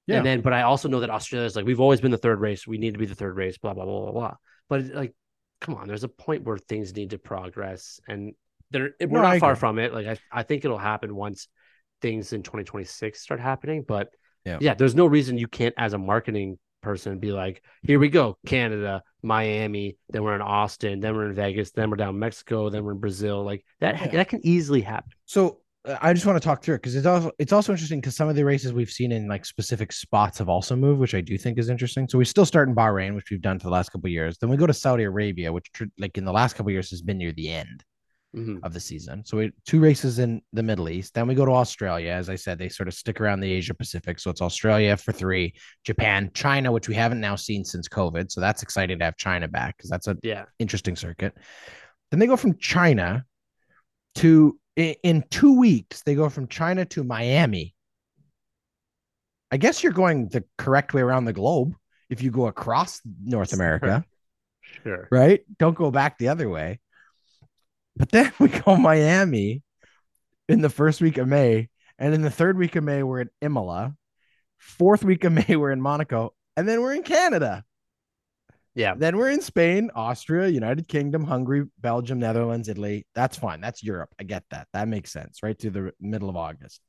Yeah. 0.08 0.18
And 0.18 0.26
then, 0.26 0.42
but 0.42 0.54
I 0.54 0.64
also 0.64 0.90
know 0.90 1.00
that 1.00 1.10
Australia 1.10 1.46
is 1.46 1.56
like, 1.56 1.66
we've 1.66 1.80
always 1.80 2.02
been 2.02 2.12
the 2.12 2.18
third 2.18 2.40
race. 2.42 2.68
We 2.68 2.78
need 2.78 2.94
to 2.94 3.00
be 3.00 3.06
the 3.06 3.16
third 3.16 3.38
race, 3.38 3.58
blah, 3.58 3.74
blah, 3.74 3.86
blah, 3.86 4.02
blah, 4.02 4.12
blah. 4.12 4.36
But 4.70 4.86
like, 4.94 5.14
come 5.62 5.76
on, 5.76 5.88
there's 5.88 6.04
a 6.04 6.10
point 6.10 6.44
where 6.44 6.58
things 6.58 6.94
need 6.94 7.12
to 7.12 7.18
progress. 7.18 8.02
And 8.08 8.34
there, 8.74 8.92
we're 9.00 9.22
no, 9.22 9.30
not 9.30 9.40
far 9.40 9.56
from 9.56 9.80
it. 9.80 9.94
Like, 9.94 10.08
I, 10.08 10.18
I 10.32 10.44
think 10.44 10.66
it'll 10.66 10.78
happen 10.78 11.16
once 11.16 11.48
things 12.02 12.34
in 12.34 12.44
2026 12.44 13.20
start 13.20 13.40
happening. 13.40 13.86
But 13.88 14.10
yeah. 14.46 14.58
yeah, 14.60 14.74
there's 14.74 14.94
no 14.94 15.06
reason 15.06 15.38
you 15.38 15.48
can't, 15.48 15.74
as 15.78 15.94
a 15.94 15.98
marketing 15.98 16.60
person, 16.82 17.18
be 17.18 17.32
like, 17.32 17.64
here 17.82 17.98
we 17.98 18.10
go, 18.10 18.38
Canada, 18.46 19.02
Miami, 19.24 19.98
then 20.10 20.24
we're 20.24 20.36
in 20.36 20.42
Austin, 20.42 21.00
then 21.00 21.16
we're 21.16 21.30
in 21.30 21.34
Vegas, 21.34 21.72
then 21.72 21.90
we're 21.90 21.96
down 21.96 22.20
Mexico, 22.20 22.70
then 22.70 22.84
we're 22.84 22.92
in 22.92 23.00
Brazil. 23.00 23.44
Like 23.44 23.66
that, 23.80 24.00
yeah. 24.00 24.08
that 24.10 24.28
can 24.28 24.46
easily 24.46 24.82
happen. 24.82 25.12
So 25.26 25.62
uh, 25.86 25.98
I 26.02 26.14
just 26.14 26.26
want 26.26 26.40
to 26.40 26.46
talk 26.46 26.62
through 26.62 26.76
it 26.76 26.80
because 26.80 26.96
it's 26.96 27.08
also 27.08 27.32
it's 27.40 27.54
also 27.54 27.72
interesting 27.72 28.02
because 28.02 28.16
some 28.16 28.28
of 28.28 28.36
the 28.36 28.44
races 28.44 28.74
we've 28.74 28.92
seen 28.92 29.12
in 29.12 29.28
like 29.28 29.46
specific 29.46 29.92
spots 29.94 30.38
have 30.38 30.50
also 30.50 30.76
moved, 30.76 31.00
which 31.00 31.16
I 31.16 31.22
do 31.22 31.38
think 31.38 31.58
is 31.58 31.70
interesting. 31.70 32.08
So 32.08 32.18
we 32.18 32.26
still 32.26 32.46
start 32.46 32.68
in 32.68 32.76
Bahrain, 32.76 33.16
which 33.16 33.32
we've 33.32 33.42
done 33.42 33.60
for 33.60 33.66
the 33.66 33.74
last 33.74 33.90
couple 33.90 34.10
years. 34.10 34.38
Then 34.38 34.50
we 34.50 34.58
go 34.58 34.68
to 34.68 34.74
Saudi 34.74 35.04
Arabia, 35.04 35.52
which 35.52 35.72
like 35.98 36.18
in 36.18 36.26
the 36.26 36.34
last 36.34 36.56
couple 36.56 36.72
years 36.72 36.90
has 36.90 37.02
been 37.02 37.18
near 37.18 37.32
the 37.32 37.50
end 37.50 37.84
mm-hmm. 38.36 38.58
of 38.64 38.74
the 38.74 38.80
season. 38.80 39.24
So 39.26 39.38
we 39.38 39.52
two 39.66 39.80
races 39.80 40.20
in 40.20 40.42
the 40.54 40.64
Middle 40.64 40.90
East. 40.90 41.14
Then 41.14 41.28
we 41.28 41.36
go 41.36 41.46
to 41.46 41.52
Australia. 41.52 42.12
As 42.12 42.30
I 42.30 42.36
said, 42.36 42.58
they 42.58 42.70
sort 42.70 42.88
of 42.88 42.94
stick 42.94 43.22
around 43.22 43.40
the 43.40 43.52
Asia 43.52 43.74
Pacific. 43.74 44.20
So 44.20 44.30
it's 44.30 44.42
Australia 44.42 44.98
for 44.98 45.12
three, 45.12 45.54
Japan, 45.84 46.32
China, 46.34 46.72
which 46.72 46.88
we 46.88 46.96
haven't 46.96 47.22
now 47.22 47.36
seen 47.36 47.64
since 47.64 47.88
COVID. 47.88 48.32
So 48.32 48.42
that's 48.42 48.64
exciting 48.64 49.00
to 49.00 49.06
have 49.06 49.18
China 49.18 49.48
back 49.48 49.78
because 49.78 49.90
that's 49.90 50.08
a 50.08 50.18
yeah 50.24 50.46
interesting 50.60 50.96
circuit. 50.96 51.34
Then 52.12 52.20
they 52.20 52.28
go 52.28 52.38
from 52.38 52.58
China 52.58 53.26
to 54.16 54.60
in 54.76 55.24
two 55.30 55.58
weeks, 55.58 56.02
they 56.02 56.16
go 56.16 56.30
from 56.30 56.48
China 56.48 56.86
to 56.86 57.04
Miami. 57.04 57.76
I 59.52 59.58
guess 59.58 59.84
you're 59.84 59.94
going 59.94 60.30
the 60.30 60.44
correct 60.58 60.96
way 60.96 61.02
around 61.02 61.26
the 61.26 61.34
globe 61.34 61.76
if 62.10 62.24
you 62.24 62.32
go 62.32 62.48
across 62.48 63.02
North 63.24 63.54
America. 63.54 64.04
Sure. 64.84 65.08
Right? 65.12 65.42
Don't 65.60 65.76
go 65.76 65.92
back 65.92 66.18
the 66.18 66.30
other 66.30 66.50
way. 66.50 66.80
But 67.96 68.10
then 68.10 68.32
we 68.40 68.50
go 68.50 68.76
Miami 68.76 69.64
in 70.50 70.62
the 70.62 70.70
first 70.70 71.02
week 71.02 71.18
of 71.18 71.28
May. 71.28 71.70
And 72.00 72.14
in 72.14 72.22
the 72.22 72.32
third 72.32 72.58
week 72.58 72.76
of 72.76 72.84
May, 72.84 73.04
we're 73.04 73.22
in 73.22 73.30
Imola. 73.42 73.96
Fourth 74.58 75.04
week 75.04 75.24
of 75.24 75.34
May, 75.34 75.56
we're 75.56 75.72
in 75.72 75.82
Monaco. 75.82 76.34
And 76.58 76.68
then 76.68 76.82
we're 76.82 76.94
in 76.94 77.04
Canada. 77.04 77.64
Yeah. 78.76 78.96
Then 78.98 79.18
we're 79.18 79.30
in 79.30 79.42
Spain, 79.42 79.92
Austria, 79.94 80.48
United 80.48 80.88
Kingdom, 80.88 81.24
Hungary, 81.24 81.66
Belgium, 81.80 82.20
Netherlands, 82.20 82.70
Italy. 82.70 83.06
That's 83.14 83.38
fine. 83.38 83.62
That's 83.62 83.84
Europe. 83.84 84.10
I 84.20 84.24
get 84.24 84.44
that. 84.50 84.68
That 84.74 84.88
makes 84.88 85.12
sense, 85.12 85.44
right? 85.44 85.58
To 85.60 85.70
the 85.70 85.92
middle 86.00 86.30
of 86.30 86.36
August. 86.36 86.82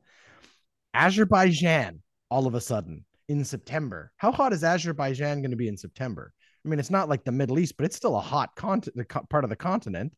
Azerbaijan, 0.95 2.01
all 2.31 2.47
of 2.47 2.55
a 2.55 2.61
sudden 2.61 3.05
in 3.29 3.45
September. 3.45 4.13
How 4.17 4.33
hot 4.33 4.53
is 4.53 4.65
Azerbaijan 4.65 5.43
going 5.43 5.51
to 5.51 5.57
be 5.57 5.69
in 5.69 5.77
September? 5.77 6.33
I 6.65 6.69
mean, 6.69 6.79
it's 6.79 6.91
not 6.91 7.09
like 7.09 7.25
the 7.25 7.33
Middle 7.33 7.59
East, 7.59 7.77
but 7.77 7.85
it's 7.85 7.97
still 7.97 8.17
a 8.17 8.21
hot 8.21 8.55
continent, 8.57 9.09
part 9.29 9.45
of 9.45 9.51
the 9.51 9.57
continent. 9.57 10.15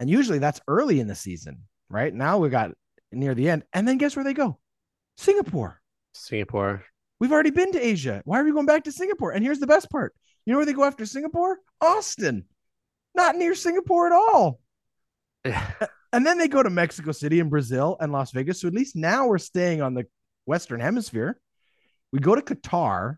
And 0.00 0.10
usually 0.10 0.38
that's 0.38 0.60
early 0.66 1.00
in 1.00 1.06
the 1.06 1.14
season, 1.14 1.62
right? 1.88 2.12
Now 2.12 2.38
we 2.38 2.48
got 2.48 2.72
near 3.12 3.34
the 3.34 3.48
end. 3.48 3.64
And 3.72 3.86
then 3.86 3.98
guess 3.98 4.16
where 4.16 4.24
they 4.24 4.34
go? 4.34 4.58
Singapore. 5.16 5.80
Singapore. 6.14 6.84
We've 7.20 7.32
already 7.32 7.50
been 7.50 7.72
to 7.72 7.80
Asia. 7.80 8.22
Why 8.24 8.40
are 8.40 8.44
we 8.44 8.52
going 8.52 8.66
back 8.66 8.84
to 8.84 8.92
Singapore? 8.92 9.32
And 9.32 9.44
here's 9.44 9.60
the 9.60 9.66
best 9.66 9.90
part 9.90 10.14
you 10.44 10.52
know 10.52 10.58
where 10.58 10.66
they 10.66 10.72
go 10.72 10.84
after 10.84 11.06
Singapore? 11.06 11.58
Austin. 11.80 12.44
Not 13.14 13.36
near 13.36 13.54
Singapore 13.54 14.06
at 14.06 14.12
all. 14.12 14.60
and 15.44 16.26
then 16.26 16.38
they 16.38 16.48
go 16.48 16.62
to 16.62 16.70
Mexico 16.70 17.12
City 17.12 17.40
and 17.40 17.50
Brazil 17.50 17.96
and 18.00 18.12
Las 18.12 18.32
Vegas. 18.32 18.60
So 18.60 18.68
at 18.68 18.74
least 18.74 18.96
now 18.96 19.26
we're 19.26 19.38
staying 19.38 19.82
on 19.82 19.94
the 19.94 20.06
Western 20.46 20.80
Hemisphere. 20.80 21.38
We 22.12 22.18
go 22.18 22.34
to 22.34 22.42
Qatar 22.42 23.16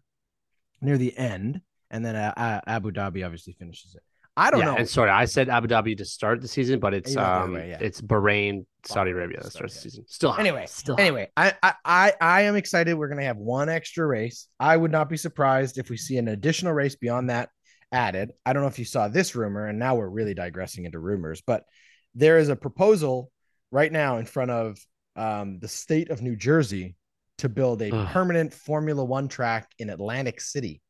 near 0.81 0.99
the 0.99 1.17
end, 1.17 1.61
and 1.91 2.05
then 2.05 2.15
uh, 2.15 2.33
uh 2.37 2.61
Abu 2.67 2.93
Dhabi 2.93 3.25
obviously 3.25 3.55
finishes 3.55 3.95
it. 3.95 4.03
I 4.37 4.51
don't 4.51 4.61
yeah, 4.61 4.67
know. 4.67 4.77
And 4.77 4.89
sorry, 4.89 5.11
I 5.11 5.27
said 5.27 5.49
Abu 5.49 5.69
Dhabi 5.69 5.97
to 5.99 6.05
start 6.05 6.41
the 6.41 6.49
season, 6.49 6.81
but 6.81 6.93
it's 6.93 7.17
um 7.17 7.55
yeah. 7.55 7.79
it's 7.81 8.01
Bahrain, 8.01 8.67
Saudi 8.85 9.13
Arabia 9.13 9.41
that 9.43 9.53
starts 9.53 9.75
the 9.75 9.81
season. 9.81 10.05
Still 10.09 10.35
anyway. 10.35 10.67
Still 10.67 10.97
anyway, 10.99 11.31
I, 11.37 11.55
I 11.85 12.13
I 12.21 12.43
am 12.43 12.57
excited. 12.57 12.95
We're 12.95 13.09
gonna 13.09 13.25
have 13.25 13.37
one 13.37 13.69
extra 13.69 14.05
race. 14.07 14.49
I 14.59 14.77
would 14.77 14.91
not 14.91 15.09
be 15.09 15.17
surprised 15.17 15.79
if 15.79 15.89
we 15.89 15.97
see 15.97 16.17
an 16.17 16.29
additional 16.29 16.73
race 16.73 16.97
beyond 16.97 17.31
that 17.31 17.51
added. 17.93 18.33
I 18.45 18.53
don't 18.53 18.63
know 18.63 18.69
if 18.69 18.79
you 18.79 18.85
saw 18.85 19.07
this 19.07 19.37
rumor, 19.37 19.67
and 19.67 19.79
now 19.79 19.95
we're 19.95 20.09
really 20.09 20.35
digressing 20.35 20.85
into 20.85 20.99
rumors, 20.99 21.41
but 21.47 21.65
there 22.17 22.39
is 22.39 22.49
a 22.49 22.57
proposal 22.57 23.31
right 23.71 23.91
now 23.91 24.19
in 24.19 24.27
front 24.27 24.51
of 24.51 24.79
um, 25.17 25.61
the 25.61 25.69
state 25.69 26.11
of 26.11 26.23
New 26.23 26.35
Jersey 26.35 26.97
to 27.39 27.49
build 27.49 27.83
a 27.83 27.95
Ugh. 27.95 28.09
permanent 28.09 28.53
Formula 28.53 29.05
One 29.05 29.29
track 29.29 29.69
in 29.79 29.91
Atlantic 29.91 30.41
City. 30.41 30.81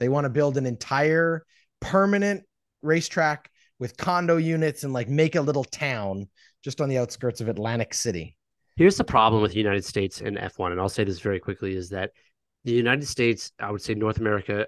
They 0.00 0.08
want 0.08 0.24
to 0.24 0.30
build 0.30 0.56
an 0.56 0.66
entire 0.66 1.44
permanent 1.80 2.44
racetrack 2.82 3.50
with 3.78 3.96
condo 3.96 4.36
units 4.36 4.84
and 4.84 4.92
like 4.92 5.08
make 5.08 5.34
a 5.34 5.40
little 5.40 5.64
town 5.64 6.28
just 6.62 6.80
on 6.80 6.88
the 6.88 6.98
outskirts 6.98 7.40
of 7.40 7.48
Atlantic 7.48 7.94
City. 7.94 8.36
Here's 8.76 8.96
the 8.96 9.04
problem 9.04 9.42
with 9.42 9.52
the 9.52 9.58
United 9.58 9.84
States 9.84 10.20
and 10.20 10.36
F1, 10.36 10.72
and 10.72 10.80
I'll 10.80 10.88
say 10.88 11.04
this 11.04 11.20
very 11.20 11.40
quickly: 11.40 11.74
is 11.74 11.90
that 11.90 12.12
the 12.64 12.72
United 12.72 13.06
States, 13.06 13.52
I 13.58 13.70
would 13.70 13.82
say 13.82 13.94
North 13.94 14.18
America, 14.18 14.66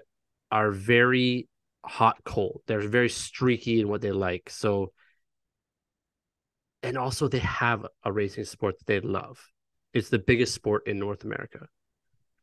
are 0.51 0.71
very 0.71 1.47
hot 1.85 2.17
cold. 2.23 2.61
They're 2.67 2.87
very 2.87 3.09
streaky 3.09 3.81
in 3.81 3.87
what 3.87 4.01
they 4.01 4.11
like. 4.11 4.49
So, 4.49 4.91
and 6.81 6.97
also 6.97 7.27
they 7.27 7.39
have 7.39 7.85
a 8.03 8.11
racing 8.11 8.45
sport 8.45 8.77
that 8.79 8.87
they 8.87 8.99
love. 8.99 9.39
It's 9.93 10.09
the 10.09 10.19
biggest 10.19 10.53
sport 10.53 10.87
in 10.87 10.99
North 10.99 11.23
America, 11.23 11.67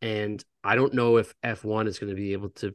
and 0.03 0.45
I 0.65 0.77
don't 0.77 0.95
know 0.95 1.19
if 1.19 1.35
F1 1.45 1.89
is 1.89 1.99
going 1.99 2.11
to 2.11 2.17
be 2.17 2.33
able 2.33 2.51
to 2.51 2.75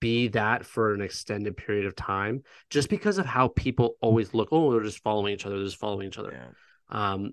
be 0.00 0.28
that 0.28 0.64
for 0.64 0.94
an 0.94 1.00
extended 1.00 1.56
period 1.56 1.86
of 1.86 1.94
time 1.94 2.42
just 2.70 2.88
because 2.88 3.18
of 3.18 3.26
how 3.26 3.48
people 3.48 3.96
always 4.00 4.34
look 4.34 4.48
oh 4.52 4.72
they're 4.72 4.82
just 4.82 5.02
following 5.02 5.32
each 5.32 5.46
other 5.46 5.56
they're 5.56 5.66
just 5.66 5.78
following 5.78 6.06
each 6.06 6.18
other 6.18 6.32
yeah. 6.32 7.12
um 7.12 7.32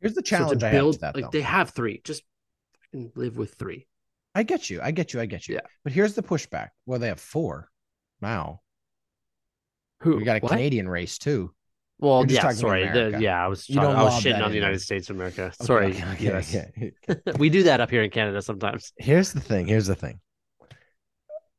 here's 0.00 0.14
the 0.14 0.22
challenge 0.22 0.60
so 0.60 0.70
build, 0.70 1.00
that, 1.00 1.14
like 1.14 1.24
though. 1.24 1.30
they 1.32 1.40
have 1.40 1.70
three 1.70 2.00
just 2.04 2.22
live 3.14 3.36
with 3.36 3.54
three 3.54 3.86
i 4.34 4.42
get 4.42 4.68
you 4.70 4.80
i 4.82 4.90
get 4.90 5.12
you 5.12 5.20
i 5.20 5.26
get 5.26 5.48
you 5.48 5.54
yeah. 5.54 5.60
but 5.84 5.92
here's 5.92 6.14
the 6.14 6.22
pushback 6.22 6.68
well 6.86 6.98
they 6.98 7.08
have 7.08 7.20
four 7.20 7.68
now 8.20 8.60
who 10.00 10.16
we 10.16 10.24
got 10.24 10.36
a 10.36 10.40
what? 10.40 10.50
canadian 10.50 10.88
race 10.88 11.18
too 11.18 11.52
well, 11.98 12.26
yeah, 12.26 12.50
sorry. 12.50 12.88
The, 12.88 13.16
yeah, 13.20 13.44
I 13.44 13.46
was 13.46 13.64
talking, 13.64 13.96
I 13.96 14.02
was 14.02 14.14
shitting 14.14 14.42
on 14.42 14.50
the 14.50 14.56
United 14.56 14.80
States 14.80 15.08
of 15.08 15.14
America. 15.14 15.44
Okay, 15.44 15.64
sorry. 15.64 15.86
Okay, 15.92 16.04
okay, 16.10 16.24
yes. 16.24 16.56
okay. 16.56 16.92
we 17.38 17.48
do 17.48 17.62
that 17.62 17.80
up 17.80 17.90
here 17.90 18.02
in 18.02 18.10
Canada 18.10 18.42
sometimes. 18.42 18.92
Here's 18.96 19.32
the 19.32 19.38
thing. 19.38 19.68
Here's 19.68 19.86
the 19.86 19.94
thing 19.94 20.18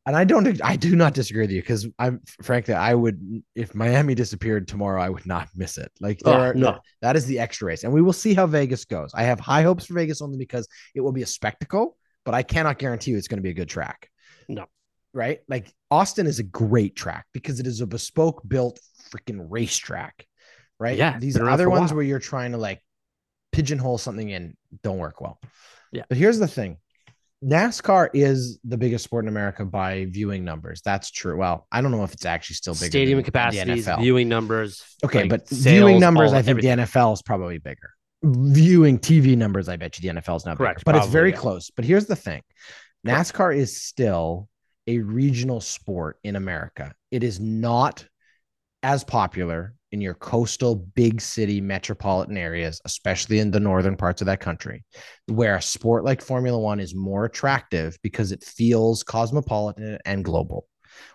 and 0.05 0.15
I 0.15 0.23
don't, 0.23 0.61
I 0.63 0.75
do 0.75 0.95
not 0.95 1.13
disagree 1.13 1.43
with 1.43 1.51
you 1.51 1.61
because 1.61 1.87
I'm 1.97 2.21
frankly, 2.41 2.73
I 2.73 2.93
would, 2.93 3.43
if 3.55 3.73
Miami 3.73 4.15
disappeared 4.15 4.67
tomorrow, 4.67 5.01
I 5.01 5.09
would 5.09 5.25
not 5.25 5.49
miss 5.55 5.77
it. 5.77 5.91
Like, 6.01 6.19
there 6.19 6.33
oh, 6.33 6.41
are, 6.41 6.53
no, 6.53 6.79
that 7.01 7.15
is 7.15 7.25
the 7.25 7.39
extra 7.39 7.67
race, 7.67 7.83
and 7.83 7.93
we 7.93 8.01
will 8.01 8.13
see 8.13 8.33
how 8.33 8.47
Vegas 8.47 8.85
goes. 8.85 9.11
I 9.13 9.23
have 9.23 9.39
high 9.39 9.63
hopes 9.63 9.85
for 9.85 9.93
Vegas 9.93 10.21
only 10.21 10.37
because 10.37 10.67
it 10.93 11.01
will 11.01 11.13
be 11.13 11.23
a 11.23 11.27
spectacle, 11.27 11.97
but 12.25 12.33
I 12.33 12.43
cannot 12.43 12.79
guarantee 12.79 13.11
you 13.11 13.17
it's 13.17 13.27
going 13.27 13.39
to 13.39 13.43
be 13.43 13.51
a 13.51 13.53
good 13.53 13.69
track. 13.69 14.09
No, 14.49 14.65
right? 15.13 15.39
Like, 15.47 15.73
Austin 15.89 16.27
is 16.27 16.39
a 16.39 16.43
great 16.43 16.95
track 16.95 17.25
because 17.33 17.59
it 17.59 17.67
is 17.67 17.81
a 17.81 17.87
bespoke 17.87 18.41
built 18.47 18.79
freaking 19.11 19.45
racetrack, 19.49 20.27
right? 20.79 20.97
Yeah. 20.97 21.19
These 21.19 21.39
other 21.39 21.69
ones 21.69 21.93
where 21.93 22.03
you're 22.03 22.19
trying 22.19 22.51
to 22.53 22.57
like 22.57 22.81
pigeonhole 23.51 23.99
something 23.99 24.27
in 24.27 24.57
don't 24.81 24.97
work 24.97 25.21
well. 25.21 25.39
Yeah. 25.91 26.03
But 26.09 26.17
here's 26.17 26.39
the 26.39 26.47
thing 26.47 26.77
NASCAR 27.43 28.09
is 28.13 28.59
the 28.63 28.77
biggest 28.77 29.03
sport 29.03 29.25
in 29.25 29.29
America 29.29 29.65
by 29.65 30.05
viewing 30.05 30.45
numbers. 30.45 30.81
That's 30.83 31.11
true. 31.11 31.37
Well, 31.37 31.67
I 31.71 31.81
don't 31.81 31.91
know 31.91 32.03
if 32.03 32.13
it's 32.13 32.25
actually 32.25 32.55
still 32.55 32.73
bigger. 32.73 32.85
Stadium 32.85 33.23
capacity, 33.23 33.81
viewing 33.99 34.29
numbers. 34.29 34.83
Okay, 35.03 35.21
like 35.21 35.29
but 35.29 35.47
sales, 35.47 35.63
viewing 35.63 35.99
numbers, 35.99 36.31
all, 36.31 36.37
I 36.37 36.41
think 36.41 36.59
everything. 36.59 36.77
the 36.77 36.83
NFL 36.83 37.13
is 37.13 37.21
probably 37.21 37.57
bigger. 37.57 37.91
Viewing 38.23 38.97
TV 38.97 39.35
numbers, 39.35 39.67
I 39.67 39.75
bet 39.75 39.99
you 39.99 40.13
the 40.13 40.21
NFL 40.21 40.37
is 40.37 40.45
not 40.45 40.57
Correct, 40.57 40.79
bigger, 40.79 40.83
but 40.85 40.91
probably, 40.93 41.05
it's 41.05 41.11
very 41.11 41.31
yeah. 41.31 41.37
close. 41.37 41.71
But 41.75 41.85
here's 41.85 42.05
the 42.05 42.15
thing: 42.15 42.41
NASCAR 43.05 43.33
Correct. 43.33 43.59
is 43.59 43.81
still 43.81 44.47
a 44.87 44.99
regional 44.99 45.59
sport 45.59 46.19
in 46.23 46.35
America. 46.35 46.93
It 47.11 47.23
is 47.23 47.39
not 47.39 48.05
as 48.83 49.03
popular 49.03 49.73
in 49.91 50.01
your 50.01 50.13
coastal 50.15 50.75
big 50.75 51.21
city 51.21 51.61
metropolitan 51.61 52.35
areas, 52.35 52.81
especially 52.85 53.39
in 53.39 53.51
the 53.51 53.59
northern 53.59 53.95
parts 53.95 54.21
of 54.21 54.25
that 54.25 54.39
country, 54.39 54.83
where 55.27 55.55
a 55.55 55.61
sport 55.61 56.03
like 56.03 56.21
Formula 56.21 56.57
One 56.57 56.79
is 56.79 56.95
more 56.95 57.25
attractive 57.25 57.97
because 58.01 58.31
it 58.31 58.43
feels 58.43 59.03
cosmopolitan 59.03 59.99
and 60.05 60.25
global. 60.25 60.67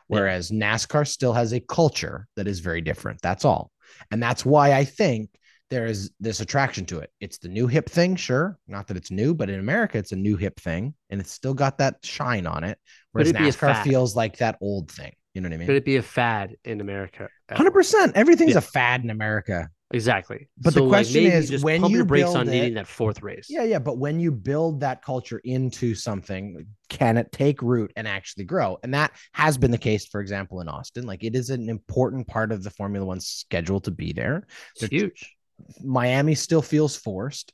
Whereas 0.06 0.50
yeah. 0.50 0.74
NASCAR 0.74 1.06
still 1.06 1.32
has 1.32 1.52
a 1.52 1.60
culture 1.60 2.26
that 2.36 2.48
is 2.48 2.60
very 2.60 2.80
different. 2.80 3.20
That's 3.22 3.44
all. 3.44 3.70
And 4.10 4.22
that's 4.22 4.44
why 4.44 4.72
I 4.72 4.84
think 4.84 5.30
there 5.70 5.86
is 5.86 6.10
this 6.18 6.40
attraction 6.40 6.86
to 6.86 6.98
it. 7.00 7.10
It's 7.20 7.38
the 7.38 7.48
new 7.48 7.66
hip 7.66 7.90
thing, 7.90 8.16
sure. 8.16 8.58
Not 8.66 8.86
that 8.86 8.96
it's 8.96 9.10
new, 9.10 9.34
but 9.34 9.50
in 9.50 9.60
America, 9.60 9.98
it's 9.98 10.12
a 10.12 10.16
new 10.16 10.36
hip 10.36 10.58
thing 10.60 10.94
and 11.10 11.20
it's 11.20 11.32
still 11.32 11.54
got 11.54 11.78
that 11.78 11.96
shine 12.04 12.46
on 12.46 12.64
it. 12.64 12.78
Whereas 13.12 13.32
NASCAR 13.32 13.82
feels 13.82 14.16
like 14.16 14.38
that 14.38 14.56
old 14.60 14.90
thing. 14.90 15.12
You 15.38 15.42
know 15.42 15.50
what 15.50 15.54
I 15.54 15.58
mean? 15.58 15.66
Could 15.68 15.76
it 15.76 15.84
be 15.84 15.98
a 15.98 16.02
fad 16.02 16.56
in 16.64 16.80
America? 16.80 17.28
Hundred 17.48 17.70
percent. 17.70 18.16
Everything's 18.16 18.54
yeah. 18.54 18.58
a 18.58 18.60
fad 18.60 19.04
in 19.04 19.10
America. 19.10 19.68
Exactly. 19.92 20.48
But 20.58 20.74
So, 20.74 20.80
the 20.82 20.88
question 20.88 21.22
maybe 21.22 21.36
is, 21.36 21.62
when 21.62 21.84
you 21.84 21.98
your 21.98 22.04
brakes 22.04 22.30
on 22.30 22.48
it- 22.48 22.50
needing 22.50 22.74
that 22.74 22.88
fourth 22.88 23.22
race. 23.22 23.46
Yeah, 23.48 23.62
yeah. 23.62 23.78
But 23.78 23.98
when 23.98 24.18
you 24.18 24.32
build 24.32 24.80
that 24.80 25.00
culture 25.00 25.40
into 25.44 25.94
something, 25.94 26.66
can 26.88 27.18
it 27.18 27.30
take 27.30 27.62
root 27.62 27.92
and 27.94 28.08
actually 28.08 28.46
grow? 28.46 28.78
And 28.82 28.92
that 28.94 29.12
has 29.32 29.56
been 29.56 29.70
the 29.70 29.78
case, 29.78 30.06
for 30.06 30.20
example, 30.20 30.60
in 30.60 30.68
Austin. 30.68 31.06
Like 31.06 31.22
it 31.22 31.36
is 31.36 31.50
an 31.50 31.68
important 31.68 32.26
part 32.26 32.50
of 32.50 32.64
the 32.64 32.70
Formula 32.70 33.06
One 33.06 33.20
schedule 33.20 33.78
to 33.82 33.92
be 33.92 34.12
there. 34.12 34.44
It's 34.74 34.90
huge. 34.90 35.36
Miami 35.84 36.34
still 36.34 36.62
feels 36.62 36.96
forced. 36.96 37.52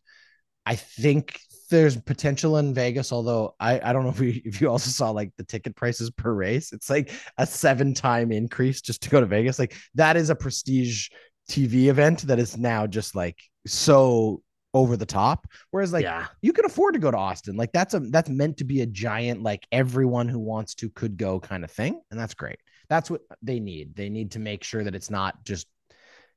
I 0.64 0.76
think 0.76 1.39
there's 1.75 1.97
potential 1.97 2.59
in 2.59 2.72
Vegas, 2.72 3.12
although 3.12 3.55
I, 3.59 3.81
I 3.81 3.93
don't 3.93 4.05
know 4.05 4.11
if 4.11 4.20
you 4.20 4.41
if 4.45 4.61
you 4.61 4.70
also 4.70 4.91
saw 4.91 5.11
like 5.11 5.33
the 5.37 5.45
ticket 5.45 5.77
prices 5.77 6.11
per 6.11 6.33
race. 6.33 6.72
It's 6.72 6.89
like 6.89 7.11
a 7.39 7.47
seven 7.47 7.95
time 7.95 8.33
increase 8.33 8.81
just 8.81 9.03
to 9.03 9.11
go 9.11 9.20
to 9.20 9.27
Vegas. 9.27 9.59
Like 9.59 9.77
that 9.95 10.16
is 10.16 10.31
a 10.31 10.35
prestige 10.35 11.09
TV 11.51 11.87
event 11.87 12.22
that 12.22 12.39
is 12.39 12.57
now 12.57 12.87
just 12.87 13.14
like 13.14 13.39
so 13.66 14.43
over 14.72 14.97
the 14.97 15.07
top. 15.07 15.47
Whereas 15.70 15.93
like 15.93 16.05
yeah. 16.05 16.27
you 16.43 16.53
can 16.53 16.64
afford 16.64 16.95
to 16.95 17.01
go 17.01 17.11
to 17.11 17.16
Austin. 17.16 17.57
Like 17.57 17.72
that's 17.72 17.95
a 17.95 18.01
that's 18.01 18.29
meant 18.29 18.57
to 18.59 18.64
be 18.64 18.83
a 18.83 18.87
giant 18.87 19.43
like 19.43 19.66
everyone 19.72 20.29
who 20.29 20.39
wants 20.39 20.75
to 20.77 20.91
could 20.91 21.16
go 21.16 21.41
kind 21.41 21.64
of 21.64 21.70
thing, 21.70 22.01
and 22.11 22.18
that's 22.18 22.35
great. 22.35 22.59
That's 22.89 23.11
what 23.11 23.22
they 23.43 23.61
need. 23.61 23.97
They 23.97 24.09
need 24.09 24.33
to 24.33 24.39
make 24.39 24.62
sure 24.62 24.85
that 24.85 24.95
it's 24.95 25.11
not 25.11 25.45
just 25.45 25.66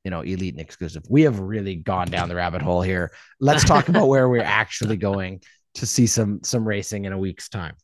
you 0.04 0.10
know 0.10 0.20
elite 0.20 0.54
and 0.54 0.60
exclusive. 0.60 1.02
We 1.08 1.22
have 1.22 1.38
really 1.40 1.76
gone 1.76 2.08
down 2.08 2.28
the 2.28 2.34
rabbit 2.34 2.62
hole 2.62 2.82
here. 2.82 3.12
Let's 3.40 3.64
talk 3.64 3.88
about 3.88 4.08
where 4.08 4.28
we're 4.28 4.42
actually 4.44 4.96
going 4.96 5.42
to 5.74 5.86
see 5.86 6.06
some 6.06 6.40
some 6.42 6.66
racing 6.66 7.04
in 7.04 7.12
a 7.12 7.18
week's 7.18 7.48
time. 7.48 7.74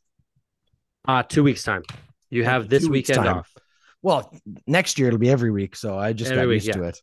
Uh 1.07 1.23
two 1.23 1.43
weeks 1.43 1.63
time. 1.63 1.83
You 2.31 2.45
have 2.45 2.69
this 2.69 2.87
weekend 2.87 3.25
time. 3.25 3.39
off. 3.39 3.53
Well, 4.03 4.31
next 4.67 4.99
year 4.99 5.09
it'll 5.09 5.19
be 5.19 5.31
every 5.31 5.51
week, 5.51 5.77
so 5.77 5.99
I 5.99 6.13
just 6.13 6.31
Every 6.31 6.43
got 6.43 6.49
week, 6.49 6.65
used 6.65 6.79
to 6.79 6.85
it. 6.85 7.03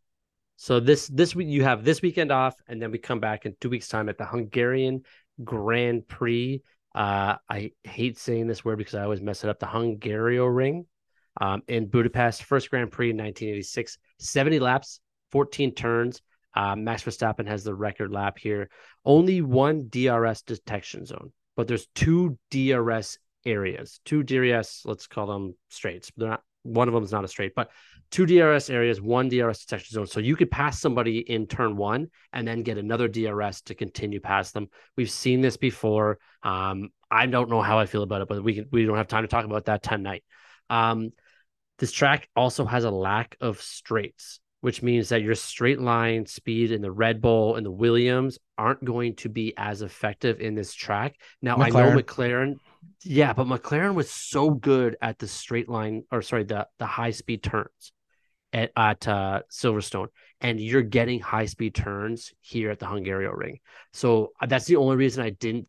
So 0.58 0.80
this 0.80 1.08
this 1.08 1.36
week 1.36 1.48
you 1.48 1.64
have 1.64 1.84
this 1.84 2.02
weekend 2.04 2.32
off, 2.32 2.56
and 2.68 2.80
then 2.80 2.92
we 2.92 3.00
come 3.00 3.20
back 3.20 3.48
in 3.48 3.56
two 3.60 3.70
weeks' 3.70 3.88
time 3.88 4.08
at 4.10 4.20
the 4.20 4.26
Hungarian 4.26 5.02
Grand 5.44 6.08
Prix. 6.08 6.62
Uh, 6.94 7.38
I 7.50 7.72
hate 7.84 8.20
saying 8.20 8.46
this 8.46 8.64
word 8.64 8.78
because 8.78 8.94
I 8.94 9.04
always 9.04 9.22
mess 9.22 9.44
it 9.44 9.50
up. 9.50 9.60
The 9.60 9.66
Hungaroring, 9.66 10.86
um, 11.40 11.64
in 11.68 11.88
Budapest, 11.88 12.44
first 12.44 12.70
Grand 12.70 12.92
Prix 12.92 13.10
in 13.10 13.18
1986, 13.18 13.98
70 14.20 14.60
laps, 14.60 15.00
14 15.32 15.74
turns. 15.74 16.22
Uh, 16.54 16.76
Max 16.76 17.04
Verstappen 17.04 17.48
has 17.48 17.64
the 17.64 17.74
record 17.74 18.12
lap 18.12 18.38
here. 18.38 18.70
Only 19.06 19.42
one 19.42 19.88
DRS 19.90 20.42
detection 20.42 21.06
zone, 21.06 21.32
but 21.56 21.68
there's 21.68 21.88
two 21.96 22.38
DRS 22.50 23.18
areas, 23.46 24.00
two 24.06 24.24
DRS. 24.24 24.82
Let's 24.86 25.08
call 25.08 25.28
them 25.28 25.56
straights. 25.70 26.12
They're 26.18 26.30
not. 26.30 26.44
One 26.64 26.88
of 26.88 26.94
them 26.94 27.04
is 27.04 27.12
not 27.12 27.24
a 27.24 27.28
straight, 27.28 27.56
but 27.56 27.72
two 28.12 28.28
DRS 28.28 28.70
areas, 28.70 29.02
one 29.02 29.30
DRS 29.30 29.66
detection 29.66 29.96
zone. 29.96 30.06
So 30.06 30.20
you 30.20 30.36
could 30.36 30.52
pass 30.52 30.80
somebody 30.80 31.20
in 31.20 31.48
turn 31.48 31.76
one 31.76 32.10
and 32.34 32.48
then 32.48 32.62
get 32.62 32.78
another 32.78 33.08
DRS 33.08 33.62
to 33.64 33.74
continue 33.74 34.20
past 34.20 34.54
them. 34.54 34.68
We've 34.96 35.10
seen 35.10 35.42
this 35.42 35.58
before. 35.58 36.20
Um, 36.44 36.90
I 37.10 37.26
don't 37.26 37.50
know 37.50 37.62
how 37.62 37.80
I 37.80 37.88
feel 37.88 38.04
about 38.04 38.22
it, 38.22 38.28
but 38.28 38.44
we 38.44 38.56
can, 38.56 38.68
we 38.72 38.86
don't 38.86 38.98
have 38.98 39.08
time 39.08 39.24
to 39.24 39.28
talk 39.28 39.46
about 39.46 39.66
that 39.66 39.82
tonight. 39.82 40.24
Um, 40.70 41.12
this 41.80 41.92
track 41.92 42.30
also 42.36 42.66
has 42.66 42.84
a 42.84 42.92
lack 42.92 43.38
of 43.42 43.60
straights, 43.62 44.40
which 44.62 44.82
means 44.82 45.10
that 45.10 45.22
your 45.22 45.36
straight 45.36 45.80
line 45.80 46.26
speed 46.26 46.72
in 46.72 46.82
the 46.82 46.92
Red 46.92 47.22
Bull 47.22 47.56
and 47.56 47.66
the 47.66 47.72
Williams 47.72 48.40
aren't 48.58 48.84
going 48.84 49.16
to 49.18 49.30
be 49.30 49.54
as 49.58 49.82
effective 49.82 50.40
in 50.40 50.56
this 50.56 50.74
track. 50.74 51.16
Now 51.42 51.58
I 51.58 51.70
know 51.70 51.92
McLaren. 51.92 52.04
McLaren, 52.04 52.56
yeah, 53.04 53.34
but 53.34 53.48
McLaren 53.48 53.96
was 53.96 54.10
so 54.10 54.52
good 54.52 54.96
at 55.02 55.20
the 55.20 55.28
straight 55.28 55.68
line, 55.68 56.04
or 56.12 56.22
sorry, 56.22 56.44
the 56.46 56.68
the 56.80 56.86
high 56.86 57.12
speed 57.12 57.44
turns 57.44 57.92
at 58.54 58.72
at 58.78 59.08
uh, 59.08 59.42
Silverstone, 59.52 60.08
and 60.40 60.60
you're 60.60 60.82
getting 60.82 61.20
high 61.20 61.46
speed 61.46 61.76
turns 61.76 62.32
here 62.40 62.70
at 62.72 62.80
the 62.80 62.86
Hungaroring. 62.86 63.60
So 63.94 64.32
uh, 64.40 64.46
that's 64.46 64.66
the 64.66 64.78
only 64.78 64.96
reason 64.96 65.24
I 65.24 65.32
didn't 65.32 65.68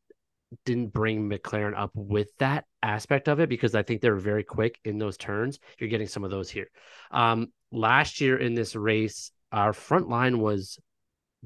didn't 0.65 0.93
bring 0.93 1.31
McLaren 1.31 1.79
up 1.79 1.91
with 1.95 2.29
that 2.39 2.67
aspect 2.83 3.29
of 3.29 3.41
it 3.41 3.49
because 3.49 3.75
I 3.75 3.83
think 3.83 4.01
they're 4.01 4.17
very 4.17 4.45
quick 4.45 4.79
in 4.85 4.99
those 4.99 5.17
turns. 5.17 5.59
You're 5.79 5.89
getting 5.89 6.09
some 6.09 6.25
of 6.25 6.31
those 6.31 6.51
here. 6.51 6.69
Um, 7.11 7.49
last 7.73 8.21
year 8.21 8.37
in 8.37 8.55
this 8.55 8.77
race, 8.77 9.33
our 9.51 9.73
front 9.73 10.09
line 10.09 10.39
was 10.39 10.79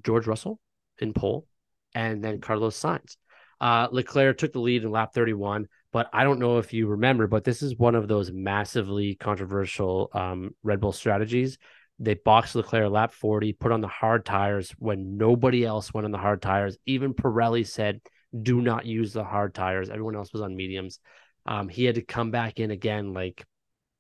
George 0.04 0.26
Russell 0.26 0.60
in 0.98 1.12
pole, 1.12 1.46
and 1.94 2.22
then 2.22 2.40
Carlos 2.40 2.78
Sainz. 2.78 3.16
Uh, 3.60 3.88
Leclerc 3.90 4.36
took 4.36 4.52
the 4.52 4.60
lead 4.60 4.84
in 4.84 4.90
lap 4.90 5.14
31, 5.14 5.66
but 5.92 6.08
I 6.12 6.24
don't 6.24 6.38
know 6.38 6.58
if 6.58 6.74
you 6.74 6.88
remember, 6.88 7.26
but 7.26 7.44
this 7.44 7.62
is 7.62 7.78
one 7.78 7.94
of 7.94 8.06
those 8.06 8.30
massively 8.30 9.14
controversial 9.14 10.10
um, 10.12 10.50
Red 10.62 10.80
Bull 10.80 10.92
strategies. 10.92 11.56
They 11.98 12.14
boxed 12.14 12.54
Leclerc 12.54 12.90
lap 12.90 13.12
40, 13.12 13.54
put 13.54 13.72
on 13.72 13.80
the 13.80 13.88
hard 13.88 14.26
tires 14.26 14.74
when 14.78 15.16
nobody 15.16 15.64
else 15.64 15.94
went 15.94 16.04
on 16.04 16.10
the 16.10 16.18
hard 16.18 16.42
tires. 16.42 16.76
Even 16.84 17.14
Pirelli 17.14 17.66
said, 17.66 18.00
do 18.42 18.60
not 18.60 18.84
use 18.84 19.14
the 19.14 19.24
hard 19.24 19.54
tires. 19.54 19.88
Everyone 19.88 20.16
else 20.16 20.32
was 20.32 20.42
on 20.42 20.54
mediums. 20.54 21.00
Um, 21.46 21.68
he 21.68 21.84
had 21.84 21.94
to 21.94 22.02
come 22.02 22.30
back 22.30 22.58
in 22.58 22.70
again, 22.70 23.14
like, 23.14 23.44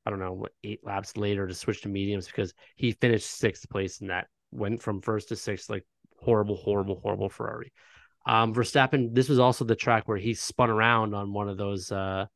I 0.06 0.10
don't 0.10 0.20
know, 0.20 0.32
what, 0.32 0.52
eight 0.62 0.80
laps 0.84 1.16
later 1.16 1.46
to 1.46 1.54
switch 1.54 1.82
to 1.82 1.88
mediums 1.88 2.26
because 2.26 2.54
he 2.76 2.92
finished 2.92 3.26
sixth 3.26 3.68
place 3.68 4.00
in 4.00 4.06
that, 4.06 4.28
went 4.52 4.80
from 4.80 5.00
first 5.02 5.28
to 5.28 5.36
sixth, 5.36 5.68
like 5.68 5.84
horrible, 6.20 6.56
horrible, 6.56 7.00
horrible 7.02 7.28
Ferrari. 7.28 7.72
Um, 8.24 8.54
Verstappen, 8.54 9.14
this 9.14 9.28
was 9.28 9.38
also 9.38 9.64
the 9.64 9.74
track 9.74 10.06
where 10.06 10.16
he 10.16 10.34
spun 10.34 10.70
around 10.70 11.14
on 11.14 11.32
one 11.32 11.48
of 11.48 11.56
those 11.56 11.90
uh, 11.90 12.26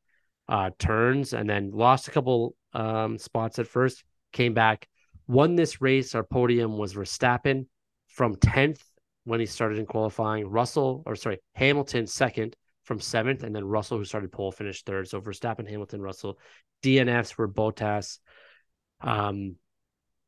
uh, 0.47 0.69
turns 0.79 1.33
and 1.33 1.49
then 1.49 1.71
lost 1.71 2.07
a 2.07 2.11
couple 2.11 2.55
um, 2.73 3.17
spots 3.17 3.59
at 3.59 3.67
first, 3.67 4.03
came 4.33 4.53
back, 4.53 4.87
won 5.27 5.55
this 5.55 5.81
race. 5.81 6.13
Our 6.13 6.23
podium 6.23 6.77
was 6.77 6.93
Verstappen 6.93 7.67
from 8.07 8.35
10th 8.35 8.81
when 9.23 9.39
he 9.39 9.45
started 9.45 9.79
in 9.79 9.85
qualifying, 9.85 10.47
Russell, 10.47 11.03
or 11.05 11.15
sorry, 11.15 11.39
Hamilton 11.55 12.07
second 12.07 12.55
from 12.83 12.99
seventh, 12.99 13.43
and 13.43 13.55
then 13.55 13.65
Russell, 13.65 13.97
who 13.97 14.05
started 14.05 14.31
pole, 14.31 14.51
finished 14.51 14.85
third. 14.85 15.07
So 15.07 15.21
Verstappen, 15.21 15.69
Hamilton, 15.69 16.01
Russell. 16.01 16.39
DNFs 16.83 17.37
were 17.37 17.47
Bottas. 17.47 18.19
Um, 19.01 19.55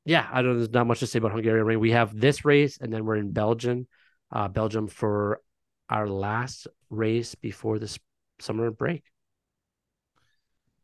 yeah, 0.05 0.27
I 0.31 0.41
don't. 0.41 0.57
There's 0.57 0.71
not 0.71 0.87
much 0.87 0.99
to 0.99 1.07
say 1.07 1.19
about 1.19 1.31
Hungarian 1.31 1.65
Ring. 1.65 1.79
We 1.79 1.91
have 1.91 2.17
this 2.17 2.45
race, 2.45 2.77
and 2.79 2.91
then 2.91 3.05
we're 3.05 3.15
in 3.15 3.31
Belgium, 3.31 3.87
uh, 4.31 4.47
Belgium 4.49 4.87
for 4.87 5.41
our 5.89 6.07
last 6.07 6.67
race 6.89 7.35
before 7.35 7.79
this 7.79 7.97
summer 8.39 8.71
break. 8.71 9.03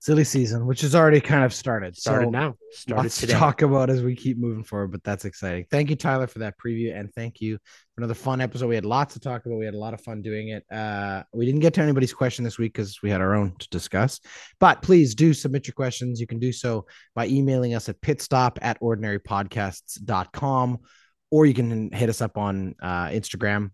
Silly 0.02 0.24
season, 0.24 0.66
which 0.66 0.80
has 0.80 0.96
already 0.96 1.20
kind 1.20 1.44
of 1.44 1.54
started. 1.54 1.98
Started 1.98 2.28
so 2.28 2.30
now. 2.30 2.56
Started 2.72 3.04
lots 3.04 3.20
today. 3.20 3.34
to 3.34 3.40
talk 3.40 3.62
about 3.64 3.90
as 3.90 4.02
we 4.02 4.16
keep 4.16 4.38
moving 4.38 4.64
forward, 4.64 4.94
but 4.94 5.04
that's 5.04 5.26
exciting. 5.26 5.66
Thank 5.70 5.90
you, 5.90 5.98
Tyler, 5.98 6.26
for 6.26 6.40
that 6.40 6.56
preview, 6.58 6.98
and 6.98 7.14
thank 7.14 7.42
you 7.42 7.58
for 7.58 8.02
another 8.02 8.14
fun 8.14 8.40
episode. 8.40 8.68
We 8.68 8.76
had 8.76 8.86
lots 8.86 9.16
to 9.16 9.20
talk 9.20 9.46
about. 9.46 9.58
We 9.58 9.66
had 9.66 9.74
a 9.74 9.80
lot 9.80 9.94
of 9.94 10.00
fun 10.00 10.22
doing 10.22 10.50
it. 10.50 10.64
Uh, 10.72 11.24
we 11.34 11.46
didn't 11.46 11.60
get 11.60 11.74
to 11.74 11.82
anybody's 11.82 12.14
question 12.14 12.46
this 12.46 12.58
week 12.58 12.72
because 12.74 13.02
we 13.04 13.10
had 13.10 13.20
our 13.20 13.36
own 13.36 13.54
to 13.60 13.68
discuss. 13.72 14.22
But 14.62 14.82
please 14.82 15.16
do 15.16 15.34
submit 15.34 15.68
your 15.68 15.74
questions. 15.74 16.22
You 16.22 16.28
can 16.28 16.40
do 16.40 16.54
so 16.54 16.86
by 17.14 17.28
emailing 17.28 17.74
us 17.74 17.90
at 17.90 18.00
pitstop 18.00 18.58
at 18.62 18.80
ordinarypodcasts.com, 18.80 20.78
or 21.30 21.46
you 21.46 21.54
can 21.54 21.92
hit 21.92 22.08
us 22.08 22.22
up 22.22 22.38
on 22.38 22.74
uh, 22.82 23.08
Instagram. 23.08 23.72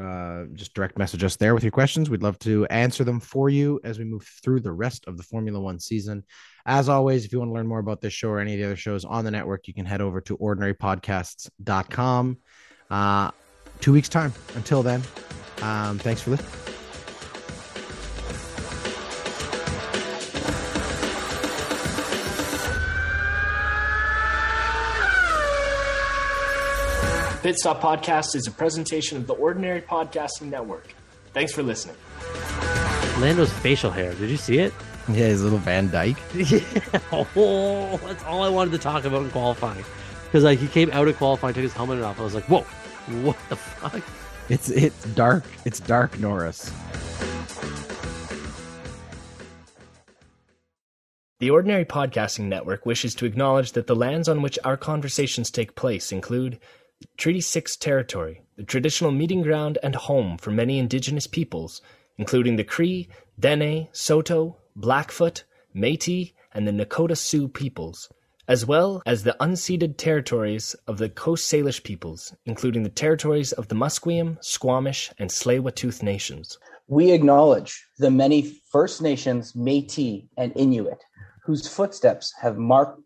Uh, 0.00 0.44
just 0.52 0.74
direct 0.74 0.98
message 0.98 1.24
us 1.24 1.36
there 1.36 1.54
with 1.54 1.64
your 1.64 1.70
questions. 1.70 2.10
We'd 2.10 2.22
love 2.22 2.38
to 2.40 2.66
answer 2.66 3.02
them 3.02 3.18
for 3.18 3.48
you 3.48 3.80
as 3.82 3.98
we 3.98 4.04
move 4.04 4.28
through 4.42 4.60
the 4.60 4.72
rest 4.72 5.06
of 5.06 5.16
the 5.16 5.22
Formula 5.22 5.58
One 5.58 5.78
season. 5.78 6.24
As 6.66 6.88
always, 6.88 7.24
if 7.24 7.32
you 7.32 7.38
want 7.38 7.50
to 7.50 7.54
learn 7.54 7.66
more 7.66 7.78
about 7.78 8.00
this 8.00 8.12
show 8.12 8.28
or 8.28 8.38
any 8.38 8.54
of 8.54 8.58
the 8.58 8.66
other 8.66 8.76
shows 8.76 9.04
on 9.04 9.24
the 9.24 9.30
network, 9.30 9.68
you 9.68 9.74
can 9.74 9.86
head 9.86 10.00
over 10.00 10.20
to 10.22 10.36
ordinarypodcasts.com. 10.36 12.36
Uh, 12.90 13.30
two 13.80 13.92
weeks' 13.92 14.08
time. 14.08 14.32
Until 14.54 14.82
then, 14.82 15.02
um, 15.62 15.98
thanks 15.98 16.20
for 16.20 16.30
listening. 16.30 16.75
Pit 27.46 27.58
Stop 27.60 27.80
Podcast 27.80 28.34
is 28.34 28.48
a 28.48 28.50
presentation 28.50 29.16
of 29.16 29.28
the 29.28 29.34
Ordinary 29.34 29.80
Podcasting 29.80 30.50
Network. 30.50 30.92
Thanks 31.32 31.52
for 31.52 31.62
listening. 31.62 31.94
Lando's 33.20 33.52
facial 33.52 33.92
hair. 33.92 34.12
Did 34.14 34.30
you 34.30 34.36
see 34.36 34.58
it? 34.58 34.74
Yeah, 35.06 35.26
his 35.26 35.44
little 35.44 35.60
Van 35.60 35.88
Dyke. 35.88 36.16
Yeah. 36.34 36.58
Oh, 37.12 38.00
that's 38.02 38.24
all 38.24 38.42
I 38.42 38.48
wanted 38.48 38.72
to 38.72 38.78
talk 38.78 39.04
about 39.04 39.22
in 39.22 39.30
qualifying. 39.30 39.84
Because 40.24 40.42
like 40.42 40.58
he 40.58 40.66
came 40.66 40.90
out 40.90 41.06
of 41.06 41.16
qualifying, 41.18 41.54
took 41.54 41.62
his 41.62 41.72
helmet 41.72 42.02
off. 42.02 42.18
I 42.18 42.24
was 42.24 42.34
like, 42.34 42.46
whoa, 42.46 42.62
what 43.22 43.36
the 43.48 43.54
fuck? 43.54 44.02
It's 44.48 44.68
it's 44.68 45.04
dark. 45.14 45.44
It's 45.64 45.78
dark 45.78 46.18
Norris. 46.18 46.72
The 51.38 51.50
Ordinary 51.50 51.84
Podcasting 51.84 52.46
Network 52.46 52.84
wishes 52.84 53.14
to 53.14 53.24
acknowledge 53.24 53.70
that 53.70 53.86
the 53.86 53.94
lands 53.94 54.28
on 54.28 54.42
which 54.42 54.58
our 54.64 54.76
conversations 54.76 55.48
take 55.52 55.76
place 55.76 56.10
include 56.10 56.58
Treaty 57.18 57.42
6 57.42 57.76
territory, 57.76 58.40
the 58.56 58.62
traditional 58.62 59.10
meeting 59.10 59.42
ground 59.42 59.76
and 59.82 59.94
home 59.94 60.38
for 60.38 60.50
many 60.50 60.78
indigenous 60.78 61.26
peoples, 61.26 61.82
including 62.16 62.56
the 62.56 62.64
Cree, 62.64 63.10
Dene, 63.38 63.88
Saulteaux, 63.92 64.56
Blackfoot, 64.74 65.44
Métis, 65.74 66.32
and 66.54 66.66
the 66.66 66.72
Nakota 66.72 67.14
Sioux 67.14 67.48
peoples, 67.48 68.10
as 68.48 68.64
well 68.64 69.02
as 69.04 69.24
the 69.24 69.36
unceded 69.40 69.98
territories 69.98 70.74
of 70.86 70.96
the 70.96 71.10
Coast 71.10 71.52
Salish 71.52 71.82
peoples, 71.84 72.34
including 72.46 72.82
the 72.82 72.88
territories 72.88 73.52
of 73.52 73.68
the 73.68 73.74
Musqueam, 73.74 74.42
Squamish, 74.42 75.12
and 75.18 75.28
Tsleil-Waututh 75.28 76.02
nations. 76.02 76.58
We 76.88 77.12
acknowledge 77.12 77.86
the 77.98 78.10
many 78.10 78.58
First 78.70 79.02
Nations, 79.02 79.52
Métis, 79.52 80.28
and 80.38 80.50
Inuit 80.56 81.04
whose 81.46 81.68
footsteps 81.68 82.34
have 82.42 82.58
marked 82.58 83.05